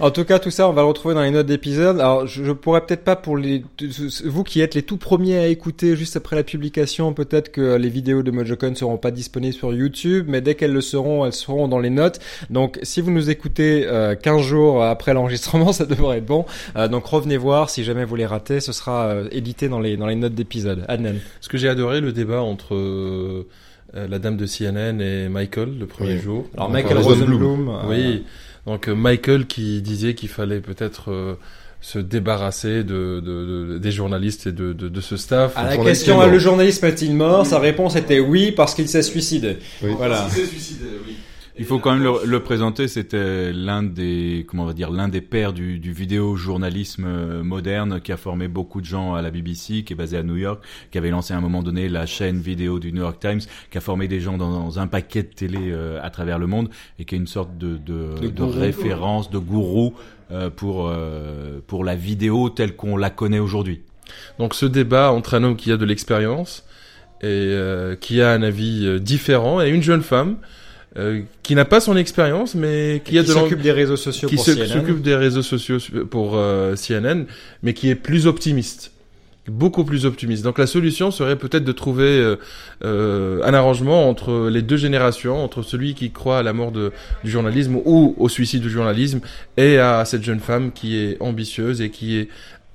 En 0.00 0.10
tout 0.10 0.24
cas, 0.24 0.38
tout 0.38 0.50
ça, 0.50 0.68
on 0.68 0.72
va 0.72 0.82
le 0.82 0.88
retrouver 0.88 1.14
dans 1.14 1.22
les 1.22 1.30
notes 1.30 1.46
d'épisode. 1.46 2.00
Alors, 2.00 2.26
je, 2.34 2.44
je 2.44 2.52
pourrais 2.52 2.80
peut-être 2.84 3.04
pas 3.04 3.16
pour 3.16 3.36
les 3.36 3.64
vous 4.24 4.44
qui 4.44 4.60
êtes 4.60 4.74
les 4.74 4.82
tout 4.82 4.96
premiers 4.96 5.38
à 5.38 5.46
écouter 5.46 5.96
juste 5.96 6.16
après 6.16 6.36
la 6.36 6.42
publication, 6.42 7.12
peut-être 7.14 7.50
que 7.52 7.76
les 7.76 7.88
vidéos 7.88 8.22
de 8.22 8.30
MojoCon 8.30 8.74
seront 8.74 8.96
pas 8.96 9.10
disponibles 9.10 9.54
sur 9.54 9.72
YouTube, 9.72 10.26
mais 10.28 10.40
dès 10.40 10.54
qu'elles 10.54 10.72
le 10.72 10.80
seront, 10.80 11.24
elles 11.24 11.32
seront 11.32 11.68
dans 11.68 11.78
les 11.78 11.90
notes. 11.90 12.18
Donc, 12.50 12.78
si 12.82 13.00
vous 13.00 13.10
nous 13.10 13.30
écoutez 13.30 13.84
euh, 13.86 14.14
15 14.14 14.42
jours 14.42 14.82
après 14.84 15.14
l'enregistrement, 15.14 15.72
ça 15.72 15.86
devrait 15.86 16.18
être 16.18 16.26
bon. 16.26 16.44
Euh, 16.76 16.88
donc, 16.88 17.06
revenez 17.06 17.36
voir. 17.36 17.70
Si 17.70 17.84
jamais 17.84 18.04
vous 18.04 18.16
les 18.16 18.26
ratez, 18.26 18.60
ce 18.60 18.72
sera 18.72 19.06
euh, 19.06 19.28
édité 19.30 19.68
dans 19.68 19.80
les 19.80 19.96
dans 19.96 20.06
les 20.06 20.16
notes 20.16 20.34
d'épisode. 20.34 20.84
Adnan. 20.88 21.14
Ce 21.40 21.48
que 21.48 21.56
j'ai 21.58 21.68
adoré, 21.68 22.00
le 22.00 22.12
débat 22.12 22.42
entre 22.42 22.74
euh, 22.74 23.46
la 23.94 24.18
dame 24.18 24.36
de 24.36 24.46
CNN 24.46 25.00
et 25.00 25.28
Michael 25.28 25.78
le 25.78 25.86
premier 25.86 26.14
Oui. 26.14 26.20
jour. 26.20 26.46
Alors, 26.56 26.70
Michael 26.70 26.98
Rosenblum. 26.98 27.70
Oui, 27.88 28.24
donc 28.66 28.88
Michael 28.88 29.46
qui 29.46 29.82
disait 29.82 30.14
qu'il 30.14 30.28
fallait 30.28 30.60
peut-être 30.60 31.36
se 31.84 31.98
débarrasser 31.98 32.82
de, 32.82 33.20
de- 33.20 33.74
de- 33.74 33.78
des 33.78 33.92
journalistes 33.92 34.46
et 34.46 34.52
de, 34.52 34.72
de, 34.72 34.88
de 34.88 35.00
ce 35.02 35.18
staff. 35.18 35.52
À 35.54 35.64
la 35.64 35.76
question, 35.76 36.14
est 36.14 36.24
mort. 36.24 36.32
le 36.32 36.38
journaliste 36.38 36.82
est-il 36.82 37.14
mort 37.14 37.44
Sa 37.44 37.58
réponse 37.58 37.94
était 37.94 38.20
oui 38.20 38.52
parce 38.52 38.74
qu'il 38.74 38.88
s'est 38.88 39.02
suicidé. 39.02 39.58
Oui. 39.82 39.90
Voilà. 39.94 40.26
Il 40.34 41.14
faut 41.62 41.78
quand 41.78 41.92
même 41.92 42.02
le, 42.02 42.26
le 42.26 42.40
présenter. 42.40 42.88
C'était 42.88 43.52
l'un 43.52 43.82
des, 43.82 44.44
comment 44.48 44.64
on 44.64 44.66
va 44.66 44.72
dire, 44.72 44.90
l'un 44.90 45.08
des 45.08 45.20
pères 45.20 45.52
du, 45.52 45.78
du 45.78 45.92
vidéo 45.92 46.34
journalisme 46.34 47.04
euh, 47.06 47.44
moderne 47.44 48.00
qui 48.00 48.10
a 48.10 48.16
formé 48.16 48.48
beaucoup 48.48 48.80
de 48.80 48.86
gens 48.86 49.14
à 49.14 49.22
la 49.22 49.30
BBC, 49.30 49.84
qui 49.84 49.92
est 49.92 49.96
basé 49.96 50.16
à 50.16 50.22
New 50.24 50.36
York, 50.36 50.62
qui 50.90 50.98
avait 50.98 51.10
lancé 51.10 51.32
à 51.32 51.36
un 51.36 51.40
moment 51.40 51.62
donné 51.62 51.88
la 51.88 52.06
chaîne 52.06 52.40
vidéo 52.40 52.80
du 52.80 52.92
New 52.92 53.02
York 53.02 53.20
Times, 53.20 53.40
qui 53.70 53.78
a 53.78 53.80
formé 53.80 54.08
des 54.08 54.20
gens 54.20 54.36
dans, 54.36 54.50
dans 54.50 54.78
un 54.80 54.88
paquet 54.88 55.22
de 55.22 55.28
télé 55.28 55.70
euh, 55.70 56.00
à 56.02 56.10
travers 56.10 56.38
le 56.38 56.46
monde 56.48 56.70
et 56.98 57.04
qui 57.04 57.14
est 57.14 57.18
une 57.18 57.26
sorte 57.26 57.56
de, 57.56 57.76
de, 57.76 58.28
De 58.28 58.42
référence, 58.42 59.30
de 59.30 59.38
gourou 59.38 59.94
euh, 60.30 60.48
pour 60.48 60.88
euh, 60.88 61.60
pour 61.66 61.84
la 61.84 61.94
vidéo 61.94 62.48
telle 62.48 62.76
qu'on 62.76 62.96
la 62.96 63.10
connaît 63.10 63.38
aujourd'hui. 63.38 63.82
Donc 64.38 64.54
ce 64.54 64.64
débat 64.64 65.12
entre 65.12 65.34
un 65.34 65.44
homme 65.44 65.56
qui 65.56 65.70
a 65.70 65.76
de 65.76 65.84
l'expérience 65.84 66.64
et 67.20 67.26
euh, 67.26 67.94
qui 67.94 68.22
a 68.22 68.30
un 68.30 68.42
avis 68.42 69.00
différent 69.00 69.60
et 69.60 69.68
une 69.68 69.82
jeune 69.82 70.00
femme 70.00 70.38
euh, 70.96 71.22
qui 71.42 71.54
n'a 71.54 71.64
pas 71.64 71.80
son 71.80 71.96
expérience 71.96 72.54
mais 72.54 73.02
qui, 73.04 73.12
Qui, 73.12 73.18
a 73.18 73.22
de 73.22 73.32
l'en- 73.32 73.40
s'occupe 73.40 73.60
des 73.62 73.72
réseaux 73.72 73.96
sociaux 73.96 74.28
qui 74.28 74.36
pour 74.36 74.44
s'occupe 74.44 75.02
des 75.02 75.16
réseaux 75.16 75.42
sociaux 75.42 75.78
pour 76.10 76.36
euh, 76.36 76.74
CNN, 76.76 77.24
mais 77.62 77.72
qui 77.74 77.88
est 77.90 77.94
plus 77.96 78.26
optimiste, 78.26 78.92
beaucoup 79.48 79.84
plus 79.84 80.06
optimiste. 80.06 80.42
Donc 80.44 80.58
la 80.58 80.66
solution 80.66 81.10
serait 81.10 81.36
peut-être 81.36 81.64
de 81.64 81.72
trouver 81.72 82.04
euh, 82.18 82.36
euh, 82.84 83.42
un 83.44 83.52
arrangement 83.54 84.08
entre 84.08 84.48
les 84.48 84.62
deux 84.62 84.76
générations, 84.78 85.42
entre 85.44 85.62
celui 85.62 85.94
qui 85.94 86.10
croit 86.12 86.38
à 86.38 86.42
la 86.42 86.52
mort 86.52 86.72
de, 86.72 86.92
du 87.24 87.30
journalisme 87.30 87.76
ou 87.84 88.14
au 88.18 88.28
suicide 88.28 88.62
du 88.62 88.70
journalisme, 88.70 89.20
et 89.56 89.78
à 89.78 90.04
cette 90.04 90.22
jeune 90.22 90.40
femme 90.40 90.70
qui 90.72 90.96
est 90.96 91.16
ambitieuse 91.20 91.80
et 91.82 91.90
qui 91.90 92.16
est 92.18 92.28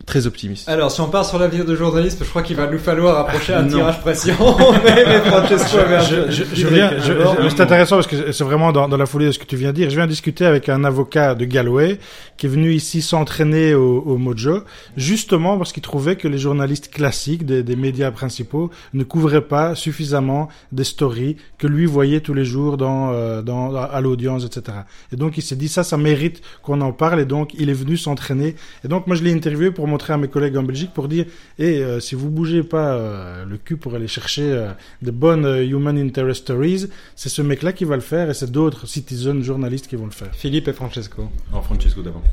très 0.09 0.25
optimiste. 0.27 0.67
Alors, 0.67 0.91
si 0.91 0.99
on 1.01 1.07
part 1.07 1.23
sur 1.25 1.37
l'avenir 1.39 1.63
du 1.65 1.75
journalisme, 1.77 2.23
je 2.23 2.29
crois 2.29 2.41
qu'il 2.41 2.55
va 2.55 2.65
nous 2.67 2.79
falloir 2.79 3.17
approcher 3.19 3.53
un 3.53 3.61
Non. 3.63 3.77
tirage 3.77 3.99
pression. 4.01 4.35
mais, 4.83 5.05
mais 5.05 5.19
Francesco 5.21 5.77
avait 5.77 5.95
un- 5.97 6.01
Je, 6.01 6.31
je, 6.31 6.43
je 6.53 6.67
viens, 6.67 6.91
je- 6.99 7.13
je- 7.13 7.49
c'est 7.49 7.61
intéressant 7.61 7.95
parce 7.97 8.07
que 8.07 8.31
c'est 8.31 8.43
vraiment 8.43 8.71
dans, 8.71 8.87
dans 8.89 8.97
la 8.97 9.05
foulée 9.05 9.27
de 9.27 9.31
ce 9.31 9.39
que 9.39 9.45
tu 9.45 9.55
viens 9.55 9.69
de 9.69 9.75
dire. 9.75 9.89
Je 9.89 9.95
viens 9.95 10.07
discuter 10.07 10.45
avec 10.45 10.67
un 10.67 10.83
avocat 10.83 11.35
de 11.35 11.45
Galway 11.45 11.99
qui 12.37 12.47
est 12.47 12.49
venu 12.49 12.73
ici 12.73 13.01
s'entraîner 13.01 13.73
au, 13.75 13.99
au 13.99 14.17
Mojo, 14.17 14.63
justement 14.97 15.57
parce 15.57 15.71
qu'il 15.73 15.83
trouvait 15.83 16.15
que 16.15 16.27
les 16.27 16.37
journalistes 16.37 16.89
classiques 16.89 17.45
des, 17.45 17.63
des 17.63 17.75
médias 17.75 18.11
principaux 18.11 18.71
ne 18.93 19.03
couvraient 19.03 19.41
pas 19.41 19.75
suffisamment 19.75 20.49
des 20.71 20.83
stories 20.85 21.37
que 21.57 21.67
lui 21.67 21.85
voyait 21.85 22.21
tous 22.21 22.33
les 22.33 22.45
jours 22.45 22.77
dans, 22.77 23.11
euh, 23.13 23.41
dans 23.41 23.75
à 23.75 24.01
l'audience, 24.01 24.45
etc. 24.45 24.77
Et 25.13 25.15
donc 25.15 25.37
il 25.37 25.41
s'est 25.43 25.55
dit 25.55 25.67
ça, 25.67 25.83
ça 25.83 25.97
mérite 25.97 26.41
qu'on 26.63 26.81
en 26.81 26.91
parle. 26.91 27.19
Et 27.19 27.25
donc 27.25 27.53
il 27.57 27.69
est 27.69 27.73
venu 27.73 27.97
s'entraîner. 27.97 28.55
Et 28.83 28.87
donc 28.87 29.05
moi 29.07 29.15
je 29.15 29.23
l'ai 29.23 29.33
interviewé 29.33 29.71
pour 29.71 29.87
montrer 29.99 30.13
à 30.13 30.17
mes 30.17 30.29
collègues 30.29 30.55
en 30.55 30.63
Belgique 30.63 30.91
pour 30.93 31.09
dire, 31.09 31.25
et 31.57 31.83
si 31.99 32.15
vous 32.15 32.29
bougez 32.29 32.63
pas 32.63 32.93
euh, 32.93 33.45
le 33.45 33.57
cul 33.57 33.75
pour 33.75 33.95
aller 33.95 34.07
chercher 34.07 34.43
euh, 34.43 34.71
de 35.01 35.11
bonnes 35.11 35.45
euh, 35.45 35.65
human 35.65 35.97
interest 35.97 36.43
stories, 36.43 36.87
c'est 37.15 37.27
ce 37.27 37.41
mec-là 37.41 37.73
qui 37.73 37.83
va 37.83 37.95
le 37.95 38.01
faire 38.01 38.29
et 38.29 38.33
c'est 38.33 38.49
d'autres 38.49 38.87
citizen 38.87 39.43
journalistes 39.43 39.87
qui 39.87 39.97
vont 39.97 40.05
le 40.05 40.11
faire. 40.11 40.33
Philippe 40.33 40.69
et 40.69 40.73
Francesco. 40.73 41.29
Alors 41.51 41.65
Francesco 41.65 42.01
d'avant. 42.01 42.23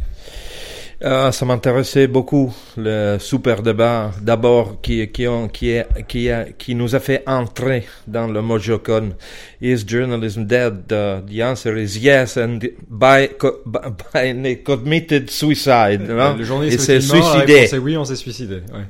Euh, 1.04 1.30
ça 1.30 1.44
m'intéressait 1.44 2.06
beaucoup 2.06 2.54
le 2.78 3.18
super 3.20 3.60
débat 3.60 4.12
d'abord 4.22 4.80
qui 4.80 5.06
qui 5.08 5.26
ont, 5.28 5.46
qui 5.46 5.68
est, 5.72 5.86
qui 6.08 6.30
a, 6.30 6.44
qui 6.56 6.74
nous 6.74 6.94
a 6.94 7.00
fait 7.00 7.22
entrer 7.26 7.84
dans 8.06 8.26
le 8.26 8.40
MojoCon. 8.40 9.10
Is 9.60 9.84
journalism 9.86 10.44
dead? 10.44 10.86
The, 10.88 11.20
the 11.30 11.42
answer 11.42 11.76
is 11.76 11.98
yes, 11.98 12.38
and 12.38 12.60
by 12.88 13.28
by, 13.66 13.78
by 14.14 14.48
a 14.48 14.54
committed 14.64 15.28
suicide. 15.28 16.00
non? 16.08 16.34
le 16.38 16.44
journaliste 16.44 16.88
La 16.88 17.00
suicidé. 17.02 17.52
est 17.52 17.76
oui, 17.76 17.94
on 17.98 18.06
s'est 18.06 18.16
suicidé. 18.16 18.62
Ouais. 18.72 18.86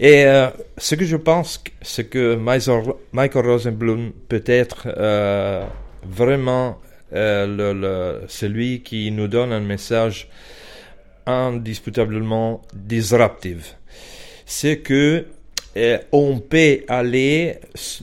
Et 0.00 0.24
euh, 0.26 0.48
ce 0.78 0.96
que 0.96 1.04
je 1.04 1.16
pense, 1.16 1.62
c'est 1.80 2.06
que 2.10 2.34
Michael 2.34 2.82
Michael 3.12 3.46
Rosenblum 3.46 4.10
peut 4.28 4.42
être 4.46 4.88
euh, 4.96 5.62
vraiment 6.02 6.78
euh, 7.12 7.46
le, 7.46 7.72
le- 7.80 8.20
celui 8.26 8.80
qui 8.82 9.12
nous 9.12 9.28
donne 9.28 9.52
un 9.52 9.60
message 9.60 10.26
indiscutablement 11.30 12.62
disruptif. 12.74 13.76
C'est 14.46 14.78
que 14.78 15.26
euh, 15.76 15.98
on 16.12 16.38
peut 16.38 16.80
aller 16.88 17.56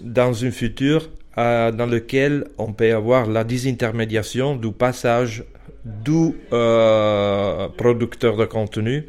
dans 0.04 0.46
un 0.46 0.52
futur 0.52 1.10
euh, 1.38 1.72
dans 1.72 1.86
lequel 1.86 2.46
on 2.58 2.72
peut 2.74 2.94
avoir 2.94 3.28
la 3.28 3.44
désintermédiation 3.44 4.56
du 4.56 4.72
passage 4.72 5.44
du 5.84 6.34
euh, 6.54 7.68
producteur 7.78 8.36
de 8.38 8.46
contenu 8.46 9.08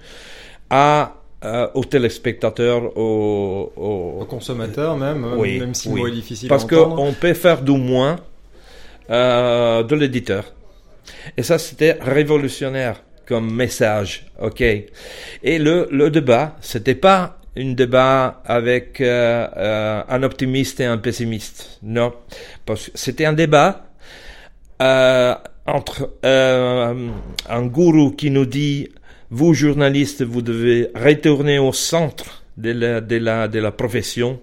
à 0.70 1.14
euh, 1.44 1.68
aux 1.74 1.84
téléspectateurs, 1.84 2.96
aux, 2.98 3.72
aux- 3.76 4.18
même, 4.96 5.24
euh, 5.24 5.36
Oui, 5.36 5.60
même 5.60 5.72
si 5.74 5.88
le 5.88 5.94
oui. 5.94 6.00
mot 6.00 6.08
est 6.08 6.12
difficile 6.12 6.48
parce 6.48 6.64
qu'on 6.64 7.12
peut 7.12 7.34
faire 7.34 7.62
du 7.62 7.72
moins 7.78 8.16
euh, 9.10 9.82
de 9.84 9.94
l'éditeur. 9.94 10.52
Et 11.36 11.42
ça, 11.44 11.58
c'était 11.58 11.96
révolutionnaire 12.00 13.02
comme 13.28 13.54
message, 13.54 14.26
ok? 14.40 14.62
Et 14.62 15.58
le, 15.58 15.86
le 15.92 16.10
débat, 16.10 16.56
c'était 16.62 16.94
pas 16.94 17.38
un 17.56 17.72
débat 17.72 18.42
avec 18.46 19.00
euh, 19.00 19.46
euh, 19.56 20.02
un 20.08 20.22
optimiste 20.22 20.80
et 20.80 20.86
un 20.86 20.96
pessimiste, 20.96 21.78
non, 21.82 22.14
parce 22.64 22.86
que 22.88 22.92
c'était 22.94 23.26
un 23.26 23.34
débat 23.34 23.84
euh, 24.80 25.34
entre 25.66 26.10
euh, 26.24 27.10
un 27.48 27.66
gourou 27.66 28.12
qui 28.12 28.30
nous 28.30 28.46
dit, 28.46 28.88
vous 29.30 29.52
journalistes, 29.52 30.22
vous 30.22 30.40
devez 30.40 30.88
retourner 30.94 31.58
au 31.58 31.72
centre 31.72 32.42
de 32.56 32.70
la, 32.72 33.00
de 33.02 33.16
la, 33.16 33.48
de 33.48 33.58
la 33.58 33.72
profession 33.72 34.40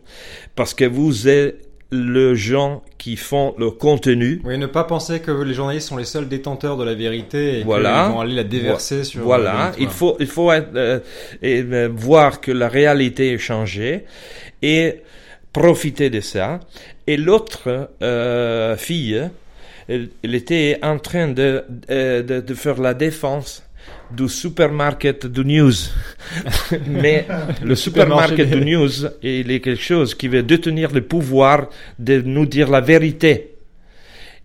parce 0.56 0.76
que 0.76 0.86
vous 0.86 1.28
êtes 1.28 1.66
le 1.92 2.34
gens 2.36 2.84
qui 2.98 3.16
font 3.16 3.54
le 3.58 3.70
contenu. 3.72 4.42
Oui, 4.44 4.58
ne 4.58 4.66
pas 4.66 4.84
penser 4.84 5.20
que 5.20 5.32
les 5.32 5.54
journalistes 5.54 5.88
sont 5.90 5.98
les 5.98 6.06
seuls 6.06 6.28
détenteurs 6.28 6.78
de 6.78 6.84
la 6.84 6.96
vérité 6.96 7.60
et 7.60 7.64
Voilà. 7.64 8.06
qu'ils 8.06 8.14
vont 8.16 8.22
aller 8.22 8.36
la 8.36 8.44
déverser 8.44 9.04
sur. 9.04 9.22
Voilà, 9.24 9.72
le 9.78 9.84
il 9.84 9.90
faut, 9.90 10.18
il 10.20 10.28
faut 10.28 10.52
être, 10.52 10.70
euh, 10.76 11.00
et, 11.42 11.62
euh, 11.64 11.90
voir 11.96 12.42
que 12.42 12.52
la 12.52 12.68
réalité 12.68 13.34
est 13.34 13.38
changée 13.38 14.06
et 14.62 15.02
profiter 15.54 16.10
de 16.10 16.22
ça. 16.22 16.60
Et 17.08 17.18
l'autre 17.18 17.90
euh, 18.02 18.76
fille, 18.76 19.22
elle, 19.88 20.10
elle 20.24 20.36
était 20.36 20.80
en 20.82 20.98
train 20.98 21.28
de, 21.28 21.64
euh, 21.92 22.24
de, 22.24 22.42
de 22.42 22.54
faire 22.56 22.82
la 22.82 22.94
défense 22.96 23.64
du 24.16 24.30
supermarket 24.30 25.26
du 25.26 25.43
news. 25.45 25.74
Mais 26.88 27.26
le 27.63 27.76
supermarket 27.76 28.38
Supermarché. 28.47 28.66
du 28.66 28.76
news, 28.76 28.91
il 29.22 29.51
est 29.51 29.59
quelque 29.59 29.82
chose 29.82 30.16
qui 30.16 30.28
veut 30.28 30.43
détenir 30.43 30.91
le 30.91 31.01
pouvoir 31.01 31.70
de 31.99 32.22
nous 32.22 32.45
dire 32.45 32.70
la 32.70 32.82
vérité. 32.82 33.55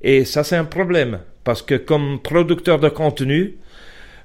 Et 0.02 0.24
ça, 0.24 0.44
c'est 0.44 0.56
un 0.56 0.64
problème. 0.64 1.20
Parce 1.44 1.62
que 1.62 1.74
comme 1.74 2.20
producteur 2.20 2.78
de 2.78 2.88
contenu, 2.88 3.56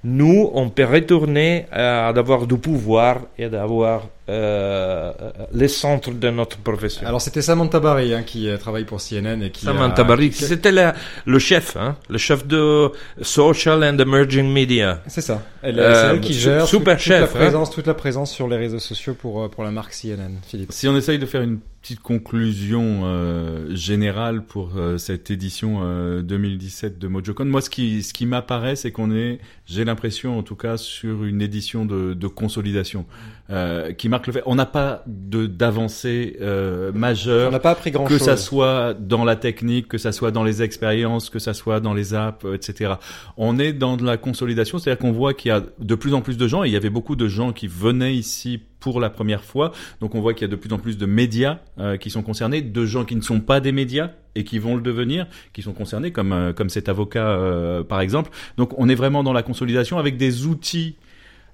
nous, 0.03 0.49
on 0.53 0.69
peut 0.69 0.85
retourner 0.85 1.65
à 1.71 2.11
d'avoir 2.13 2.45
du 2.45 2.57
pouvoir 2.57 3.21
et 3.37 3.49
d'avoir 3.49 4.07
euh, 4.27 5.11
les 5.53 5.67
centres 5.67 6.11
de 6.11 6.29
notre 6.29 6.57
profession. 6.57 7.05
Alors 7.05 7.21
c'était 7.21 7.41
Samantha 7.41 7.79
Barry 7.79 8.13
hein, 8.13 8.23
qui 8.23 8.49
euh, 8.49 8.57
travaille 8.57 8.85
pour 8.85 8.99
CNN 9.01 9.41
et 9.43 9.51
qui. 9.51 9.65
Samantha 9.65 10.01
a- 10.01 10.05
Barry, 10.05 10.31
c'était 10.31 10.71
la- 10.71 10.95
le 11.25 11.39
chef, 11.39 11.77
hein, 11.77 11.95
le 12.09 12.17
chef 12.17 12.45
de 12.47 12.91
Social 13.21 13.83
and 13.83 13.97
Emerging 13.99 14.51
Media. 14.51 15.01
C'est 15.07 15.21
ça. 15.21 15.43
Elle, 15.61 15.79
Euh, 15.79 15.93
c'est 15.93 16.15
elle 16.15 16.21
qui 16.21 16.33
gère 16.33 16.67
super 16.67 16.95
toute, 16.95 17.03
chef, 17.05 17.21
toute 17.31 17.33
la 17.35 17.41
hein. 17.41 17.43
présence, 17.49 17.71
toute 17.71 17.87
la 17.87 17.93
présence 17.93 18.31
sur 18.31 18.47
les 18.47 18.57
réseaux 18.57 18.79
sociaux 18.79 19.13
pour 19.13 19.43
euh, 19.43 19.47
pour 19.49 19.63
la 19.63 19.71
marque 19.71 19.93
CNN. 19.93 20.39
Philippe. 20.47 20.71
Si 20.71 20.87
on 20.87 20.95
essaye 20.97 21.19
de 21.19 21.25
faire 21.25 21.41
une 21.41 21.59
petite 21.81 21.99
conclusion 21.99 23.01
euh, 23.03 23.75
générale 23.75 24.41
pour 24.43 24.71
euh, 24.75 24.97
cette 24.97 25.29
édition 25.29 25.81
euh, 25.83 26.23
2017 26.23 26.97
de 26.97 27.07
MojoCon, 27.07 27.45
moi 27.45 27.61
ce 27.61 27.69
qui 27.69 28.01
ce 28.01 28.11
qui 28.11 28.25
m'apparaît, 28.25 28.75
c'est 28.75 28.91
qu'on 28.91 29.11
est, 29.15 29.39
j'ai 29.67 29.85
l'impression 29.85 30.37
en 30.39 30.41
tout 30.41 30.55
cas, 30.55 30.77
sur 30.77 31.23
une 31.25 31.43
édition 31.43 31.85
de, 31.85 32.15
de 32.15 32.27
consolidation 32.27 33.05
euh, 33.51 33.93
qui 33.93 34.09
On 34.45 34.55
n'a 34.55 34.65
pas 34.65 35.03
de 35.07 35.45
d'avancée 35.45 36.37
euh, 36.41 36.91
majeure 36.93 37.49
On 37.49 37.51
n'a 37.51 37.59
pas 37.59 37.71
appris 37.71 37.91
grand 37.91 38.05
que 38.05 38.17
chose. 38.17 38.25
ça 38.25 38.37
soit 38.37 38.93
dans 38.93 39.23
la 39.23 39.35
technique, 39.35 39.87
que 39.87 39.97
ça 39.97 40.11
soit 40.11 40.31
dans 40.31 40.43
les 40.43 40.61
expériences, 40.61 41.29
que 41.29 41.39
ça 41.39 41.53
soit 41.53 41.79
dans 41.79 41.93
les 41.93 42.13
apps, 42.13 42.45
euh, 42.45 42.55
etc. 42.55 42.93
On 43.37 43.59
est 43.59 43.73
dans 43.73 43.97
de 43.97 44.05
la 44.05 44.17
consolidation, 44.17 44.77
c'est-à-dire 44.77 44.99
qu'on 44.99 45.11
voit 45.11 45.33
qu'il 45.33 45.49
y 45.49 45.51
a 45.51 45.63
de 45.79 45.95
plus 45.95 46.13
en 46.13 46.21
plus 46.21 46.37
de 46.37 46.47
gens, 46.47 46.63
et 46.63 46.67
il 46.67 46.73
y 46.73 46.77
avait 46.77 46.89
beaucoup 46.89 47.15
de 47.15 47.27
gens 47.27 47.53
qui 47.53 47.67
venaient 47.67 48.15
ici 48.15 48.61
pour 48.85 48.99
la 48.99 49.09
première 49.09 49.43
fois, 49.43 49.71
donc 49.99 50.13
on 50.13 50.21
voit 50.21 50.35
qu'il 50.35 50.43
y 50.43 50.45
a 50.45 50.51
de 50.51 50.55
plus 50.55 50.71
en 50.71 50.77
plus 50.77 50.95
de 50.95 51.07
médias 51.07 51.57
euh, 51.79 51.97
qui 51.97 52.11
sont 52.11 52.21
concernés, 52.21 52.61
de 52.61 52.85
gens 52.85 53.03
qui 53.03 53.15
ne 53.15 53.21
sont 53.21 53.39
pas 53.39 53.59
des 53.59 53.71
médias 53.71 54.11
et 54.35 54.43
qui 54.43 54.59
vont 54.59 54.75
le 54.75 54.81
devenir, 54.83 55.25
qui 55.53 55.63
sont 55.63 55.73
concernés, 55.73 56.11
comme 56.11 56.31
euh, 56.31 56.53
comme 56.53 56.69
cet 56.69 56.87
avocat 56.87 57.29
euh, 57.29 57.83
par 57.83 57.99
exemple. 57.99 58.29
Donc 58.57 58.77
on 58.77 58.87
est 58.87 58.93
vraiment 58.93 59.23
dans 59.23 59.33
la 59.33 59.41
consolidation 59.41 59.97
avec 59.97 60.17
des 60.17 60.45
outils 60.45 60.97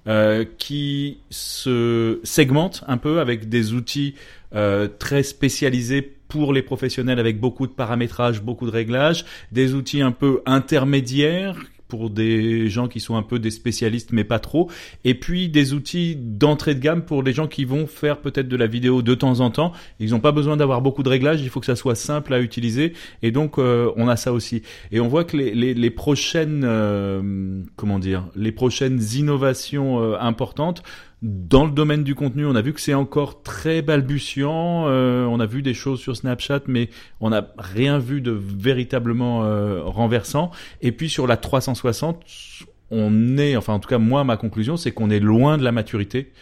euh, 0.08 0.44
qui 0.58 1.18
se 1.30 2.20
segmentent 2.24 2.82
un 2.88 2.96
peu 2.96 3.20
avec 3.20 3.48
des 3.48 3.72
outils 3.72 4.14
euh, 4.54 4.88
très 4.88 5.22
spécialisés 5.22 6.02
pour 6.28 6.52
les 6.52 6.62
professionnels 6.62 7.20
avec 7.20 7.38
beaucoup 7.38 7.66
de 7.66 7.72
paramétrage, 7.72 8.42
beaucoup 8.42 8.66
de 8.66 8.72
réglages, 8.72 9.24
des 9.52 9.74
outils 9.74 10.02
un 10.02 10.12
peu 10.12 10.42
intermédiaires 10.46 11.56
pour 11.92 12.08
des 12.08 12.70
gens 12.70 12.88
qui 12.88 13.00
sont 13.00 13.16
un 13.16 13.22
peu 13.22 13.38
des 13.38 13.50
spécialistes 13.50 14.12
mais 14.12 14.24
pas 14.24 14.38
trop, 14.38 14.70
et 15.04 15.12
puis 15.12 15.50
des 15.50 15.74
outils 15.74 16.16
d'entrée 16.16 16.74
de 16.74 16.80
gamme 16.80 17.02
pour 17.02 17.22
les 17.22 17.34
gens 17.34 17.46
qui 17.46 17.66
vont 17.66 17.86
faire 17.86 18.22
peut-être 18.22 18.48
de 18.48 18.56
la 18.56 18.66
vidéo 18.66 19.02
de 19.02 19.14
temps 19.14 19.40
en 19.40 19.50
temps. 19.50 19.72
Ils 20.00 20.12
n'ont 20.12 20.20
pas 20.20 20.32
besoin 20.32 20.56
d'avoir 20.56 20.80
beaucoup 20.80 21.02
de 21.02 21.10
réglages, 21.10 21.42
il 21.42 21.50
faut 21.50 21.60
que 21.60 21.66
ça 21.66 21.76
soit 21.76 21.94
simple 21.94 22.32
à 22.32 22.40
utiliser, 22.40 22.94
et 23.20 23.30
donc 23.30 23.58
euh, 23.58 23.92
on 23.96 24.08
a 24.08 24.16
ça 24.16 24.32
aussi. 24.32 24.62
Et 24.90 25.00
on 25.00 25.08
voit 25.08 25.24
que 25.24 25.36
les, 25.36 25.54
les, 25.54 25.74
les 25.74 25.90
prochaines, 25.90 26.62
euh, 26.64 27.60
comment 27.76 27.98
dire, 27.98 28.26
les 28.36 28.52
prochaines 28.52 28.98
innovations 29.14 30.00
euh, 30.00 30.16
importantes 30.18 30.82
dans 31.22 31.64
le 31.64 31.70
domaine 31.70 32.02
du 32.02 32.16
contenu, 32.16 32.44
on 32.46 32.56
a 32.56 32.62
vu 32.62 32.72
que 32.72 32.80
c'est 32.80 32.94
encore 32.94 33.42
très 33.42 33.80
balbutiant. 33.80 34.88
euh, 34.88 35.24
on 35.24 35.38
a 35.38 35.46
vu 35.46 35.62
des 35.62 35.74
choses 35.74 36.00
sur 36.00 36.16
Snapchat, 36.16 36.62
mais 36.66 36.90
on 37.20 37.30
n'a 37.30 37.46
rien 37.58 37.98
vu 37.98 38.20
de 38.20 38.32
véritablement 38.32 39.44
euh, 39.44 39.82
renversant. 39.84 40.50
Et 40.80 40.90
puis 40.90 41.08
sur 41.08 41.28
la 41.28 41.36
360, 41.36 42.24
on 42.90 43.38
est, 43.38 43.56
enfin 43.56 43.74
en 43.74 43.78
tout 43.78 43.88
cas 43.88 43.98
moi, 43.98 44.24
ma 44.24 44.36
conclusion, 44.36 44.76
c'est 44.76 44.90
qu'on 44.90 45.10
est 45.10 45.20
loin 45.20 45.58
de 45.58 45.62
la 45.62 45.70
maturité, 45.70 46.32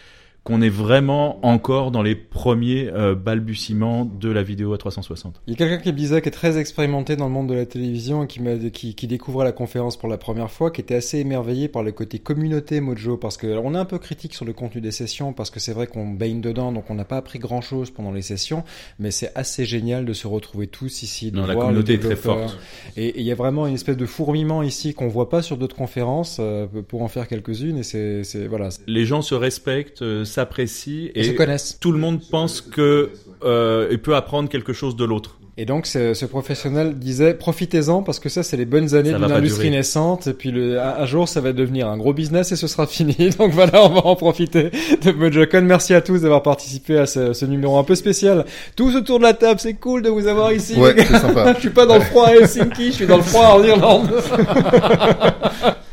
qu'on 0.43 0.61
est 0.61 0.69
vraiment 0.69 1.45
encore 1.45 1.91
dans 1.91 2.01
les 2.01 2.15
premiers 2.15 2.89
euh, 2.89 3.13
balbutiements 3.13 4.05
de 4.05 4.31
la 4.31 4.41
vidéo 4.41 4.73
à 4.73 4.79
360. 4.79 5.39
Il 5.45 5.51
y 5.51 5.53
a 5.53 5.57
quelqu'un 5.57 5.77
qui 5.77 5.91
me 5.91 5.97
disait 5.97 6.21
qui 6.21 6.29
est 6.29 6.31
très 6.31 6.57
expérimenté 6.57 7.15
dans 7.15 7.27
le 7.27 7.31
monde 7.31 7.47
de 7.47 7.53
la 7.53 7.67
télévision 7.67 8.23
et 8.23 8.27
qui, 8.27 8.41
m'a, 8.41 8.55
qui, 8.55 8.95
qui 8.95 9.07
découvrait 9.07 9.45
la 9.45 9.51
conférence 9.51 9.97
pour 9.97 10.09
la 10.09 10.17
première 10.17 10.49
fois, 10.49 10.71
qui 10.71 10.81
était 10.81 10.95
assez 10.95 11.19
émerveillé 11.19 11.67
par 11.67 11.83
le 11.83 11.91
côté 11.91 12.17
communauté 12.17 12.81
Mojo, 12.81 13.17
parce 13.17 13.37
que 13.37 13.45
alors, 13.45 13.65
on 13.65 13.75
est 13.75 13.77
un 13.77 13.85
peu 13.85 13.99
critique 13.99 14.33
sur 14.33 14.45
le 14.45 14.53
contenu 14.53 14.81
des 14.81 14.89
sessions, 14.89 15.31
parce 15.31 15.51
que 15.51 15.59
c'est 15.59 15.73
vrai 15.73 15.85
qu'on 15.85 16.07
baigne 16.07 16.41
dedans, 16.41 16.71
donc 16.71 16.89
on 16.89 16.95
n'a 16.95 17.05
pas 17.05 17.17
appris 17.17 17.37
grand 17.37 17.61
chose 17.61 17.91
pendant 17.91 18.11
les 18.11 18.23
sessions, 18.23 18.63
mais 18.97 19.11
c'est 19.11 19.31
assez 19.35 19.65
génial 19.65 20.05
de 20.05 20.13
se 20.13 20.25
retrouver 20.25 20.65
tous 20.65 21.03
ici, 21.03 21.29
de 21.29 21.37
Non, 21.37 21.45
la 21.45 21.55
communauté 21.55 21.93
est 21.93 21.99
très 21.99 22.15
forte. 22.15 22.57
Et 22.97 23.19
il 23.19 23.25
y 23.25 23.31
a 23.31 23.35
vraiment 23.35 23.67
une 23.67 23.75
espèce 23.75 23.97
de 23.97 24.07
fourmillement 24.07 24.63
ici 24.63 24.95
qu'on 24.95 25.07
voit 25.07 25.29
pas 25.29 25.43
sur 25.43 25.57
d'autres 25.57 25.75
conférences, 25.75 26.37
euh, 26.39 26.65
pour 26.87 27.03
en 27.03 27.07
faire 27.09 27.27
quelques-unes, 27.27 27.77
et 27.77 27.83
c'est, 27.83 28.47
voilà, 28.47 28.69
Les 28.87 29.05
gens 29.05 29.21
se 29.21 29.35
respectent, 29.35 30.01
euh, 30.01 30.25
s'apprécient 30.31 31.09
ils 31.15 31.25
se 31.25 31.31
et 31.31 31.35
connaissent. 31.35 31.77
tout 31.79 31.91
le 31.91 31.99
monde 31.99 32.19
pense 32.31 32.61
que 32.61 33.11
euh, 33.43 33.87
il 33.91 33.99
peut 33.99 34.15
apprendre 34.15 34.49
quelque 34.49 34.73
chose 34.73 34.95
de 34.95 35.05
l'autre. 35.05 35.37
Et 35.57 35.65
donc 35.65 35.85
ce, 35.85 36.13
ce 36.13 36.25
professionnel 36.25 36.97
disait 36.97 37.33
profitez-en 37.33 38.03
parce 38.03 38.19
que 38.19 38.29
ça 38.29 38.41
c'est 38.41 38.55
les 38.55 38.65
bonnes 38.65 38.95
années 38.95 39.11
Ça 39.11 39.17
va 39.17 39.25
d'une 39.25 39.33
pas 39.33 39.39
industrie 39.39 39.65
durer. 39.67 39.77
naissante 39.77 40.27
et 40.27 40.33
puis 40.33 40.49
le, 40.49 40.79
un, 40.79 40.95
un 40.99 41.05
jour 41.05 41.27
ça 41.27 41.41
va 41.41 41.51
devenir 41.51 41.89
un 41.89 41.97
gros 41.97 42.13
business 42.13 42.51
et 42.53 42.55
ce 42.55 42.67
sera 42.67 42.87
fini. 42.97 43.15
Donc 43.37 43.51
voilà, 43.51 43.83
on 43.85 43.89
va 43.89 44.05
en 44.05 44.15
profiter 44.15 44.71
de 45.03 45.11
MojoCon. 45.11 45.61
Merci 45.63 45.93
à 45.93 46.01
tous 46.01 46.21
d'avoir 46.21 46.41
participé 46.41 46.97
à 46.97 47.05
ce, 47.05 47.33
ce 47.33 47.45
numéro 47.45 47.77
un 47.77 47.83
peu 47.83 47.95
spécial. 47.95 48.45
Tous 48.77 48.95
autour 48.95 49.19
de 49.19 49.23
la 49.23 49.33
table, 49.33 49.59
c'est 49.59 49.73
cool 49.73 50.01
de 50.03 50.09
vous 50.09 50.25
avoir 50.27 50.53
ici. 50.53 50.75
Ouais, 50.75 50.95
c'est 50.97 51.17
sympa. 51.19 51.53
je 51.55 51.59
suis 51.59 51.69
pas 51.69 51.85
dans 51.85 51.95
le 51.95 52.01
froid 52.05 52.27
à 52.27 52.35
Helsinki, 52.35 52.87
je 52.87 52.91
suis 52.95 53.07
dans 53.07 53.17
le 53.17 53.23
froid 53.23 53.47
en 53.59 53.63
Irlande. 53.63 54.09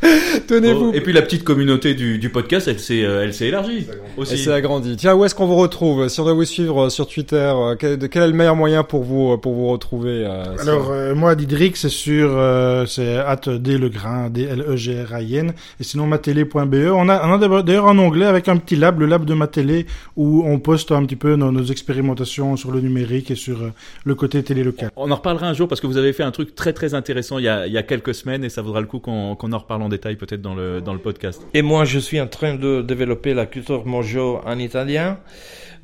Tenez-vous. 0.47 0.91
Oh, 0.91 0.95
Et 0.95 1.01
puis 1.01 1.13
la 1.13 1.23
petite 1.23 1.45
communauté 1.45 1.95
du, 1.95 2.19
du 2.19 2.31
podcast, 2.31 2.69
elle 2.69 2.79
s'est, 2.81 3.05
euh, 3.05 3.25
elle 3.25 3.35
s'est 3.35 3.47
élargie 3.49 3.87
aussi. 4.17 4.39
c'est 4.39 4.53
agrandi. 4.53 4.97
Tiens, 4.97 5.15
où 5.15 5.25
est-ce 5.25 5.35
qu'on 5.35 5.47
vous 5.47 5.57
retrouve? 5.57 6.09
Si 6.09 6.21
on 6.21 6.25
doit 6.25 6.33
vous 6.33 6.45
suivre 6.45 6.87
euh, 6.87 6.89
sur 6.89 7.07
Twitter, 7.07 7.37
euh, 7.55 7.77
quel, 7.79 7.99
quel 8.09 8.23
est 8.23 8.27
le 8.29 8.33
meilleur 8.33 8.57
moyen 8.57 8.83
pour 8.85 9.03
vous 9.03 9.37
pour 9.39 9.53
vous 9.55 9.69
retrouver 9.69 10.25
euh, 10.27 10.45
Alors, 10.61 10.91
euh, 10.91 11.15
moi, 11.15 11.35
Didrik, 11.35 11.77
c'est 11.77 11.89
sur, 11.89 12.31
euh, 12.33 12.87
c'est 12.87 13.17
at 13.17 13.41
dlegrain, 13.59 14.31
D-L-E-G-R-A-I-N. 14.31 15.53
Et 15.81 15.85
sinon, 15.85 16.07
matélé.be. 16.07 16.55
On 16.93 17.09
a, 17.09 17.27
on 17.27 17.33
a 17.43 17.63
d'ailleurs 17.63 17.89
un 17.89 17.99
onglet 17.99 18.27
avec 18.27 18.49
un 18.49 18.57
petit 18.57 18.77
lab, 18.77 19.01
le 19.01 19.07
lab 19.07 19.25
de 19.25 19.35
Matélé, 19.35 19.87
où 20.17 20.43
on 20.47 20.59
poste 20.59 20.93
un 20.93 21.05
petit 21.05 21.17
peu 21.17 21.37
nos, 21.37 21.53
nos 21.53 21.65
expérimentations 21.65 22.57
sur 22.57 22.71
le 22.71 22.81
numérique 22.81 23.31
et 23.31 23.35
sur 23.35 23.63
euh, 23.63 23.73
le 24.05 24.15
côté 24.15 24.43
télé 24.43 24.65
local. 24.65 24.91
On 24.97 25.11
en 25.11 25.17
reparlera 25.17 25.49
un 25.49 25.55
jour 25.55 25.69
parce 25.69 25.81
que 25.81 25.87
vous 25.87 25.97
avez 25.97 26.13
fait 26.13 26.23
un 26.23 26.31
truc 26.31 26.55
très 26.55 26.73
très 26.73 26.95
intéressant 26.95 27.39
il 27.39 27.45
y 27.45 27.49
a, 27.49 27.67
il 27.67 27.73
y 27.73 27.79
a 27.79 27.83
quelques 27.83 28.15
semaines 28.15 28.45
et 28.45 28.49
ça 28.49 28.63
vaudra 28.63 28.81
le 28.81 28.87
coup 28.87 28.99
qu'on, 28.99 29.37
qu'on 29.37 29.53
en 29.53 29.59
reparle 29.59 29.83
en 29.83 29.89
détail 29.89 29.98
peut-être 29.99 30.43
dans 30.43 30.55
le, 30.55 30.81
dans 30.81 30.93
le 30.95 30.99
podcast. 31.01 31.43
Et 31.55 31.63
moi, 31.63 31.85
je 31.85 31.99
suis 31.99 32.21
en 32.21 32.27
train 32.27 32.55
de 32.55 32.83
développer 32.83 33.35
la 33.35 33.47
culture 33.47 33.87
mojo 33.87 34.41
en 34.45 34.59
italien. 34.59 35.19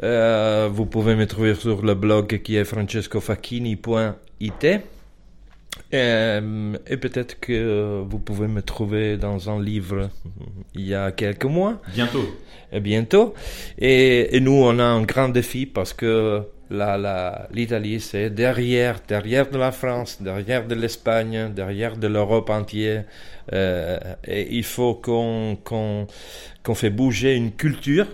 Euh, 0.02 0.68
vous 0.72 0.86
pouvez 0.86 1.14
me 1.14 1.26
trouver 1.26 1.54
sur 1.54 1.82
le 1.84 1.94
blog 1.94 2.40
qui 2.42 2.56
est 2.56 2.64
francescofacchini.it. 2.64 4.66
Euh, 5.92 6.76
et 6.86 6.96
peut-être 6.96 7.38
que 7.40 8.02
vous 8.08 8.18
pouvez 8.18 8.46
me 8.46 8.62
trouver 8.62 9.16
dans 9.16 9.50
un 9.50 9.60
livre 9.62 10.08
il 10.74 10.86
y 10.86 10.94
a 10.94 11.12
quelques 11.12 11.44
mois, 11.44 11.80
Bientôt. 11.94 12.24
et 12.72 12.80
bientôt. 12.80 13.34
Et, 13.78 14.36
et 14.36 14.40
nous, 14.40 14.52
on 14.52 14.78
a 14.78 14.84
un 14.84 15.02
grand 15.02 15.28
défi 15.28 15.66
parce 15.66 15.92
que 15.92 16.42
l'Italie, 17.52 18.00
c'est 18.00 18.30
derrière, 18.30 19.00
derrière 19.06 19.48
de 19.50 19.58
la 19.58 19.72
France, 19.72 20.20
derrière 20.20 20.66
de 20.66 20.74
l'Espagne, 20.74 21.52
derrière 21.54 21.96
de 21.96 22.06
l'Europe 22.06 22.50
entière. 22.50 23.04
Euh, 23.52 23.98
et 24.26 24.48
il 24.56 24.64
faut 24.64 24.94
qu'on, 24.94 25.56
qu'on, 25.62 26.06
qu'on 26.62 26.74
fait 26.74 26.90
bouger 26.90 27.34
une 27.34 27.52
culture 27.52 28.06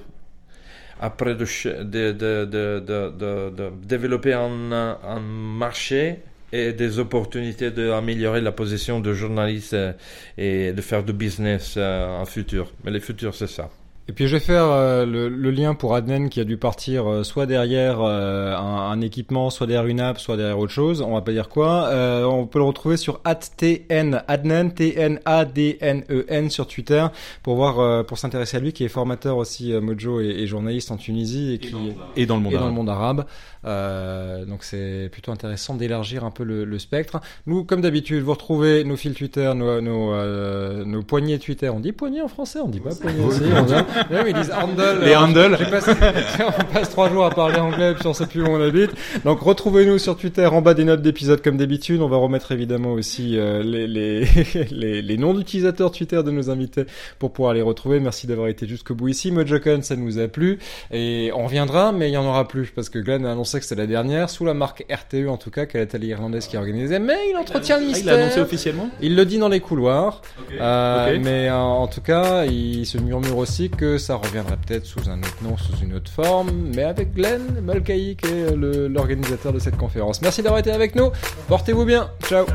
après 1.00 1.34
de, 1.34 1.46
de, 1.82 2.12
de, 2.12 2.80
de 2.80 3.72
développer 3.86 4.34
un, 4.34 4.72
un 4.72 5.20
marché 5.20 6.20
et 6.52 6.72
des 6.72 6.98
opportunités 6.98 7.70
d'améliorer 7.70 8.40
la 8.40 8.52
position 8.52 9.00
de 9.00 9.14
journaliste 9.14 9.74
euh, 9.74 9.92
et 10.36 10.72
de 10.72 10.82
faire 10.82 11.04
du 11.04 11.12
business 11.12 11.74
euh, 11.76 12.20
en 12.20 12.24
futur. 12.26 12.72
Mais 12.84 12.90
le 12.90 13.00
futur, 13.00 13.34
c'est 13.34 13.46
ça. 13.46 13.70
Et 14.11 14.12
puis 14.12 14.26
je 14.26 14.34
vais 14.34 14.40
faire 14.40 14.64
euh, 14.64 15.06
le, 15.06 15.28
le 15.28 15.50
lien 15.52 15.74
pour 15.74 15.94
Adnen 15.94 16.30
qui 16.30 16.40
a 16.40 16.44
dû 16.44 16.56
partir 16.56 17.08
euh, 17.08 17.22
soit 17.22 17.46
derrière 17.46 18.00
euh, 18.00 18.56
un, 18.56 18.90
un 18.90 19.00
équipement, 19.02 19.50
soit 19.50 19.68
derrière 19.68 19.86
une 19.86 20.00
app, 20.00 20.18
soit 20.18 20.36
derrière 20.36 20.58
autre 20.58 20.72
chose. 20.72 21.00
On 21.00 21.14
va 21.14 21.20
pas 21.20 21.30
dire 21.30 21.48
quoi. 21.48 21.86
Euh, 21.90 22.24
on 22.24 22.44
peut 22.48 22.58
le 22.58 22.64
retrouver 22.64 22.96
sur 22.96 23.20
@tn 23.22 24.24
Adnen 24.26 24.74
T 24.74 24.98
N 24.98 25.20
A 25.26 25.44
D 25.44 25.78
N 25.80 26.02
E 26.11 26.24
N 26.28 26.50
sur 26.50 26.66
Twitter 26.66 27.06
pour 27.44 27.54
voir 27.54 27.78
euh, 27.78 28.02
pour 28.02 28.18
s'intéresser 28.18 28.56
à 28.56 28.61
lui 28.61 28.72
qui 28.72 28.82
est 28.82 28.88
formateur 28.88 29.36
aussi 29.36 29.72
euh, 29.72 29.80
Mojo 29.80 30.20
et, 30.20 30.26
et 30.26 30.48
journaliste 30.48 30.90
en 30.90 30.96
Tunisie 30.96 31.54
et 31.54 31.58
qui 31.58 31.72
Et 32.16 32.26
dans 32.26 32.34
le 32.34 32.42
monde 32.42 32.54
et 32.54 32.56
dans 32.56 32.66
le 32.66 32.72
monde 32.72 32.90
arabe. 32.90 33.26
Euh, 33.66 34.46
donc 34.46 34.64
c'est 34.64 35.08
plutôt 35.12 35.32
intéressant 35.32 35.74
d'élargir 35.74 36.24
un 36.24 36.30
peu 36.30 36.44
le, 36.44 36.64
le 36.64 36.78
spectre. 36.78 37.20
Nous, 37.46 37.64
comme 37.64 37.80
d'habitude, 37.80 38.22
vous 38.22 38.32
retrouvez 38.32 38.84
nos 38.84 38.96
fils 38.96 39.14
Twitter, 39.14 39.52
nos, 39.54 39.80
nos, 39.80 40.12
euh, 40.12 40.84
nos 40.84 41.02
poignées 41.02 41.38
Twitter. 41.38 41.68
On 41.68 41.80
dit 41.80 41.92
poignées 41.92 42.22
en 42.22 42.28
français, 42.28 42.61
on 42.61 42.68
dit 42.68 42.80
pas 42.80 42.94
poignées 42.94 43.24
aussi. 43.24 43.42
On 43.54 43.66
Mais 44.11 44.30
ils 44.30 44.34
disent 44.34 44.53
handle. 44.53 45.01
Les 45.03 45.64
j'ai 45.64 45.70
passé- 45.70 45.92
on 46.61 46.72
passe 46.72 46.90
trois 46.90 47.09
jours 47.11 47.24
à 47.24 47.30
parler 47.30 47.57
anglais 47.59 47.94
puis 47.94 48.07
on 48.07 48.14
sait 48.14 48.26
plus 48.26 48.42
où 48.42 48.46
on 48.46 48.61
habite. 48.61 48.90
Donc 49.24 49.40
retrouvez-nous 49.40 49.98
sur 49.98 50.16
Twitter 50.16 50.46
en 50.46 50.62
bas 50.62 50.74
des 50.74 50.84
notes 50.84 51.03
d'épisode 51.03 51.42
comme 51.42 51.57
d'habitude. 51.57 52.01
On 52.01 52.09
va 52.09 52.16
remettre 52.16 52.53
évidemment 52.53 52.92
aussi 52.92 53.38
euh, 53.38 53.62
les, 53.62 53.86
les, 53.86 54.24
les, 54.70 55.03
les 55.03 55.16
noms 55.18 55.34
d'utilisateurs 55.34 55.90
Twitter 55.92 56.22
de 56.22 56.30
nos 56.30 56.51
invités 56.51 56.84
pour 57.18 57.32
pouvoir 57.32 57.55
les 57.55 57.62
retrouver. 57.62 58.01
Merci 58.01 58.26
d'avoir 58.26 58.48
été 58.48 58.66
jusqu'au 58.66 58.94
bout 58.94 59.09
ici. 59.09 59.30
MojoCon, 59.32 59.80
ça 59.82 59.96
nous 59.96 60.18
a 60.18 60.28
plu. 60.28 60.59
Et 60.92 61.30
on 61.34 61.44
reviendra, 61.44 61.92
mais 61.92 62.09
il 62.11 62.12
y 62.12 62.16
en 62.16 62.24
aura 62.26 62.46
plus 62.48 62.70
parce 62.74 62.88
que 62.88 62.98
Glenn 62.98 63.24
a 63.26 63.32
annoncé 63.32 63.59
que 63.59 63.64
c'était 63.64 63.80
la 63.80 63.86
dernière, 63.86 64.30
sous 64.30 64.44
la 64.44 64.55
marque 64.55 64.84
RTE 64.90 65.28
en 65.28 65.36
tout 65.36 65.51
cas, 65.51 65.66
qui 65.66 65.76
est 65.76 65.80
la 65.80 65.86
télé 65.86 66.09
irlandaise 66.09 66.46
qui 66.46 66.57
organisait. 66.57 66.98
Mais 66.98 67.16
il 67.30 67.36
entretient 67.36 67.76
le 67.76 67.82
Ah, 67.82 67.86
il 67.86 67.88
mystère. 67.94 68.16
l'a 68.16 68.22
annoncé 68.24 68.40
officiellement? 68.40 68.88
Il 69.01 69.16
le 69.16 69.24
dit 69.24 69.38
dans 69.38 69.48
les 69.48 69.61
couloirs, 69.61 70.22
Euh, 70.61 71.18
mais 71.22 71.48
euh, 71.48 71.55
en 71.57 71.86
tout 71.86 72.01
cas, 72.01 72.44
il 72.44 72.84
se 72.86 72.98
murmure 72.98 73.38
aussi 73.38 73.70
que 73.70 73.89
ça 73.99 74.16
reviendrait 74.16 74.57
peut-être 74.57 74.86
sous 74.86 75.09
un 75.09 75.18
autre 75.18 75.36
nom, 75.43 75.57
sous 75.57 75.76
une 75.82 75.95
autre 75.95 76.11
forme, 76.11 76.51
mais 76.74 76.82
avec 76.82 77.14
Glenn 77.14 77.61
Mulcahy 77.62 78.16
qui 78.16 78.28
est 78.28 78.57
l'organisateur 78.57 79.53
de 79.53 79.59
cette 79.59 79.76
conférence. 79.76 80.22
Merci 80.22 80.43
d'avoir 80.43 80.61
été 80.61 80.70
avec 80.70 80.95
nous. 80.95 81.11
Portez-vous 81.49 81.84
bien. 81.84 82.11
Ciao. 82.24 82.47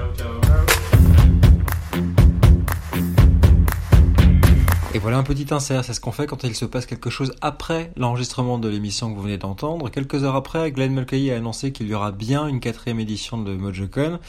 Et 4.95 4.97
voilà 4.97 5.17
un 5.17 5.23
petit 5.23 5.53
insert, 5.53 5.83
c'est 5.83 5.93
ce 5.93 5.99
qu'on 5.99 6.13
fait 6.13 6.25
quand 6.25 6.45
il 6.45 6.55
se 6.55 6.63
passe 6.63 6.85
quelque 6.85 7.09
chose 7.09 7.33
après 7.41 7.91
l'enregistrement 7.97 8.57
de 8.57 8.69
l'émission 8.69 9.11
que 9.11 9.17
vous 9.17 9.23
venez 9.23 9.37
d'entendre. 9.37 9.89
Quelques 9.89 10.23
heures 10.23 10.37
après, 10.37 10.71
Glenn 10.71 10.93
Mulcahy 10.93 11.31
a 11.31 11.35
annoncé 11.35 11.73
qu'il 11.73 11.89
y 11.89 11.93
aura 11.93 12.13
bien 12.13 12.47
une 12.47 12.61
quatrième 12.61 13.01
édition 13.01 13.37
de 13.37 13.53
MojoCon, 13.55 14.19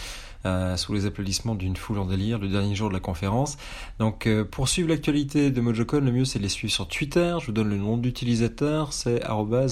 euh, 0.46 0.76
sous 0.76 0.94
les 0.94 1.06
applaudissements 1.06 1.54
d'une 1.54 1.76
foule 1.76 1.98
en 1.98 2.06
délire 2.06 2.38
le 2.38 2.48
dernier 2.48 2.74
jour 2.74 2.88
de 2.88 2.94
la 2.94 3.00
conférence. 3.00 3.56
Donc 3.98 4.26
euh, 4.26 4.44
pour 4.44 4.68
suivre 4.68 4.88
l'actualité 4.88 5.50
de 5.50 5.60
MojoCon, 5.60 6.00
le 6.00 6.12
mieux 6.12 6.24
c'est 6.24 6.38
de 6.38 6.44
les 6.44 6.48
suivre 6.48 6.72
sur 6.72 6.88
Twitter. 6.88 7.36
Je 7.40 7.46
vous 7.46 7.52
donne 7.52 7.68
le 7.68 7.76
nom 7.76 7.96
d'utilisateur, 7.96 8.92
c'est 8.92 9.20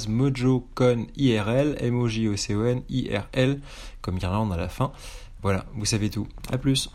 mojoconirl, 0.08 1.76
M-O-J-O-C-O-N-I-R-L, 1.78 3.60
comme 4.02 4.18
Irlande 4.18 4.52
à 4.52 4.56
la 4.56 4.68
fin. 4.68 4.92
Voilà, 5.42 5.66
vous 5.74 5.84
savez 5.84 6.10
tout. 6.10 6.26
À 6.50 6.58
plus. 6.58 6.90